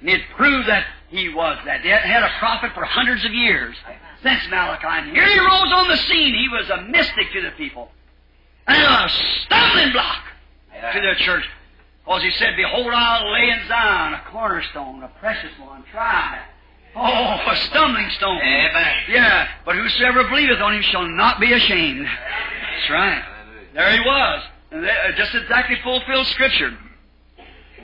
And 0.00 0.08
he 0.08 0.16
had 0.16 0.24
proved 0.36 0.68
that 0.68 0.86
he 1.08 1.28
was 1.28 1.58
that. 1.66 1.82
They 1.82 1.90
hadn't 1.90 2.30
a 2.30 2.38
prophet 2.38 2.72
for 2.74 2.84
hundreds 2.84 3.24
of 3.24 3.32
years 3.32 3.76
since 4.22 4.40
Malachi. 4.50 4.86
And 4.86 5.10
here 5.10 5.26
he 5.26 5.38
rose 5.38 5.72
on 5.72 5.88
the 5.88 5.96
scene. 5.96 6.34
He 6.34 6.48
was 6.48 6.68
a 6.70 6.82
mystic 6.82 7.32
to 7.32 7.42
the 7.42 7.50
people. 7.52 7.90
And 8.66 8.82
a 8.82 9.08
stumbling 9.44 9.92
block 9.92 10.24
to 10.92 11.00
the 11.00 11.14
church. 11.24 11.44
Because 12.04 12.22
he 12.22 12.30
said, 12.32 12.56
Behold, 12.56 12.92
I'll 12.92 13.32
lay 13.32 13.50
in 13.50 13.66
Zion 13.68 14.14
a 14.14 14.22
cornerstone, 14.30 15.02
a 15.02 15.08
precious 15.20 15.52
one, 15.58 15.84
tried. 15.90 16.42
Oh, 16.96 17.40
a 17.50 17.56
stumbling 17.68 18.08
stone. 18.10 18.38
Amen. 18.40 18.94
Yeah, 19.08 19.48
but 19.64 19.74
whosoever 19.74 20.28
believeth 20.28 20.60
on 20.60 20.74
him 20.74 20.82
shall 20.82 21.08
not 21.08 21.40
be 21.40 21.52
ashamed. 21.52 22.06
That's 22.06 22.90
right. 22.90 23.24
There 23.74 23.90
he 23.90 24.00
was. 24.00 24.42
And 24.70 25.16
just 25.16 25.34
exactly 25.34 25.76
fulfilled 25.82 26.26
Scripture. 26.28 26.76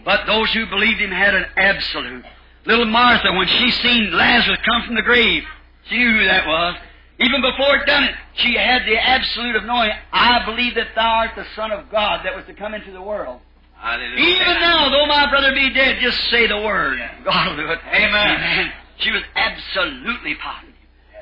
But 0.05 0.27
those 0.27 0.53
who 0.53 0.67
believed 0.67 1.01
him 1.01 1.11
had 1.11 1.35
an 1.35 1.47
absolute. 1.57 2.25
Little 2.71 2.87
Martha, 2.87 3.33
when 3.33 3.49
she 3.49 3.69
seen 3.83 4.13
Lazarus 4.13 4.61
come 4.65 4.87
from 4.87 4.95
the 4.95 5.03
grave, 5.03 5.43
she 5.89 5.99
knew 5.99 6.13
who 6.13 6.25
that 6.25 6.47
was. 6.47 6.77
Even 7.19 7.43
before 7.43 7.75
it 7.75 7.85
done 7.85 8.05
it, 8.05 8.15
she 8.35 8.55
had 8.55 8.83
the 8.87 8.97
absolute 8.97 9.57
of 9.57 9.65
knowing, 9.65 9.91
I 10.13 10.45
believe 10.45 10.77
that 10.77 10.95
thou 10.95 11.19
art 11.19 11.33
the 11.35 11.45
Son 11.57 11.73
of 11.73 11.91
God 11.91 12.25
that 12.25 12.37
was 12.37 12.47
to 12.47 12.55
come 12.55 12.73
into 12.73 12.93
the 12.93 13.03
world. 13.03 13.41
Hallelujah. 13.75 14.25
Even 14.25 14.55
now, 14.61 14.89
though 14.89 15.07
my 15.07 15.29
brother 15.29 15.53
be 15.53 15.75
dead, 15.75 15.99
just 16.01 16.17
say 16.31 16.47
the 16.47 16.59
word. 16.59 17.01
God 17.25 17.49
will 17.49 17.57
do 17.57 17.73
it. 17.73 17.81
Amen. 17.93 18.73
She 18.99 19.11
was 19.11 19.23
absolutely 19.35 20.37
positive. 20.37 20.75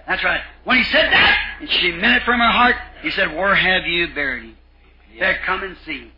That's 0.07 0.23
right. 0.23 0.43
When 0.65 0.77
he 0.77 0.85
said 0.85 1.11
that, 1.11 1.57
and 1.61 1.71
she 1.71 1.93
meant 1.93 2.21
it 2.21 2.25
from 2.25 2.41
her 2.41 2.51
heart, 2.51 2.77
he 3.01 3.11
said, 3.13 3.35
Where 3.35 3.55
have 3.55 3.87
you 3.87 4.09
buried 4.15 4.45
him? 4.45 4.57
There, 5.19 5.39
come 5.47 5.63
and 5.63 5.77
see. 5.87 6.13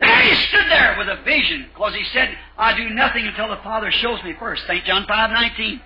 There 0.00 0.22
he 0.22 0.34
stood 0.48 0.66
there 0.68 0.96
with 0.98 1.08
a 1.08 1.22
vision, 1.22 1.66
because 1.72 1.94
he 1.94 2.04
said, 2.12 2.36
I 2.58 2.76
do 2.76 2.90
nothing 2.90 3.26
until 3.26 3.48
the 3.48 3.56
Father 3.62 3.90
shows 3.90 4.22
me 4.22 4.34
first. 4.38 4.66
St. 4.66 4.84
John 4.84 5.06
five 5.06 5.30
nineteen. 5.30 5.80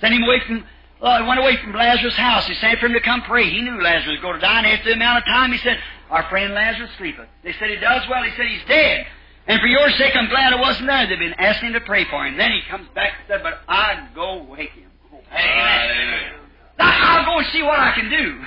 Sent 0.00 0.12
him 0.12 0.24
away 0.24 0.40
from, 0.46 0.64
uh, 1.00 1.22
he 1.22 1.28
went 1.28 1.38
away 1.38 1.56
from 1.62 1.72
Lazarus' 1.72 2.16
house. 2.16 2.48
He 2.48 2.54
sent 2.54 2.80
for 2.80 2.86
him 2.86 2.94
to 2.94 3.00
come 3.00 3.22
pray. 3.22 3.48
He 3.48 3.62
knew 3.62 3.80
Lazarus 3.80 4.18
was 4.18 4.20
going 4.20 4.34
to 4.34 4.40
die, 4.40 4.58
and 4.58 4.66
after 4.66 4.88
the 4.88 4.94
amount 4.96 5.18
of 5.18 5.24
time, 5.26 5.52
he 5.52 5.58
said, 5.58 5.78
Our 6.10 6.28
friend 6.28 6.52
Lazarus 6.52 6.90
sleepeth. 6.98 7.28
They 7.44 7.52
said, 7.52 7.70
He 7.70 7.76
does 7.76 8.02
well. 8.10 8.24
He 8.24 8.30
said, 8.36 8.46
He's 8.46 8.64
dead. 8.66 9.06
And 9.46 9.60
for 9.60 9.66
your 9.66 9.88
sake, 9.90 10.16
I'm 10.16 10.28
glad 10.30 10.52
I 10.52 10.60
wasn't 10.60 10.88
there. 10.88 11.06
They've 11.06 11.18
been 11.18 11.34
asking 11.34 11.68
him 11.68 11.74
to 11.74 11.80
pray 11.82 12.06
for 12.10 12.26
him. 12.26 12.36
Then 12.36 12.50
he 12.50 12.62
comes 12.68 12.88
back 12.94 13.12
and 13.18 13.28
said, 13.28 13.42
But 13.42 13.60
I 13.68 14.08
go 14.14 14.42
wake 14.50 14.70
him. 14.70 14.90
Hallelujah. 15.28 16.32
Now, 16.78 17.18
I'll 17.18 17.24
go 17.24 17.38
and 17.38 17.46
see 17.52 17.62
what 17.62 17.78
I 17.78 17.92
can 17.94 18.10
do. 18.10 18.40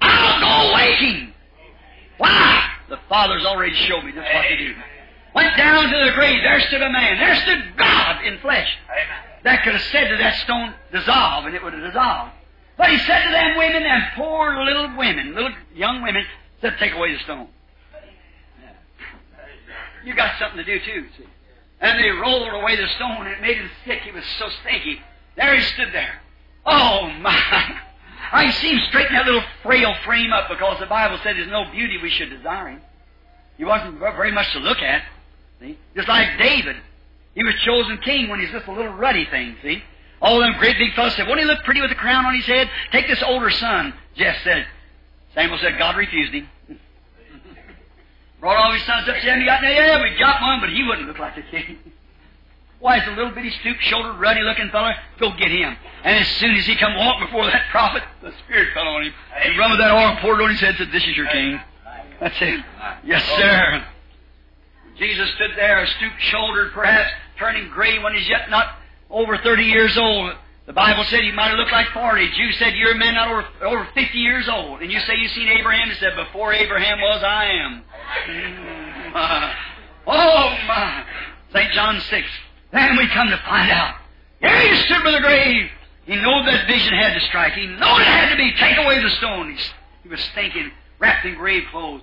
I'll 0.00 0.40
go 0.40 0.74
wake 0.74 0.98
him. 0.98 1.34
Why? 2.18 2.66
The 2.90 2.98
Father's 3.08 3.46
already 3.46 3.74
showed 3.74 4.04
me 4.04 4.12
just 4.12 4.26
what 4.34 4.42
to 4.48 4.56
do. 4.56 4.74
Went 5.34 5.56
down 5.56 5.84
to 5.84 6.04
the 6.04 6.12
grave. 6.12 6.42
There 6.42 6.60
stood 6.60 6.82
a 6.82 6.90
man. 6.90 7.18
There 7.18 7.36
stood 7.36 7.76
God 7.76 8.24
in 8.24 8.38
flesh. 8.38 8.68
Amen. 8.90 9.24
That 9.44 9.62
could 9.62 9.74
have 9.74 9.82
said 9.82 10.08
to 10.08 10.16
that 10.16 10.34
stone, 10.42 10.74
dissolve, 10.92 11.46
and 11.46 11.54
it 11.54 11.62
would 11.62 11.72
have 11.72 11.82
dissolved. 11.82 12.32
But 12.76 12.90
he 12.90 12.98
said 12.98 13.24
to 13.24 13.30
them 13.30 13.56
women, 13.56 13.84
and 13.84 14.02
poor 14.16 14.62
little 14.64 14.96
women, 14.96 15.34
little 15.34 15.52
young 15.74 16.02
women, 16.02 16.24
said, 16.60 16.76
take 16.78 16.92
away 16.94 17.12
the 17.12 17.20
stone. 17.20 17.46
You 20.04 20.14
got 20.14 20.38
something 20.38 20.56
to 20.56 20.64
do 20.64 20.84
too, 20.84 21.06
see. 21.16 21.26
And 21.80 21.98
they 21.98 22.08
rolled 22.08 22.52
away 22.52 22.76
the 22.76 22.88
stone 22.96 23.26
and 23.26 23.28
it 23.28 23.40
made 23.40 23.56
him 23.56 23.70
sick. 23.86 24.00
He 24.02 24.10
was 24.10 24.24
so 24.38 24.48
stinky. 24.62 25.00
There 25.36 25.54
he 25.54 25.62
stood 25.62 25.92
there. 25.92 26.20
Oh 26.66 27.10
my! 27.20 27.80
I 28.32 28.50
see 28.50 28.72
him 28.72 28.80
straighten 28.88 29.14
that 29.14 29.26
little 29.26 29.44
frail 29.62 29.94
frame 30.04 30.32
up 30.32 30.48
because 30.48 30.78
the 30.78 30.86
Bible 30.86 31.18
said 31.22 31.36
there's 31.36 31.50
no 31.50 31.70
beauty 31.70 31.98
we 32.02 32.10
should 32.10 32.30
desire 32.30 32.68
him. 32.68 32.80
He 33.56 33.64
wasn't 33.64 33.98
very 33.98 34.32
much 34.32 34.52
to 34.52 34.58
look 34.58 34.78
at. 34.78 35.02
See? 35.60 35.78
Just 35.94 36.08
like 36.08 36.38
David. 36.38 36.76
He 37.34 37.44
was 37.44 37.54
chosen 37.64 37.98
king 37.98 38.28
when 38.28 38.40
he's 38.40 38.50
just 38.50 38.66
a 38.66 38.72
little 38.72 38.92
ruddy 38.92 39.26
thing, 39.26 39.56
see? 39.62 39.82
All 40.22 40.38
them 40.40 40.54
great 40.58 40.76
big 40.78 40.94
fellows 40.94 41.14
said, 41.14 41.26
Won't 41.26 41.40
he 41.40 41.46
look 41.46 41.62
pretty 41.64 41.80
with 41.80 41.90
a 41.90 41.94
crown 41.94 42.26
on 42.26 42.34
his 42.34 42.46
head? 42.46 42.70
Take 42.92 43.06
this 43.06 43.22
older 43.22 43.50
son. 43.50 43.94
Jesse 44.16 44.38
said. 44.44 44.66
Samuel 45.34 45.58
said, 45.58 45.78
God 45.78 45.96
refused 45.96 46.32
him. 46.32 46.48
Brought 48.40 48.56
all 48.56 48.72
his 48.72 48.82
sons 48.84 49.08
up 49.08 49.14
to 49.14 49.20
him. 49.20 49.40
He 49.40 49.46
got, 49.46 49.62
yeah, 49.62 50.02
we 50.02 50.18
got 50.18 50.42
one, 50.42 50.60
but 50.60 50.70
he 50.70 50.82
wouldn't 50.82 51.08
look 51.08 51.18
like 51.18 51.36
a 51.36 51.42
king. 51.42 51.78
Why, 52.80 52.96
it's 52.96 53.06
a 53.06 53.10
little 53.10 53.30
bitty 53.32 53.50
stoop-shouldered, 53.60 54.18
ruddy-looking 54.18 54.70
feller. 54.70 54.94
Go 55.18 55.30
get 55.38 55.50
him. 55.50 55.76
And 56.02 56.18
as 56.18 56.26
soon 56.38 56.56
as 56.56 56.64
he 56.64 56.76
come 56.76 56.96
walk 56.96 57.20
before 57.20 57.44
that 57.44 57.64
prophet, 57.70 58.02
the 58.22 58.32
Spirit 58.44 58.72
fell 58.72 58.88
on 58.88 59.02
him. 59.04 59.12
He 59.42 59.58
run 59.58 59.70
with 59.70 59.80
that 59.80 59.90
oil, 59.90 60.16
poured 60.20 60.40
it 60.40 60.44
on 60.44 60.50
his 60.50 60.60
head, 60.60 60.70
and 60.70 60.78
said, 60.78 60.92
"This 60.92 61.06
is 61.06 61.14
your 61.16 61.26
king." 61.26 61.60
That's 62.20 62.36
it. 62.40 62.64
Yes, 63.04 63.22
oh. 63.32 63.38
sir. 63.38 63.84
Jesus 64.98 65.30
stood 65.34 65.50
there, 65.56 65.86
stoop-shouldered, 65.86 66.72
perhaps 66.72 67.10
turning 67.38 67.68
gray 67.70 67.98
when 67.98 68.14
he's 68.14 68.28
yet 68.28 68.48
not 68.50 68.76
over 69.10 69.36
thirty 69.38 69.64
years 69.64 69.96
old. 69.98 70.34
The 70.66 70.72
Bible 70.72 71.04
said 71.04 71.20
he 71.20 71.32
might 71.32 71.48
have 71.48 71.58
looked 71.58 71.72
like 71.72 71.88
forty. 71.88 72.30
Jews 72.30 72.56
said 72.58 72.74
you're 72.76 72.92
a 72.92 72.98
man 72.98 73.14
not 73.14 73.28
over, 73.28 73.44
over 73.62 73.88
fifty 73.92 74.18
years 74.18 74.48
old, 74.48 74.80
and 74.80 74.90
you 74.90 75.00
say 75.00 75.16
you've 75.18 75.32
seen 75.32 75.48
Abraham. 75.48 75.88
He 75.90 75.96
said, 75.96 76.16
"Before 76.16 76.54
Abraham 76.54 76.98
was, 77.00 77.22
I 77.22 77.44
am." 77.46 77.82
Oh 80.06 80.56
my! 80.66 81.04
St. 81.52 81.72
John 81.72 82.00
six. 82.00 82.26
Then 82.72 82.96
we 82.96 83.08
come 83.08 83.28
to 83.28 83.36
find 83.38 83.70
out. 83.70 83.96
Yeah, 84.40 84.60
he 84.62 84.82
stood 84.86 85.04
by 85.04 85.12
the 85.12 85.20
grave. 85.20 85.70
He 86.06 86.16
knew 86.16 86.42
that 86.46 86.66
vision 86.66 86.94
had 86.94 87.14
to 87.14 87.20
strike. 87.26 87.52
He 87.52 87.66
knew 87.66 87.74
it 87.76 88.06
had 88.06 88.30
to 88.30 88.36
be. 88.36 88.52
Take 88.58 88.78
away 88.78 89.02
the 89.02 89.10
stone. 89.18 89.50
He, 89.54 89.58
he 90.02 90.08
was 90.08 90.24
thinking, 90.34 90.70
wrapped 90.98 91.26
in 91.26 91.34
grave 91.34 91.64
clothes. 91.70 92.02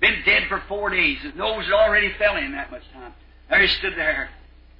Been 0.00 0.22
dead 0.24 0.44
for 0.48 0.62
four 0.68 0.90
days. 0.90 1.18
His 1.22 1.34
nose 1.34 1.64
had 1.64 1.72
already 1.72 2.12
fell 2.18 2.36
in 2.36 2.52
that 2.52 2.70
much 2.70 2.82
time. 2.92 3.12
There 3.48 3.60
he 3.60 3.68
stood 3.68 3.94
there, 3.96 4.28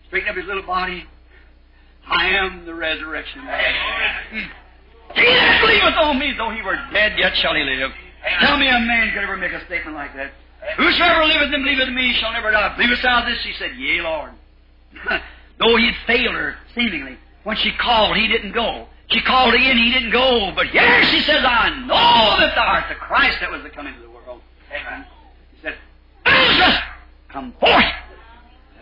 straightened 0.08 0.30
up 0.30 0.36
his 0.36 0.46
little 0.46 0.62
body. 0.62 1.06
I 2.06 2.28
am 2.30 2.66
the 2.66 2.74
resurrection. 2.74 3.40
He 3.40 3.46
that 5.14 5.60
believeth 5.60 5.96
on 5.98 6.18
me, 6.18 6.34
though 6.36 6.50
he 6.50 6.62
were 6.62 6.76
dead, 6.92 7.18
yet 7.18 7.36
shall 7.36 7.54
he 7.54 7.62
live. 7.62 7.90
Tell 8.40 8.58
me 8.58 8.68
a 8.68 8.78
man 8.80 9.12
could 9.14 9.22
ever 9.22 9.36
make 9.36 9.52
a 9.52 9.64
statement 9.66 9.96
like 9.96 10.14
that. 10.14 10.32
Whosoever 10.76 11.24
liveth 11.24 11.54
and 11.54 11.64
believeth 11.64 11.88
in 11.88 11.94
me 11.94 12.12
shall 12.14 12.32
never 12.32 12.50
die. 12.50 12.74
Believest 12.76 13.02
thou 13.02 13.24
this? 13.24 13.38
He 13.42 13.52
said, 13.54 13.76
Yea, 13.76 14.02
Lord. 14.02 14.32
Though 15.58 15.76
he'd 15.76 15.94
failed 16.06 16.34
her, 16.34 16.56
seemingly. 16.74 17.16
When 17.44 17.56
she 17.56 17.72
called, 17.72 18.16
he 18.16 18.28
didn't 18.28 18.52
go. 18.52 18.86
She 19.08 19.20
called 19.22 19.54
again, 19.54 19.78
he 19.78 19.92
didn't 19.92 20.10
go. 20.10 20.52
But 20.54 20.74
yes, 20.74 21.08
she 21.10 21.20
says, 21.20 21.44
I 21.44 21.70
know 21.86 22.40
that 22.40 22.54
thou 22.54 22.66
art 22.66 22.84
the 22.88 22.96
Christ 22.96 23.38
that 23.40 23.50
was 23.50 23.62
to 23.62 23.70
come 23.70 23.86
into 23.86 24.00
the 24.00 24.10
world. 24.10 24.40
Amen. 24.70 25.06
He 25.52 25.62
said, 25.62 25.76
Jesus, 26.26 26.78
come 27.28 27.52
forth. 27.60 27.84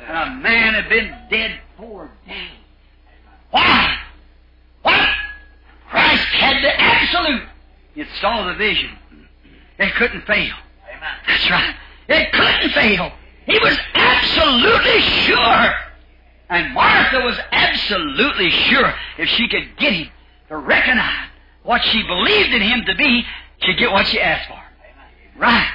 And 0.07 0.17
a 0.17 0.43
man 0.43 0.75
had 0.75 0.89
been 0.89 1.15
dead 1.31 1.61
four 1.77 2.11
days. 2.27 2.51
Why? 3.51 3.99
What? 4.83 5.09
Christ 5.89 6.25
had 6.25 6.65
the 6.65 6.81
absolute. 6.81 7.49
It 7.95 8.09
saw 8.21 8.47
the 8.49 8.55
vision. 8.55 8.97
It 9.79 9.95
couldn't 9.95 10.27
fail. 10.27 10.55
Amen. 10.89 11.17
That's 11.27 11.51
right. 11.51 11.75
It 12.09 12.33
couldn't 12.33 12.71
fail. 12.71 13.13
He 13.47 13.59
was 13.59 13.79
absolutely 13.95 15.01
sure. 15.01 15.75
And 16.55 16.73
Martha 16.73 17.19
was 17.19 17.37
absolutely 17.51 18.49
sure 18.49 18.95
if 19.19 19.29
she 19.31 19.49
could 19.49 19.77
get 19.77 19.93
him 19.93 20.09
to 20.47 20.57
recognize 20.57 21.29
what 21.65 21.83
she 21.83 22.01
believed 22.07 22.55
in 22.55 22.63
him 22.63 22.85
to 22.87 22.95
be, 22.95 23.25
she'd 23.59 23.77
get 23.77 23.91
what 23.91 24.07
she 24.07 24.21
asked 24.21 24.49
for. 24.49 24.63
Right. 25.37 25.69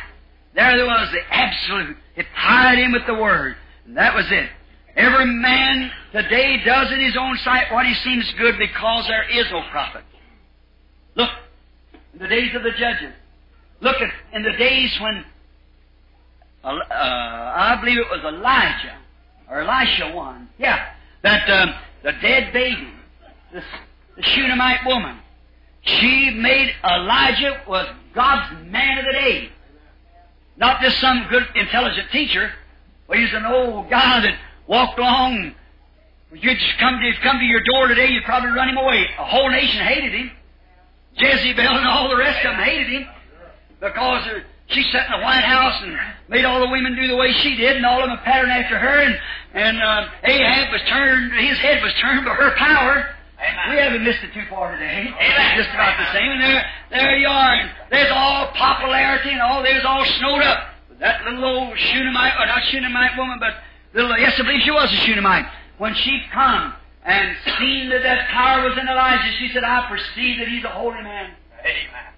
There 0.56 0.77
there 0.77 0.85
was 0.85 1.11
the 1.11 1.19
absolute. 1.30 1.97
It 2.15 2.27
tied 2.34 2.80
in 2.80 2.93
with 2.93 3.06
the 3.07 3.14
Word. 3.14 3.57
And 3.88 3.97
that 3.97 4.15
was 4.15 4.31
it. 4.31 4.49
Every 4.95 5.26
man 5.26 5.91
today 6.14 6.64
does 6.64 6.93
in 6.93 7.01
his 7.01 7.18
own 7.18 7.38
sight 7.39 7.73
what 7.73 7.85
he 7.85 7.93
seems 7.95 8.34
good 8.38 8.57
because 8.57 9.06
there 9.07 9.30
is 9.30 9.51
no 9.51 9.61
prophet. 9.72 10.03
Look, 11.15 11.30
in 12.14 12.19
the 12.19 12.27
days 12.30 12.56
of 12.56 12.64
the 12.64 12.72
judges. 12.72 13.11
Look 13.81 13.97
at 13.97 14.14
in 14.31 14.43
the 14.43 14.53
days 14.53 14.97
when 15.01 15.26
uh, 16.64 16.69
I 16.69 17.77
believe 17.81 17.97
it 17.97 18.07
was 18.10 18.23
Elijah 18.23 18.95
or 19.49 19.61
Elisha 19.61 20.13
one. 20.15 20.49
Yeah, 20.57 20.85
that 21.23 21.49
um, 21.49 21.73
the 22.03 22.13
dead 22.21 22.53
baby, 22.53 22.88
the, 23.53 23.63
the 24.15 24.23
Shunammite 24.23 24.85
woman. 24.85 25.17
She 25.81 26.31
made 26.31 26.73
Elijah 26.84 27.61
was 27.67 27.88
God's 28.13 28.65
man 28.65 28.97
of 28.99 29.05
the 29.05 29.13
day. 29.13 29.49
Not 30.57 30.81
just 30.81 30.99
some 30.99 31.26
good, 31.30 31.47
intelligent 31.55 32.11
teacher, 32.11 32.51
Well, 33.07 33.17
he's 33.17 33.34
an 33.34 33.45
old 33.45 33.89
guy 33.89 34.19
that 34.21 34.38
walked 34.67 34.99
along. 34.99 35.55
You'd 36.34 36.57
come 36.80 36.99
to, 36.99 37.13
come 37.23 37.39
to 37.39 37.45
your 37.45 37.63
door 37.63 37.88
today, 37.88 38.09
you'd 38.09 38.26
probably 38.26 38.51
run 38.51 38.69
him 38.69 38.77
away. 38.77 39.07
A 39.17 39.26
whole 39.26 39.49
nation 39.49 39.81
hated 39.84 40.13
him. 40.13 40.31
Jezebel 41.15 41.65
and 41.65 41.88
all 41.88 42.09
the 42.09 42.17
rest 42.17 42.45
of 42.45 42.51
them 42.55 42.63
hated 42.63 42.88
him 42.88 43.07
because 43.80 44.27
she 44.69 44.83
sat 44.91 45.09
in 45.09 45.19
the 45.19 45.23
White 45.25 45.43
House 45.43 45.81
and 45.81 45.97
made 46.27 46.45
all 46.45 46.59
the 46.59 46.69
women 46.69 46.95
do 46.95 47.07
the 47.07 47.17
way 47.17 47.33
she 47.41 47.55
did, 47.55 47.77
and 47.77 47.85
all 47.85 48.01
of 48.01 48.09
them 48.09 48.19
patterned 48.23 48.51
after 48.51 48.77
her. 48.77 49.01
And 49.01 49.19
and 49.53 49.81
uh, 49.81 50.07
Ahab 50.23 50.71
was 50.71 50.81
turned; 50.87 51.33
his 51.33 51.57
head 51.57 51.81
was 51.81 51.93
turned 51.99 52.25
by 52.25 52.33
her 52.35 52.55
power. 52.55 53.15
Amen. 53.39 53.69
We 53.71 53.77
haven't 53.81 54.03
missed 54.03 54.19
it 54.21 54.33
too 54.33 54.45
far 54.49 54.71
today. 54.73 55.07
Amen. 55.07 55.57
Just 55.57 55.69
about 55.73 55.97
the 55.97 56.11
same. 56.11 56.27
And 56.27 56.41
there, 56.41 56.65
there 56.91 57.17
you 57.17 57.27
are. 57.27 57.53
And 57.55 57.71
there's 57.89 58.11
all 58.11 58.51
popularity 58.51 59.31
and 59.31 59.41
all 59.41 59.63
there's 59.63 59.85
all 59.85 60.05
snowed 60.19 60.43
up. 60.43 60.75
But 60.89 60.99
that 60.99 61.23
little 61.23 61.45
old 61.45 61.77
Shunammite, 61.77 62.33
or 62.37 62.45
not 62.45 62.63
Shunammite 62.65 63.17
woman, 63.17 63.39
but 63.39 63.53
little, 63.93 64.11
yes, 64.19 64.35
I 64.37 64.43
believe 64.43 64.61
she 64.63 64.71
was 64.71 64.91
a 64.91 64.95
Shunammite. 65.07 65.45
When 65.77 65.95
she 65.95 66.21
come 66.33 66.73
and 67.05 67.35
seen 67.57 67.89
that 67.89 68.03
that 68.03 68.27
power 68.27 68.67
was 68.67 68.77
in 68.77 68.87
Elijah, 68.87 69.31
she 69.39 69.49
said, 69.53 69.63
I 69.63 69.87
perceive 69.87 70.39
that 70.39 70.49
he's 70.49 70.65
a 70.65 70.69
holy 70.69 71.01
man. 71.01 71.31
Amen. 71.61 72.09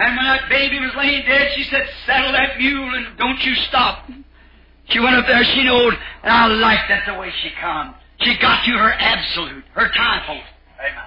And 0.00 0.16
when 0.16 0.24
that 0.24 0.48
baby 0.48 0.80
was 0.80 0.92
laying 0.96 1.26
dead, 1.26 1.52
she 1.54 1.64
said, 1.64 1.86
Saddle 2.06 2.32
that 2.32 2.56
mule 2.56 2.94
and 2.94 3.18
don't 3.18 3.38
you 3.44 3.54
stop. 3.68 4.08
She 4.88 4.98
went 4.98 5.14
up 5.14 5.26
there, 5.26 5.44
she 5.44 5.62
knowed, 5.62 5.92
and 6.22 6.32
I 6.32 6.46
liked 6.46 6.88
that 6.88 7.04
the 7.06 7.20
way 7.20 7.30
she 7.42 7.50
come. 7.60 7.94
She 8.20 8.36
got 8.38 8.64
to 8.64 8.70
her 8.72 8.92
absolute, 8.92 9.62
her 9.74 9.88
time. 9.88 10.22
Amen. 10.80 11.04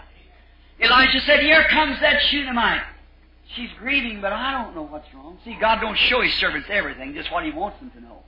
Elijah 0.80 1.20
said, 1.22 1.40
Here 1.40 1.66
comes 1.72 2.00
that 2.02 2.22
Shunammite. 2.30 2.84
She's 3.56 3.70
grieving, 3.80 4.22
but 4.22 4.32
I 4.32 4.64
don't 4.64 4.76
know 4.76 4.84
what's 4.84 5.12
wrong. 5.14 5.38
See, 5.44 5.58
God 5.60 5.82
don't 5.82 5.98
show 5.98 6.22
His 6.22 6.34
servants 6.36 6.68
everything, 6.72 7.16
just 7.16 7.32
what 7.32 7.46
He 7.46 7.52
wants 7.52 7.80
them 7.80 7.90
to 7.92 8.02
know. 8.02 8.23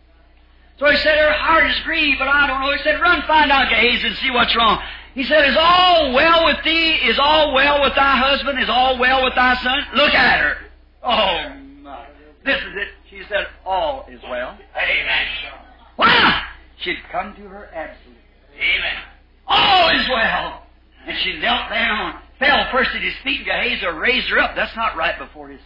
So 0.77 0.89
he 0.89 0.97
said, 0.97 1.17
Her 1.17 1.31
heart 1.31 1.69
is 1.69 1.79
grieved, 1.83 2.19
but 2.19 2.27
I 2.27 2.47
don't 2.47 2.61
know. 2.61 2.71
He 2.71 2.83
said, 2.83 2.99
Run, 3.01 3.21
find 3.27 3.51
out 3.51 3.69
Gehazi 3.69 4.07
and 4.07 4.15
see 4.17 4.31
what's 4.31 4.55
wrong. 4.55 4.81
He 5.13 5.23
said, 5.23 5.49
Is 5.49 5.57
all 5.57 6.13
well 6.13 6.45
with 6.45 6.63
thee? 6.63 6.95
Is 7.07 7.17
all 7.19 7.53
well 7.53 7.81
with 7.81 7.95
thy 7.95 8.17
husband? 8.17 8.59
Is 8.61 8.69
all 8.69 8.99
well 8.99 9.23
with 9.23 9.35
thy 9.35 9.55
son? 9.55 9.79
Look 9.95 10.13
at 10.13 10.39
her. 10.41 10.57
Oh, 11.03 11.55
my. 11.81 12.05
This 12.43 12.57
is 12.57 12.75
it. 12.75 12.87
She 13.09 13.21
said, 13.29 13.47
All 13.65 14.05
is 14.11 14.19
well. 14.29 14.57
Amen. 14.75 15.27
Wow! 15.97 16.41
She'd 16.79 16.97
come 17.09 17.33
to 17.35 17.41
her 17.47 17.69
absolute. 17.73 18.17
Amen. 18.57 18.95
All 19.47 19.89
is 19.89 20.09
well. 20.09 20.63
And 21.07 21.17
she 21.19 21.39
knelt 21.39 21.69
down, 21.69 22.19
fell 22.39 22.67
first 22.71 22.89
at 22.93 23.01
his 23.01 23.13
feet, 23.23 23.37
and 23.37 23.45
Gehazi 23.45 23.85
raised 23.97 24.27
her 24.29 24.39
up. 24.39 24.55
That's 24.55 24.75
not 24.75 24.97
right 24.97 25.17
before 25.17 25.49
his, 25.49 25.61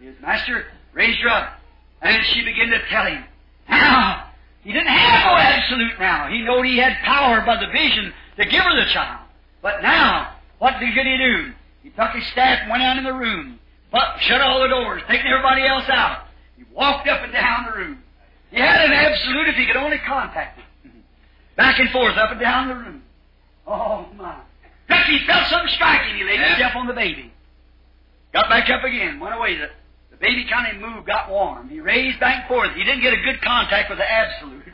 his 0.00 0.14
master. 0.22 0.64
Raised 0.94 1.20
her 1.20 1.28
up. 1.28 1.60
And 2.00 2.24
she 2.32 2.42
began 2.44 2.68
to 2.70 2.78
tell 2.88 3.06
him. 3.06 3.24
Now, 3.68 4.29
he 4.62 4.72
didn't 4.72 4.88
have 4.88 5.26
no 5.32 5.36
absolute 5.38 5.98
now. 5.98 6.28
He 6.28 6.42
knowed 6.42 6.64
he 6.66 6.78
had 6.78 6.96
power 7.04 7.40
by 7.46 7.56
the 7.56 7.70
vision 7.72 8.12
to 8.36 8.44
give 8.44 8.62
her 8.62 8.76
the 8.76 8.90
child. 8.92 9.26
But 9.62 9.82
now, 9.82 10.36
what 10.58 10.78
did 10.80 10.88
he 10.92 10.94
do? 11.18 11.52
He 11.82 11.90
took 11.90 12.10
his 12.12 12.26
staff 12.32 12.60
and 12.62 12.70
went 12.70 12.82
out 12.82 12.98
in 12.98 13.04
the 13.04 13.12
room, 13.12 13.58
but 13.90 14.18
shut 14.20 14.40
all 14.40 14.60
the 14.60 14.68
doors, 14.68 15.02
taking 15.08 15.26
everybody 15.30 15.66
else 15.66 15.88
out. 15.88 16.24
He 16.56 16.64
walked 16.74 17.08
up 17.08 17.22
and 17.22 17.32
down 17.32 17.66
the 17.70 17.78
room. 17.78 18.02
He 18.50 18.58
had 18.60 18.84
an 18.84 18.92
absolute 18.92 19.48
if 19.48 19.54
he 19.56 19.66
could 19.66 19.76
only 19.76 19.98
contact 20.06 20.58
it. 20.58 20.90
Back 21.56 21.78
and 21.78 21.88
forth, 21.90 22.16
up 22.16 22.30
and 22.32 22.40
down 22.40 22.68
the 22.68 22.74
room. 22.74 23.02
Oh, 23.66 24.06
my. 24.16 24.36
He 25.06 25.24
felt 25.26 25.46
something 25.48 25.72
striking. 25.74 26.16
He 26.16 26.24
laid 26.24 26.40
Yeah. 26.40 26.48
himself 26.54 26.76
on 26.76 26.86
the 26.86 26.92
baby. 26.92 27.32
Got 28.32 28.48
back 28.48 28.68
up 28.70 28.84
again, 28.84 29.18
went 29.18 29.34
away. 29.34 29.58
Baby 30.20 30.46
kind 30.52 30.76
of 30.76 30.82
moved, 30.82 31.06
got 31.06 31.30
warm. 31.30 31.68
He 31.68 31.80
raised 31.80 32.20
back 32.20 32.44
and 32.44 32.48
forth. 32.48 32.74
He 32.74 32.84
didn't 32.84 33.00
get 33.00 33.14
a 33.14 33.22
good 33.22 33.40
contact 33.40 33.88
with 33.88 33.98
the 33.98 34.10
absolute. 34.10 34.64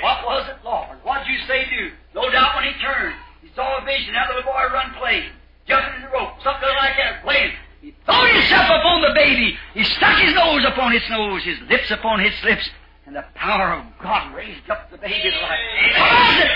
What 0.00 0.24
was 0.24 0.48
it, 0.48 0.56
Lord? 0.64 0.96
What'd 1.02 1.26
you 1.26 1.38
say 1.46 1.66
do? 1.68 1.90
No 2.14 2.30
doubt 2.30 2.54
when 2.54 2.64
he 2.64 2.80
turned, 2.80 3.14
he 3.42 3.50
saw 3.54 3.82
a 3.82 3.84
vision. 3.84 4.14
That 4.14 4.28
little 4.28 4.44
boy 4.44 4.62
run 4.72 4.94
playing, 4.98 5.30
jumping 5.66 5.94
in 5.96 6.02
the 6.02 6.08
rope, 6.08 6.40
something 6.42 6.68
like 6.78 6.96
that, 6.96 7.22
playing. 7.22 7.52
He 7.82 7.94
threw 8.06 8.32
himself 8.32 8.70
upon 8.70 9.02
the 9.02 9.12
baby. 9.14 9.58
He 9.74 9.84
stuck 9.84 10.18
his 10.18 10.34
nose 10.34 10.64
upon 10.64 10.94
its 10.94 11.08
nose, 11.10 11.42
his 11.42 11.58
lips 11.68 11.90
upon 11.90 12.20
its 12.20 12.36
lips, 12.44 12.70
and 13.06 13.14
the 13.14 13.24
power 13.34 13.74
of 13.74 13.84
God 14.02 14.34
raised 14.34 14.70
up 14.70 14.90
the 14.90 14.98
baby 14.98 15.30
to 15.30 15.40
life. 15.42 15.58
What 15.98 16.12
was 16.12 16.44
it? 16.44 16.50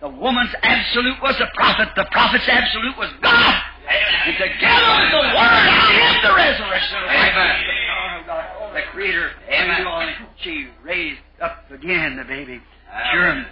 The 0.00 0.08
woman's 0.08 0.54
absolute 0.62 1.20
was 1.20 1.36
the 1.36 1.48
prophet. 1.54 1.88
The 1.96 2.06
prophet's 2.10 2.48
absolute 2.48 2.96
was 2.96 3.10
God. 3.20 3.62
And 3.90 4.36
together 4.36 4.90
with 5.02 5.10
the 5.10 5.24
Word, 5.34 5.66
am 5.66 6.22
the 6.22 6.34
resurrection 6.34 6.96
of. 6.96 7.02
The 7.02 7.30
power 7.90 8.20
of 8.20 8.26
God, 8.26 8.74
the 8.74 8.82
Creator. 8.92 9.30
Amen. 9.50 10.16
She 10.42 10.68
raised 10.82 11.20
up 11.40 11.70
again 11.70 12.16
the 12.16 12.24
baby. 12.24 12.60
Sure. 13.12 13.46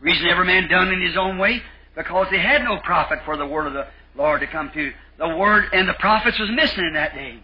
Reason 0.00 0.26
every 0.26 0.46
man 0.46 0.68
done 0.68 0.88
in 0.92 1.00
his 1.00 1.16
own 1.16 1.38
way? 1.38 1.62
Because 1.96 2.26
they 2.30 2.40
had 2.40 2.62
no 2.62 2.78
prophet 2.84 3.20
for 3.24 3.36
the 3.36 3.46
word 3.46 3.66
of 3.66 3.72
the 3.72 3.86
Lord 4.16 4.40
to 4.40 4.46
come 4.46 4.70
to. 4.74 4.92
The 5.18 5.36
word 5.36 5.66
and 5.72 5.88
the 5.88 5.94
prophets 5.94 6.38
was 6.38 6.50
missing 6.50 6.84
in 6.84 6.94
that 6.94 7.14
day. 7.14 7.38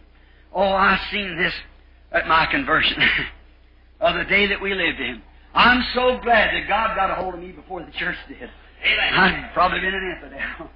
Oh, 0.53 0.63
I 0.63 1.01
seen 1.11 1.37
this 1.37 1.55
at 2.11 2.27
my 2.27 2.47
conversion. 2.47 3.03
of 4.03 4.17
the 4.17 4.25
day 4.25 4.49
that 4.49 4.61
we 4.61 4.75
lived 4.75 5.01
in. 5.01 5.23
I'm 5.55 5.85
so 5.95 6.19
glad 6.23 6.51
that 6.53 6.67
God 6.69 6.97
got 6.97 7.11
a 7.11 7.15
hold 7.15 7.35
of 7.35 7.41
me 7.41 7.53
before 7.53 7.83
the 7.83 7.93
church 7.93 8.17
did. 8.29 8.51
Amen. 8.85 9.15
I'd 9.15 9.51
probably 9.55 9.81
been 9.81 9.95
an 9.95 10.17
infidel. 10.17 10.71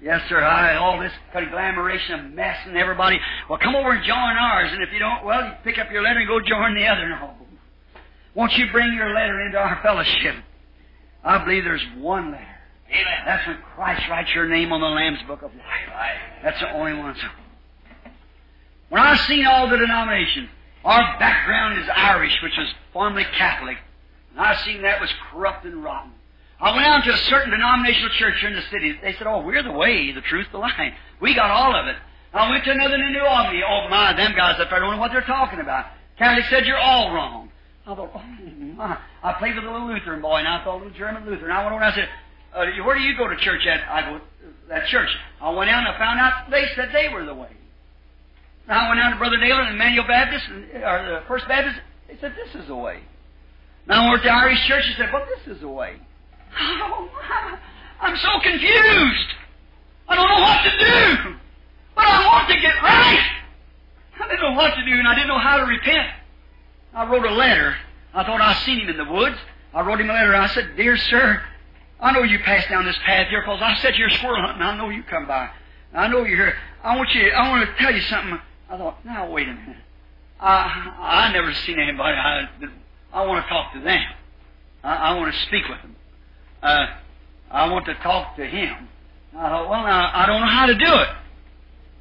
Yes, 0.00 0.22
sir. 0.28 0.42
I 0.42 0.76
all 0.76 1.00
this 1.00 1.12
conglomeration 1.32 2.20
of 2.20 2.32
mess 2.32 2.56
and 2.66 2.76
everybody. 2.76 3.18
Well, 3.48 3.58
come 3.58 3.74
over 3.74 3.92
and 3.92 4.04
join 4.04 4.16
ours, 4.16 4.70
and 4.72 4.82
if 4.82 4.92
you 4.92 5.00
don't, 5.00 5.24
well, 5.24 5.44
you 5.44 5.52
pick 5.64 5.78
up 5.78 5.90
your 5.90 6.02
letter 6.02 6.20
and 6.20 6.28
go 6.28 6.38
join 6.40 6.74
the 6.74 6.86
other. 6.86 7.08
No. 7.08 7.34
Won't 8.34 8.52
you 8.52 8.70
bring 8.70 8.92
your 8.94 9.12
letter 9.12 9.40
into 9.40 9.58
our 9.58 9.80
fellowship? 9.82 10.36
I 11.24 11.44
believe 11.44 11.64
there's 11.64 11.84
one 11.98 12.30
letter. 12.30 12.44
Amen. 12.90 13.22
That's 13.26 13.46
when 13.46 13.58
Christ 13.74 14.08
writes 14.08 14.30
your 14.34 14.48
name 14.48 14.72
on 14.72 14.80
the 14.80 14.86
Lamb's 14.86 15.20
Book 15.26 15.42
of 15.42 15.52
Life. 15.54 16.18
That's 16.42 16.60
the 16.60 16.72
only 16.72 16.94
one. 16.94 17.16
When 18.88 19.02
I've 19.02 19.20
seen 19.26 19.44
all 19.46 19.68
the 19.68 19.76
denominations, 19.76 20.48
our 20.84 21.18
background 21.18 21.80
is 21.82 21.88
Irish, 21.94 22.38
which 22.42 22.56
was 22.56 22.68
formerly 22.92 23.26
Catholic, 23.36 23.76
and 24.30 24.40
I've 24.40 24.60
seen 24.60 24.82
that 24.82 25.00
was 25.00 25.12
corrupt 25.30 25.64
and 25.66 25.82
rotten. 25.82 26.12
I 26.60 26.74
went 26.74 26.86
out 26.86 27.04
to 27.04 27.12
a 27.12 27.16
certain 27.30 27.50
denominational 27.50 28.10
church 28.18 28.34
here 28.40 28.50
in 28.50 28.56
the 28.56 28.62
city. 28.70 28.98
They 29.00 29.12
said, 29.14 29.26
"Oh, 29.26 29.42
we're 29.42 29.62
the 29.62 29.72
way, 29.72 30.10
the 30.12 30.22
truth, 30.22 30.48
the 30.50 30.58
life. 30.58 30.74
We 31.20 31.34
got 31.34 31.50
all 31.50 31.74
of 31.78 31.86
it." 31.86 31.96
I 32.34 32.50
went 32.50 32.64
to 32.64 32.72
another 32.72 32.96
in 32.96 33.12
New 33.12 33.24
Albany. 33.24 33.62
Oh 33.66 33.88
my, 33.88 34.12
them 34.12 34.34
guys 34.36 34.60
up 34.60 34.68
there 34.68 34.80
don't 34.80 34.92
know 34.92 34.98
what 34.98 35.12
they're 35.12 35.22
talking 35.22 35.60
about. 35.60 35.86
Catholic 36.18 36.44
said 36.50 36.66
you're 36.66 36.76
all 36.78 37.14
wrong. 37.14 37.50
I 37.86 37.94
thought, 37.94 38.10
oh 38.14 38.22
my. 38.76 38.98
I 39.22 39.32
played 39.34 39.54
with 39.54 39.64
a 39.64 39.70
little 39.70 39.86
Lutheran 39.88 40.20
boy, 40.20 40.36
and 40.36 40.48
I 40.48 40.62
thought 40.62 40.74
a 40.74 40.82
little 40.84 40.98
German 40.98 41.24
Lutheran. 41.24 41.52
I 41.52 41.62
went 41.62 41.72
over 41.72 41.82
and 41.82 41.92
I 41.92 41.94
said, 41.94 42.08
uh, 42.54 42.84
"Where 42.84 42.96
do 42.96 43.02
you 43.02 43.16
go 43.16 43.28
to 43.28 43.36
church 43.36 43.66
at?" 43.66 43.88
I 43.88 44.10
go, 44.10 44.20
"That 44.68 44.88
church." 44.88 45.08
I 45.40 45.50
went 45.50 45.70
out 45.70 45.86
and 45.86 45.88
I 45.88 45.98
found 45.98 46.20
out 46.20 46.50
they 46.50 46.66
said 46.74 46.90
they 46.92 47.08
were 47.08 47.24
the 47.24 47.34
way. 47.34 47.48
I 48.68 48.88
went 48.88 49.00
down 49.00 49.12
to 49.12 49.18
Brother 49.18 49.38
Naylor 49.38 49.62
and 49.62 49.74
Emmanuel 49.74 50.06
Baptist, 50.06 50.44
or 50.50 51.20
the 51.22 51.22
First 51.26 51.48
Baptist. 51.48 51.80
They 52.08 52.18
said 52.20 52.34
this 52.36 52.60
is 52.60 52.66
the 52.66 52.76
way. 52.76 53.00
Now 53.86 54.06
I 54.06 54.10
went 54.10 54.22
to 54.22 54.28
the 54.28 54.34
Irish 54.34 54.66
church 54.66 54.84
and 54.86 54.96
said, 54.96 55.12
"Well, 55.12 55.24
this 55.24 55.56
is 55.56 55.62
the 55.62 55.68
way." 55.68 55.96
Oh, 56.60 57.08
I'm 58.00 58.16
so 58.16 58.40
confused. 58.40 59.34
I 60.08 60.14
don't 60.14 60.28
know 60.28 60.40
what 60.40 60.62
to 60.62 60.70
do. 60.70 61.34
But 61.94 62.04
I 62.06 62.26
want 62.26 62.48
to 62.48 62.60
get 62.60 62.74
right. 62.82 63.30
I 64.20 64.28
didn't 64.28 64.40
know 64.40 64.56
what 64.56 64.74
to 64.74 64.84
do, 64.84 64.92
and 64.92 65.08
I 65.08 65.14
didn't 65.14 65.28
know 65.28 65.38
how 65.38 65.58
to 65.58 65.64
repent. 65.64 66.08
I 66.94 67.06
wrote 67.10 67.26
a 67.26 67.34
letter. 67.34 67.76
I 68.14 68.24
thought 68.24 68.40
I 68.40 68.54
seen 68.64 68.80
him 68.80 68.88
in 68.88 68.96
the 68.96 69.12
woods. 69.12 69.36
I 69.74 69.82
wrote 69.82 70.00
him 70.00 70.08
a 70.10 70.12
letter. 70.12 70.34
I 70.34 70.46
said, 70.48 70.76
"Dear 70.76 70.96
sir, 70.96 71.42
I 72.00 72.12
know 72.12 72.22
you 72.22 72.38
passed 72.40 72.68
down 72.68 72.84
this 72.84 72.98
path 73.04 73.28
here 73.28 73.42
because 73.42 73.60
I 73.60 73.76
said 73.76 73.96
you're 73.96 74.10
squirrel 74.10 74.40
hunting. 74.40 74.62
I 74.62 74.76
know 74.76 74.88
you 74.88 75.02
come 75.02 75.26
by. 75.26 75.50
I 75.94 76.08
know 76.08 76.24
you're 76.24 76.36
here. 76.36 76.56
I 76.82 76.96
want 76.96 77.14
you. 77.14 77.28
I 77.30 77.48
want 77.50 77.68
to 77.68 77.74
tell 77.82 77.94
you 77.94 78.02
something." 78.02 78.40
I 78.70 78.76
thought, 78.76 79.02
now 79.04 79.30
wait 79.30 79.48
a 79.48 79.54
minute. 79.54 79.76
I 80.40 80.94
I 81.00 81.32
never 81.32 81.52
seen 81.54 81.80
anybody. 81.80 82.16
I 82.16 82.48
I 83.12 83.26
want 83.26 83.44
to 83.44 83.48
talk 83.48 83.72
to 83.72 83.80
them. 83.80 84.04
I, 84.84 84.94
I 84.94 85.14
want 85.14 85.32
to 85.32 85.40
speak 85.42 85.68
with 85.68 85.80
them. 85.82 85.96
Uh, 86.62 86.86
I 87.50 87.70
want 87.70 87.86
to 87.86 87.94
talk 87.94 88.36
to 88.36 88.46
him. 88.46 88.88
I 89.36 89.48
thought, 89.48 89.68
well, 89.68 89.82
now 89.82 90.10
I 90.12 90.26
don't 90.26 90.40
know 90.40 90.48
how 90.48 90.66
to 90.66 90.74
do 90.74 90.84
it. 90.84 91.08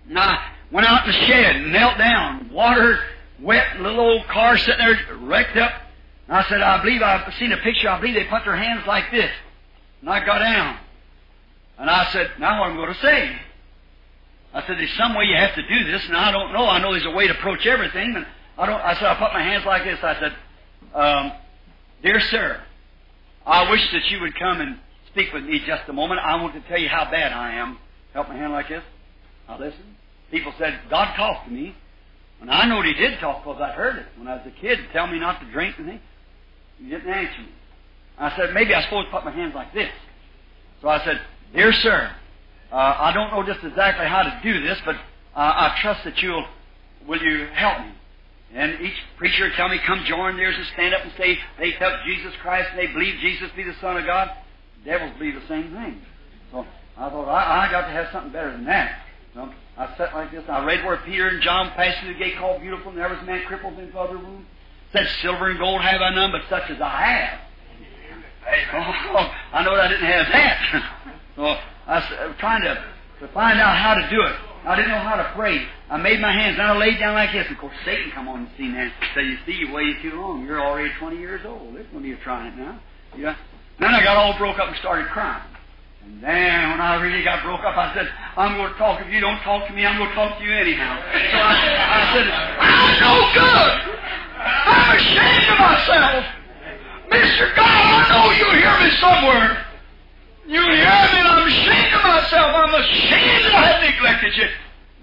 And 0.10 0.20
I 0.20 0.52
went 0.72 0.88
out 0.88 1.06
in 1.06 1.12
the 1.12 1.18
shed 1.28 1.56
and 1.58 1.72
knelt 1.72 1.98
down, 1.98 2.50
water 2.52 3.00
wet, 3.42 3.80
little 3.80 4.00
old 4.00 4.28
car 4.28 4.58
sitting 4.58 4.86
there 4.86 5.18
wrecked 5.20 5.58
up. 5.58 5.72
And 6.28 6.36
I 6.36 6.44
said, 6.50 6.62
I 6.62 6.82
believe 6.82 7.02
I've 7.02 7.34
seen 7.36 7.52
a 7.52 7.58
picture. 7.58 7.90
I 7.90 8.00
believe 8.00 8.16
they 8.16 8.26
put 8.26 8.44
their 8.44 8.56
hands 8.56 8.86
like 8.88 9.12
this. 9.12 9.32
And 10.02 10.10
I 10.10 10.26
got 10.26 10.40
down. 10.40 10.78
And 11.78 11.90
I 11.90 12.12
said, 12.12 12.32
now 12.40 12.60
what 12.60 12.72
am 12.72 12.74
I 12.74 12.82
going 12.82 12.94
to 12.94 13.02
say? 13.02 13.40
I 14.54 14.66
said, 14.66 14.78
there's 14.78 14.94
some 14.98 15.14
way 15.14 15.26
you 15.26 15.36
have 15.36 15.54
to 15.56 15.62
do 15.62 15.92
this, 15.92 16.04
and 16.08 16.18
I 16.18 16.32
don't 16.32 16.52
know. 16.52 16.66
I 16.68 16.82
know 16.82 16.92
there's 16.92 17.06
a 17.06 17.12
way 17.12 17.28
to 17.28 17.34
approach 17.34 17.66
everything, 17.68 18.14
but 18.14 18.26
I 18.58 18.66
don't. 18.66 18.82
I 18.82 18.94
said, 18.96 19.04
I 19.04 19.16
put 19.16 19.34
my 19.34 19.44
hands 19.44 19.66
like 19.66 19.84
this. 19.84 20.00
I 20.02 20.20
said, 20.20 20.36
um, 20.96 21.32
dear 22.02 22.20
sir, 22.20 22.60
I 23.48 23.72
wish 23.72 23.82
that 23.94 24.06
you 24.12 24.20
would 24.20 24.38
come 24.38 24.60
and 24.60 24.78
speak 25.12 25.32
with 25.34 25.46
me 25.46 25.64
just 25.66 25.84
a 25.88 25.94
moment. 25.94 26.20
I 26.20 26.42
want 26.42 26.54
to 26.56 26.62
tell 26.68 26.78
you 26.78 26.90
how 26.90 27.10
bad 27.10 27.32
I 27.32 27.54
am. 27.54 27.78
Help 28.14 28.28
my 28.28 28.36
hand 28.36 28.52
like 28.52 28.68
this. 28.68 28.84
Now 29.48 29.58
listen. 29.58 29.96
People 30.30 30.54
said, 30.60 30.78
God 30.90 31.16
talked 31.16 31.48
to 31.48 31.54
me. 31.54 31.74
And 32.42 32.52
I 32.52 32.68
know 32.68 32.82
He 32.82 32.94
did 32.94 33.20
talk 33.20 33.44
because 33.46 33.62
I 33.62 33.72
heard 33.72 33.96
it. 33.96 34.06
When 34.18 34.28
I 34.28 34.36
was 34.36 34.46
a 34.46 34.62
kid, 34.62 34.80
tell 34.92 35.08
me 35.08 35.18
not 35.18 35.40
to 35.40 35.52
drink 35.52 35.76
anything. 35.80 36.02
He 36.78 36.90
didn't 36.90 37.08
answer 37.10 37.42
me. 37.42 37.48
I 38.20 38.36
said, 38.36 38.54
maybe 38.54 38.74
I 38.74 38.84
suppose 38.84 39.06
put 39.12 39.24
my 39.24 39.32
hands 39.32 39.56
like 39.56 39.74
this. 39.74 39.90
So 40.82 40.90
I 40.90 41.04
said, 41.06 41.22
Dear 41.56 41.72
sir, 41.72 42.12
uh, 42.72 42.76
I 42.76 43.14
don't 43.14 43.32
know 43.32 43.44
just 43.46 43.66
exactly 43.66 44.06
how 44.06 44.24
to 44.24 44.40
do 44.44 44.62
this, 44.62 44.78
but 44.86 44.96
uh, 44.96 45.00
I 45.36 45.78
trust 45.82 46.04
that 46.04 46.18
you'll, 46.22 46.46
will 47.08 47.22
you 47.22 47.48
help 47.54 47.86
me? 47.86 47.94
And 48.54 48.80
each 48.82 48.96
preacher 49.18 49.44
would 49.44 49.54
tell 49.54 49.68
me, 49.68 49.80
come 49.86 50.04
join 50.06 50.38
theirs 50.38 50.56
and 50.58 50.66
stand 50.74 50.94
up 50.94 51.04
and 51.04 51.12
say 51.18 51.38
they 51.60 51.74
accept 51.74 52.06
Jesus 52.06 52.34
Christ 52.42 52.70
and 52.72 52.80
they 52.80 52.88
believe 52.88 53.20
Jesus 53.20 53.50
be 53.56 53.64
the 53.64 53.76
Son 53.82 53.98
of 53.98 54.06
God. 54.06 54.32
Devils 54.86 55.14
believe 55.20 55.36
the 55.36 55.48
same 55.48 55.74
thing. 55.74 56.02
So 56.52 56.66
I 56.98 57.10
thought, 57.10 57.28
I, 57.28 57.68
I 57.68 57.72
got 57.72 57.88
to 57.88 57.92
have 57.92 58.08
something 58.12 58.32
better 58.32 58.52
than 58.52 58.66
that. 58.66 59.02
So 59.34 59.50
I 59.78 59.96
sat 59.98 60.14
like 60.14 60.32
this. 60.32 60.44
I 60.48 60.64
read 60.66 60.86
where 60.86 60.98
Peter 61.06 61.28
and 61.28 61.42
John 61.42 61.72
passed 61.72 62.00
through 62.02 62.14
the 62.14 62.20
gate 62.20 62.38
called 62.38 62.62
Beautiful, 62.62 62.90
and 62.90 62.98
there 62.98 63.10
was 63.10 63.20
a 63.20 63.26
man 63.26 63.46
crippled 63.46 63.78
in 63.78 63.92
the 63.92 64.00
other 64.00 64.16
room. 64.16 64.46
Said, 64.94 65.08
Silver 65.22 65.50
and 65.50 65.60
gold 65.60 65.82
have 65.82 66.02
I 66.02 66.16
none, 66.16 66.32
but 66.32 66.42
such 66.50 66.72
as 66.72 66.82
I 66.82 66.90
have. 66.90 67.40
Oh, 68.74 69.32
I 69.54 69.64
know 69.64 69.76
I 69.76 69.88
didn't 69.90 70.06
have 70.06 70.26
that. 70.32 71.20
so 71.36 71.44
I 71.86 71.96
was 71.96 72.04
uh, 72.18 72.34
trying 72.40 72.62
to, 72.64 72.84
to 73.20 73.28
find 73.34 73.60
out 73.60 73.78
how 73.78 73.94
to 73.94 74.10
do 74.10 74.22
it. 74.22 74.36
I 74.66 74.76
didn't 74.76 74.92
know 74.92 75.00
how 75.00 75.18
to 75.18 75.34
pray. 75.36 75.68
I 75.90 75.96
made 75.96 76.20
my 76.20 76.32
hands, 76.32 76.60
and 76.60 76.68
I 76.68 76.76
laid 76.78 77.00
down 77.00 77.14
like 77.14 77.32
this. 77.32 77.50
Of 77.50 77.58
course, 77.58 77.76
Satan 77.86 78.12
come 78.12 78.28
on 78.28 78.44
the 78.44 78.52
scene 78.58 78.74
there. 78.74 78.92
Said, 79.16 79.24
you 79.24 79.38
see, 79.46 79.54
you 79.54 79.72
waited 79.72 80.02
too 80.02 80.20
long. 80.20 80.46
You're 80.46 80.60
already 80.60 80.92
20 81.00 81.16
years 81.18 81.46
old. 81.46 81.76
There's 81.76 81.88
no 81.94 82.00
need 82.00 82.14
of 82.14 82.20
trying 82.20 82.52
it 82.52 82.58
now. 82.58 82.80
Yeah. 83.16 83.36
Then 83.80 83.96
I 83.96 84.04
got 84.04 84.18
all 84.18 84.38
broke 84.38 84.60
up 84.60 84.68
and 84.68 84.76
started 84.78 85.08
crying. 85.08 85.48
And 86.04 86.24
then 86.24 86.72
when 86.72 86.82
I 86.82 87.00
really 87.00 87.24
got 87.24 87.44
broke 87.44 87.64
up, 87.64 87.78
I 87.78 87.94
said, 87.96 88.12
I'm 88.36 88.58
going 88.58 88.72
to 88.72 88.78
talk. 88.78 89.00
If 89.00 89.08
you 89.14 89.22
don't 89.22 89.40
talk 89.48 89.68
to 89.68 89.74
me, 89.74 89.86
I'm 89.86 89.98
going 89.98 90.10
to 90.10 90.16
talk 90.16 90.38
to 90.40 90.44
you 90.44 90.52
anyhow. 90.52 91.00
So 91.32 91.38
I, 91.40 91.56
I 91.56 92.02
said, 92.12 92.28
I'm 92.28 92.92
no 93.00 93.16
good. 93.32 93.74
I'm 94.44 94.88
ashamed 94.92 95.48
of 95.56 95.60
myself. 95.60 96.24
Mr. 97.16 97.56
God, 97.56 97.64
I 97.64 98.04
know 98.12 98.28
you 98.36 98.48
hear 98.60 98.76
me 98.84 98.92
somewhere. 99.00 99.64
You 100.48 100.62
hear 100.64 101.00
me, 101.12 101.18
and 101.24 101.28
I'm 101.32 101.48
ashamed 101.48 101.94
of 101.96 102.04
myself. 102.04 102.50
I'm 102.56 102.76
ashamed 102.76 103.44
that 103.48 103.56
I 103.56 103.88
neglected 103.88 104.36
you. 104.36 104.48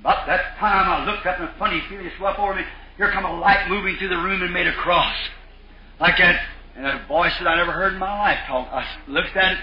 About 0.05 0.27
that 0.27 0.59
time, 0.59 0.85
I 0.87 1.11
looked 1.11 1.25
up 1.25 1.41
and 1.41 1.49
a 1.49 1.55
funny 1.59 1.81
feeling 1.89 2.11
swept 2.19 2.39
over 2.39 2.55
me. 2.55 2.61
Here 2.99 3.11
come 3.11 3.25
a 3.25 3.41
light 3.41 3.71
moving 3.71 3.97
through 3.97 4.11
the 4.11 4.19
room 4.19 4.43
and 4.43 4.53
made 4.53 4.67
a 4.67 4.75
cross. 4.75 5.17
Like 5.99 6.19
that. 6.19 6.45
And 6.77 6.85
a 6.85 7.07
voice 7.09 7.33
that 7.39 7.49
I 7.49 7.57
never 7.57 7.73
heard 7.73 7.95
in 7.95 7.99
my 7.99 8.13
life 8.19 8.39
talk. 8.47 8.69
I 8.71 8.85
looked 9.09 9.35
at 9.35 9.53
it, 9.53 9.59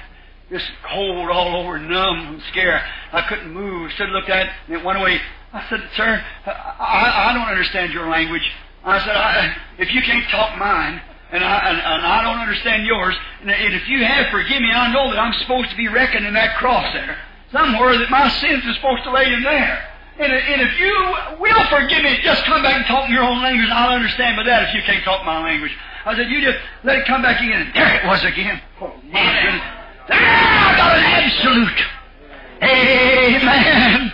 just 0.50 0.66
cold 0.90 1.30
all 1.30 1.62
over, 1.62 1.78
numb 1.78 2.34
and 2.34 2.42
scared. 2.50 2.82
I 3.14 3.22
couldn't 3.30 3.54
move. 3.54 3.92
I 3.92 3.94
stood 3.94 4.10
looked 4.10 4.30
at 4.30 4.48
it, 4.48 4.52
and 4.66 4.78
it 4.78 4.84
went 4.84 4.98
away. 4.98 5.22
I 5.54 5.70
said, 5.70 5.88
Sir, 5.96 6.26
I, 6.48 7.30
I 7.30 7.34
don't 7.38 7.48
understand 7.48 7.94
your 7.94 8.10
language. 8.10 8.42
I 8.84 8.98
said, 8.98 9.16
I, 9.16 9.56
if 9.78 9.94
you 9.94 10.02
can't 10.02 10.28
talk 10.32 10.58
mine, 10.58 11.00
and 11.32 11.44
I, 11.44 11.70
and, 11.70 11.78
and 11.78 12.06
I 12.08 12.24
don't 12.24 12.40
understand 12.40 12.88
yours, 12.88 13.14
and 13.42 13.52
if 13.52 13.88
you 13.88 14.04
have, 14.04 14.32
forgive 14.32 14.60
me, 14.60 14.72
I 14.72 14.92
know 14.92 15.12
that 15.12 15.20
I'm 15.20 15.34
supposed 15.42 15.70
to 15.70 15.78
be 15.78 15.88
reckoning 15.88 16.34
that 16.34 16.58
cross 16.58 16.92
there. 16.94 17.16
Somewhere 17.52 17.96
that 18.00 18.10
my 18.10 18.28
sins 18.28 18.66
are 18.66 18.74
supposed 18.74 19.04
to 19.04 19.12
lay 19.12 19.32
in 19.32 19.44
there. 19.44 19.91
And, 20.20 20.32
and 20.32 20.62
if 20.62 20.80
you 20.80 20.94
will 21.40 21.66
forgive 21.70 22.04
me, 22.04 22.20
just 22.22 22.44
come 22.46 22.62
back 22.62 22.76
and 22.76 22.86
talk 22.86 23.08
in 23.08 23.16
your 23.16 23.24
own 23.24 23.42
language. 23.42 23.70
I'll 23.72 23.96
understand 23.96 24.38
by 24.38 24.44
that 24.44 24.70
if 24.70 24.76
you 24.76 24.82
can't 24.84 25.04
talk 25.04 25.26
my 25.26 25.44
language. 25.44 25.72
I 26.06 26.16
said, 26.16 26.30
you 26.30 26.42
just 26.42 26.58
let 26.84 26.98
it 26.98 27.06
come 27.06 27.22
back 27.22 27.42
again. 27.42 27.62
And 27.62 27.74
there 27.74 27.96
it 27.96 28.06
was 28.06 28.24
again. 28.24 28.62
Oh, 28.82 28.92
oh 28.92 29.02
my 29.12 29.42
goodness. 29.42 29.64
There, 30.08 30.18
ah, 30.20 30.74
I 30.74 30.78
got 30.78 30.98
an 30.98 31.06
absolute. 31.06 31.82
Amen. 32.62 34.12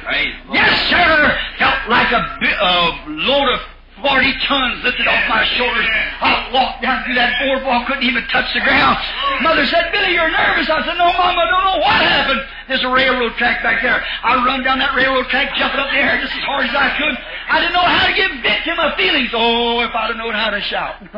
Yes, 0.53 0.90
sir. 0.90 1.38
Felt 1.57 1.90
like 1.90 2.11
a, 2.11 2.22
a 2.61 3.03
load 3.07 3.53
of 3.53 3.60
40 4.02 4.34
tons 4.45 4.84
lifted 4.84 5.07
off 5.07 5.24
my 5.30 5.44
shoulders. 5.57 5.88
I 6.22 6.49
walked 6.53 6.82
down 6.82 7.03
through 7.03 7.15
that 7.15 7.34
boardwalk, 7.41 7.88
couldn't 7.88 8.03
even 8.03 8.22
touch 8.30 8.45
the 8.53 8.61
ground. 8.61 8.98
Mother 9.41 9.65
said, 9.65 9.90
Billy, 9.91 10.14
you're 10.14 10.30
nervous. 10.30 10.69
I 10.69 10.86
said, 10.86 10.98
no, 11.02 11.10
Mom, 11.18 11.34
I 11.34 11.45
don't 11.49 11.65
know 11.65 11.80
what 11.82 11.98
happened. 11.98 12.41
There's 12.68 12.84
a 12.84 12.94
railroad 12.94 13.34
track 13.41 13.64
back 13.64 13.82
there. 13.82 14.03
I 14.24 14.38
run 14.45 14.61
down 14.64 14.78
that 14.80 14.94
railroad 14.94 15.26
track, 15.34 15.56
jumping 15.57 15.80
up 15.80 15.90
in 15.90 15.95
the 15.95 16.02
air 16.02 16.22
just 16.22 16.34
as 16.34 16.44
hard 16.45 16.69
as 16.69 16.76
I 16.76 16.94
could. 16.94 17.18
I 17.49 17.60
didn't 17.60 17.74
know 17.74 17.88
how 17.88 18.06
to 18.06 18.14
give 18.14 18.32
vent 18.44 18.65
to 18.65 18.76
my 18.76 18.95
feelings. 18.98 19.30
Oh, 19.34 19.82
if 19.82 19.90
I'd 19.95 20.14
have 20.14 20.18
known 20.18 20.34
how 20.34 20.49
to 20.52 20.61
shout. 20.61 21.02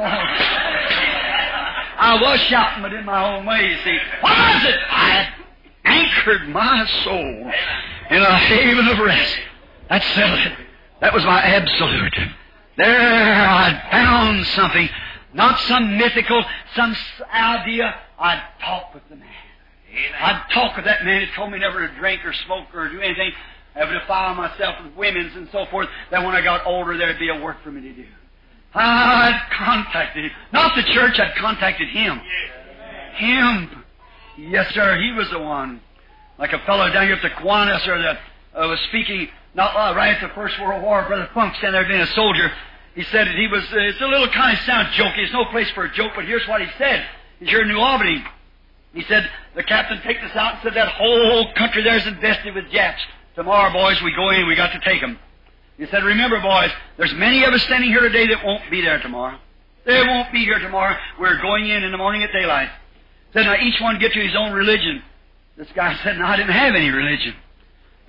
I 2.00 2.16
was 2.22 2.40
shouting, 2.48 2.82
but 2.82 2.94
in 2.94 3.04
my 3.04 3.36
own 3.36 3.46
way, 3.46 3.72
you 3.72 3.78
see. 3.84 3.98
What 4.22 4.32
was 4.32 4.64
it? 4.72 4.80
I 4.90 5.10
had 5.10 5.28
anchored 5.84 6.48
my 6.48 6.86
soul 7.04 7.52
in 8.10 8.22
a 8.22 8.38
haven 8.38 8.88
of 8.88 9.00
rest. 9.00 9.36
That 9.90 10.02
settled 10.16 10.40
it. 10.40 10.54
That 11.02 11.14
was 11.14 11.26
my 11.26 11.42
absolute. 11.42 12.16
There 12.80 13.46
I'd 13.46 13.90
found 13.92 14.46
something, 14.48 14.88
not 15.34 15.60
some 15.60 15.98
mythical, 15.98 16.42
some 16.76 16.96
idea. 17.30 17.94
I'd 18.18 18.42
talk 18.64 18.94
with 18.94 19.04
the 19.10 19.18
man. 19.18 19.28
I'd 20.18 20.46
talk 20.54 20.78
with 20.78 20.86
that 20.86 21.04
man 21.04 21.26
who 21.26 21.36
told 21.36 21.52
me 21.52 21.60
never 21.60 21.86
to 21.86 21.94
drink 21.96 22.24
or 22.24 22.32
smoke 22.32 22.68
or 22.74 22.88
do 22.88 23.02
anything, 23.02 23.32
ever 23.76 24.00
defile 24.00 24.34
myself 24.34 24.76
with 24.82 24.96
women's 24.96 25.36
and 25.36 25.50
so 25.52 25.66
forth, 25.66 25.90
that 26.10 26.24
when 26.24 26.34
I 26.34 26.42
got 26.42 26.66
older 26.66 26.98
there'd 26.98 27.20
be 27.20 27.28
a 27.28 27.42
work 27.42 27.62
for 27.64 27.72
me 27.72 27.82
to 27.82 27.94
do. 27.94 28.06
I'd 28.74 29.42
contacted 29.58 30.24
him. 30.24 30.32
Not 30.54 30.74
the 30.78 30.84
church, 30.84 31.20
I'd 31.20 31.36
contacted 31.36 31.90
him. 31.90 32.22
Him. 33.16 33.84
Yes, 34.38 34.74
sir, 34.74 34.98
he 35.02 35.12
was 35.12 35.30
the 35.32 35.40
one. 35.40 35.82
Like 36.38 36.54
a 36.54 36.60
fellow 36.60 36.90
down 36.94 37.08
here 37.08 37.16
at 37.16 37.22
the 37.22 37.30
Kiwanis, 37.30 37.84
sir, 37.84 38.02
that 38.04 38.20
uh, 38.56 38.68
was 38.68 38.80
speaking 38.90 39.30
not 39.54 39.76
uh, 39.76 39.96
right 39.96 40.16
at 40.16 40.22
the 40.22 40.34
First 40.36 40.60
World 40.60 40.84
War. 40.84 41.06
Brother 41.08 41.30
Funk 41.34 41.56
standing 41.56 41.74
there 41.74 41.88
being 41.88 42.02
a 42.02 42.14
soldier. 42.14 42.52
He 42.96 43.04
said 43.04 43.28
that 43.28 43.36
he 43.36 43.48
was, 43.48 43.64
uh, 43.72 43.80
it's 43.80 44.02
a 44.02 44.08
little 44.08 44.28
kind 44.30 44.58
of 44.58 44.64
sound 44.66 44.88
jokey. 44.94 45.18
There's 45.18 45.34
no 45.34 45.46
place 45.46 45.70
for 45.72 45.86
a 45.86 45.94
joke, 45.94 46.12
but 46.16 46.26
here's 46.26 46.48
what 46.48 46.62
he 46.62 46.68
said. 46.78 47.06
He's 47.40 47.50
here 47.50 47.62
in 47.62 47.68
New 47.68 47.80
Albany. 47.80 48.24
He 48.94 49.04
said, 49.04 49.30
the 49.56 49.64
captain 49.64 50.02
take 50.02 50.18
us 50.24 50.36
out 50.36 50.54
and 50.56 50.64
said 50.64 50.74
that 50.74 50.90
whole 50.90 51.54
country 51.54 51.84
there's 51.84 52.06
invested 52.08 52.56
with 52.56 52.70
Japs. 52.72 53.02
Tomorrow, 53.36 53.72
boys, 53.72 54.02
we 54.02 54.14
go 54.16 54.30
in, 54.32 54.48
we 54.48 54.56
got 54.56 54.74
to 54.74 54.80
take 54.80 55.02
them. 55.02 55.20
He 55.78 55.86
said, 55.86 56.04
remember, 56.04 56.42
boys, 56.42 56.72
there's 56.98 57.14
many 57.14 57.44
of 57.46 57.54
us 57.54 57.62
standing 57.64 57.90
here 57.90 58.02
today 58.02 58.28
that 58.28 58.44
won't 58.44 58.70
be 58.70 58.82
there 58.82 59.00
tomorrow. 59.00 59.38
They 59.86 60.02
won't 60.02 60.32
be 60.34 60.44
here 60.44 60.60
tomorrow. 60.60 60.98
We're 61.20 61.42
going 61.42 61.70
in 61.70 61.84
in 61.84 61.92
the 61.92 61.98
morning 61.98 62.24
at 62.24 62.32
daylight. 62.34 62.70
Said, 63.34 63.44
now 63.44 63.56
each 63.56 63.80
one 63.80 63.98
get 64.00 64.12
to 64.12 64.20
his 64.20 64.36
own 64.36 64.52
religion. 64.52 65.02
This 65.56 65.70
guy 65.74 65.98
said, 66.04 66.18
no, 66.18 66.26
I 66.26 66.36
didn't 66.36 66.52
have 66.52 66.76
any 66.76 66.90
religion. 66.90 67.36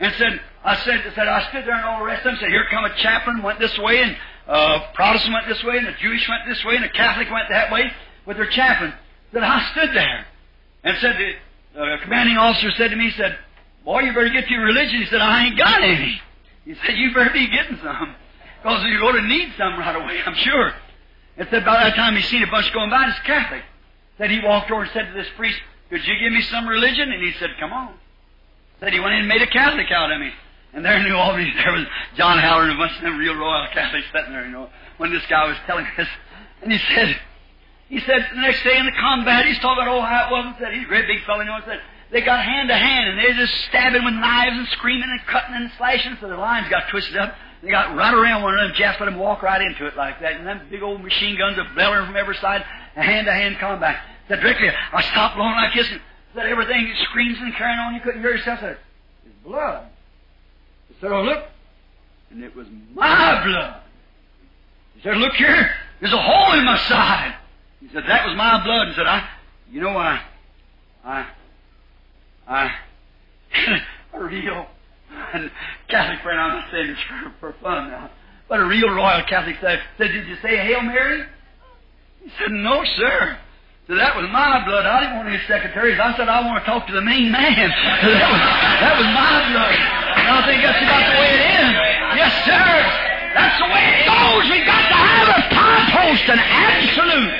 And 0.00 0.14
said, 0.16 0.40
I 0.64 0.76
said, 0.76 1.04
said 1.14 1.28
I 1.28 1.48
stood 1.50 1.66
there 1.66 1.74
and 1.74 1.84
all 1.84 2.00
the 2.00 2.06
rest 2.06 2.24
of 2.26 2.32
them 2.32 2.36
said, 2.40 2.48
here 2.48 2.64
come 2.70 2.84
a 2.84 2.96
chaplain, 2.96 3.42
went 3.42 3.58
this 3.58 3.76
way, 3.78 4.02
and 4.02 4.16
a 4.48 4.80
Protestant 4.94 5.34
went 5.34 5.46
this 5.46 5.62
way, 5.62 5.76
and 5.76 5.86
a 5.86 5.94
Jewish 5.98 6.26
went 6.28 6.42
this 6.48 6.64
way, 6.64 6.76
and 6.76 6.84
a 6.84 6.88
Catholic 6.88 7.30
went 7.30 7.48
that 7.50 7.70
way 7.70 7.92
with 8.26 8.38
their 8.38 8.48
chaplain. 8.48 8.94
Said, 9.32 9.42
I 9.42 9.70
stood 9.72 9.90
there. 9.94 10.26
And 10.82 10.96
said, 10.98 11.16
the 11.74 11.80
uh, 11.80 11.98
commanding 12.02 12.38
officer 12.38 12.70
said 12.72 12.90
to 12.90 12.96
me, 12.96 13.10
he 13.10 13.16
said, 13.16 13.38
boy, 13.84 14.00
you 14.00 14.14
better 14.14 14.30
get 14.30 14.48
your 14.48 14.62
religion. 14.64 15.00
He 15.00 15.06
said, 15.06 15.20
I 15.20 15.46
ain't 15.46 15.58
got 15.58 15.82
any. 15.82 16.20
He 16.64 16.74
said, 16.74 16.96
you 16.96 17.12
better 17.14 17.30
be 17.30 17.46
getting 17.48 17.78
some. 17.82 18.14
Because 18.62 18.84
you're 18.86 19.00
going 19.00 19.22
to 19.22 19.28
need 19.28 19.52
some 19.56 19.78
right 19.78 19.94
away, 19.94 20.20
I'm 20.24 20.34
sure. 20.34 20.72
And 21.36 21.48
said, 21.50 21.64
by 21.64 21.84
that 21.84 21.94
time 21.94 22.16
he 22.16 22.22
seen 22.22 22.42
a 22.42 22.50
bunch 22.50 22.72
going 22.72 22.90
by, 22.90 23.04
and 23.04 23.12
it's 23.12 23.20
Catholic. 23.20 23.62
Said 24.18 24.30
he 24.30 24.40
walked 24.42 24.70
over 24.70 24.82
and 24.82 24.90
said 24.92 25.06
to 25.08 25.12
this 25.12 25.28
priest, 25.36 25.58
could 25.90 26.06
you 26.06 26.14
give 26.18 26.32
me 26.32 26.42
some 26.42 26.66
religion? 26.66 27.12
And 27.12 27.22
he 27.22 27.32
said, 27.38 27.50
come 27.58 27.72
on. 27.72 27.94
Said 28.80 28.92
he 28.92 29.00
went 29.00 29.14
in 29.14 29.20
and 29.20 29.28
made 29.28 29.42
a 29.42 29.46
Catholic 29.46 29.90
out 29.92 30.10
of 30.10 30.18
me. 30.20 30.30
And 30.72 30.84
there 30.84 30.96
in 30.96 31.04
New 31.04 31.16
Albany, 31.16 31.52
there 31.64 31.72
was 31.72 31.86
John 32.16 32.38
Howard 32.38 32.70
and 32.70 32.78
a 32.78 32.80
bunch 32.80 32.96
of 32.96 33.02
them 33.02 33.18
real 33.18 33.34
royal 33.34 33.66
Catholics 33.74 34.06
sitting 34.12 34.32
there, 34.32 34.46
you 34.46 34.52
know, 34.52 34.70
when 34.98 35.12
this 35.12 35.22
guy 35.28 35.46
was 35.46 35.56
telling 35.66 35.86
this. 35.96 36.08
And 36.62 36.72
he 36.72 36.78
said, 36.94 37.16
he 37.88 37.98
said 38.00 38.24
the 38.34 38.40
next 38.40 38.62
day 38.62 38.78
in 38.78 38.86
the 38.86 38.92
combat, 38.92 39.46
he's 39.46 39.58
talking 39.58 39.82
about, 39.82 39.98
oh, 39.98 40.00
how 40.00 40.28
it 40.28 40.30
was, 40.30 40.46
and 40.46 40.54
said, 40.58 40.72
he's 40.72 40.84
a 40.84 40.88
great 40.88 41.06
big 41.08 41.24
fellow, 41.26 41.40
you 41.40 41.46
know, 41.46 41.58
said, 41.66 41.80
they 42.12 42.20
got 42.22 42.44
hand 42.44 42.68
to 42.68 42.74
hand, 42.74 43.10
and 43.10 43.18
they're 43.18 43.34
just 43.34 43.54
stabbing 43.68 44.04
with 44.04 44.14
knives 44.14 44.56
and 44.56 44.68
screaming 44.78 45.10
and 45.10 45.20
cutting 45.26 45.54
and 45.54 45.70
slashing, 45.76 46.16
so 46.20 46.28
their 46.28 46.38
lines 46.38 46.68
got 46.70 46.88
twisted 46.90 47.16
up. 47.16 47.34
They 47.62 47.70
got 47.70 47.94
right 47.94 48.14
around 48.14 48.42
one 48.42 48.54
another, 48.54 48.72
Japs 48.74 48.98
let 49.00 49.06
them 49.06 49.18
walk 49.18 49.42
right 49.42 49.60
into 49.60 49.86
it 49.86 49.96
like 49.96 50.20
that, 50.20 50.34
and 50.34 50.46
them 50.46 50.66
big 50.70 50.82
old 50.82 51.02
machine 51.02 51.36
guns 51.36 51.58
are 51.58 51.66
blaring 51.74 52.06
from 52.06 52.16
every 52.16 52.36
side, 52.36 52.64
a 52.96 53.02
hand-to-hand 53.02 53.58
combat. 53.58 54.00
Said 54.28 54.40
directly, 54.40 54.70
I 54.70 55.02
stopped 55.02 55.36
blowing 55.36 55.54
like 55.54 55.74
this, 55.74 55.88
said 56.34 56.46
everything 56.46 56.92
screams 57.04 57.38
and 57.40 57.54
carrying 57.54 57.78
on, 57.78 57.94
you 57.94 58.00
couldn't 58.00 58.20
hear 58.20 58.32
yourself. 58.32 58.60
Said, 58.60 58.78
it's 59.24 59.34
blood. 59.44 59.88
He 60.88 60.94
said, 61.00 61.10
oh, 61.10 61.22
look. 61.22 61.44
And 62.30 62.44
it 62.44 62.54
was 62.54 62.66
my 62.94 63.44
blood. 63.44 63.82
He 64.94 65.02
said, 65.02 65.16
look 65.16 65.32
here, 65.34 65.70
there's 66.00 66.12
a 66.12 66.20
hole 66.20 66.58
in 66.58 66.64
my 66.64 66.76
side. 66.88 67.34
He 67.80 67.88
said, 67.88 68.04
that 68.06 68.26
was 68.26 68.36
my 68.36 68.62
blood. 68.64 68.88
He 68.88 68.94
said, 68.94 69.06
I, 69.06 69.28
you 69.70 69.80
know, 69.80 69.96
I, 69.96 70.22
I, 71.04 71.26
I, 72.46 72.70
a 74.12 74.24
real 74.24 74.66
Catholic 75.88 76.22
friend, 76.22 76.40
I'm 76.40 76.60
not 76.60 76.70
saying 76.70 76.86
this 76.88 76.98
for, 77.40 77.52
for 77.52 77.56
fun 77.60 77.90
now, 77.90 78.10
but 78.48 78.60
a 78.60 78.64
real 78.64 78.90
royal 78.90 79.22
Catholic 79.28 79.56
said, 79.60 79.80
said, 79.98 80.12
did 80.12 80.26
you 80.26 80.36
say 80.42 80.56
Hail 80.56 80.82
Mary? 80.82 81.24
He 82.22 82.30
said, 82.38 82.52
no, 82.52 82.84
sir. 82.84 83.38
So 83.90 83.98
that 83.98 84.14
was 84.14 84.22
my 84.30 84.62
blood. 84.62 84.86
I 84.86 85.02
didn't 85.02 85.18
want 85.18 85.34
any 85.34 85.42
secretaries. 85.50 85.98
I 85.98 86.14
said, 86.14 86.30
I 86.30 86.46
want 86.46 86.62
to 86.62 86.64
talk 86.70 86.86
to 86.86 86.94
the 86.94 87.02
main 87.02 87.26
man. 87.26 87.42
that, 88.06 88.30
was, 88.30 88.42
that 88.86 88.94
was 88.94 89.08
my 89.10 89.34
blood. 89.50 89.74
And 90.14 90.30
I 90.30 90.38
think 90.46 90.62
that's 90.62 90.78
about 90.78 91.10
the 91.10 91.18
way 91.18 91.30
it 91.34 91.42
is. 91.58 91.68
Yes, 92.14 92.30
sir. 92.46 92.70
That's 93.34 93.58
the 93.58 93.66
way 93.66 93.82
it 93.82 94.06
goes. 94.06 94.46
We've 94.46 94.62
got 94.62 94.86
to 94.86 94.94
have 94.94 95.28
a 95.34 95.42
post, 95.90 96.22
an 96.30 96.38
absolute. 96.38 97.34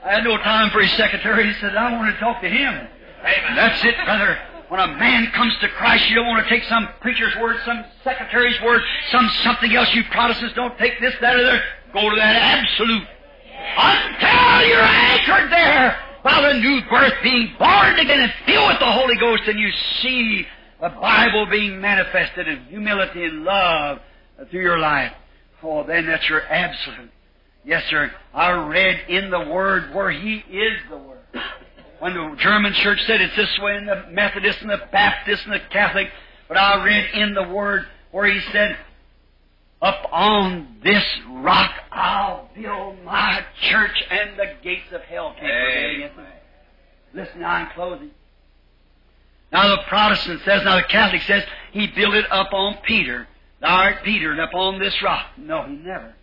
I 0.00 0.16
had 0.16 0.24
no 0.24 0.40
time 0.40 0.72
for 0.72 0.80
his 0.80 0.92
secretary. 0.96 1.44
He 1.44 1.52
said, 1.60 1.76
I 1.76 1.92
want 1.92 2.08
to 2.08 2.16
talk 2.16 2.40
to 2.40 2.48
him. 2.48 2.72
Amen. 2.80 3.52
That's 3.60 3.84
it, 3.84 3.92
brother. 4.08 4.40
When 4.72 4.80
a 4.80 4.88
man 4.88 5.28
comes 5.36 5.52
to 5.60 5.68
Christ, 5.76 6.08
you 6.08 6.16
don't 6.16 6.32
want 6.32 6.40
to 6.40 6.48
take 6.48 6.64
some 6.64 6.88
preacher's 7.04 7.36
word, 7.36 7.60
some 7.68 7.84
secretary's 8.04 8.56
word, 8.64 8.80
some 9.12 9.28
something 9.44 9.68
else. 9.76 9.92
You 9.92 10.00
Protestants 10.08 10.56
don't 10.56 10.78
take 10.78 10.96
this, 10.96 11.12
that, 11.20 11.36
or 11.36 11.44
the 11.44 11.48
other. 11.60 11.62
Go 11.92 12.08
to 12.08 12.16
that 12.16 12.36
absolute. 12.36 13.04
Until 13.76 14.66
you're 14.68 14.80
anchored 14.80 15.52
there 15.52 15.98
by 16.22 16.40
the 16.40 16.58
new 16.58 16.80
birth, 16.90 17.14
being 17.22 17.54
born 17.58 17.98
again 17.98 18.20
and 18.20 18.32
filled 18.46 18.68
with 18.68 18.78
the 18.80 18.92
Holy 18.92 19.16
Ghost, 19.16 19.42
and 19.46 19.58
you 19.58 19.70
see 20.02 20.46
the 20.80 20.88
Bible 20.88 21.46
being 21.50 21.80
manifested 21.80 22.48
in 22.48 22.64
humility 22.64 23.24
and 23.24 23.44
love 23.44 23.98
through 24.50 24.62
your 24.62 24.78
life. 24.78 25.12
Oh, 25.62 25.84
then 25.84 26.06
that's 26.06 26.28
your 26.28 26.42
absolute. 26.42 27.10
Yes, 27.64 27.84
sir. 27.90 28.10
I 28.32 28.50
read 28.68 29.00
in 29.08 29.30
the 29.30 29.40
Word 29.50 29.94
where 29.94 30.10
He 30.10 30.36
is 30.36 30.78
the 30.88 30.96
Word. 30.96 31.18
When 31.98 32.14
the 32.14 32.36
German 32.38 32.72
church 32.74 33.00
said 33.06 33.20
it's 33.20 33.34
this 33.36 33.58
way, 33.60 33.76
and 33.76 33.88
the 33.88 34.04
Methodist 34.10 34.60
and 34.60 34.70
the 34.70 34.80
Baptist 34.92 35.44
and 35.44 35.52
the 35.52 35.60
Catholic, 35.70 36.08
but 36.46 36.56
I 36.56 36.84
read 36.84 37.10
in 37.14 37.34
the 37.34 37.48
Word 37.48 37.86
where 38.12 38.32
He 38.32 38.40
said, 38.52 38.76
Up 39.80 40.08
on 40.10 40.76
this 40.82 41.04
rock 41.30 41.70
I'll 41.92 42.50
build 42.54 43.02
my 43.04 43.44
church, 43.62 44.04
and 44.10 44.38
the 44.38 44.54
gates 44.62 44.92
of 44.92 45.02
hell 45.02 45.34
can't 45.38 45.40
prevail 45.40 45.94
against 45.96 46.18
it. 46.18 46.26
Listen, 47.14 47.40
now 47.40 47.50
I'm 47.50 47.70
closing. 47.74 48.10
Now 49.52 49.68
the 49.68 49.82
Protestant 49.88 50.42
says, 50.44 50.62
now 50.64 50.76
the 50.76 50.82
Catholic 50.84 51.22
says, 51.22 51.44
He 51.72 51.86
built 51.86 52.14
it 52.14 52.30
up 52.30 52.52
on 52.52 52.78
Peter. 52.84 53.26
Thou 53.60 53.68
art 53.68 54.04
Peter, 54.04 54.32
and 54.32 54.40
upon 54.40 54.78
this 54.78 55.00
rock. 55.02 55.26
No, 55.36 55.64
he 55.64 55.74
never. 55.74 56.14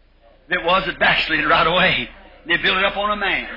If 0.48 0.60
it 0.60 0.66
was, 0.66 0.88
it 0.88 1.00
backslid 1.00 1.46
right 1.46 1.68
away. 1.68 2.10
They 2.46 2.58
built 2.58 2.78
it 2.78 2.86
up 2.86 2.98
on 2.98 3.12
a 3.12 3.16
man. 3.16 3.50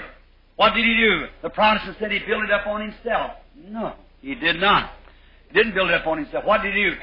What 0.56 0.74
did 0.74 0.84
he 0.84 0.96
do? 0.96 1.26
The 1.42 1.50
Protestant 1.50 1.96
said 2.00 2.10
he 2.10 2.18
built 2.20 2.44
it 2.44 2.50
up 2.50 2.66
on 2.66 2.80
himself. 2.80 3.32
No, 3.56 3.92
he 4.20 4.34
did 4.34 4.56
not. 4.56 4.90
He 5.48 5.54
didn't 5.54 5.74
build 5.74 5.90
it 5.90 5.94
up 5.94 6.06
on 6.06 6.18
himself. 6.18 6.44
What 6.44 6.62
did 6.62 6.74
he 6.74 6.82
do? 6.82 6.96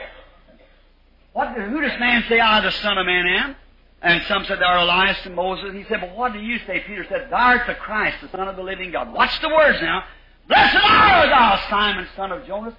What 1.36 1.50
who 1.50 1.82
does 1.82 2.00
man 2.00 2.24
say 2.30 2.40
I, 2.40 2.62
the 2.62 2.72
Son 2.72 2.98
of 2.98 3.06
Man, 3.06 3.28
am? 3.28 3.56
And 4.02 4.24
some 4.26 4.46
said, 4.46 4.60
Thou 4.60 4.68
art 4.68 4.84
Elias 4.84 5.18
and 5.26 5.36
Moses. 5.36 5.74
He 5.74 5.84
said, 5.90 6.00
But 6.00 6.16
what 6.16 6.32
do 6.32 6.40
you 6.40 6.60
say? 6.60 6.82
Peter 6.88 7.06
said, 7.10 7.28
Thou 7.30 7.36
art 7.36 7.68
the 7.68 7.76
Christ, 7.76 8.22
the 8.22 8.30
Son 8.30 8.48
of 8.48 8.56
the 8.56 8.64
living 8.64 8.92
God. 8.92 9.12
Watch 9.12 9.42
the 9.42 9.50
words 9.50 9.78
now. 9.82 10.06
Blessed 10.48 10.78
art 10.78 11.28
thou, 11.28 11.60
Simon, 11.70 12.08
son 12.16 12.32
of 12.32 12.48
Jonas. 12.48 12.74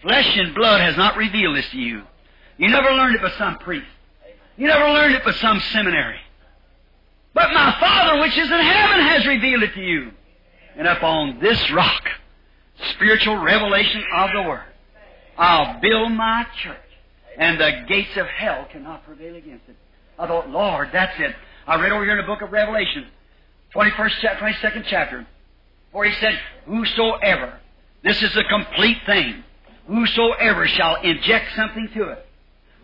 Flesh 0.00 0.36
and 0.36 0.52
blood 0.52 0.80
has 0.80 0.96
not 0.96 1.16
revealed 1.16 1.56
this 1.56 1.68
to 1.70 1.78
you. 1.78 2.02
You 2.58 2.70
never 2.70 2.90
learned 2.90 3.14
it 3.14 3.22
by 3.22 3.30
some 3.38 3.58
priest. 3.58 3.86
You 4.56 4.66
never 4.66 4.88
learned 4.92 5.14
it 5.14 5.24
by 5.24 5.30
some 5.34 5.60
seminary. 5.72 6.18
But 7.34 7.52
my 7.52 7.76
Father 7.78 8.20
which 8.20 8.36
is 8.36 8.50
in 8.50 8.60
heaven 8.60 9.06
has 9.06 9.26
revealed 9.26 9.62
it 9.62 9.74
to 9.74 9.80
you. 9.80 10.10
And 10.76 10.88
upon 10.88 11.38
this 11.38 11.70
rock, 11.70 12.08
spiritual 12.90 13.36
revelation 13.36 14.02
of 14.12 14.30
the 14.34 14.42
Word, 14.42 14.64
I'll 15.38 15.80
build 15.80 16.10
my 16.10 16.46
church, 16.64 16.76
and 17.38 17.60
the 17.60 17.84
gates 17.88 18.16
of 18.16 18.26
hell 18.26 18.66
cannot 18.70 19.04
prevail 19.04 19.36
against 19.36 19.68
it. 19.68 19.76
I 20.18 20.26
thought, 20.26 20.50
Lord, 20.50 20.90
that's 20.92 21.18
it. 21.18 21.34
I 21.66 21.80
read 21.80 21.92
over 21.92 22.04
here 22.04 22.18
in 22.18 22.18
the 22.18 22.26
book 22.26 22.42
of 22.42 22.52
Revelation, 22.52 23.06
21st, 23.74 24.12
chapter, 24.20 24.44
22nd 24.44 24.84
chapter, 24.88 25.26
where 25.92 26.08
he 26.08 26.14
said, 26.20 26.38
Whosoever, 26.66 27.58
this 28.02 28.22
is 28.22 28.36
a 28.36 28.44
complete 28.44 28.98
thing, 29.06 29.44
whosoever 29.86 30.66
shall 30.66 30.96
inject 31.02 31.54
something 31.56 31.88
to 31.94 32.08
it, 32.10 32.26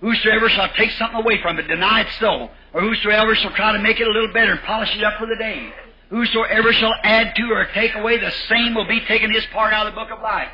whosoever 0.01 0.49
shall 0.49 0.69
take 0.75 0.91
something 0.93 1.21
away 1.21 1.41
from 1.43 1.59
it, 1.59 1.69
deny 1.69 2.01
it 2.01 2.09
so, 2.21 2.51
or 2.73 2.81
whosoever 2.81 3.35
shall 3.35 3.53
try 3.53 3.73
to 3.73 3.79
make 3.79 4.01
it 4.01 4.07
a 4.07 4.11
little 4.11 4.33
better 4.33 4.53
and 4.53 4.63
polish 4.63 4.95
it 4.97 5.05
up 5.05 5.19
for 5.19 5.27
the 5.27 5.37
day, 5.37 5.73
whosoever 6.11 6.73
shall 6.73 6.95
add 7.03 7.35
to 7.35 7.43
or 7.53 7.67
take 7.75 7.95
away, 7.95 8.19
the 8.19 8.33
same 8.49 8.75
will 8.75 8.89
be 8.89 9.01
taking 9.07 9.33
his 9.33 9.45
part 9.53 9.73
out 9.73 9.87
of 9.87 9.95
the 9.95 10.01
book 10.01 10.11
of 10.11 10.23
life. 10.23 10.51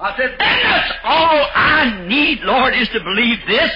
I 0.00 0.16
said, 0.16 0.36
that's 0.38 0.92
all 1.04 1.46
I 1.54 2.06
need, 2.06 2.40
Lord, 2.40 2.74
is 2.74 2.88
to 2.90 3.00
believe 3.00 3.38
this. 3.46 3.70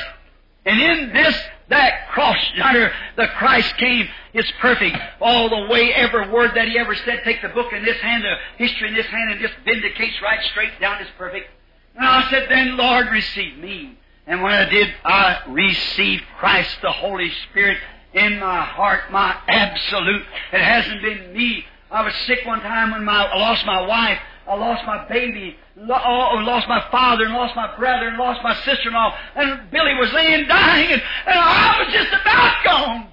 And 0.67 0.81
in 0.81 1.13
this, 1.13 1.35
that 1.69 2.09
cross 2.09 2.39
yonder, 2.55 2.93
the 3.17 3.27
Christ 3.39 3.77
came, 3.77 4.09
is 4.35 4.51
perfect. 4.61 4.97
All 5.21 5.49
the 5.49 5.67
way, 5.71 5.93
every 5.95 6.29
word 6.29 6.53
that 6.55 6.69
he 6.69 6.79
ever 6.79 6.95
said, 6.95 7.21
take 7.25 7.41
the 7.43 7.49
book 7.49 7.73
in 7.73 7.85
this 7.85 7.99
hand, 7.99 8.25
the 8.25 8.65
history 8.65 8.89
in 8.89 8.95
this 8.95 9.07
hand, 9.07 9.31
and 9.31 9.41
just 9.41 9.55
vindicates 9.65 10.21
right 10.23 10.43
straight 10.51 10.81
down 10.81 11.01
is 11.01 11.09
perfect. 11.17 11.49
And 11.95 12.07
I 12.07 12.29
said, 12.31 12.47
then 12.49 12.77
Lord, 12.77 13.09
receive 13.09 13.57
me. 13.59 13.99
And 14.27 14.43
when 14.43 14.53
I 14.53 14.69
did, 14.69 14.89
I 15.05 15.39
received 15.49 16.23
Christ, 16.39 16.77
the 16.83 16.93
Holy 16.93 17.31
Spirit, 17.49 17.79
in 18.13 18.39
my 18.39 18.63
heart, 18.63 19.11
my 19.11 19.37
absolute. 19.49 20.23
It 20.53 20.61
hasn't 20.61 21.03
been 21.03 21.33
me. 21.33 21.65
I 21.91 22.03
was 22.03 22.15
sick 22.27 22.45
one 22.45 22.61
time 22.61 22.91
when 22.91 23.05
my, 23.05 23.25
I 23.25 23.39
lost 23.39 23.65
my 23.65 23.87
wife. 23.87 24.19
I 24.47 24.55
lost 24.55 24.85
my 24.87 25.07
baby, 25.09 25.57
oh, 25.81 26.43
lost 26.43 26.69
my 26.69 26.85
father, 26.91 27.25
and 27.25 27.35
lost 27.35 27.55
my 27.55 27.77
brother, 27.77 28.09
and 28.09 28.19
lost 28.19 28.43
my 28.43 28.55
sister-in-law. 28.65 29.15
And 29.37 29.71
Billy 29.71 29.95
was 29.95 30.13
laying 30.13 30.47
dying, 30.47 30.93
and, 30.93 31.03
and 31.27 31.39
I 31.39 31.83
was 31.83 31.93
just 31.93 32.09
about 32.09 32.65
gone. 32.65 33.09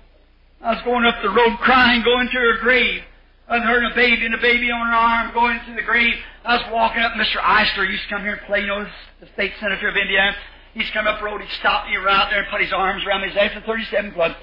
I 0.62 0.74
was 0.74 0.82
going 0.84 1.06
up 1.06 1.22
the 1.22 1.30
road 1.30 1.58
crying, 1.60 2.04
going 2.04 2.28
to 2.28 2.34
her 2.34 2.58
grave. 2.60 3.04
I 3.48 3.60
hurting 3.60 3.92
a 3.92 3.96
baby 3.96 4.26
and 4.26 4.34
a 4.34 4.42
baby 4.42 4.72
on 4.72 4.88
her 4.88 4.94
arm, 4.94 5.34
going 5.34 5.60
to 5.68 5.76
the 5.76 5.84
grave. 5.84 6.16
I 6.44 6.58
was 6.58 6.66
walking 6.72 7.04
up. 7.04 7.14
Mr. 7.14 7.38
Isler 7.38 7.88
used 7.90 8.04
to 8.04 8.10
come 8.10 8.24
here 8.24 8.34
and 8.34 8.42
play, 8.48 8.62
you 8.62 8.68
know, 8.68 8.88
the 9.20 9.28
state 9.34 9.54
senator 9.60 9.88
of 9.88 9.96
Indiana. 9.96 10.36
He's 10.74 10.90
come 10.90 11.06
up 11.06 11.20
the 11.20 11.26
road. 11.26 11.42
He 11.42 11.48
stopped 11.60 11.90
me 11.90 11.96
right 11.98 12.28
there 12.32 12.42
and 12.42 12.50
put 12.50 12.62
his 12.62 12.74
arms 12.74 13.06
around 13.06 13.22
me. 13.22 13.30
He's 13.30 13.38
after 13.38 13.62
37 13.62 14.14
Club. 14.14 14.36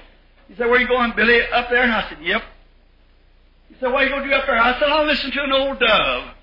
He 0.47 0.55
said, 0.55 0.67
where 0.67 0.77
are 0.77 0.79
you 0.79 0.87
going, 0.87 1.11
Billy? 1.15 1.41
Up 1.51 1.69
there? 1.69 1.83
And 1.83 1.91
I 1.91 2.07
said, 2.07 2.19
yep. 2.21 2.43
He 3.67 3.75
said, 3.79 3.91
what 3.91 4.03
are 4.03 4.05
you 4.05 4.11
going 4.11 4.23
to 4.23 4.29
do 4.29 4.35
up 4.35 4.45
there? 4.45 4.57
I 4.57 4.79
said, 4.79 4.87
I'll 4.87 5.05
listen 5.05 5.31
to 5.31 5.43
an 5.43 5.51
old 5.51 5.79
dove. 5.79 6.33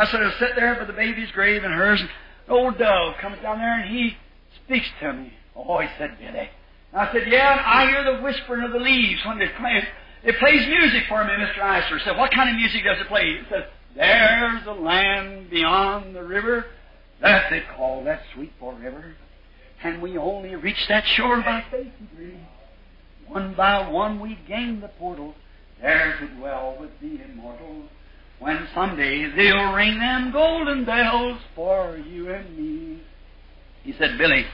I 0.00 0.10
said, 0.10 0.22
I'll 0.22 0.38
sit 0.38 0.56
there 0.56 0.74
by 0.76 0.84
the 0.84 0.92
baby's 0.92 1.30
grave 1.32 1.62
and 1.62 1.74
hers. 1.74 2.00
And 2.00 2.08
an 2.08 2.54
old 2.54 2.78
dove 2.78 3.16
comes 3.20 3.40
down 3.42 3.58
there 3.58 3.80
and 3.80 3.90
he 3.90 4.16
speaks 4.64 4.86
to 5.00 5.12
me. 5.12 5.32
Oh, 5.54 5.78
he 5.78 5.88
said, 5.98 6.18
Billy. 6.18 6.48
And 6.92 7.00
I 7.00 7.12
said, 7.12 7.28
yeah, 7.28 7.52
and 7.52 7.60
I 7.60 7.90
hear 7.90 8.16
the 8.16 8.22
whispering 8.22 8.64
of 8.64 8.72
the 8.72 8.78
leaves 8.78 9.20
when 9.26 9.38
they 9.38 9.48
play. 9.48 9.82
It 10.22 10.38
plays 10.38 10.66
music 10.66 11.04
for 11.08 11.24
me, 11.24 11.30
Mr. 11.30 11.58
Isler. 11.58 12.02
Said, 12.04 12.16
what 12.16 12.32
kind 12.32 12.48
of 12.50 12.56
music 12.56 12.82
does 12.84 13.00
it 13.00 13.08
play? 13.08 13.22
It 13.40 13.46
says, 13.50 13.64
there's 13.94 14.66
a 14.66 14.72
land 14.72 15.50
beyond 15.50 16.14
the 16.14 16.22
river 16.22 16.66
that 17.20 17.50
they 17.50 17.62
call 17.76 18.04
that 18.04 18.22
sweet 18.34 18.52
forever. 18.58 19.14
And 19.82 20.00
we 20.02 20.16
only 20.16 20.54
reach 20.56 20.88
that 20.88 21.06
shore 21.06 21.40
by 21.42 21.64
faith 21.70 21.92
and 21.98 22.08
grace. 22.16 22.34
One 23.26 23.54
by 23.54 23.88
one 23.88 24.20
we 24.20 24.38
gain 24.48 24.80
the 24.80 24.88
portal, 24.88 25.34
there 25.80 26.18
to 26.18 26.26
dwell 26.36 26.76
with 26.78 26.90
the 27.00 27.22
immortal. 27.22 27.84
When 28.40 28.66
someday 28.74 29.30
they'll 29.36 29.72
ring 29.72 29.98
them 29.98 30.32
golden 30.32 30.86
bells 30.86 31.38
for 31.54 31.98
you 31.98 32.32
and 32.32 32.56
me. 32.56 33.02
He 33.84 33.92
said, 33.92 34.16
Billy, 34.16 34.46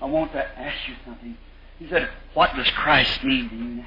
I 0.00 0.06
want 0.06 0.32
to 0.32 0.58
ask 0.58 0.88
you 0.88 0.94
something. 1.04 1.36
He 1.80 1.88
said, 1.88 2.08
What 2.34 2.54
does 2.54 2.70
Christ 2.70 3.24
mean 3.24 3.50
to 3.50 3.56
you 3.56 3.64
now? 3.64 3.86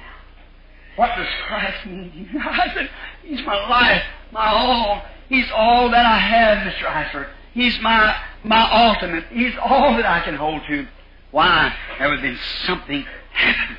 What 0.96 1.16
does 1.16 1.26
Christ 1.46 1.86
mean 1.86 2.10
to 2.10 2.18
you 2.18 2.38
now? 2.38 2.50
I 2.50 2.74
said, 2.74 2.90
He's 3.22 3.40
my 3.46 3.68
life, 3.68 4.02
my 4.30 4.46
all. 4.46 5.02
He's 5.30 5.50
all 5.54 5.90
that 5.90 6.04
I 6.04 6.18
have, 6.18 6.58
Mr. 6.58 6.84
Isler. 6.84 7.28
He's 7.54 7.80
my, 7.80 8.14
my 8.44 8.88
ultimate. 8.88 9.24
He's 9.30 9.54
all 9.58 9.96
that 9.96 10.04
I 10.04 10.20
can 10.20 10.34
hold 10.34 10.62
to. 10.68 10.86
Why? 11.30 11.74
There 11.98 12.12
have 12.12 12.20
been 12.20 12.38
something 12.66 13.06
happen 13.32 13.76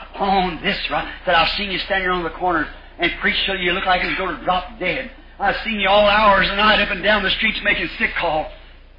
upon 0.00 0.62
this, 0.62 0.78
right? 0.88 1.12
That 1.26 1.34
I've 1.34 1.50
seen 1.56 1.72
you 1.72 1.78
standing 1.80 2.10
on 2.10 2.22
the 2.22 2.30
corner 2.30 2.68
and 2.98 3.12
preach 3.20 3.36
till 3.46 3.56
you 3.56 3.72
look 3.72 3.86
like 3.86 4.02
you're 4.02 4.16
going 4.16 4.36
to 4.36 4.44
drop 4.44 4.78
dead. 4.78 5.10
I've 5.38 5.56
seen 5.64 5.80
you 5.80 5.88
all 5.88 6.06
hours 6.06 6.46
of 6.46 6.52
the 6.52 6.56
night 6.56 6.80
up 6.80 6.90
and 6.90 7.02
down 7.02 7.22
the 7.22 7.30
streets 7.30 7.58
making 7.62 7.88
sick 7.98 8.10
call. 8.18 8.50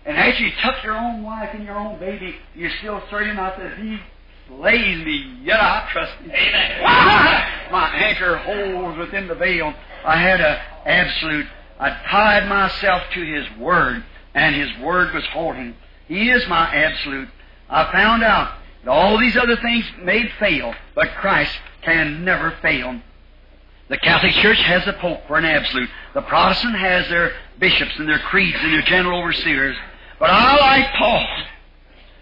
And 0.06 0.18
after 0.18 0.44
you 0.44 0.52
took 0.64 0.84
your 0.84 0.96
own 0.96 1.24
wife 1.24 1.50
and 1.54 1.64
your 1.64 1.78
own 1.78 2.00
baby, 2.00 2.36
you're 2.56 2.72
still 2.80 3.02
serving 3.10 3.38
out 3.38 3.58
that 3.58 3.78
He 3.78 3.98
slays 4.48 5.06
me, 5.06 5.40
yet 5.44 5.60
I 5.60 5.90
trust 5.92 6.14
Him. 6.20 6.32
Amen. 6.32 6.82
My 7.72 7.92
anchor 7.94 8.38
holds 8.38 8.98
within 8.98 9.28
the 9.28 9.36
veil. 9.36 9.74
I 10.06 10.18
had 10.22 10.40
a 10.40 10.62
absolute. 10.86 11.48
I 11.80 11.90
tied 12.10 12.48
myself 12.48 13.04
to 13.14 13.26
His 13.26 13.46
Word, 13.60 14.04
and 14.34 14.56
His 14.56 14.70
Word 14.82 15.14
was 15.14 15.26
holding. 15.34 15.76
He 16.08 16.30
is 16.30 16.48
my 16.48 16.74
absolute. 16.74 17.28
I 17.70 17.92
found 17.92 18.24
out 18.24 18.58
that 18.86 18.90
all 18.92 19.20
these 19.20 19.36
other 19.36 19.58
things 19.58 19.86
may 20.02 20.30
fail, 20.40 20.74
but 20.96 21.10
Christ 21.20 21.52
can 21.82 22.24
never 22.24 22.52
fail. 22.62 23.02
The 23.90 23.98
Catholic 23.98 24.34
Church 24.34 24.60
has 24.60 24.84
the 24.86 24.94
Pope 24.94 25.22
for 25.28 25.38
an 25.38 25.46
absolute. 25.46 25.90
The 26.14 26.22
Protestant 26.22 26.76
has 26.76 27.08
their 27.10 27.34
bishops 27.60 27.94
and 27.98 28.08
their 28.08 28.20
creeds 28.20 28.58
and 28.62 28.74
their 28.74 28.82
general 28.82 29.20
overseers. 29.20 29.78
But 30.20 30.30
I 30.30 30.58
like 30.58 30.94
Paul. 30.96 31.26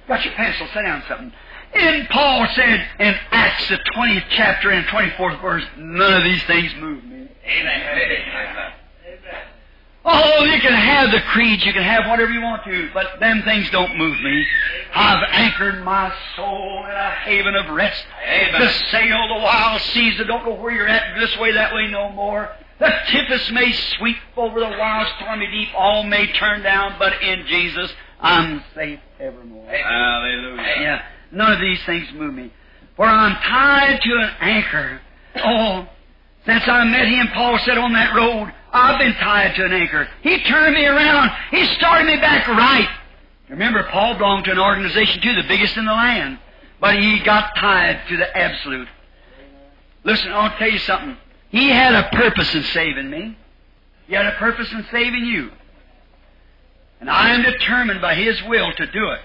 Got 0.08 0.24
your 0.24 0.34
pencil? 0.34 0.68
Sit 0.74 0.82
down 0.84 1.04
something. 1.08 1.32
And 1.74 2.08
Paul 2.10 2.48
said 2.56 2.88
in 3.00 3.16
Acts, 3.32 3.68
the 3.70 3.80
20th 3.96 4.26
chapter 4.30 4.70
and 4.70 4.86
24th 4.88 5.42
verse, 5.42 5.64
none 5.78 6.14
of 6.14 6.24
these 6.24 6.44
things 6.44 6.72
move 6.80 7.04
me. 7.04 7.28
Amen. 7.46 8.74
Oh, 10.08 10.44
you 10.44 10.62
can 10.62 10.72
have 10.72 11.12
the 11.12 11.20
creeds, 11.32 11.66
you 11.66 11.74
can 11.74 11.82
have 11.82 12.06
whatever 12.08 12.32
you 12.32 12.42
want 12.42 12.64
to, 12.66 12.90
but 12.94 13.20
them 13.20 13.42
things 13.42 13.68
don't 13.72 13.98
move 13.98 14.22
me. 14.22 14.46
I've 14.94 15.24
anchored 15.32 15.84
my 15.84 16.14
soul 16.36 16.86
in 16.86 16.92
a 16.92 17.10
haven 17.24 17.56
of 17.56 17.74
rest. 17.74 18.06
Amen. 18.24 18.62
To 18.62 18.70
sail 18.92 19.28
the 19.30 19.42
wild 19.42 19.82
seas 19.82 20.18
that 20.20 20.28
don't 20.28 20.46
know 20.46 20.54
where 20.54 20.72
you're 20.72 20.88
at, 20.88 21.20
this 21.20 21.36
way, 21.38 21.54
that 21.54 21.74
way, 21.74 21.88
no 21.88 22.10
more. 22.10 22.52
The 22.78 22.92
tempest 23.08 23.52
may 23.52 23.72
sweep 23.98 24.18
over 24.38 24.60
the 24.60 24.76
wild, 24.78 25.08
stormy 25.18 25.48
deep, 25.48 25.70
all 25.76 26.04
may 26.04 26.32
turn 26.34 26.62
down, 26.62 26.98
but 27.00 27.14
in 27.24 27.46
Jesus, 27.48 27.92
I'm 28.20 28.64
safe 28.76 29.00
evermore. 29.20 29.72
Hallelujah. 29.72 30.76
Yeah, 30.82 31.02
none 31.32 31.52
of 31.54 31.60
these 31.62 31.84
things 31.86 32.08
move 32.14 32.34
me. 32.34 32.54
For 32.96 33.06
I'm 33.06 33.36
tied 33.38 34.02
to 34.04 34.12
an 34.18 34.30
anchor. 34.40 35.02
Oh, 35.38 35.88
since 36.46 36.64
I 36.68 36.84
met 36.84 37.08
him, 37.08 37.28
Paul 37.34 37.58
said 37.66 37.78
on 37.78 37.94
that 37.94 38.16
road, 38.16 38.54
I've 38.76 39.00
been 39.00 39.14
tied 39.14 39.56
to 39.56 39.66
an 39.66 39.74
anchor. 39.74 40.08
He 40.22 40.44
turned 40.44 40.76
me 40.76 40.86
around. 40.86 41.32
He 41.52 41.66
started 41.76 42.06
me 42.06 42.18
back 42.18 42.48
right. 42.48 42.90
Remember, 43.50 43.84
Paul 43.84 44.18
belonged 44.18 44.46
to 44.46 44.52
an 44.52 44.60
organization 44.60 45.22
too, 45.22 45.34
the 45.34 45.48
biggest 45.48 45.78
in 45.78 45.86
the 45.86 45.94
land. 45.94 46.40
But 46.82 47.00
he 47.00 47.20
got 47.24 47.56
tied 47.56 48.02
to 48.10 48.18
the 48.18 48.38
absolute. 48.38 48.88
Listen, 50.04 50.34
I'll 50.34 50.56
tell 50.58 50.70
you 50.70 50.80
something. 50.80 51.18
He 51.50 51.70
had 51.70 51.96
a 51.96 52.10
purpose 52.10 52.54
in 52.54 52.64
saving 52.64 53.10
me. 53.10 53.38
He 54.08 54.14
had 54.14 54.26
a 54.26 54.34
purpose 54.34 54.72
in 54.72 54.86
saving 54.92 55.26
you. 55.26 55.52
And 57.00 57.10
I 57.10 57.34
am 57.34 57.44
determined 57.44 58.02
by 58.02 58.16
His 58.16 58.42
will 58.44 58.72
to 58.74 58.86
do 58.88 59.10
it. 59.12 59.22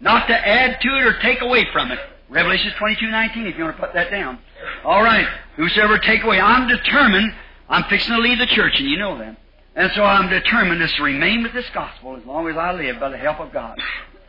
Not 0.00 0.26
to 0.28 0.34
add 0.34 0.80
to 0.80 0.88
it 0.96 1.06
or 1.06 1.18
take 1.20 1.40
away 1.40 1.66
from 1.72 1.92
it. 1.92 1.98
Revelation 2.28 2.72
22:19, 2.78 3.46
if 3.46 3.56
you 3.56 3.64
want 3.64 3.76
to 3.76 3.82
put 3.82 3.94
that 3.94 4.10
down. 4.10 4.38
All 4.84 5.02
right. 5.02 5.26
Whosoever 5.56 5.98
take 5.98 6.24
away, 6.24 6.40
I'm 6.40 6.68
determined. 6.68 7.32
I'm 7.68 7.84
fixing 7.84 8.14
to 8.14 8.20
leave 8.20 8.38
the 8.38 8.46
church, 8.46 8.74
and 8.78 8.88
you 8.88 8.98
know 8.98 9.18
that. 9.18 9.36
And 9.76 9.92
so 9.94 10.02
I'm 10.02 10.28
determined 10.28 10.86
to 10.88 11.02
remain 11.02 11.42
with 11.42 11.52
this 11.52 11.68
gospel 11.72 12.16
as 12.16 12.24
long 12.24 12.48
as 12.48 12.56
I 12.56 12.72
live 12.72 12.98
by 12.98 13.10
the 13.10 13.16
help 13.16 13.38
of 13.40 13.52
God. 13.52 13.78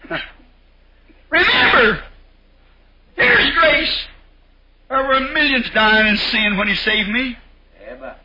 Remember, 1.30 2.04
here's 3.16 3.58
grace. 3.58 3.98
There 4.90 5.08
were 5.08 5.20
millions 5.20 5.70
dying 5.74 6.08
in 6.08 6.18
sin 6.18 6.58
when 6.58 6.68
He 6.68 6.76
saved 6.76 7.10
me. 7.10 7.38
Amen. 7.88 8.16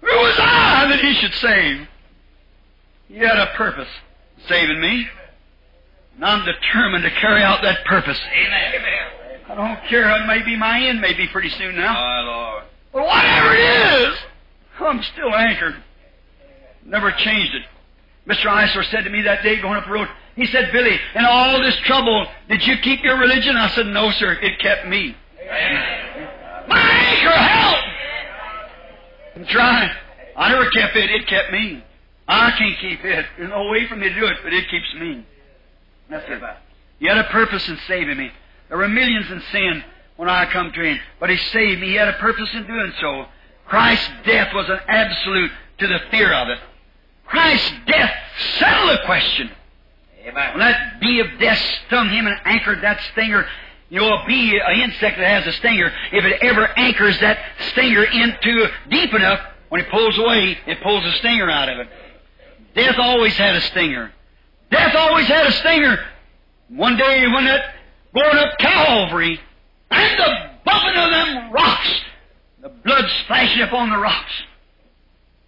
Who 0.00 0.06
was 0.06 0.36
I 0.38 0.86
that 0.88 1.00
He 1.00 1.14
should 1.14 1.34
save? 1.34 1.88
He 3.08 3.16
had 3.16 3.38
a 3.38 3.46
purpose, 3.56 3.88
saving 4.46 4.80
me. 4.80 5.08
And 6.16 6.24
I'm 6.24 6.44
determined 6.44 7.04
to 7.04 7.10
carry 7.10 7.42
out 7.42 7.62
that 7.62 7.84
purpose. 7.84 8.20
Amen. 8.32 8.74
I 9.48 9.54
don't 9.54 9.82
care. 9.88 10.10
It 10.10 10.26
may 10.26 10.42
be 10.42 10.56
my 10.56 10.80
end, 10.80 11.00
maybe 11.00 11.26
pretty 11.28 11.48
soon 11.50 11.76
now. 11.76 11.94
My 11.94 12.20
Lord. 12.20 12.64
But 12.98 13.06
whatever 13.06 13.54
it 13.54 14.10
is, 14.10 14.18
I'm 14.80 15.00
still 15.04 15.32
anchored. 15.32 15.76
Never 16.84 17.12
changed 17.12 17.54
it. 17.54 17.62
Mr. 18.28 18.46
Isler 18.46 18.90
said 18.90 19.04
to 19.04 19.10
me 19.10 19.22
that 19.22 19.44
day 19.44 19.62
going 19.62 19.76
up 19.76 19.84
the 19.84 19.92
road, 19.92 20.08
he 20.34 20.46
said, 20.46 20.72
Billy, 20.72 20.98
in 21.14 21.24
all 21.24 21.62
this 21.62 21.76
trouble, 21.84 22.26
did 22.48 22.66
you 22.66 22.76
keep 22.82 23.04
your 23.04 23.16
religion? 23.16 23.56
I 23.56 23.68
said, 23.68 23.86
no, 23.86 24.10
sir. 24.10 24.32
It 24.42 24.58
kept 24.58 24.88
me. 24.88 25.14
Amen. 25.40 26.28
My 26.66 26.80
anchor 26.80 27.30
held. 27.30 27.84
I'm 29.36 29.46
trying. 29.46 29.90
I 30.36 30.48
never 30.48 30.68
kept 30.70 30.96
it. 30.96 31.08
It 31.08 31.28
kept 31.28 31.52
me. 31.52 31.84
I 32.26 32.50
can't 32.58 32.80
keep 32.80 33.04
it. 33.04 33.26
There's 33.36 33.50
no 33.50 33.68
way 33.68 33.86
for 33.86 33.94
me 33.94 34.08
to 34.08 34.14
do 34.14 34.26
it, 34.26 34.38
but 34.42 34.52
it 34.52 34.68
keeps 34.68 34.92
me. 34.98 35.24
That's 36.10 36.24
it. 36.28 36.42
He 36.98 37.06
had 37.06 37.18
a 37.18 37.28
purpose 37.30 37.68
in 37.68 37.78
saving 37.86 38.18
me. 38.18 38.32
There 38.68 38.78
were 38.78 38.88
millions 38.88 39.30
in 39.30 39.40
sin 39.52 39.84
when 40.18 40.28
I 40.28 40.50
come 40.52 40.72
to 40.72 40.82
Him, 40.82 40.98
but 41.20 41.30
He 41.30 41.36
saved 41.36 41.80
me. 41.80 41.90
He 41.90 41.94
had 41.94 42.08
a 42.08 42.14
purpose 42.14 42.48
in 42.52 42.66
doing 42.66 42.92
so. 43.00 43.26
Christ's 43.66 44.10
death 44.26 44.52
was 44.52 44.68
an 44.68 44.80
absolute 44.88 45.50
to 45.78 45.86
the 45.86 46.00
fear 46.10 46.34
of 46.34 46.48
it. 46.48 46.58
Christ's 47.24 47.70
death 47.86 48.10
settled 48.58 48.90
the 48.90 49.06
question. 49.06 49.50
When 50.24 50.58
that 50.58 51.00
bee 51.00 51.20
of 51.20 51.26
death 51.38 51.58
stung 51.86 52.10
him 52.10 52.26
and 52.26 52.36
anchored 52.44 52.82
that 52.82 53.00
stinger, 53.12 53.46
you 53.90 54.00
know, 54.00 54.08
a 54.08 54.24
bee, 54.26 54.58
an 54.58 54.80
insect 54.80 55.18
that 55.18 55.42
has 55.42 55.46
a 55.46 55.56
stinger, 55.58 55.92
if 56.12 56.24
it 56.24 56.42
ever 56.42 56.68
anchors 56.76 57.18
that 57.20 57.38
stinger 57.70 58.02
into 58.04 58.66
deep 58.90 59.14
enough, 59.14 59.40
when 59.68 59.80
it 59.82 59.90
pulls 59.90 60.18
away, 60.18 60.58
it 60.66 60.82
pulls 60.82 61.04
the 61.04 61.12
stinger 61.12 61.48
out 61.48 61.68
of 61.68 61.78
it. 61.78 61.88
Death 62.74 62.96
always 62.98 63.34
had 63.34 63.54
a 63.54 63.60
stinger. 63.60 64.12
Death 64.70 64.94
always 64.96 65.26
had 65.26 65.46
a 65.46 65.52
stinger. 65.52 65.98
One 66.68 66.96
day 66.96 67.26
when 67.28 67.44
that 67.44 67.74
going 68.14 68.36
up 68.36 68.58
Calvary, 68.58 69.40
and 69.90 70.18
the 70.18 70.50
bumping 70.64 70.96
of 70.96 71.10
them 71.10 71.52
rocks, 71.52 72.00
the 72.62 72.68
blood 72.68 73.04
splashing 73.24 73.62
upon 73.62 73.90
the 73.90 73.98
rocks. 73.98 74.32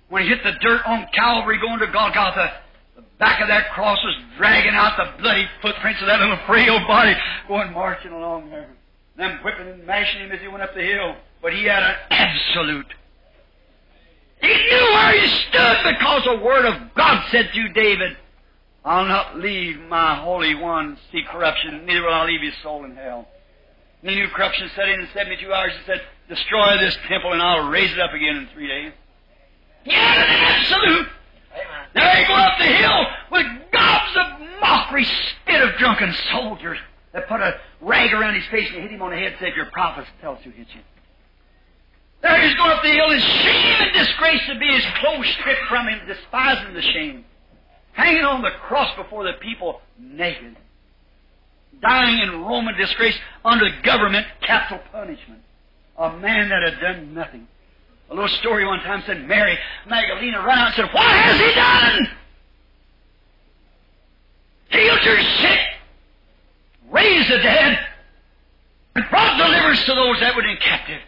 When 0.09 0.23
he 0.23 0.29
hit 0.29 0.43
the 0.43 0.53
dirt 0.61 0.83
on 0.87 1.07
Calvary 1.15 1.59
going 1.59 1.79
to 1.81 1.87
Golgotha, 1.87 2.53
the 2.97 3.03
back 3.19 3.41
of 3.41 3.49
that 3.49 3.71
cross 3.71 3.99
was 4.05 4.17
dragging 4.37 4.75
out 4.75 4.97
the 4.97 5.23
bloody 5.23 5.47
footprints 5.63 6.01
of 6.01 6.09
that 6.09 6.21
little 6.21 6.39
frail 6.47 6.79
body 6.87 7.15
going 7.47 7.73
marching 7.73 8.13
along 8.13 8.51
there. 8.51 8.71
Them 9.17 9.39
whipping 9.45 9.69
and 9.69 9.87
mashing 9.87 10.23
him 10.23 10.33
as 10.33 10.41
he 10.41 10.49
went 10.49 10.63
up 10.63 10.75
the 10.75 10.83
hill. 10.83 11.15
But 11.43 11.53
he 11.53 11.65
had 11.65 11.83
an 11.83 11.95
absolute. 12.11 12.93
He 14.41 14.49
knew 14.49 14.87
where 14.93 15.21
he 15.21 15.29
stood 15.49 15.77
because 15.85 16.25
the 16.25 16.43
Word 16.43 16.65
of 16.65 16.95
God 16.95 17.25
said 17.31 17.51
to 17.53 17.69
David, 17.69 18.17
I'll 18.85 19.07
not 19.07 19.39
leave 19.39 19.79
my 19.89 20.17
Holy 20.17 20.55
One 20.55 20.97
see 21.13 21.23
corruption, 21.31 21.85
neither 21.85 22.03
will 22.03 22.15
I 22.15 22.25
leave 22.25 22.41
his 22.41 22.55
soul 22.63 22.85
in 22.85 22.97
hell. 22.97 23.29
And 24.03 24.11
he 24.11 24.17
knew 24.17 24.29
corruption 24.29 24.71
set 24.75 24.89
in 24.89 25.01
in 25.01 25.09
72 25.13 25.53
hours. 25.53 25.73
He 25.79 25.85
said, 25.87 26.01
Destroy 26.29 26.79
this 26.79 26.97
temple 27.09 27.33
and 27.33 27.43
I'll 27.43 27.69
raise 27.69 27.93
it 27.93 28.01
up 28.01 28.13
again 28.13 28.37
in 28.37 28.49
three 28.55 28.69
days. 28.69 28.93
He 29.85 29.93
had 29.93 30.19
an 30.19 30.29
absolute. 30.29 31.09
There 31.95 32.17
he 32.17 32.25
go 32.27 32.35
up 32.35 32.59
the 32.59 32.67
hill 32.67 33.07
with 33.33 33.47
gobs 33.73 34.17
of 34.17 34.61
mockery, 34.61 35.05
spit 35.05 35.61
of 35.63 35.75
drunken 35.77 36.15
soldiers 36.31 36.79
that 37.13 37.29
put 37.29 37.41
a 37.41 37.59
rag 37.81 38.13
around 38.13 38.35
his 38.35 38.47
face 38.51 38.69
and 38.73 38.83
hit 38.83 38.93
him 38.93 39.03
on 39.03 39.11
the 39.11 39.17
head 39.17 39.33
and 39.33 39.37
said, 39.41 39.53
Your 39.57 39.67
prophets 39.67 40.09
tell 40.21 40.35
us 40.35 40.41
who 40.45 40.51
hit 40.51 40.69
you. 40.75 40.81
There 42.23 42.41
he's 42.47 42.57
going 42.57 42.71
up 42.71 42.83
the 42.83 42.91
hill 42.91 43.11
in 43.11 43.19
shame 43.19 43.77
and 43.81 43.93
disgrace 43.95 44.43
to 44.49 44.59
be 44.59 44.67
his 44.67 44.85
clothes 45.01 45.27
stripped 45.41 45.67
from 45.69 45.89
him, 45.89 46.01
despising 46.07 46.75
the 46.75 46.83
shame. 46.83 47.25
Hanging 47.93 48.25
on 48.25 48.43
the 48.43 48.51
cross 48.69 48.95
before 48.97 49.25
the 49.25 49.33
people 49.41 49.81
naked. 49.99 50.57
Dying 51.81 52.19
in 52.21 52.43
Roman 52.43 52.77
disgrace 52.77 53.17
under 53.45 53.67
government 53.83 54.27
capital 54.43 54.81
punishment. 54.93 55.41
A 55.97 56.17
man 56.17 56.49
that 56.49 56.63
had 56.63 56.81
done 56.81 57.15
nothing. 57.15 57.47
A 58.11 58.15
little 58.15 58.29
story 58.29 58.67
one 58.67 58.81
time 58.81 59.03
said 59.07 59.27
Mary 59.27 59.57
Magdalena 59.87 60.45
ran 60.45 60.59
out 60.59 60.67
and 60.67 60.75
said, 60.77 60.93
What 60.93 61.07
has 61.07 61.41
he 61.41 61.55
done? 61.55 62.17
Healed 64.71 65.03
your 65.05 65.21
sick, 65.21 65.59
raised 66.91 67.31
the 67.31 67.39
dead, 67.39 67.79
and 68.95 69.05
brought 69.11 69.37
deliverance 69.37 69.85
to 69.85 69.95
those 69.95 70.21
that 70.21 70.35
were 70.35 70.47
in 70.47 70.57
captive. 70.59 71.01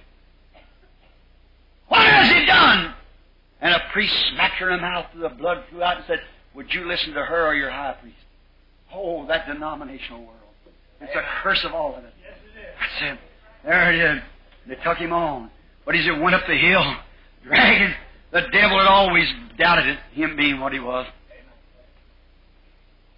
What 1.89 2.05
has 2.05 2.31
he 2.33 2.47
done? 2.47 2.95
And 3.61 3.75
a 3.75 3.81
priest 3.93 4.15
smacked 4.33 4.57
her 4.57 4.71
in 4.71 4.77
the 4.77 4.83
mouth, 4.83 5.07
the 5.15 5.29
blood 5.29 5.65
flew 5.71 5.83
out, 5.83 5.99
and 5.99 6.07
said, 6.07 6.21
Would 6.55 6.73
you 6.73 6.87
listen 6.87 7.15
to 7.15 7.25
her 7.25 7.47
or 7.49 7.55
your 7.55 7.71
high 7.71 7.97
priest? 8.01 8.17
Oh, 8.93 9.27
that 9.27 9.47
denominational 9.47 10.21
world. 10.21 10.42
It's 11.03 11.15
a 11.15 11.23
curse 11.43 11.65
of 11.65 11.75
all 11.75 11.95
of 11.97 12.05
it. 12.05 12.13
That's 12.81 13.13
it. 13.13 13.19
There 13.65 13.93
it 13.93 14.17
is. 14.17 14.23
They 14.69 14.77
took 14.83 14.99
him 14.99 15.13
on. 15.13 15.51
But 15.85 15.97
as 15.97 16.05
he 16.05 16.11
went 16.11 16.35
up 16.35 16.43
the 16.47 16.57
hill, 16.57 16.85
dragging, 17.45 17.95
the 18.33 18.43
devil 18.53 18.79
had 18.79 18.89
always 18.89 19.27
doubted 19.59 19.87
it, 19.87 19.99
him 20.13 20.37
being 20.37 20.61
what 20.61 20.73
he 20.73 20.81
was. 20.81 21.07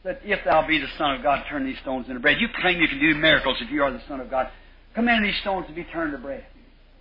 Said, 0.03 0.21
If 0.25 0.45
thou 0.45 0.67
be 0.67 0.79
the 0.79 0.87
Son 0.99 1.15
of 1.15 1.23
God, 1.23 1.45
turn 1.49 1.65
these 1.65 1.79
stones 1.83 2.07
into 2.09 2.21
bread. 2.21 2.39
You 2.41 2.49
claim 2.61 2.81
you 2.81 2.89
can 2.89 3.01
do 3.01 3.15
miracles 3.15 3.57
if 3.61 3.71
you 3.71 3.83
are 3.83 3.91
the 3.91 4.03
Son 4.09 4.21
of 4.21 4.31
God. 4.31 4.49
Command 4.95 5.25
these 5.25 5.39
stones 5.41 5.67
to 5.67 5.75
be 5.75 5.85
turned 5.85 6.13
to 6.13 6.19
bread. 6.19 6.45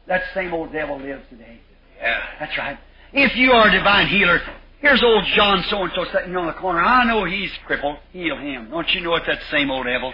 That 0.07 0.21
same 0.33 0.53
old 0.53 0.71
devil 0.71 0.99
lives 0.99 1.23
today. 1.29 1.59
Yeah. 2.01 2.19
That's 2.39 2.57
right. 2.57 2.77
If 3.13 3.35
you 3.35 3.51
are 3.51 3.67
a 3.67 3.71
divine 3.71 4.07
healer, 4.07 4.41
here's 4.83 5.01
old 5.01 5.23
John 5.33 5.63
so 5.69 5.81
and 5.81 5.91
so 5.95 6.05
sitting 6.11 6.35
on 6.35 6.45
the 6.45 6.53
corner. 6.53 6.81
I 6.81 7.05
know 7.05 7.23
he's 7.23 7.51
crippled. 7.65 7.97
Heal 8.11 8.37
him. 8.37 8.69
Don't 8.69 8.93
you 8.93 9.01
know 9.01 9.15
it's 9.15 9.25
that 9.25 9.39
same 9.49 9.71
old 9.71 9.85
devil? 9.85 10.13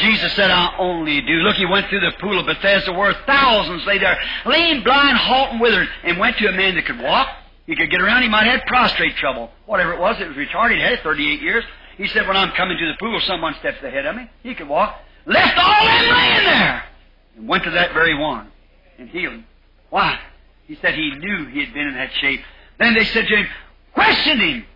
Jesus 0.00 0.32
said, 0.34 0.50
I 0.50 0.76
only 0.78 1.22
do. 1.22 1.34
Look, 1.40 1.56
he 1.56 1.64
went 1.64 1.88
through 1.88 2.00
the 2.00 2.12
pool 2.20 2.38
of 2.38 2.44
Bethesda 2.44 2.92
where 2.92 3.14
thousands 3.24 3.86
lay 3.86 3.98
there, 3.98 4.18
lame, 4.44 4.82
blind, 4.82 5.16
halt, 5.16 5.52
and 5.52 5.60
withered, 5.60 5.88
and 6.04 6.18
went 6.18 6.36
to 6.38 6.48
a 6.48 6.52
man 6.52 6.74
that 6.74 6.84
could 6.84 7.00
walk. 7.00 7.28
He 7.66 7.76
could 7.76 7.90
get 7.90 8.02
around. 8.02 8.22
He 8.22 8.28
might 8.28 8.46
have 8.46 8.60
had 8.60 8.66
prostrate 8.66 9.16
trouble. 9.16 9.50
Whatever 9.66 9.94
it 9.94 10.00
was, 10.00 10.20
it 10.20 10.26
was 10.26 10.36
retarded. 10.36 10.76
He 10.76 10.82
had 10.82 10.92
it 10.92 11.00
38 11.02 11.40
years. 11.40 11.64
He 11.96 12.08
said, 12.08 12.26
when 12.26 12.36
I'm 12.36 12.50
coming 12.52 12.76
to 12.76 12.86
the 12.86 12.96
pool, 12.98 13.20
someone 13.26 13.54
steps 13.60 13.82
ahead 13.82 14.06
of 14.06 14.16
me. 14.16 14.28
He 14.42 14.54
could 14.54 14.68
walk. 14.68 14.98
Left 15.26 15.56
all 15.56 15.84
them 15.84 16.16
laying 16.16 16.44
there. 16.44 16.84
And 17.36 17.48
went 17.48 17.64
to 17.64 17.70
that 17.70 17.92
very 17.92 18.18
one 18.18 18.50
and 18.98 19.08
healed 19.08 19.34
him. 19.34 19.46
Why? 19.90 20.18
He 20.66 20.76
said 20.76 20.94
he 20.94 21.12
knew 21.16 21.46
he 21.46 21.60
had 21.60 21.72
been 21.72 21.88
in 21.88 21.94
that 21.94 22.10
shape. 22.20 22.40
Then 22.78 22.94
they 22.94 23.04
said 23.04 23.26
to 23.26 23.36
him, 23.36 23.46
questioned 23.94 24.40
him. 24.40 24.66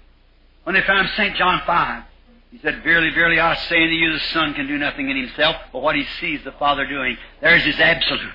When 0.64 0.74
they 0.74 0.82
found 0.82 1.08
St. 1.16 1.36
John 1.36 1.60
5, 1.66 2.04
he 2.50 2.58
said, 2.60 2.82
Verily, 2.82 3.10
verily, 3.10 3.38
I 3.38 3.54
say 3.56 3.82
unto 3.82 3.94
you, 3.94 4.12
the 4.12 4.20
Son 4.32 4.54
can 4.54 4.66
do 4.66 4.78
nothing 4.78 5.10
in 5.10 5.16
himself, 5.16 5.56
but 5.72 5.82
what 5.82 5.94
he 5.94 6.04
sees 6.20 6.42
the 6.44 6.52
Father 6.52 6.86
doing. 6.86 7.18
There's 7.40 7.64
his 7.64 7.78
absolute. 7.78 8.34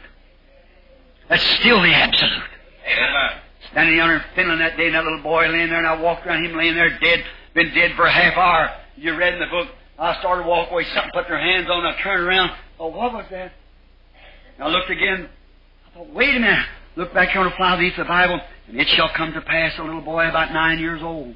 That's 1.27 1.43
still 1.59 1.81
the 1.81 1.93
absolute. 1.93 2.49
Amen. 2.85 3.41
Standing 3.71 3.97
yonder 3.97 4.15
in 4.15 4.23
Finland 4.35 4.61
that 4.61 4.77
day, 4.77 4.87
and 4.87 4.95
that 4.95 5.03
little 5.03 5.21
boy 5.21 5.47
laying 5.47 5.69
there, 5.69 5.77
and 5.77 5.87
I 5.87 5.99
walked 5.99 6.25
around 6.25 6.43
him 6.43 6.55
laying 6.55 6.75
there 6.75 6.97
dead, 6.99 7.23
been 7.53 7.73
dead 7.73 7.95
for 7.95 8.05
a 8.05 8.11
half 8.11 8.35
hour. 8.35 8.71
You 8.95 9.15
read 9.15 9.35
in 9.35 9.39
the 9.39 9.47
book, 9.47 9.67
I 9.97 10.17
started 10.19 10.43
to 10.43 10.49
walk 10.49 10.71
away, 10.71 10.85
something 10.93 11.11
put 11.13 11.27
their 11.27 11.39
hands 11.39 11.67
on, 11.69 11.85
I 11.85 12.01
turned 12.01 12.23
around. 12.23 12.51
Oh, 12.79 12.87
what 12.87 13.13
was 13.13 13.25
that? 13.31 13.53
And 14.57 14.63
I 14.63 14.67
looked 14.67 14.89
again. 14.89 15.29
I 15.87 15.97
thought, 15.97 16.09
wait 16.13 16.35
a 16.35 16.39
minute. 16.39 16.65
Look 16.99 17.13
back 17.13 17.29
here 17.29 17.39
on 17.39 17.47
the 17.47 17.55
plow 17.55 17.75
of 17.75 17.79
the 17.79 18.03
Bible, 18.03 18.41
and 18.67 18.77
it 18.77 18.89
shall 18.89 19.07
come 19.15 19.31
to 19.31 19.39
pass, 19.39 19.71
a 19.79 19.83
little 19.83 20.01
boy 20.01 20.27
about 20.27 20.51
nine 20.51 20.79
years 20.79 21.01
old. 21.01 21.33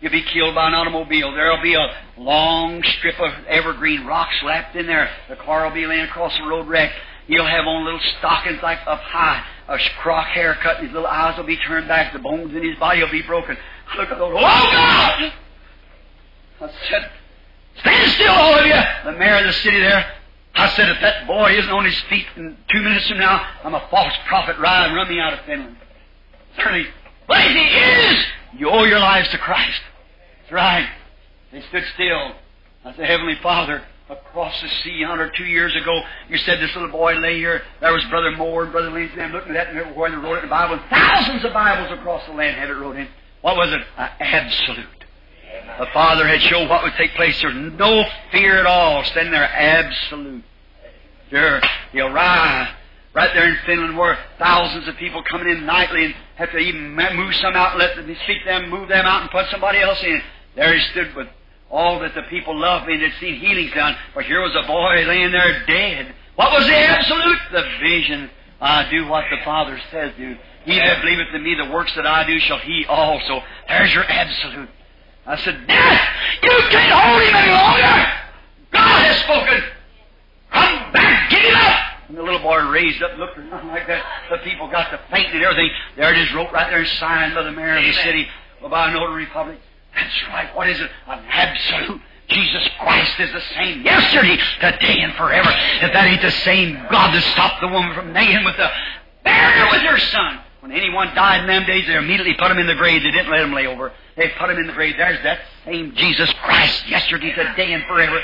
You'll 0.00 0.10
be 0.10 0.24
killed 0.24 0.56
by 0.56 0.66
an 0.66 0.74
automobile. 0.74 1.30
There'll 1.30 1.62
be 1.62 1.74
a 1.74 1.86
long 2.18 2.82
strip 2.82 3.20
of 3.20 3.30
evergreen 3.46 4.04
rock 4.04 4.28
slapped 4.40 4.74
in 4.74 4.88
there. 4.88 5.08
The 5.28 5.36
car 5.36 5.64
will 5.64 5.72
be 5.72 5.86
laying 5.86 6.06
across 6.06 6.36
the 6.36 6.42
road 6.42 6.66
wrecked. 6.66 6.94
He'll 7.28 7.46
have 7.46 7.64
on 7.64 7.84
little 7.84 8.00
stockings 8.18 8.58
like 8.60 8.80
up 8.88 8.98
high, 9.02 9.44
a 9.68 9.78
crock 10.00 10.26
haircut, 10.26 10.78
and 10.78 10.88
his 10.88 10.92
little 10.92 11.06
eyes 11.06 11.38
will 11.38 11.44
be 11.44 11.58
turned 11.58 11.86
back, 11.86 12.12
the 12.12 12.18
bones 12.18 12.52
in 12.56 12.64
his 12.68 12.76
body 12.80 13.04
will 13.04 13.12
be 13.12 13.22
broken. 13.22 13.56
Look 13.96 14.08
at 14.08 14.18
those, 14.18 14.34
oh 14.34 14.40
God! 14.40 15.32
I 16.60 16.70
said, 16.90 17.10
stand 17.78 18.12
still, 18.14 18.32
all 18.32 18.58
of 18.58 18.66
you! 18.66 18.80
The 19.04 19.12
mayor 19.12 19.36
of 19.38 19.44
the 19.44 19.52
city 19.52 19.78
there, 19.78 20.12
I 20.54 20.68
said, 20.70 20.88
if 20.90 21.00
that 21.00 21.26
boy 21.26 21.52
isn't 21.58 21.70
on 21.70 21.84
his 21.84 21.98
feet 22.02 22.26
in 22.36 22.56
two 22.70 22.82
minutes 22.82 23.08
from 23.08 23.18
now, 23.18 23.46
I'm 23.64 23.74
a 23.74 23.86
false 23.90 24.12
prophet, 24.26 24.58
ride 24.58 24.86
and 24.86 24.96
run 24.96 25.08
me 25.08 25.18
out 25.18 25.32
of 25.32 25.40
Finland. 25.46 25.76
Certainly, 26.56 26.86
but 27.26 27.38
if 27.40 27.52
he 27.52 27.62
is, 27.62 28.24
you 28.58 28.68
owe 28.68 28.84
your 28.84 28.98
lives 28.98 29.28
to 29.30 29.38
Christ. 29.38 29.80
That's 30.42 30.52
right. 30.52 30.88
They 31.52 31.62
stood 31.62 31.84
still. 31.94 32.32
I 32.84 32.94
said, 32.96 33.06
Heavenly 33.06 33.36
Father, 33.42 33.82
across 34.10 34.60
the 34.60 34.68
sea 34.68 34.98
yonder 35.00 35.30
two 35.30 35.44
years 35.44 35.74
ago, 35.74 36.02
you 36.28 36.36
said 36.38 36.60
this 36.60 36.74
little 36.74 36.90
boy 36.90 37.14
lay 37.14 37.36
here. 37.38 37.62
There 37.80 37.92
was 37.92 38.04
Brother 38.06 38.32
Moore 38.32 38.64
and 38.64 38.72
Brother 38.72 38.90
Lindsay. 38.90 39.20
I'm 39.20 39.32
looking 39.32 39.50
at 39.50 39.54
that 39.54 39.68
and 39.68 39.78
everywhere 39.78 40.10
they 40.10 40.16
wrote 40.16 40.34
it 40.34 40.38
in 40.38 40.44
the 40.44 40.50
Bible. 40.50 40.74
And 40.74 40.82
thousands 40.90 41.44
of 41.44 41.52
Bibles 41.52 41.98
across 41.98 42.26
the 42.26 42.32
land 42.32 42.56
had 42.56 42.68
it 42.68 42.74
wrote 42.74 42.96
in. 42.96 43.08
What 43.40 43.56
was 43.56 43.72
it? 43.72 43.80
An 43.96 44.10
absolute. 44.20 45.01
The 45.78 45.86
Father 45.92 46.26
had 46.26 46.40
showed 46.42 46.68
what 46.68 46.82
would 46.82 46.94
take 46.94 47.14
place. 47.14 47.40
There's 47.40 47.54
no 47.54 48.04
fear 48.30 48.58
at 48.60 48.66
all. 48.66 49.04
Standing 49.04 49.32
there, 49.32 49.44
absolute. 49.44 50.44
Sure, 51.30 51.60
he'll. 51.92 52.10
Right 53.14 53.30
there 53.34 53.48
in 53.48 53.58
Finland, 53.66 53.98
where 53.98 54.18
thousands 54.38 54.88
of 54.88 54.96
people 54.96 55.22
coming 55.22 55.48
in 55.48 55.66
nightly 55.66 56.06
and 56.06 56.14
have 56.36 56.50
to 56.52 56.58
even 56.58 56.94
move 56.94 57.34
some 57.36 57.54
out 57.54 57.72
and 57.72 57.78
let 57.78 57.96
them 57.96 58.16
speak 58.24 58.44
them, 58.46 58.70
move 58.70 58.88
them 58.88 59.04
out 59.04 59.22
and 59.22 59.30
put 59.30 59.46
somebody 59.50 59.80
else 59.80 60.02
in. 60.02 60.22
There 60.56 60.72
he 60.72 60.80
stood 60.92 61.14
with 61.14 61.28
all 61.70 62.00
that 62.00 62.14
the 62.14 62.22
people 62.30 62.58
loved 62.58 62.88
and 62.88 63.02
had 63.02 63.12
seen 63.20 63.38
healings 63.40 63.72
done. 63.72 63.96
But 64.14 64.24
here 64.24 64.40
was 64.40 64.54
a 64.54 64.66
boy 64.66 65.04
laying 65.06 65.32
there 65.32 65.64
dead. 65.66 66.14
What 66.36 66.52
was 66.52 66.66
the 66.66 66.74
absolute? 66.74 67.38
The 67.52 67.64
vision. 67.80 68.30
I 68.60 68.88
do 68.90 69.06
what 69.06 69.24
the 69.30 69.44
Father 69.44 69.78
says 69.90 70.12
do. 70.16 70.36
He 70.64 70.78
that 70.78 71.02
believeth 71.02 71.34
in 71.34 71.42
me, 71.42 71.54
the 71.54 71.70
works 71.70 71.92
that 71.96 72.06
I 72.06 72.24
do 72.24 72.38
shall 72.38 72.58
he 72.58 72.86
also. 72.86 73.42
There's 73.68 73.92
your 73.92 74.04
absolute. 74.04 74.68
I 75.26 75.36
said, 75.36 75.66
Death, 75.66 76.08
you 76.42 76.50
can't 76.70 76.92
hold 76.92 77.22
him 77.22 77.34
any 77.34 77.52
longer. 77.52 78.12
God 78.72 79.02
has 79.06 79.16
spoken. 79.22 79.62
Come 80.50 80.92
back, 80.92 81.30
get 81.30 81.44
him 81.44 81.54
up. 81.54 81.78
And 82.08 82.16
the 82.18 82.22
little 82.22 82.40
boy 82.40 82.58
raised 82.68 83.02
up, 83.02 83.12
and 83.12 83.20
looked 83.20 83.38
around 83.38 83.68
like 83.68 83.86
that. 83.86 84.04
The 84.30 84.38
people 84.38 84.68
got 84.70 84.90
to 84.90 85.00
fainting 85.10 85.36
and 85.36 85.44
everything. 85.44 85.70
There 85.96 86.12
it 86.12 86.18
is, 86.18 86.32
wrote 86.34 86.52
right 86.52 86.68
there, 86.68 86.80
and 86.80 86.88
signed 86.98 87.34
by 87.34 87.42
the 87.42 87.52
mayor 87.52 87.78
of 87.78 87.84
the 87.84 87.92
city, 88.02 88.26
by 88.68 88.90
a 88.90 88.92
notary 88.92 89.26
public. 89.26 89.58
That's 89.94 90.28
right. 90.28 90.54
What 90.56 90.68
is 90.68 90.80
it? 90.80 90.90
An 91.06 91.24
absolute. 91.28 92.00
Jesus 92.28 92.68
Christ 92.80 93.20
is 93.20 93.32
the 93.32 93.42
same 93.54 93.82
yesterday, 93.82 94.36
today, 94.60 95.00
and 95.02 95.12
forever. 95.14 95.50
If 95.82 95.92
that 95.92 96.06
ain't 96.06 96.22
the 96.22 96.30
same 96.30 96.74
God 96.90 97.14
that 97.14 97.22
stopped 97.32 97.60
the 97.60 97.68
woman 97.68 97.94
from 97.94 98.12
laying 98.12 98.44
with 98.44 98.56
the 98.56 98.68
barrier 99.22 99.66
with 99.70 99.82
her 99.82 99.98
son. 99.98 100.40
When 100.62 100.70
anyone 100.70 101.12
died 101.12 101.40
in 101.40 101.48
them 101.48 101.66
days, 101.66 101.88
they 101.88 101.96
immediately 101.96 102.34
put 102.38 102.48
him 102.48 102.58
in 102.58 102.68
the 102.68 102.76
grave. 102.76 103.02
They 103.02 103.10
didn't 103.10 103.32
let 103.32 103.40
him 103.40 103.52
lay 103.52 103.66
over. 103.66 103.90
They 104.16 104.28
put 104.38 104.48
him 104.48 104.58
in 104.58 104.68
the 104.68 104.72
grave. 104.72 104.94
There's 104.96 105.20
that 105.24 105.40
same 105.64 105.92
Jesus 105.96 106.32
Christ 106.34 106.88
yesterday, 106.88 107.32
today, 107.34 107.72
and 107.72 107.82
forever. 107.86 108.22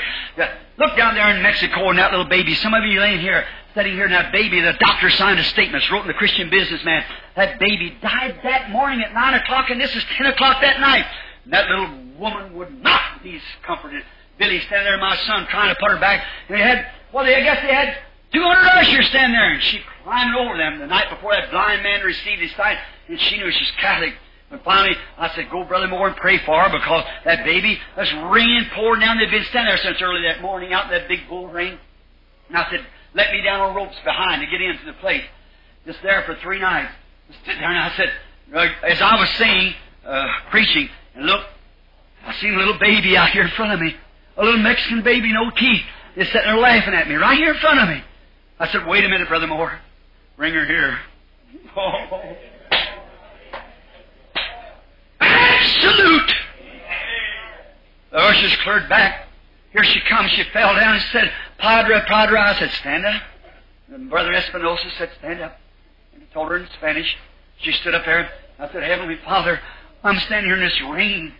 Look 0.77 0.95
down 0.95 1.15
there 1.15 1.35
in 1.35 1.43
Mexico 1.43 1.89
and 1.89 1.99
that 1.99 2.11
little 2.11 2.29
baby. 2.29 2.55
Some 2.55 2.73
of 2.73 2.85
you 2.85 3.01
laying 3.01 3.19
here, 3.19 3.45
sitting 3.75 3.91
here, 3.91 4.05
and 4.05 4.13
that 4.13 4.31
baby, 4.31 4.61
the 4.61 4.71
doctor 4.79 5.09
signed 5.09 5.37
a 5.37 5.43
statement, 5.43 5.83
wrote 5.91 6.03
in 6.03 6.07
the 6.07 6.13
Christian 6.13 6.49
Businessman. 6.49 7.03
That 7.35 7.59
baby 7.59 7.97
died 8.01 8.39
that 8.43 8.69
morning 8.69 9.01
at 9.01 9.13
9 9.13 9.33
o'clock, 9.33 9.69
and 9.69 9.81
this 9.81 9.93
is 9.93 10.05
10 10.15 10.27
o'clock 10.27 10.61
that 10.61 10.79
night. 10.79 11.05
And 11.43 11.51
that 11.51 11.67
little 11.67 11.89
woman 12.17 12.55
would 12.55 12.81
not 12.81 13.21
be 13.21 13.41
comforted. 13.67 14.03
Billy 14.37 14.61
standing 14.61 14.85
there, 14.85 14.97
my 14.97 15.17
son, 15.27 15.45
trying 15.47 15.75
to 15.75 15.79
put 15.81 15.91
her 15.91 15.99
back. 15.99 16.23
And 16.47 16.57
they 16.57 16.61
had, 16.61 16.87
well, 17.11 17.25
they, 17.25 17.35
I 17.35 17.41
guess 17.41 17.61
they 17.63 17.73
had 17.73 17.97
200 18.33 18.67
ushers 18.79 19.07
standing 19.07 19.33
there, 19.33 19.51
and 19.51 19.63
she 19.63 19.81
climbed 20.03 20.35
over 20.35 20.57
them 20.57 20.79
the 20.79 20.87
night 20.87 21.09
before 21.09 21.31
that 21.31 21.51
blind 21.51 21.83
man 21.83 22.01
received 22.01 22.41
his 22.41 22.51
sight, 22.55 22.77
and 23.07 23.19
she 23.19 23.37
knew 23.37 23.51
she 23.51 23.63
was 23.63 23.71
Catholic. 23.79 24.13
And 24.51 24.61
finally, 24.61 24.95
I 25.17 25.33
said, 25.35 25.49
go, 25.49 25.63
Brother 25.63 25.87
Moore, 25.87 26.07
and 26.07 26.15
pray 26.15 26.37
for 26.45 26.59
her, 26.61 26.69
because 26.69 27.05
that 27.25 27.45
baby 27.45 27.79
was 27.97 28.11
raining, 28.31 28.65
pouring 28.73 29.01
down. 29.01 29.17
They've 29.17 29.29
been 29.29 29.45
standing 29.45 29.69
there 29.69 29.77
since 29.77 30.01
early 30.01 30.23
that 30.23 30.41
morning 30.41 30.73
out 30.73 30.85
in 30.85 30.91
that 30.91 31.07
big 31.07 31.27
bull 31.27 31.47
rain. 31.47 31.77
And 32.47 32.57
I 32.57 32.69
said, 32.69 32.85
let 33.13 33.31
me 33.31 33.41
down 33.41 33.61
on 33.61 33.75
ropes 33.75 33.97
behind 34.03 34.41
to 34.41 34.47
get 34.47 34.61
into 34.61 34.85
the 34.85 34.93
place. 34.93 35.23
Just 35.85 36.01
there 36.01 36.23
for 36.23 36.35
three 36.35 36.59
nights. 36.59 36.91
Just 37.27 37.45
sit 37.45 37.55
there 37.59 37.69
and 37.69 37.77
I 37.77 37.95
said, 37.95 38.11
uh, 38.53 38.87
as 38.87 39.01
I 39.01 39.19
was 39.19 39.29
saying, 39.37 39.73
uh, 40.05 40.27
preaching, 40.49 40.89
and 41.15 41.25
look, 41.25 41.45
I 42.25 42.33
seen 42.35 42.53
a 42.53 42.57
little 42.57 42.77
baby 42.79 43.15
out 43.17 43.29
here 43.29 43.43
in 43.43 43.49
front 43.51 43.71
of 43.71 43.79
me. 43.79 43.95
A 44.37 44.43
little 44.43 44.59
Mexican 44.59 45.03
baby, 45.03 45.31
no 45.31 45.49
teeth. 45.51 45.81
They're 46.15 46.25
sitting 46.25 46.41
there 46.41 46.57
laughing 46.57 46.93
at 46.93 47.07
me 47.07 47.15
right 47.15 47.37
here 47.37 47.53
in 47.53 47.59
front 47.59 47.79
of 47.79 47.89
me. 47.89 48.03
I 48.59 48.67
said, 48.71 48.85
wait 48.85 49.05
a 49.05 49.09
minute, 49.09 49.27
Brother 49.27 49.47
Moore. 49.47 49.79
Bring 50.35 50.53
her 50.53 50.65
here. 50.65 50.99
Oh. 51.75 52.35
Absolute. 55.21 56.33
The 58.11 58.17
ushers 58.17 58.55
cleared 58.63 58.89
back. 58.89 59.27
Here 59.71 59.83
she 59.83 60.01
comes. 60.09 60.31
She 60.31 60.43
fell 60.51 60.73
down 60.75 60.95
and 60.95 61.03
said, 61.11 61.31
Padre, 61.57 62.01
Padre. 62.07 62.39
I 62.39 62.57
said, 62.59 62.71
stand 62.71 63.05
up. 63.05 63.21
And 63.93 64.09
Brother 64.09 64.33
Espinosa 64.33 64.89
said, 64.97 65.09
stand 65.19 65.41
up. 65.41 65.59
And 66.13 66.23
he 66.23 66.27
told 66.33 66.49
her 66.49 66.57
in 66.57 66.67
Spanish. 66.77 67.15
She 67.59 67.71
stood 67.73 67.93
up 67.93 68.05
there. 68.05 68.29
I 68.57 68.71
said, 68.71 68.83
Heavenly 68.83 69.17
Father, 69.23 69.59
I'm 70.03 70.19
standing 70.19 70.45
here 70.49 70.55
in 70.55 70.63
this 70.63 70.81
rain. 70.91 71.33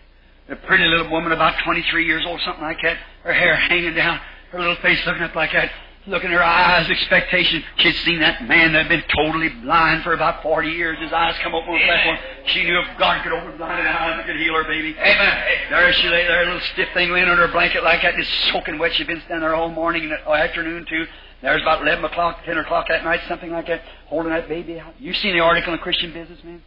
A 0.48 0.56
pretty 0.56 0.84
little 0.84 1.10
woman, 1.10 1.32
about 1.32 1.54
23 1.64 2.04
years 2.04 2.24
old, 2.26 2.40
something 2.44 2.62
like 2.62 2.78
that. 2.82 2.98
Her 3.24 3.32
hair 3.32 3.54
hanging 3.54 3.94
down. 3.94 4.20
Her 4.50 4.58
little 4.58 4.76
face 4.76 4.98
looking 5.06 5.22
up 5.22 5.34
like 5.34 5.52
that. 5.52 5.70
Look 6.06 6.24
in 6.24 6.30
her 6.30 6.42
eyes, 6.42 6.88
expectation. 6.88 7.62
She'd 7.76 7.94
seen 7.96 8.20
that 8.20 8.42
man 8.48 8.72
that 8.72 8.86
had 8.86 8.88
been 8.88 9.04
totally 9.14 9.50
blind 9.50 10.02
for 10.02 10.14
about 10.14 10.42
40 10.42 10.70
years. 10.70 10.98
His 10.98 11.12
eyes 11.12 11.34
come 11.42 11.54
open 11.54 11.68
on 11.68 11.78
the 11.78 11.84
platform. 11.84 12.18
She 12.46 12.64
knew 12.64 12.78
if 12.80 12.98
God 12.98 13.22
could 13.22 13.32
open 13.32 13.58
blinded 13.58 13.86
eyes, 13.86 14.24
He 14.24 14.32
could 14.32 14.40
heal 14.40 14.54
her 14.54 14.64
baby. 14.64 14.96
Amen. 14.98 15.44
There 15.68 15.92
she 15.92 16.08
lay 16.08 16.26
there, 16.26 16.42
a 16.42 16.46
little 16.46 16.60
stiff 16.72 16.88
thing 16.94 17.10
laying 17.10 17.28
on 17.28 17.36
her 17.36 17.48
blanket 17.48 17.84
like 17.84 18.00
that, 18.00 18.16
just 18.16 18.30
soaking 18.50 18.78
wet. 18.78 18.94
She'd 18.94 19.08
been 19.08 19.20
standing 19.26 19.40
there 19.42 19.54
all 19.54 19.68
morning 19.68 20.04
and 20.04 20.14
uh, 20.26 20.32
afternoon 20.32 20.86
too. 20.88 21.04
There's 21.42 21.60
about 21.60 21.82
11 21.82 22.02
o'clock, 22.04 22.44
10 22.46 22.56
o'clock 22.56 22.86
that 22.88 23.04
night, 23.04 23.20
something 23.28 23.50
like 23.50 23.66
that, 23.66 23.82
holding 24.06 24.32
that 24.32 24.48
baby 24.48 24.80
out. 24.80 24.94
You 24.98 25.12
seen 25.12 25.34
the 25.34 25.40
article 25.40 25.74
in 25.74 25.78
Christian 25.80 26.14
Businessman? 26.14 26.62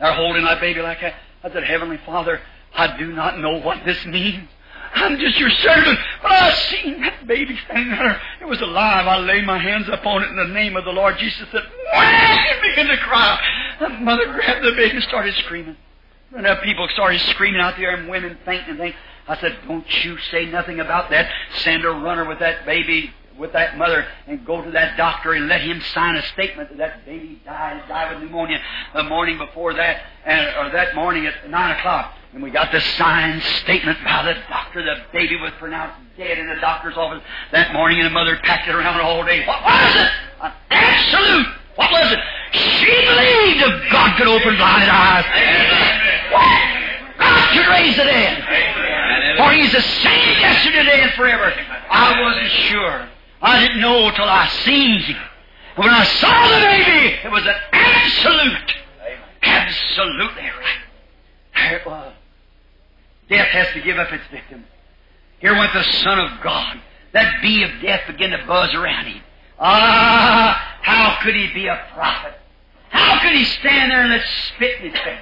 They're 0.00 0.12
holding 0.12 0.44
that 0.44 0.60
baby 0.60 0.82
like 0.82 1.00
that. 1.00 1.14
I 1.44 1.52
said, 1.52 1.62
Heavenly 1.64 1.98
Father, 2.04 2.40
I 2.74 2.96
do 2.96 3.12
not 3.12 3.38
know 3.38 3.60
what 3.60 3.84
this 3.84 4.04
means. 4.06 4.48
I'm 4.94 5.18
just 5.18 5.38
your 5.38 5.50
servant. 5.50 5.98
But 6.22 6.32
I 6.32 6.52
seen 6.52 7.00
that 7.00 7.26
baby 7.26 7.58
standing 7.64 7.90
there. 7.90 8.20
It 8.40 8.46
was 8.46 8.60
alive. 8.60 9.06
I 9.06 9.18
laid 9.18 9.44
my 9.44 9.58
hands 9.58 9.88
upon 9.90 10.22
it 10.22 10.28
in 10.28 10.36
the 10.36 10.52
name 10.52 10.76
of 10.76 10.84
the 10.84 10.90
Lord 10.90 11.16
Jesus. 11.18 11.48
Wah! 11.52 11.60
It 11.60 12.62
began 12.62 12.86
to 12.88 12.96
cry. 12.98 13.40
The 13.80 13.88
mother 13.88 14.26
grabbed 14.32 14.64
the 14.64 14.72
baby 14.72 14.96
and 14.96 15.04
started 15.04 15.34
screaming. 15.36 15.76
And 16.34 16.44
then 16.44 16.56
people 16.58 16.88
started 16.92 17.20
screaming 17.22 17.60
out 17.60 17.76
there 17.76 17.94
and 17.94 18.08
women 18.08 18.38
fainting 18.44 18.70
and 18.70 18.78
things. 18.78 18.94
I 19.28 19.38
said, 19.38 19.58
don't 19.66 20.04
you 20.04 20.18
say 20.30 20.46
nothing 20.46 20.80
about 20.80 21.10
that. 21.10 21.30
Send 21.58 21.84
a 21.84 21.90
runner 21.90 22.26
with 22.26 22.40
that 22.40 22.66
baby, 22.66 23.12
with 23.38 23.52
that 23.52 23.78
mother, 23.78 24.06
and 24.26 24.44
go 24.44 24.62
to 24.62 24.70
that 24.72 24.96
doctor 24.96 25.32
and 25.32 25.46
let 25.48 25.60
him 25.60 25.80
sign 25.94 26.16
a 26.16 26.22
statement 26.32 26.70
that 26.70 26.78
that 26.78 27.06
baby 27.06 27.40
died, 27.44 27.82
died 27.88 28.14
with 28.14 28.24
pneumonia 28.24 28.60
the 28.94 29.04
morning 29.04 29.38
before 29.38 29.74
that, 29.74 30.02
and, 30.24 30.48
or 30.56 30.70
that 30.72 30.94
morning 30.94 31.26
at 31.26 31.48
9 31.48 31.78
o'clock. 31.78 32.14
And 32.32 32.42
we 32.42 32.50
got 32.50 32.72
the 32.72 32.80
signed 32.80 33.42
statement 33.42 33.98
by 34.04 34.22
the 34.22 34.34
doctor. 34.48 34.82
The 34.82 35.02
baby 35.12 35.36
was 35.36 35.52
pronounced 35.58 36.00
dead 36.16 36.38
in 36.38 36.48
the 36.48 36.56
doctor's 36.56 36.96
office 36.96 37.22
that 37.52 37.72
morning, 37.74 37.98
and 37.98 38.06
the 38.06 38.10
mother 38.10 38.38
packed 38.42 38.68
it 38.68 38.74
around 38.74 39.00
all 39.00 39.22
day. 39.24 39.46
What 39.46 39.62
was 39.62 39.96
it? 39.96 40.10
An 40.40 40.52
absolute. 40.70 41.46
What 41.76 41.90
was 41.92 42.12
it? 42.12 42.18
She 42.52 42.86
believed 42.86 43.60
if 43.64 43.92
God 43.92 44.16
could 44.16 44.28
open 44.28 44.56
blinded 44.56 44.88
eyes. 44.88 45.24
God 47.18 47.48
could 47.52 47.68
raise 47.68 47.96
the 47.96 48.04
dead. 48.04 49.36
For 49.36 49.52
He's 49.52 49.72
the 49.72 49.82
same 49.82 50.40
yesterday, 50.40 50.84
today, 50.84 51.02
and 51.02 51.12
forever. 51.12 51.52
I 51.90 52.20
wasn't 52.22 52.50
sure. 52.68 53.08
I 53.42 53.60
didn't 53.60 53.80
know 53.80 54.10
till 54.10 54.24
I 54.24 54.48
seen 54.64 55.00
Him. 55.00 55.16
When 55.76 55.88
I 55.88 56.04
saw 56.04 56.48
the 56.48 56.60
baby, 56.64 57.16
it 57.24 57.30
was 57.30 57.44
an 57.44 57.54
absolute. 57.72 58.72
Absolutely 59.42 60.42
right. 60.42 60.80
There 61.54 61.78
it 61.78 61.86
was. 61.86 62.12
Death 63.32 63.48
has 63.48 63.72
to 63.72 63.80
give 63.80 63.96
up 63.98 64.12
its 64.12 64.24
victim. 64.30 64.62
Here 65.40 65.56
went 65.56 65.72
the 65.72 65.82
Son 66.04 66.18
of 66.18 66.42
God. 66.42 66.76
That 67.14 67.40
bee 67.40 67.62
of 67.62 67.70
death 67.80 68.02
began 68.06 68.30
to 68.30 68.44
buzz 68.46 68.74
around 68.74 69.06
him. 69.06 69.22
Ah, 69.58 70.76
how 70.82 71.18
could 71.22 71.34
he 71.34 71.50
be 71.54 71.66
a 71.66 71.80
prophet? 71.94 72.34
How 72.90 73.20
could 73.22 73.32
he 73.32 73.44
stand 73.44 73.90
there 73.90 74.02
and 74.02 74.10
let 74.10 74.22
spit 74.54 74.80
in 74.82 74.90
his 74.90 75.00
face? 75.00 75.18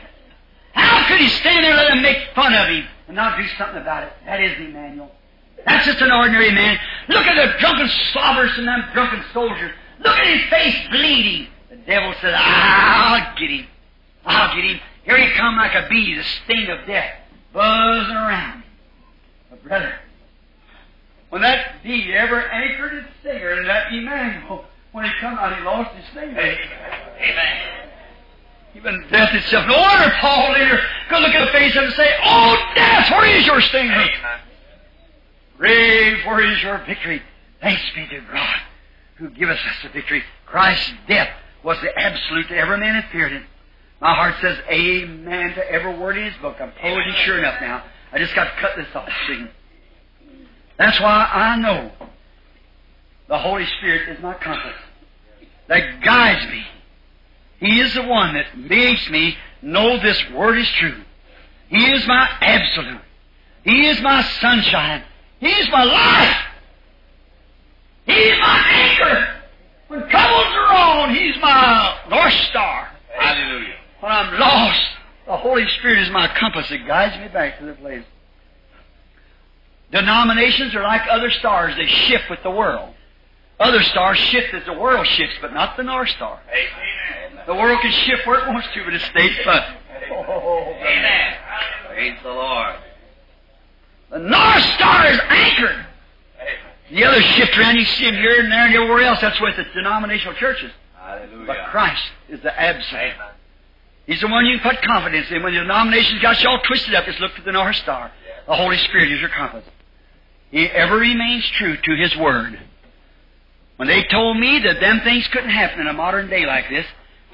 How 0.72 1.06
could 1.06 1.20
he 1.20 1.28
stand 1.28 1.62
there 1.62 1.70
and 1.70 1.78
let 1.78 1.88
them 1.88 2.02
make 2.02 2.18
fun 2.34 2.52
of 2.52 2.68
him 2.68 2.84
and 3.06 3.16
not 3.16 3.38
do 3.38 3.46
something 3.56 3.80
about 3.80 4.02
it? 4.02 4.12
That 4.26 4.42
is 4.42 4.58
Emmanuel. 4.58 5.12
That's 5.64 5.86
just 5.86 6.00
an 6.00 6.10
ordinary 6.10 6.50
man. 6.50 6.78
Look 7.08 7.24
at 7.24 7.36
the 7.36 7.58
drunken 7.60 7.88
slobbers 8.12 8.50
and 8.58 8.66
them 8.66 8.84
drunken 8.92 9.22
soldiers. 9.32 9.70
Look 10.00 10.16
at 10.16 10.26
his 10.26 10.50
face 10.50 10.88
bleeding. 10.90 11.46
The 11.70 11.76
devil 11.76 12.12
said, 12.20 12.34
Ah, 12.34 13.14
I'll 13.14 13.38
get 13.38 13.50
him. 13.50 13.66
I'll 14.24 14.56
get 14.56 14.64
him. 14.64 14.80
Here 15.04 15.16
he 15.16 15.32
come 15.36 15.56
like 15.56 15.74
a 15.74 15.88
bee, 15.88 16.16
the 16.16 16.24
sting 16.24 16.68
of 16.70 16.86
death, 16.88 17.19
buzzing 17.52 18.14
around. 18.14 18.62
But 19.50 19.64
brother, 19.64 19.94
when 21.30 21.42
that 21.42 21.82
bee 21.82 22.12
ever 22.12 22.40
anchored 22.40 22.94
its 22.94 23.08
stinger 23.20 23.60
in 23.60 23.66
that 23.66 23.92
Emmanuel, 23.92 24.64
when 24.92 25.04
he 25.04 25.10
come 25.20 25.34
out, 25.34 25.56
he 25.56 25.64
lost 25.64 25.94
his 25.94 26.04
stinger. 26.10 26.38
Amen. 26.38 27.88
Even 28.74 29.04
death 29.10 29.34
itself. 29.34 29.66
No 29.68 29.78
wonder 29.78 30.12
Paul 30.20 30.52
later 30.52 30.80
could 31.08 31.20
look 31.20 31.34
at 31.34 31.44
the 31.46 31.52
face 31.52 31.72
of 31.72 31.82
him 31.82 31.84
and 31.84 31.94
say, 31.94 32.08
Oh, 32.24 32.56
death, 32.74 33.10
where 33.10 33.26
is 33.26 33.46
your 33.46 33.60
stinger? 33.60 33.92
Amen. 33.92 34.40
Grave, 35.58 36.24
where 36.24 36.40
is 36.40 36.62
your 36.62 36.78
victory? 36.86 37.20
Thanks 37.60 37.82
be 37.94 38.06
to 38.06 38.20
God 38.32 38.60
who 39.16 39.28
giveth 39.30 39.58
us 39.58 39.82
the 39.82 39.90
victory. 39.90 40.22
Christ's 40.46 40.92
death 41.06 41.28
was 41.62 41.76
the 41.82 41.96
absolute 41.96 42.48
to 42.48 42.56
every 42.56 42.78
man 42.78 42.94
that 42.94 43.12
feared 43.12 43.32
him. 43.32 43.44
My 44.00 44.14
heart 44.14 44.34
says 44.40 44.58
amen 44.70 45.54
to 45.54 45.70
every 45.70 45.98
word 45.98 46.16
in 46.16 46.24
his 46.24 46.40
book. 46.40 46.56
I'm 46.60 46.72
posing 46.72 47.14
sure 47.24 47.38
enough 47.38 47.60
now. 47.60 47.84
I 48.12 48.18
just 48.18 48.34
got 48.34 48.44
to 48.44 48.60
cut 48.60 48.72
this 48.76 48.88
off. 48.94 49.08
See? 49.28 49.46
That's 50.78 50.98
why 51.00 51.28
I 51.32 51.56
know 51.56 51.92
the 53.28 53.38
Holy 53.38 53.66
Spirit 53.78 54.08
is 54.08 54.22
my 54.22 54.34
compass 54.34 54.74
that 55.68 56.02
guides 56.02 56.44
me. 56.50 56.64
He 57.60 57.80
is 57.80 57.94
the 57.94 58.02
one 58.02 58.34
that 58.34 58.58
makes 58.58 59.08
me 59.10 59.36
know 59.62 59.98
this 60.00 60.20
word 60.30 60.58
is 60.58 60.68
true. 60.78 61.00
He 61.68 61.92
is 61.92 62.06
my 62.08 62.28
absolute. 62.40 63.02
He 63.62 63.86
is 63.86 64.00
my 64.00 64.22
sunshine. 64.40 65.04
He 65.38 65.48
is 65.48 65.68
my 65.70 65.84
life. 65.84 66.36
He 68.06 68.12
is 68.12 68.38
my 68.40 68.58
anchor. 68.58 69.36
When 69.88 70.00
troubles 70.08 70.46
are 70.46 70.72
on, 70.72 71.14
He's 71.14 71.36
my 71.40 71.98
North 72.08 72.32
Star. 72.32 72.90
Hallelujah. 73.16 73.76
When 74.00 74.10
I'm 74.10 74.40
lost, 74.40 74.80
the 75.26 75.36
Holy 75.36 75.66
Spirit 75.78 76.02
is 76.02 76.10
my 76.10 76.26
compass 76.38 76.70
It 76.70 76.86
guides 76.86 77.18
me 77.20 77.28
back 77.28 77.58
to 77.58 77.66
the 77.66 77.74
place. 77.74 78.04
Denominations 79.92 80.74
are 80.74 80.82
like 80.82 81.02
other 81.10 81.30
stars, 81.30 81.76
they 81.76 81.86
shift 81.86 82.30
with 82.30 82.42
the 82.42 82.50
world. 82.50 82.94
Other 83.58 83.82
stars 83.82 84.18
shift 84.18 84.54
as 84.54 84.64
the 84.64 84.72
world 84.72 85.06
shifts, 85.06 85.36
but 85.42 85.52
not 85.52 85.76
the 85.76 85.82
North 85.82 86.08
Star. 86.10 86.40
Amen. 86.48 87.44
The 87.46 87.54
world 87.54 87.80
can 87.82 87.92
shift 87.92 88.26
where 88.26 88.40
it 88.40 88.48
wants 88.48 88.68
to, 88.72 88.84
but 88.84 88.94
it 88.94 89.02
stays 89.02 89.36
put. 89.44 89.62
Amen. 90.10 91.36
Praise 91.88 92.18
the 92.22 92.30
Lord. 92.30 92.76
The 94.10 94.18
North 94.18 94.62
Star 94.74 95.06
is 95.08 95.20
anchored. 95.28 95.86
The 96.90 97.04
others 97.04 97.24
shift 97.24 97.58
around. 97.58 97.76
You 97.76 97.84
see 97.84 98.04
them 98.06 98.14
here 98.14 98.40
and 98.40 98.50
there 98.50 98.66
and 98.66 98.74
everywhere 98.74 99.02
else. 99.02 99.20
That's 99.20 99.40
with 99.40 99.56
the 99.56 99.64
denominational 99.74 100.34
churches. 100.34 100.72
Hallelujah. 100.96 101.46
But 101.46 101.66
Christ 101.70 102.02
is 102.28 102.40
the 102.40 102.58
absolute. 102.58 103.00
Amen. 103.00 103.34
He's 104.10 104.20
the 104.20 104.26
one 104.26 104.44
you 104.44 104.58
can 104.58 104.74
put 104.74 104.82
confidence 104.82 105.28
in. 105.30 105.40
When 105.40 105.54
the 105.54 105.60
denominations 105.60 106.20
got 106.20 106.42
you 106.42 106.48
all 106.48 106.58
twisted 106.66 106.96
up, 106.96 107.04
just 107.04 107.20
look 107.20 107.32
to 107.36 107.42
the 107.42 107.52
North 107.52 107.76
Star. 107.76 108.10
The 108.48 108.56
Holy 108.56 108.76
Spirit 108.78 109.12
is 109.12 109.20
your 109.20 109.28
compass. 109.28 109.62
He 110.50 110.66
ever 110.66 110.96
remains 110.96 111.48
true 111.50 111.76
to 111.76 111.96
His 111.96 112.16
Word. 112.16 112.58
When 113.76 113.86
they 113.86 114.02
told 114.10 114.36
me 114.36 114.58
that 114.64 114.80
them 114.80 115.02
things 115.04 115.28
couldn't 115.28 115.50
happen 115.50 115.78
in 115.78 115.86
a 115.86 115.92
modern 115.92 116.28
day 116.28 116.44
like 116.44 116.68
this, 116.68 116.86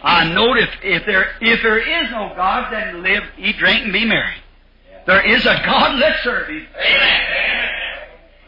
I 0.03 0.25
knowed 0.25 0.59
if, 0.59 0.69
if 0.83 1.07
there 1.07 1.31
if 1.41 1.63
there 1.63 1.79
is 1.79 2.11
no 2.11 2.35
God, 2.37 2.71
then 2.71 3.03
live, 3.03 3.23
eat, 3.39 3.57
drink, 3.57 3.85
and 3.85 3.93
be 3.95 4.05
merry. 4.05 4.35
There 5.07 5.27
is 5.27 5.47
a 5.47 5.63
God, 5.65 5.99
let's 5.99 6.23
serve 6.25 6.47
Him. 6.51 6.67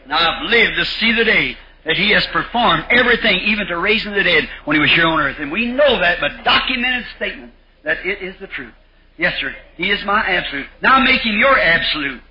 Now 0.05 0.17
I've 0.19 0.51
lived 0.51 0.75
to 0.75 0.85
see 0.85 1.13
the 1.13 1.25
day 1.25 1.57
that 1.85 1.97
He 1.97 2.11
has 2.11 2.27
performed 2.27 2.85
everything, 2.91 3.39
even 3.45 3.65
to 3.65 3.77
raising 3.79 4.13
the 4.13 4.23
dead, 4.23 4.47
when 4.65 4.75
He 4.75 4.81
was 4.81 4.91
here 4.91 5.07
on 5.07 5.19
earth. 5.19 5.37
And 5.39 5.51
we 5.51 5.65
know 5.65 5.97
that 5.99 6.21
by 6.21 6.29
documented 6.43 7.07
statement 7.15 7.53
that 7.83 8.05
it 8.05 8.21
is 8.21 8.35
the 8.39 8.47
truth. 8.47 8.73
Yes, 9.17 9.33
sir. 9.39 9.53
He 9.75 9.91
is 9.91 10.03
my 10.05 10.21
absolute. 10.21 10.67
Now 10.81 10.99
make 11.03 11.21
Him 11.21 11.37
your 11.37 11.57
absolute. 11.59 12.21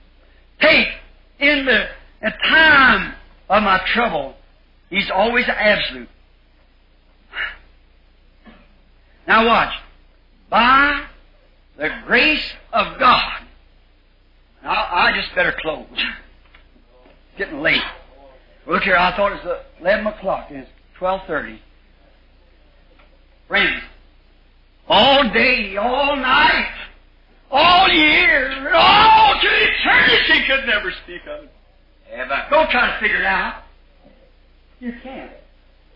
Take 0.60 0.88
in 1.38 1.66
the, 1.66 1.86
the 2.22 2.32
time 2.48 3.14
of 3.48 3.62
my 3.62 3.80
trouble, 3.94 4.34
He's 4.90 5.10
always 5.10 5.44
absolute. 5.48 6.08
Now 9.26 9.46
watch. 9.46 9.74
By 10.48 11.04
the 11.76 11.90
grace 12.06 12.52
of 12.72 12.98
God. 12.98 13.42
Now 14.62 14.70
I 14.70 15.12
just 15.14 15.34
better 15.34 15.54
close. 15.60 15.86
Getting 17.36 17.60
late. 17.60 17.82
Look 18.66 18.82
here, 18.82 18.96
I 18.96 19.14
thought 19.16 19.32
it 19.32 19.44
was 19.44 19.60
eleven 19.80 20.06
o'clock 20.06 20.48
it's 20.50 20.68
twelve 20.98 21.20
thirty. 21.26 21.60
Friends, 23.46 23.82
all 24.88 25.30
day, 25.32 25.76
all 25.76 26.16
night, 26.16 26.74
all 27.50 27.88
year, 27.88 28.72
all 28.74 29.40
to 29.40 29.46
eternity 29.46 30.46
could 30.46 30.66
never 30.66 30.92
speak 31.04 31.22
of 31.28 31.44
it. 31.44 31.52
Amen. 32.12 32.28
Don't 32.50 32.70
try 32.70 32.92
to 32.92 33.00
figure 33.00 33.20
it 33.20 33.26
out. 33.26 33.62
You 34.80 34.92
can't. 35.02 35.32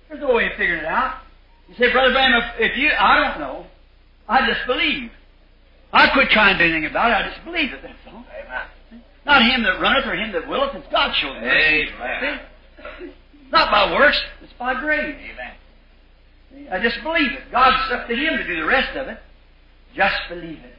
There's 0.09 0.21
no 0.21 0.35
way 0.35 0.47
of 0.47 0.53
figuring 0.59 0.81
it 0.81 0.87
out. 0.87 1.21
You 1.69 1.75
say, 1.77 1.93
Brother 1.93 2.13
Branham, 2.13 2.43
if, 2.43 2.73
if 2.73 2.79
you, 2.79 2.91
I 2.91 3.29
don't 3.29 3.41
know. 3.41 3.67
I 4.29 4.47
just 4.47 4.67
believe. 4.67 5.11
I 5.93 6.09
quit 6.13 6.31
trying 6.31 6.59
to 6.59 6.67
do 6.67 6.73
anything 6.73 6.91
about 6.91 7.11
it. 7.11 7.15
I 7.15 7.31
just 7.31 7.45
believe 7.45 7.73
it. 7.73 7.81
That's 7.83 7.95
all. 8.07 8.25
Amen. 8.45 9.03
Not 9.25 9.43
him 9.43 9.63
that 9.63 9.81
runneth 9.81 10.07
or 10.07 10.15
him 10.15 10.33
that 10.33 10.49
willeth. 10.49 10.75
It's 10.75 10.87
God 10.91 11.15
showing 11.21 11.41
me. 11.41 11.49
Amen. 11.49 12.41
Not 13.51 13.71
by 13.71 13.93
works. 13.93 14.21
It's 14.43 14.53
by 14.59 14.75
grace. 14.81 15.15
Amen. 15.15 15.55
I 16.71 16.81
just 16.81 17.03
believe 17.03 17.33
it. 17.33 17.51
God's 17.51 17.93
up 17.93 18.09
to 18.09 18.15
him 18.15 18.37
to 18.37 18.47
do 18.47 18.57
the 18.57 18.67
rest 18.67 18.97
of 18.97 19.09
it. 19.09 19.19
Just 19.95 20.17
believe 20.29 20.59
it. 20.59 20.75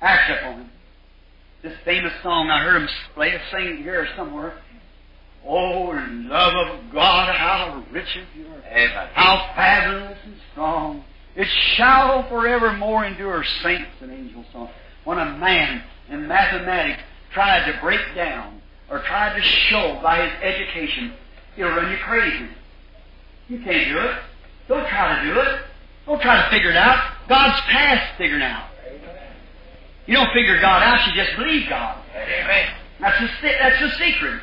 Act 0.00 0.30
upon 0.30 0.60
it. 0.60 0.66
This 1.62 1.74
famous 1.84 2.12
song 2.22 2.50
I 2.50 2.62
heard 2.64 2.82
him 2.82 2.88
play 3.14 3.30
it 3.30 3.40
sing 3.52 3.78
here 3.78 4.08
somewhere. 4.16 4.54
Oh, 5.46 5.90
in 5.92 6.28
love 6.28 6.54
of 6.54 6.92
God, 6.92 7.34
how 7.34 7.84
rich 7.90 8.16
is 8.16 8.26
your 8.36 8.46
Amen. 8.66 9.08
how 9.14 9.50
fabulous 9.54 10.18
and 10.24 10.36
strong. 10.52 11.04
It 11.34 11.48
shall 11.74 12.28
forevermore 12.28 13.04
endure 13.04 13.44
saints 13.62 13.90
and 14.00 14.12
angels 14.12 14.46
song. 14.52 14.70
When 15.04 15.18
a 15.18 15.36
man 15.38 15.82
in 16.08 16.28
mathematics 16.28 17.02
tried 17.32 17.70
to 17.70 17.78
break 17.80 18.00
down 18.14 18.60
or 18.90 19.00
tried 19.00 19.36
to 19.36 19.42
show 19.42 19.98
by 20.02 20.28
his 20.28 20.42
education, 20.42 21.14
he'll 21.56 21.68
run 21.68 21.90
you 21.90 21.98
crazy. 21.98 22.48
You 23.48 23.58
can't 23.62 23.88
do 23.88 23.98
it. 23.98 24.16
Don't 24.72 24.88
try 24.88 25.20
to 25.20 25.34
do 25.34 25.38
it. 25.38 25.60
Don't 26.06 26.22
try 26.22 26.42
to 26.42 26.48
figure 26.48 26.70
it 26.70 26.76
out. 26.76 27.12
God's 27.28 27.60
past 27.68 28.16
figured 28.16 28.40
out. 28.40 28.70
You 30.06 30.14
don't 30.14 30.32
figure 30.32 30.58
God 30.62 30.82
out, 30.82 31.06
you 31.06 31.12
just 31.12 31.36
believe 31.36 31.68
God. 31.68 32.02
Amen. 32.16 32.68
That's 32.98 33.20
the, 33.20 33.28
that's 33.42 33.80
the 33.82 33.90
secret. 34.02 34.40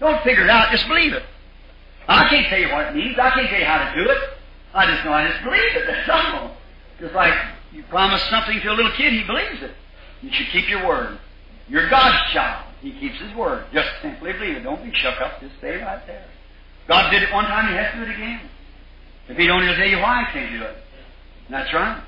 Don't 0.00 0.20
figure 0.24 0.42
it 0.42 0.50
out, 0.50 0.72
just 0.72 0.88
believe 0.88 1.12
it. 1.12 1.22
I 2.08 2.28
can't 2.28 2.48
tell 2.48 2.58
you 2.58 2.68
what 2.72 2.88
it 2.88 2.96
means. 2.96 3.16
I 3.16 3.30
can't 3.30 3.48
tell 3.48 3.60
you 3.60 3.64
how 3.64 3.94
to 3.94 4.04
do 4.04 4.10
it. 4.10 4.18
I 4.74 4.86
just 4.86 5.04
know 5.04 5.12
I 5.12 5.28
just 5.28 5.44
believe 5.44 5.76
it. 5.76 5.86
That's 5.86 6.10
all. 6.10 6.56
Just 6.98 7.14
like 7.14 7.34
you 7.72 7.84
promise 7.84 8.22
something 8.24 8.60
to 8.60 8.72
a 8.72 8.74
little 8.74 8.92
kid, 8.96 9.12
he 9.12 9.22
believes 9.22 9.62
it. 9.62 9.72
You 10.20 10.32
should 10.32 10.48
keep 10.48 10.68
your 10.68 10.84
word. 10.84 11.16
You're 11.68 11.88
God's 11.88 12.32
child. 12.32 12.66
He 12.82 12.90
keeps 12.98 13.20
his 13.20 13.32
word. 13.36 13.66
Just 13.72 13.88
simply 14.02 14.32
believe 14.32 14.56
it. 14.56 14.64
Don't 14.64 14.82
be 14.82 14.90
shook 14.98 15.20
up. 15.20 15.40
Just 15.40 15.56
stay 15.58 15.80
right 15.80 16.04
there. 16.08 16.26
God 16.88 17.10
did 17.10 17.22
it 17.22 17.32
one 17.32 17.44
time, 17.44 17.68
he 17.68 17.74
has 17.76 17.92
to 17.94 18.04
do 18.04 18.10
it 18.10 18.14
again. 18.16 18.49
If 19.30 19.36
he 19.36 19.46
don't, 19.46 19.62
he'll 19.62 19.76
tell 19.76 19.86
you 19.86 19.98
why 19.98 20.24
he 20.24 20.32
can't 20.32 20.58
do 20.58 20.64
it. 20.64 20.76
That's 21.48 21.72
right. 21.72 22.02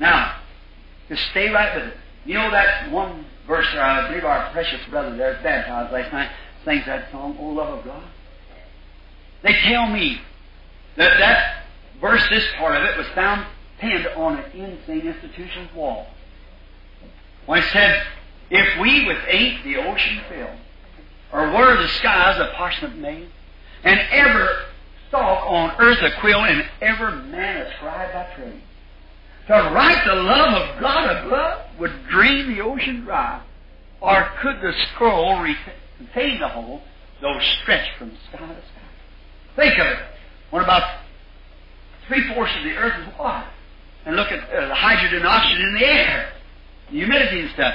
Now, 0.00 0.40
just 1.08 1.22
stay 1.30 1.50
right 1.50 1.74
with 1.76 1.84
it. 1.92 1.96
You 2.24 2.34
know 2.34 2.50
that 2.50 2.90
one 2.90 3.24
verse, 3.46 3.66
uh, 3.74 3.78
I 3.78 4.08
believe 4.08 4.24
our 4.24 4.50
precious 4.50 4.80
brother 4.90 5.16
there, 5.16 5.34
at 5.36 5.42
baptized 5.44 5.92
last 5.92 6.12
night, 6.12 6.30
sings 6.64 6.84
that 6.86 7.12
song, 7.12 7.36
Oh 7.40 7.46
Love 7.46 7.78
of 7.78 7.84
God. 7.84 8.02
They 9.42 9.52
tell 9.52 9.88
me 9.88 10.20
that 10.96 11.18
that 11.18 11.64
verse, 12.00 12.28
this 12.28 12.44
part 12.58 12.76
of 12.76 12.82
it, 12.82 12.98
was 12.98 13.06
found 13.14 13.46
pinned 13.78 14.08
on 14.08 14.38
an 14.38 14.50
insane 14.50 15.06
institution's 15.06 15.72
wall. 15.74 16.08
When 17.46 17.60
it 17.60 17.66
said, 17.72 18.04
If 18.50 18.80
we 18.80 19.06
with 19.06 19.18
ink 19.30 19.62
the 19.62 19.76
ocean 19.76 20.22
fill, 20.28 20.50
or 21.32 21.52
were 21.52 21.80
the 21.80 21.88
skies 21.88 22.40
a 22.40 22.52
parchment 22.56 22.98
made, 22.98 23.28
and 23.84 24.00
ever 24.10 24.64
stalk 25.08 25.44
on 25.46 25.74
earth 25.78 25.98
a 26.02 26.20
quill, 26.20 26.44
and 26.44 26.64
every 26.80 27.22
man 27.24 27.66
a 27.66 27.76
scribe 27.76 28.12
by 28.12 28.34
trade, 28.34 28.62
to 29.46 29.52
write 29.52 30.04
the 30.06 30.14
love 30.14 30.62
of 30.62 30.80
God 30.80 31.26
above 31.26 31.78
would 31.78 31.92
drain 32.10 32.54
the 32.54 32.60
ocean 32.60 33.02
dry, 33.04 33.42
or 34.00 34.28
could 34.40 34.60
the 34.60 34.72
scroll 34.92 35.44
contain 35.96 36.38
the 36.38 36.48
whole, 36.48 36.82
though 37.20 37.38
stretched 37.62 37.96
from 37.98 38.12
sky 38.28 38.38
to 38.38 38.54
sky? 38.54 38.88
Think 39.56 39.78
of 39.78 39.86
it. 39.86 39.98
What 40.50 40.62
about 40.62 41.00
three 42.06 42.32
fourths 42.32 42.52
of 42.56 42.64
the 42.64 42.76
earth 42.76 43.00
is 43.00 43.18
water, 43.18 43.48
and 44.06 44.16
look 44.16 44.30
at 44.30 44.48
uh, 44.50 44.68
the 44.68 44.74
hydrogen 44.74 45.18
and 45.18 45.26
oxygen 45.26 45.62
in 45.62 45.74
the 45.74 45.86
air, 45.86 46.32
the 46.90 46.96
humidity 46.98 47.40
and 47.40 47.50
stuff. 47.50 47.74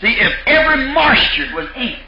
See, 0.00 0.16
if 0.18 0.32
every 0.46 0.92
moisture 0.92 1.54
was 1.54 1.68
ink, 1.76 1.98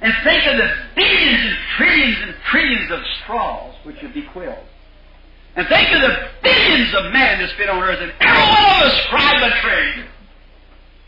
and 0.00 0.12
think 0.24 0.46
of 0.46 0.56
the 0.56 0.68
billions 0.96 1.46
and 1.46 1.56
trillions 1.76 2.16
and 2.22 2.34
trillions 2.50 2.90
of 2.90 3.00
straws 3.22 3.74
which 3.84 3.96
would 4.02 4.14
be 4.14 4.22
quills. 4.22 4.66
And 5.56 5.66
think 5.68 5.92
of 5.92 6.00
the 6.00 6.28
billions 6.42 6.94
of 6.94 7.12
men 7.12 7.40
that's 7.40 7.56
been 7.58 7.68
on 7.68 7.82
earth, 7.82 8.00
and 8.00 8.12
every 8.20 8.42
one 8.42 8.64
of 8.64 8.86
us 8.86 9.02
scribe 9.06 9.42
a 9.42 9.60
trade 9.60 10.06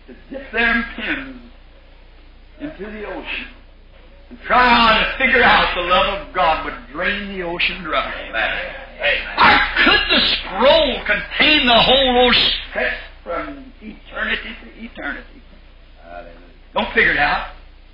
to 0.09 0.17
dip 0.31 0.53
their 0.53 0.85
pens 0.97 1.41
into 2.61 2.91
the 2.91 3.05
ocean 3.07 3.49
and 4.31 4.41
try 4.41 4.99
to 4.99 5.19
figure 5.19 5.43
out 5.43 5.75
the 5.75 5.83
love 5.83 6.21
of 6.21 6.35
God 6.35 6.65
would 6.65 6.75
drain 6.93 7.29
the 7.29 7.43
ocean 7.45 7.83
dry. 7.83 8.13
Amen. 8.29 8.83
Or 9.39 9.85
could 9.85 10.01
the 10.11 10.21
scroll 10.37 11.05
contain 11.05 11.67
the 11.67 11.79
whole 11.79 12.29
ocean 12.29 12.61
from 13.23 13.73
eternity 13.81 14.57
to 14.65 14.85
eternity? 14.85 15.43
Don't 16.75 16.93
figure 16.95 17.13
it 17.13 17.19
out. 17.19 17.49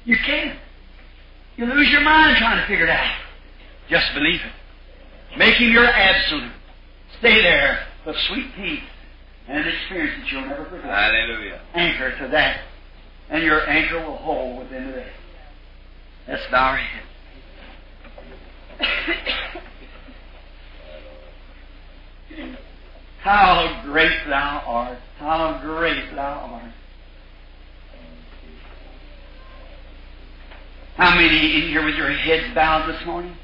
You 0.05 0.17
can't. 0.25 0.59
You 1.59 1.67
lose 1.67 1.91
your 1.91 2.03
mind 2.03 2.37
trying 2.37 2.61
to 2.61 2.67
figure 2.69 2.85
it 2.87 2.91
out. 2.91 3.21
Just 3.91 4.15
believe 4.15 4.41
it. 4.41 5.37
Make 5.37 5.57
him 5.57 5.73
your 5.73 5.87
absolute. 5.87 6.53
Stay 7.19 7.43
there 7.43 7.85
with 8.07 8.15
sweet 8.29 8.55
peace 8.55 8.85
and 9.49 9.59
an 9.59 9.75
experience 9.75 10.23
that 10.23 10.31
you'll 10.31 10.47
never 10.47 10.67
forget. 10.67 10.85
Hallelujah. 10.85 11.61
Anchor 11.75 12.17
to 12.23 12.29
that. 12.29 12.61
And 13.29 13.43
your 13.43 13.69
anchor 13.69 13.99
will 14.07 14.19
hold 14.19 14.61
within 14.61 14.87
the 14.87 14.93
day. 14.93 15.11
Let's 16.29 16.45
bow 16.49 16.71
our 16.71 16.77
heads. 16.77 17.07
How 23.19 23.83
great 23.85 24.17
thou 24.29 24.63
art. 24.65 24.99
How 25.19 25.61
great 25.61 26.15
thou 26.15 26.61
art. 26.63 26.73
How 30.99 31.15
many 31.15 31.63
in 31.63 31.69
here 31.69 31.85
with 31.85 31.95
your 31.95 32.11
heads 32.11 32.53
bowed 32.57 32.93
this 32.93 33.07
morning? 33.07 33.37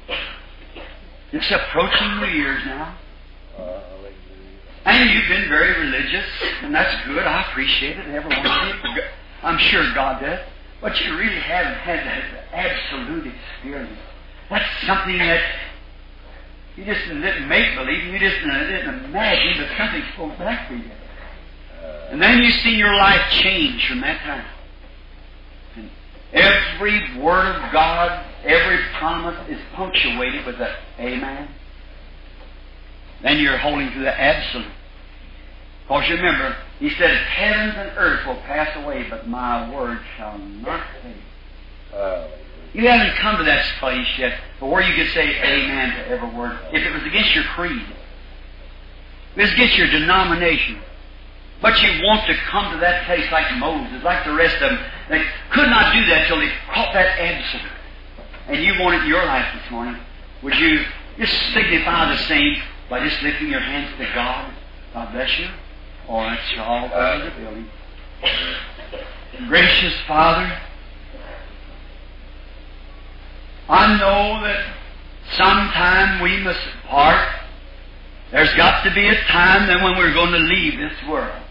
It's 1.31 1.49
approaching 1.49 2.19
New 2.19 2.27
Year's 2.27 2.65
now. 2.65 2.97
And 4.83 5.09
you've 5.09 5.29
been 5.29 5.47
very 5.47 5.79
religious, 5.79 6.25
and 6.63 6.75
that's 6.75 7.07
good. 7.07 7.23
I 7.23 7.49
appreciate 7.49 7.97
it. 7.97 8.07
Everyone. 8.07 8.45
I'm 9.41 9.57
sure 9.57 9.85
God 9.93 10.21
does. 10.21 10.41
But 10.81 10.99
you 10.99 11.15
really 11.15 11.39
haven't 11.39 11.75
had 11.75 11.99
that 11.99 12.43
absolute 12.51 13.25
experience. 13.33 13.99
That's 14.49 14.85
something 14.85 15.17
that 15.17 15.41
you 16.75 16.83
just 16.83 17.07
didn't 17.07 17.47
make 17.47 17.73
believe, 17.77 18.03
you 18.03 18.19
just 18.19 18.35
didn't 18.35 19.05
imagine, 19.05 19.63
but 19.65 19.77
something 19.77 20.03
spoke 20.13 20.37
back 20.37 20.67
to 20.67 20.75
you. 20.75 20.91
And 22.09 22.21
then 22.21 22.43
you 22.43 22.51
see 22.51 22.75
your 22.75 22.93
life 22.93 23.31
change 23.31 23.87
from 23.87 24.01
that 24.01 24.19
time. 24.23 24.45
Every 26.35 27.17
word 27.17 27.55
of 27.55 27.71
God, 27.71 28.25
every 28.43 28.77
promise 28.99 29.37
is 29.49 29.59
punctuated 29.73 30.45
with 30.45 30.59
a 30.59 30.75
Amen. 30.99 31.47
Then 33.21 33.39
you're 33.39 33.57
holding 33.57 33.91
to 33.91 33.99
the 33.99 34.21
absolute. 34.21 34.71
Because 35.83 36.09
you 36.09 36.15
remember, 36.15 36.57
he 36.79 36.89
said, 36.89 37.15
Heavens 37.15 37.75
and 37.77 37.97
earth 37.97 38.27
will 38.27 38.41
pass 38.41 38.75
away, 38.83 39.07
but 39.09 39.27
my 39.27 39.73
word 39.73 39.99
shall 40.17 40.37
not 40.37 40.85
fade. 41.01 42.31
You 42.73 42.89
haven't 42.89 43.15
come 43.19 43.37
to 43.37 43.43
that 43.45 43.63
place 43.79 44.07
yet, 44.17 44.37
but 44.59 44.67
where 44.67 44.81
you 44.81 44.93
could 44.93 45.13
say 45.13 45.41
amen 45.41 45.95
to 45.95 46.07
every 46.09 46.29
word. 46.29 46.59
If 46.73 46.85
it 46.85 46.93
was 46.93 47.03
against 47.03 47.33
your 47.33 47.45
creed, 47.45 47.81
if 49.31 49.37
it 49.37 49.41
was 49.41 49.53
against 49.53 49.77
your 49.77 49.87
denomination, 49.87 50.81
but 51.61 51.81
you 51.81 52.03
want 52.03 52.27
to 52.27 52.35
come 52.49 52.71
to 52.73 52.79
that 52.79 53.05
place 53.05 53.31
like 53.31 53.57
Moses, 53.57 54.03
like 54.03 54.25
the 54.25 54.33
rest 54.33 54.55
of 54.61 54.71
them, 54.71 54.79
they 55.09 55.23
could 55.51 55.69
not 55.69 55.93
do 55.93 56.05
that 56.07 56.27
till 56.27 56.39
they 56.39 56.51
caught 56.73 56.93
that 56.93 57.19
absolute. 57.19 57.71
And 58.47 58.63
you 58.63 58.79
want 58.81 58.95
it 58.95 59.03
in 59.03 59.07
your 59.07 59.25
life 59.25 59.45
this 59.53 59.71
morning. 59.71 59.99
Would 60.43 60.55
you 60.55 60.83
just 61.17 61.33
signify 61.53 62.11
the 62.11 62.21
same 62.23 62.57
by 62.89 63.07
just 63.07 63.21
lifting 63.23 63.49
your 63.49 63.61
hands 63.61 63.97
to 63.97 64.05
God? 64.13 64.53
God 64.93 65.11
bless 65.11 65.39
you. 65.39 65.49
All 66.07 66.21
right, 66.21 66.39
you 66.53 66.61
all 66.61 66.85
over 66.85 67.25
the 67.25 67.31
building. 67.41 67.67
Gracious 69.47 69.93
Father, 70.07 70.61
I 73.67 73.97
know 73.97 74.43
that 74.43 74.75
sometime 75.31 76.21
we 76.21 76.37
must 76.37 76.59
part. 76.85 77.27
There's 78.31 78.53
got 78.55 78.83
to 78.83 78.93
be 78.93 79.07
a 79.07 79.19
time 79.23 79.67
then 79.67 79.83
when 79.83 79.97
we're 79.97 80.13
going 80.13 80.31
to 80.31 80.39
leave 80.39 80.77
this 80.77 80.93
world. 81.09 81.41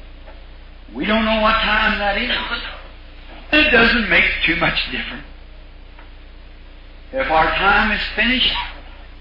We 0.95 1.05
don't 1.07 1.25
know 1.25 1.41
what 1.41 1.55
time 1.55 1.99
that 1.99 2.19
is. 2.19 2.31
It 3.53 3.71
doesn't 3.71 4.09
make 4.09 4.25
too 4.47 4.57
much 4.57 4.79
difference. 4.93 5.25
If 7.12 7.31
our 7.31 7.47
time 7.47 7.93
is 7.93 8.01
finished, 8.15 8.55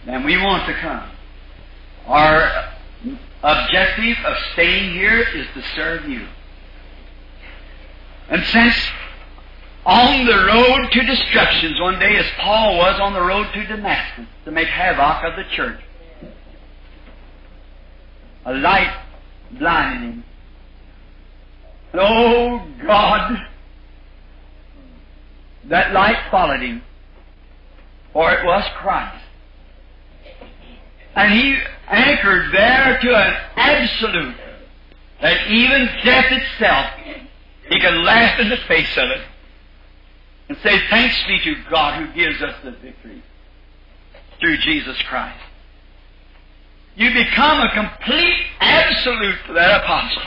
then 0.06 0.24
we 0.24 0.38
want 0.38 0.68
to 0.68 0.74
come. 0.76 1.10
Our 2.06 2.70
objective 3.44 4.18
of 4.26 4.38
staying 4.54 4.94
here 4.94 5.20
is 5.22 5.48
to 5.54 5.62
serve 5.76 6.08
you. 6.08 6.28
And 8.30 8.44
since 8.46 8.76
on 9.86 10.26
the 10.26 10.46
road 10.46 10.92
to 10.92 11.04
destructions 11.04 11.80
one 11.80 12.00
day, 12.00 12.16
as 12.18 12.26
Paul 12.40 12.78
was 12.78 13.00
on 13.00 13.14
the 13.14 13.22
road 13.22 13.48
to 13.54 13.66
Damascus 13.68 14.26
to 14.46 14.52
make 14.52 14.68
havoc 14.68 15.24
of 15.24 15.36
the 15.36 15.44
church, 15.56 15.82
a 18.46 18.54
light 18.54 18.96
blinded 19.52 20.02
him. 20.02 20.24
And 21.94 22.02
oh 22.02 22.68
God, 22.86 23.38
that 25.66 25.94
light 25.94 26.18
followed 26.30 26.62
him, 26.62 26.82
for 28.12 28.32
it 28.32 28.46
was 28.46 28.64
Christ. 28.78 29.24
And 31.16 31.32
he 31.32 31.58
anchored 31.88 32.52
there 32.52 33.00
to 33.02 33.16
an 33.16 33.34
absolute 33.56 34.36
that 35.22 35.48
even 35.48 35.86
death 36.04 36.26
itself, 36.32 36.88
he 37.70 37.80
could 37.80 37.94
laugh 38.04 38.40
in 38.40 38.50
the 38.50 38.58
face 38.68 38.98
of 38.98 39.10
it 39.10 39.22
and 40.50 40.58
say, 40.64 40.80
Thanks 40.90 41.16
be 41.28 41.40
to 41.40 41.56
God 41.70 42.04
who 42.04 42.14
gives 42.14 42.42
us 42.42 42.56
the 42.64 42.72
victory 42.72 43.24
through 44.40 44.58
Jesus 44.58 45.00
Christ. 45.04 45.40
You 46.96 47.14
become 47.14 47.62
a 47.62 47.74
complete 47.74 48.46
absolute 48.60 49.38
for 49.46 49.54
that 49.54 49.84
apostle. 49.84 50.24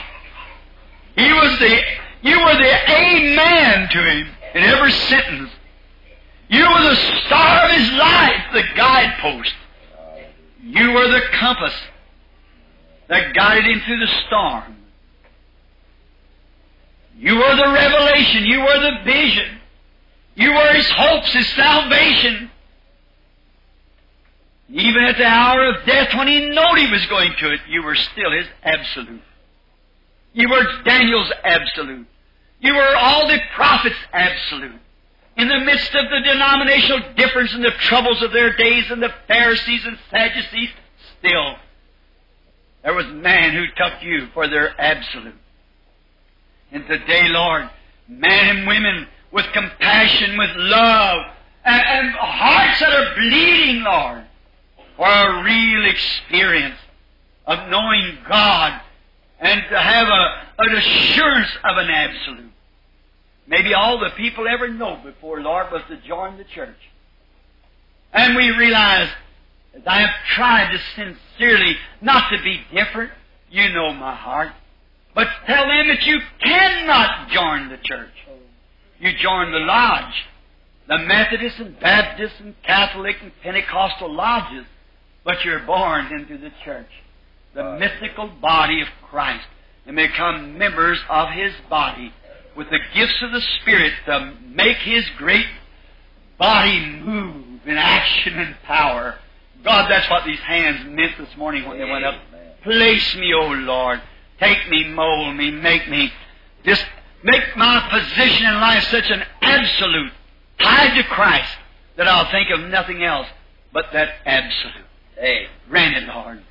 He 1.17 1.33
was 1.33 1.59
the, 1.59 1.81
you 2.21 2.39
were 2.39 2.53
the 2.53 2.91
amen 2.91 3.89
to 3.89 3.97
him 3.97 4.27
in 4.53 4.63
every 4.63 4.91
sentence. 4.91 5.49
You 6.49 6.61
were 6.61 6.83
the 6.83 6.95
star 7.25 7.65
of 7.65 7.71
his 7.71 7.91
life, 7.93 8.43
the 8.53 8.63
guidepost. 8.75 9.53
You 10.61 10.91
were 10.91 11.07
the 11.07 11.21
compass 11.33 11.73
that 13.07 13.33
guided 13.33 13.65
him 13.65 13.81
through 13.85 13.99
the 13.99 14.11
storm. 14.27 14.75
You 17.17 17.35
were 17.35 17.55
the 17.55 17.71
revelation. 17.73 18.45
You 18.45 18.59
were 18.59 18.79
the 18.79 19.03
vision. 19.03 19.59
You 20.35 20.51
were 20.53 20.73
his 20.73 20.89
hopes, 20.91 21.33
his 21.33 21.47
salvation. 21.55 22.51
Even 24.69 25.03
at 25.03 25.17
the 25.17 25.25
hour 25.25 25.65
of 25.65 25.85
death, 25.85 26.13
when 26.15 26.27
he 26.27 26.41
knew 26.41 26.75
he 26.75 26.91
was 26.91 27.05
going 27.07 27.33
to 27.39 27.53
it, 27.53 27.61
you 27.67 27.81
were 27.81 27.95
still 27.95 28.31
his 28.31 28.45
absolute. 28.63 29.21
You 30.37 30.49
were 30.49 30.83
Daniel's 30.83 31.31
absolute. 31.43 32.05
You 32.59 32.75
were 32.75 32.95
all 32.95 33.27
the 33.27 33.39
prophets' 33.55 33.95
absolute. 34.13 34.79
In 35.35 35.47
the 35.47 35.59
midst 35.61 35.95
of 35.95 36.11
the 36.11 36.19
denominational 36.23 37.13
difference 37.15 37.55
and 37.55 37.65
the 37.65 37.71
troubles 37.71 38.21
of 38.21 38.31
their 38.33 38.55
days 38.55 38.85
and 38.91 39.01
the 39.01 39.13
Pharisees 39.27 39.81
and 39.83 39.97
Sadducees, 40.11 40.69
still, 41.17 41.55
there 42.83 42.93
was 42.93 43.07
man 43.07 43.53
who 43.53 43.65
took 43.75 44.03
you 44.03 44.27
for 44.35 44.47
their 44.47 44.79
absolute. 44.79 45.33
And 46.71 46.85
today, 46.85 47.29
Lord, 47.29 47.67
men 48.07 48.57
and 48.57 48.67
women 48.67 49.07
with 49.31 49.45
compassion, 49.53 50.37
with 50.37 50.51
love, 50.55 51.31
and, 51.65 51.81
and 51.81 52.15
hearts 52.15 52.79
that 52.81 52.93
are 52.93 53.15
bleeding, 53.15 53.81
Lord, 53.81 54.23
for 54.97 55.07
a 55.07 55.43
real 55.43 55.89
experience 55.89 56.77
of 57.47 57.69
knowing 57.69 58.19
God 58.29 58.81
and 59.39 59.61
to 59.69 59.79
have 59.79 60.07
a, 60.07 60.63
an 60.63 60.75
assurance 60.75 61.51
of 61.63 61.77
an 61.77 61.89
absolute. 61.89 62.51
Maybe 63.47 63.73
all 63.73 63.99
the 63.99 64.09
people 64.17 64.45
ever 64.47 64.67
know 64.67 64.99
before, 65.03 65.41
Lord, 65.41 65.71
was 65.71 65.81
to 65.89 65.97
join 66.07 66.37
the 66.37 66.43
church. 66.43 66.77
And 68.13 68.35
we 68.35 68.49
realize, 68.49 69.09
as 69.75 69.83
I 69.85 70.01
have 70.01 70.09
tried 70.35 70.71
to 70.71 70.79
sincerely 70.95 71.75
not 72.01 72.29
to 72.31 72.41
be 72.43 72.59
different, 72.73 73.11
you 73.49 73.69
know 73.69 73.93
my 73.93 74.15
heart, 74.15 74.51
but 75.15 75.27
tell 75.45 75.67
them 75.67 75.87
that 75.87 76.03
you 76.03 76.19
cannot 76.43 77.29
join 77.29 77.69
the 77.69 77.77
church. 77.83 78.13
You 78.99 79.11
join 79.21 79.51
the 79.51 79.59
lodge, 79.59 80.13
the 80.87 80.97
Methodist 80.99 81.59
and 81.59 81.79
Baptist 81.79 82.35
and 82.39 82.55
Catholic 82.63 83.15
and 83.21 83.31
Pentecostal 83.41 84.13
lodges, 84.13 84.65
but 85.23 85.43
you're 85.45 85.65
born 85.65 86.07
into 86.07 86.37
the 86.37 86.51
church, 86.65 86.89
the 87.57 87.77
mystical 87.79 88.27
body 88.27 88.81
of 88.81 88.87
Christ, 89.09 89.47
and 89.87 89.95
become 89.95 90.59
members 90.59 90.99
of 91.09 91.29
His 91.29 91.53
body 91.69 92.13
with 92.55 92.69
the 92.69 92.77
gifts 92.93 93.15
of 93.23 93.31
the 93.31 93.41
Spirit 93.59 93.93
to 94.05 94.33
make 94.45 94.77
His 94.77 95.03
great 95.17 95.47
body 96.37 96.79
move 96.79 97.61
in 97.65 97.75
action 97.75 98.37
and 98.37 98.55
power. 98.63 99.15
God, 99.63 99.89
that's 99.89 100.07
what 100.09 100.23
these 100.23 100.39
hands 100.39 100.85
meant 100.87 101.17
this 101.17 101.35
morning 101.35 101.67
when 101.67 101.79
they 101.79 101.85
went 101.85 102.05
up. 102.05 102.21
Place 102.61 103.15
me, 103.15 103.33
O 103.33 103.47
Lord. 103.47 104.01
Take 104.39 104.69
me, 104.69 104.89
mold 104.89 105.35
me, 105.35 105.49
make 105.49 105.89
me. 105.89 106.13
Just 106.63 106.85
make 107.23 107.57
my 107.57 107.87
position 107.89 108.45
in 108.45 108.53
life 108.55 108.83
such 108.83 109.09
an 109.09 109.23
absolute, 109.41 110.11
tied 110.59 110.95
to 110.95 111.03
Christ, 111.05 111.57
that 111.95 112.07
I'll 112.07 112.29
think 112.29 112.49
of 112.51 112.69
nothing 112.69 113.03
else 113.03 113.27
but 113.73 113.85
that 113.93 114.09
absolute. 114.27 114.85
Hey, 115.15 115.47
grant 115.67 115.97
it, 115.97 116.03
Lord. 116.03 116.43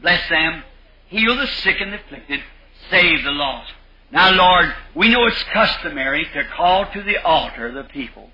Bless 0.00 0.28
them. 0.28 0.62
Heal 1.08 1.36
the 1.36 1.46
sick 1.46 1.80
and 1.80 1.92
the 1.92 1.96
afflicted. 1.96 2.40
Save 2.90 3.24
the 3.24 3.30
lost. 3.30 3.72
Now, 4.10 4.30
Lord, 4.32 4.74
we 4.94 5.08
know 5.08 5.26
it's 5.26 5.42
customary 5.52 6.26
to 6.34 6.44
call 6.56 6.90
to 6.92 7.02
the 7.02 7.22
altar 7.22 7.72
the 7.72 7.84
people. 7.84 8.30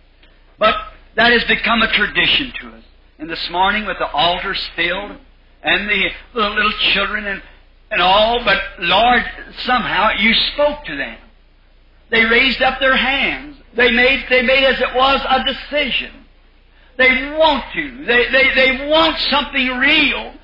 But 0.59 0.75
that 1.17 1.33
has 1.33 1.45
become 1.45 1.83
a 1.83 1.93
tradition 1.93 2.53
to 2.61 2.69
us. 2.77 2.85
And 3.19 3.29
this 3.31 3.49
morning, 3.51 3.87
with 3.87 3.99
the 3.99 4.11
altars 4.11 4.61
filled, 4.77 5.17
and 5.63 5.89
the, 5.89 6.09
the 6.35 6.49
little 6.49 6.73
children 6.93 7.27
and, 7.27 7.43
and 7.91 8.01
all, 8.01 8.45
but 8.45 8.59
Lord, 8.79 9.23
somehow 9.65 10.11
you 10.19 10.35
spoke 10.53 10.85
to 10.87 10.97
them. 10.97 11.19
They 12.11 12.25
raised 12.25 12.63
up 12.63 12.81
their 12.81 12.97
hands. 12.97 13.57
They 13.75 13.91
made, 13.91 14.27
they 14.29 14.43
made 14.43 14.65
as 14.65 14.81
it 14.81 14.95
was 14.95 15.21
a 15.29 15.45
decision. 15.45 16.13
They 16.97 17.31
want 17.39 17.65
to. 17.73 18.05
They, 18.05 18.31
they, 18.31 18.55
they 18.55 18.89
want 18.89 19.19
something 19.19 19.69
real. 19.79 20.35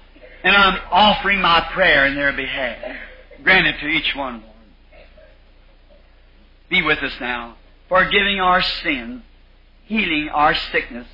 And 0.46 0.54
I'm 0.54 0.80
offering 0.92 1.40
my 1.40 1.60
prayer 1.72 2.06
in 2.06 2.14
their 2.14 2.32
behalf. 2.32 2.78
Grant 3.42 3.66
it 3.66 3.80
to 3.80 3.88
each 3.88 4.14
one, 4.14 4.44
Be 6.68 6.82
with 6.82 7.00
us 7.00 7.14
now, 7.20 7.56
forgiving 7.88 8.38
our 8.38 8.62
sins, 8.62 9.24
healing 9.86 10.28
our 10.28 10.54
sickness, 10.70 11.08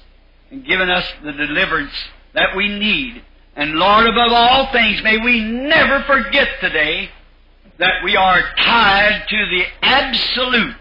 and 0.50 0.66
giving 0.66 0.90
us 0.90 1.06
the 1.24 1.32
deliverance 1.32 1.94
that 2.34 2.54
we 2.54 2.68
need. 2.78 3.22
And 3.56 3.72
Lord, 3.72 4.06
above 4.06 4.32
all 4.32 4.70
things, 4.70 5.02
may 5.02 5.16
we 5.16 5.40
never 5.40 6.02
forget 6.04 6.48
today 6.60 7.08
that 7.78 8.04
we 8.04 8.14
are 8.16 8.42
tied 8.58 9.24
to 9.30 9.46
the 9.46 9.64
absolute, 9.80 10.76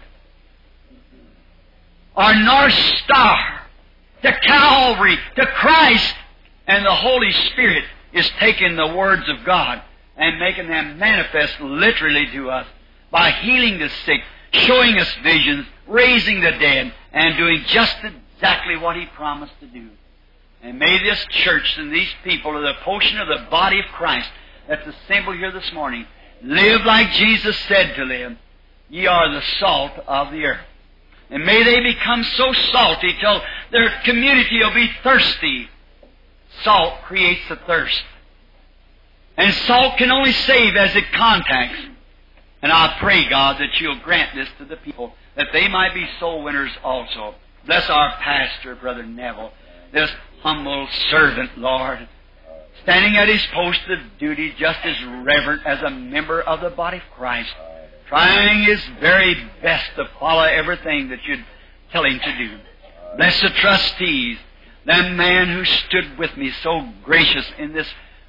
our 2.14 2.34
North 2.34 2.74
Star, 3.04 3.62
to 4.24 4.38
Calvary, 4.40 5.16
to 5.36 5.46
Christ, 5.46 6.14
and 6.66 6.84
the 6.84 6.94
Holy 6.94 7.32
Spirit 7.50 7.84
is 8.12 8.28
taking 8.38 8.76
the 8.76 8.94
words 8.94 9.28
of 9.28 9.44
God 9.44 9.82
and 10.16 10.38
making 10.38 10.68
them 10.68 10.98
manifest 10.98 11.60
literally 11.60 12.26
to 12.32 12.50
us 12.50 12.66
by 13.10 13.30
healing 13.30 13.78
the 13.78 13.88
sick, 14.04 14.20
showing 14.52 14.98
us 14.98 15.12
visions, 15.22 15.66
raising 15.86 16.40
the 16.40 16.50
dead, 16.52 16.92
and 17.12 17.36
doing 17.36 17.62
just 17.66 17.96
exactly 18.02 18.76
what 18.76 18.96
He 18.96 19.06
promised 19.06 19.58
to 19.60 19.66
do. 19.66 19.88
And 20.62 20.78
may 20.78 21.02
this 21.02 21.24
church 21.30 21.76
and 21.78 21.92
these 21.92 22.12
people 22.22 22.52
are 22.52 22.60
the 22.60 22.80
portion 22.82 23.18
of 23.18 23.28
the 23.28 23.46
body 23.50 23.80
of 23.80 23.86
Christ 23.86 24.30
that's 24.68 24.86
assembled 24.86 25.36
here 25.36 25.50
this 25.50 25.72
morning 25.72 26.06
live 26.42 26.84
like 26.84 27.10
Jesus 27.12 27.58
said 27.68 27.94
to 27.96 28.04
live. 28.04 28.36
Ye 28.88 29.06
are 29.06 29.32
the 29.32 29.42
salt 29.58 29.92
of 30.06 30.30
the 30.30 30.44
earth. 30.44 30.60
And 31.30 31.46
may 31.46 31.62
they 31.62 31.80
become 31.80 32.22
so 32.22 32.52
salty 32.52 33.16
till 33.20 33.40
their 33.70 33.90
community 34.04 34.58
will 34.58 34.74
be 34.74 34.90
thirsty. 35.02 35.68
Salt 36.64 37.02
creates 37.04 37.42
a 37.50 37.56
thirst. 37.56 38.02
And 39.36 39.52
salt 39.54 39.96
can 39.96 40.10
only 40.10 40.32
save 40.32 40.76
as 40.76 40.94
it 40.94 41.10
contacts. 41.12 41.78
And 42.62 42.70
I 42.70 42.96
pray, 43.00 43.28
God, 43.28 43.58
that 43.60 43.80
you'll 43.80 43.98
grant 44.00 44.34
this 44.34 44.48
to 44.58 44.64
the 44.64 44.76
people, 44.76 45.12
that 45.36 45.48
they 45.52 45.66
might 45.68 45.94
be 45.94 46.06
soul 46.20 46.44
winners 46.44 46.70
also. 46.84 47.34
Bless 47.66 47.88
our 47.90 48.12
pastor, 48.20 48.74
Brother 48.76 49.04
Neville, 49.04 49.52
this 49.92 50.10
humble 50.42 50.86
servant, 51.10 51.58
Lord, 51.58 52.08
standing 52.82 53.16
at 53.16 53.28
his 53.28 53.44
post 53.52 53.80
of 53.88 53.98
duty 54.18 54.54
just 54.58 54.78
as 54.84 54.96
reverent 55.24 55.66
as 55.66 55.82
a 55.82 55.90
member 55.90 56.40
of 56.40 56.60
the 56.60 56.70
body 56.70 56.98
of 56.98 57.02
Christ, 57.16 57.52
trying 58.08 58.64
his 58.64 58.80
very 59.00 59.36
best 59.62 59.86
to 59.96 60.08
follow 60.20 60.42
everything 60.42 61.08
that 61.08 61.24
you'd 61.24 61.44
tell 61.90 62.04
him 62.04 62.18
to 62.18 62.38
do. 62.38 62.58
Bless 63.16 63.40
the 63.40 63.50
trustees, 63.50 64.38
that 64.86 65.12
man 65.12 65.48
who 65.48 65.64
stood 65.64 66.18
with 66.18 66.36
me 66.36 66.52
so 66.62 66.88
gracious 67.04 67.46
in 67.58 67.72
this 67.72 67.86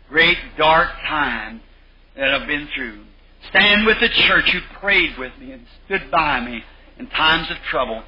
great 0.09 0.37
dark 0.57 0.89
time 1.07 1.61
that 2.15 2.33
I've 2.33 2.47
been 2.47 2.69
through. 2.75 3.03
Stand 3.49 3.85
with 3.85 3.99
the 3.99 4.09
church 4.09 4.51
who 4.51 4.59
prayed 4.79 5.17
with 5.17 5.33
me 5.39 5.51
and 5.51 5.65
stood 5.85 6.11
by 6.11 6.39
me 6.39 6.63
in 6.97 7.07
times 7.07 7.49
of 7.49 7.57
trouble. 7.69 8.03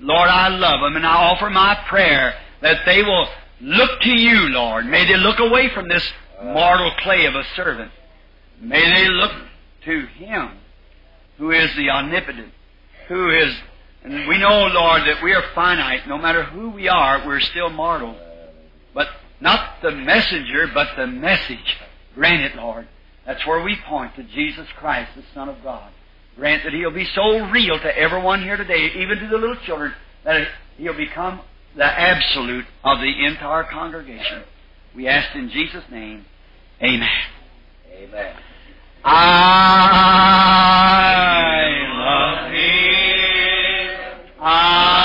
Lord, 0.00 0.28
I 0.28 0.48
love 0.48 0.80
them 0.80 0.96
and 0.96 1.06
I 1.06 1.14
offer 1.14 1.50
my 1.50 1.74
prayer 1.88 2.34
that 2.60 2.84
they 2.84 3.02
will 3.02 3.28
look 3.60 4.00
to 4.02 4.10
you, 4.10 4.48
Lord. 4.50 4.86
May 4.86 5.06
they 5.06 5.16
look 5.16 5.38
away 5.38 5.70
from 5.74 5.88
this 5.88 6.06
mortal 6.42 6.92
clay 7.02 7.24
of 7.24 7.34
a 7.34 7.44
servant 7.56 7.90
May 8.60 8.80
they 8.80 9.08
look 9.08 9.32
to 9.84 10.06
Him 10.06 10.50
who 11.38 11.50
is 11.50 11.74
the 11.76 11.90
omnipotent, 11.90 12.52
who 13.08 13.30
is, 13.30 13.54
and 14.06 14.28
we 14.28 14.38
know, 14.38 14.66
Lord, 14.66 15.02
that 15.02 15.20
we 15.20 15.34
are 15.34 15.42
finite. 15.52 16.06
No 16.06 16.16
matter 16.16 16.44
who 16.44 16.70
we 16.70 16.88
are, 16.88 17.26
we're 17.26 17.40
still 17.40 17.70
mortal. 17.70 18.14
But 18.94 19.08
not 19.40 19.82
the 19.82 19.90
messenger, 19.90 20.68
but 20.72 20.96
the 20.96 21.08
message. 21.08 21.76
Grant 22.14 22.42
it, 22.42 22.54
Lord. 22.54 22.86
That's 23.26 23.44
where 23.44 23.64
we 23.64 23.76
point 23.88 24.14
to 24.14 24.22
Jesus 24.22 24.68
Christ, 24.78 25.10
the 25.16 25.24
Son 25.34 25.48
of 25.48 25.60
God. 25.64 25.90
Grant 26.36 26.62
that 26.62 26.72
He'll 26.72 26.92
be 26.92 27.08
so 27.16 27.50
real 27.50 27.80
to 27.80 27.98
everyone 27.98 28.42
here 28.42 28.56
today, 28.56 28.92
even 28.94 29.18
to 29.18 29.26
the 29.26 29.38
little 29.38 29.56
children, 29.66 29.92
that 30.22 30.46
He'll 30.76 30.96
become 30.96 31.40
the 31.74 31.84
absolute 31.84 32.66
of 32.84 33.00
the 33.00 33.26
entire 33.26 33.64
congregation. 33.64 34.44
We 34.94 35.08
ask 35.08 35.34
in 35.34 35.50
Jesus' 35.50 35.84
name, 35.90 36.24
Amen. 36.80 37.08
Amen. 37.92 38.36
I 39.04 40.46
Him. 44.46 44.95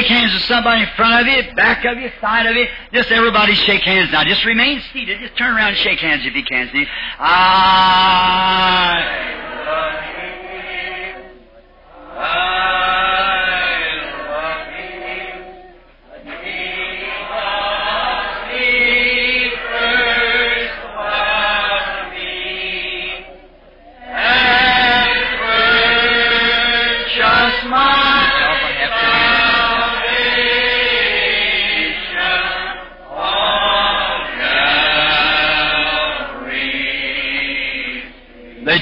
Shake 0.00 0.10
hands 0.10 0.32
with 0.32 0.42
somebody 0.42 0.82
in 0.82 0.88
front 0.96 1.20
of 1.20 1.26
you, 1.26 1.54
back 1.54 1.84
of 1.84 1.98
you, 1.98 2.10
side 2.20 2.46
of 2.46 2.56
you. 2.56 2.66
Just 2.92 3.10
everybody 3.10 3.54
shake 3.54 3.82
hands 3.82 4.10
now. 4.12 4.24
Just 4.24 4.44
remain 4.44 4.80
seated. 4.92 5.20
Just 5.20 5.36
turn 5.36 5.54
around 5.54 5.68
and 5.68 5.76
shake 5.78 5.98
hands 5.98 6.24
if 6.24 6.34
you 6.34 6.44
can, 6.44 6.68
Steve. 6.68 6.88
I 7.18 8.96
ah. 9.36 9.39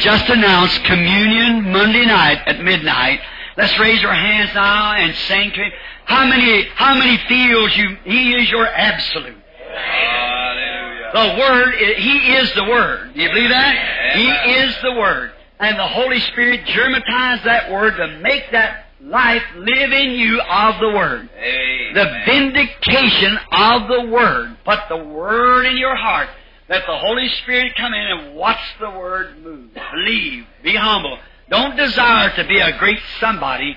Just 0.09 0.31
announced 0.31 0.83
communion 0.85 1.71
Monday 1.71 2.07
night 2.07 2.39
at 2.47 2.65
midnight. 2.65 3.21
Let's 3.59 3.79
raise 3.79 4.03
our 4.03 4.15
hands 4.15 4.55
now 4.55 4.93
and 4.95 5.15
sing 5.15 5.51
to 5.51 5.57
Him. 5.65 5.73
How 6.07 6.27
many, 6.27 6.67
how 6.75 6.95
many 6.95 7.19
feels 7.29 7.77
you, 7.77 7.95
He 8.05 8.33
is 8.33 8.51
your 8.51 8.67
absolute? 8.67 9.37
Hallelujah. 9.71 11.11
The 11.13 11.39
Word, 11.39 11.75
He 11.99 12.33
is 12.37 12.55
the 12.55 12.65
Word. 12.65 13.13
Do 13.13 13.21
you 13.21 13.29
believe 13.29 13.51
that? 13.51 14.15
He 14.15 14.31
is 14.53 14.75
the 14.83 14.93
Word. 14.93 15.33
And 15.61 15.79
the 15.79 15.87
Holy 15.87 16.21
Spirit 16.21 16.65
germatized 16.65 17.45
that 17.45 17.71
Word 17.71 17.99
to 17.99 18.19
make 18.23 18.51
that 18.53 18.87
life 19.03 19.43
live 19.57 19.93
in 19.93 20.13
you 20.13 20.41
of 20.41 20.81
the 20.81 20.89
Word. 20.89 21.29
Amen. 21.37 21.93
The 21.93 22.23
vindication 22.25 23.39
of 23.53 23.89
the 23.89 24.11
Word. 24.11 24.57
Put 24.65 24.79
the 24.89 25.05
Word 25.05 25.67
in 25.67 25.77
your 25.77 25.97
heart. 25.97 26.31
Let 26.69 26.83
the 26.87 26.99
Holy 26.99 27.29
Spirit 27.43 27.73
come 27.77 27.95
in 27.95 28.07
and 28.07 28.37
watch 28.37 28.61
the 28.79 28.91
Word 28.91 29.43
move. 29.43 29.71
Believe. 29.93 30.45
Be 30.63 30.77
humble. 30.77 31.19
Don't 31.49 31.77
desire 31.77 32.35
to 32.37 32.47
be 32.47 32.59
a 32.59 32.77
great 32.79 32.99
somebody. 33.21 33.77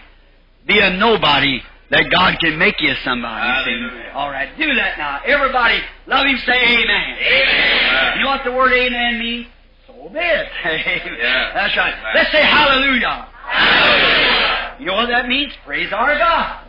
Be 0.67 0.79
a 0.79 0.89
nobody 0.97 1.61
that 1.89 2.09
God 2.09 2.37
can 2.39 2.57
make 2.57 2.79
you 2.79 2.93
somebody. 3.03 3.47
Hallelujah. 3.47 4.11
All 4.13 4.29
right, 4.29 4.49
do 4.57 4.75
that 4.75 4.97
now. 4.97 5.21
Everybody, 5.25 5.79
love 6.07 6.25
Him. 6.25 6.37
Say 6.45 6.53
Amen. 6.53 7.17
Amen. 7.19 8.17
You 8.17 8.23
know 8.23 8.29
what 8.29 8.43
the 8.43 8.51
word 8.51 8.71
Amen 8.73 9.19
means? 9.19 9.47
So 9.87 9.93
be 10.09 10.19
it. 10.19 10.47
Yeah. 10.63 11.53
That's 11.53 11.75
right. 11.77 11.93
Amen. 11.93 12.11
Let's 12.15 12.31
say 12.31 12.43
Hallelujah. 12.43 13.27
Hallelujah. 13.45 14.75
You 14.79 14.85
know 14.87 14.95
what 14.95 15.07
that 15.07 15.27
means? 15.27 15.53
Praise 15.65 15.91
our 15.91 16.17
God. 16.17 16.65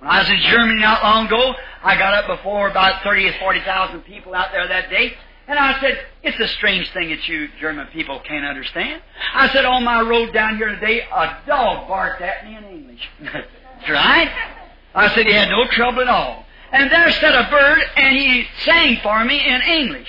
When 0.00 0.10
I 0.10 0.20
was 0.20 0.30
in 0.30 0.40
Germany 0.50 0.80
not 0.80 1.02
long 1.02 1.26
ago, 1.26 1.54
I 1.82 1.96
got 1.96 2.14
up 2.14 2.26
before 2.38 2.68
about 2.68 3.02
30 3.02 3.28
or 3.28 3.32
40,000 3.40 4.00
people 4.02 4.34
out 4.34 4.48
there 4.52 4.66
that 4.68 4.90
day, 4.90 5.12
and 5.46 5.58
I 5.58 5.78
said, 5.80 5.98
it's 6.22 6.40
a 6.40 6.48
strange 6.48 6.90
thing 6.92 7.10
that 7.10 7.28
you 7.28 7.48
German 7.60 7.86
people 7.88 8.20
can't 8.20 8.44
understand. 8.44 9.02
I 9.34 9.48
said, 9.50 9.64
on 9.64 9.84
my 9.84 10.00
road 10.00 10.32
down 10.32 10.56
here 10.56 10.68
today, 10.68 11.00
a 11.00 11.38
dog 11.46 11.88
barked 11.88 12.22
at 12.22 12.46
me 12.46 12.56
in 12.56 12.64
English. 12.64 13.08
Right. 13.86 14.30
I 14.94 15.14
said, 15.14 15.26
he 15.26 15.32
had 15.34 15.50
no 15.50 15.66
trouble 15.66 16.00
at 16.00 16.08
all. 16.08 16.46
And 16.72 16.90
there 16.90 17.10
sat 17.12 17.34
a 17.34 17.50
bird, 17.50 17.82
and 17.96 18.16
he 18.16 18.46
sang 18.60 18.98
for 19.02 19.22
me 19.26 19.44
in 19.44 19.60
English. 19.60 20.08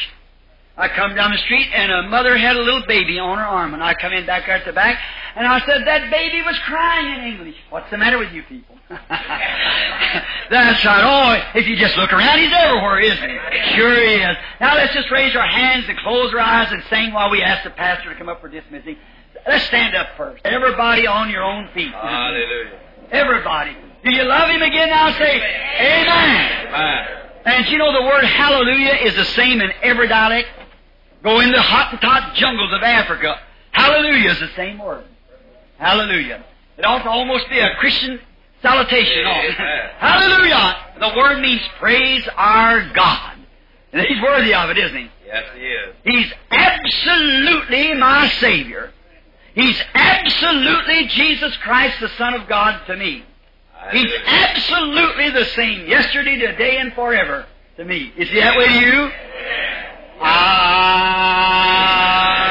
I 0.77 0.89
come 0.89 1.15
down 1.15 1.31
the 1.31 1.37
street 1.37 1.67
and 1.73 1.91
a 1.91 2.03
mother 2.03 2.37
had 2.37 2.57
a 2.57 2.61
little 2.61 2.85
baby 2.85 3.17
on 3.17 3.37
her 3.37 3.45
arm 3.45 3.73
and 3.73 3.81
I 3.81 3.93
come 3.93 4.11
in 4.11 4.25
back 4.25 4.49
at 4.49 4.65
the 4.65 4.73
back 4.73 4.99
and 5.35 5.47
I 5.47 5.65
said, 5.65 5.87
that 5.87 6.11
baby 6.11 6.41
was 6.41 6.57
crying 6.65 7.17
in 7.17 7.33
English. 7.33 7.55
What's 7.69 7.89
the 7.91 7.97
matter 7.97 8.17
with 8.17 8.33
you 8.33 8.43
people? 8.43 8.74
That's 10.49 10.85
right. 10.85 11.03
Oh, 11.03 11.59
if 11.59 11.67
you 11.67 11.75
just 11.75 11.97
look 11.97 12.13
around, 12.13 12.39
he's 12.39 12.53
everywhere, 12.53 12.99
isn't 12.99 13.29
he? 13.29 13.75
Sure 13.75 13.95
he 13.95 14.15
is. 14.15 14.37
Now 14.61 14.75
let's 14.75 14.93
just 14.93 15.09
raise 15.09 15.35
our 15.35 15.47
hands 15.47 15.85
and 15.87 15.97
close 15.99 16.31
our 16.33 16.39
eyes 16.39 16.71
and 16.71 16.83
sing 16.89 17.13
while 17.13 17.31
we 17.31 17.41
ask 17.41 17.63
the 17.63 17.71
pastor 17.71 18.13
to 18.13 18.15
come 18.15 18.29
up 18.29 18.41
for 18.41 18.49
dismissing. 18.49 18.97
Let's 19.47 19.65
stand 19.65 19.95
up 19.95 20.09
first. 20.17 20.45
Everybody 20.45 21.07
on 21.07 21.29
your 21.29 21.43
own 21.43 21.69
feet. 21.73 21.91
Hallelujah. 21.91 22.79
Everybody. 23.11 23.75
Do 24.03 24.13
you 24.13 24.23
love 24.23 24.49
him 24.49 24.61
again 24.61 24.89
now? 24.89 25.11
Say, 25.17 25.35
Amen. 25.35 26.67
Amen. 26.67 27.07
And 27.45 27.67
you 27.67 27.77
know 27.77 27.91
the 27.93 28.05
word 28.05 28.23
hallelujah 28.23 28.97
is 29.03 29.15
the 29.15 29.25
same 29.25 29.61
in 29.61 29.71
every 29.83 30.07
dialect? 30.07 30.47
Go 31.23 31.39
in 31.39 31.51
the 31.51 31.57
Hottentot 31.57 32.35
jungles 32.35 32.71
of 32.73 32.81
Africa. 32.83 33.39
Hallelujah 33.71 34.31
is 34.31 34.39
the 34.39 34.49
same 34.55 34.79
word. 34.79 35.05
Hallelujah. 35.77 36.43
It 36.77 36.85
ought 36.85 37.03
to 37.03 37.09
almost 37.09 37.49
be 37.49 37.59
a 37.59 37.75
Christian 37.75 38.19
salutation. 38.61 39.23
Hallelujah. 39.97 40.75
The 40.99 41.13
word 41.15 41.41
means 41.41 41.61
praise 41.79 42.27
our 42.35 42.91
God. 42.93 43.37
And 43.93 44.05
he's 44.05 44.21
worthy 44.21 44.53
of 44.53 44.69
it, 44.69 44.77
isn't 44.77 44.97
he? 44.97 45.09
Yes, 45.25 45.43
he 45.55 45.61
is. 45.61 45.95
He's 46.03 46.33
absolutely 46.51 47.93
my 47.93 48.27
Savior. 48.39 48.91
He's 49.53 49.81
absolutely 49.93 51.07
Jesus 51.07 51.55
Christ, 51.57 51.99
the 52.01 52.09
Son 52.17 52.33
of 52.33 52.47
God, 52.47 52.85
to 52.87 52.97
me. 52.97 53.23
He's 53.91 54.11
absolutely 54.25 55.29
the 55.29 55.45
same 55.45 55.87
yesterday, 55.87 56.37
today, 56.37 56.77
and 56.77 56.93
forever 56.93 57.45
to 57.77 57.85
me. 57.85 58.11
Is 58.17 58.29
he 58.29 58.39
that 58.39 58.57
way 58.57 58.67
to 58.67 58.73
you? 58.73 59.11
I 60.21 60.23
ah. 60.27 62.44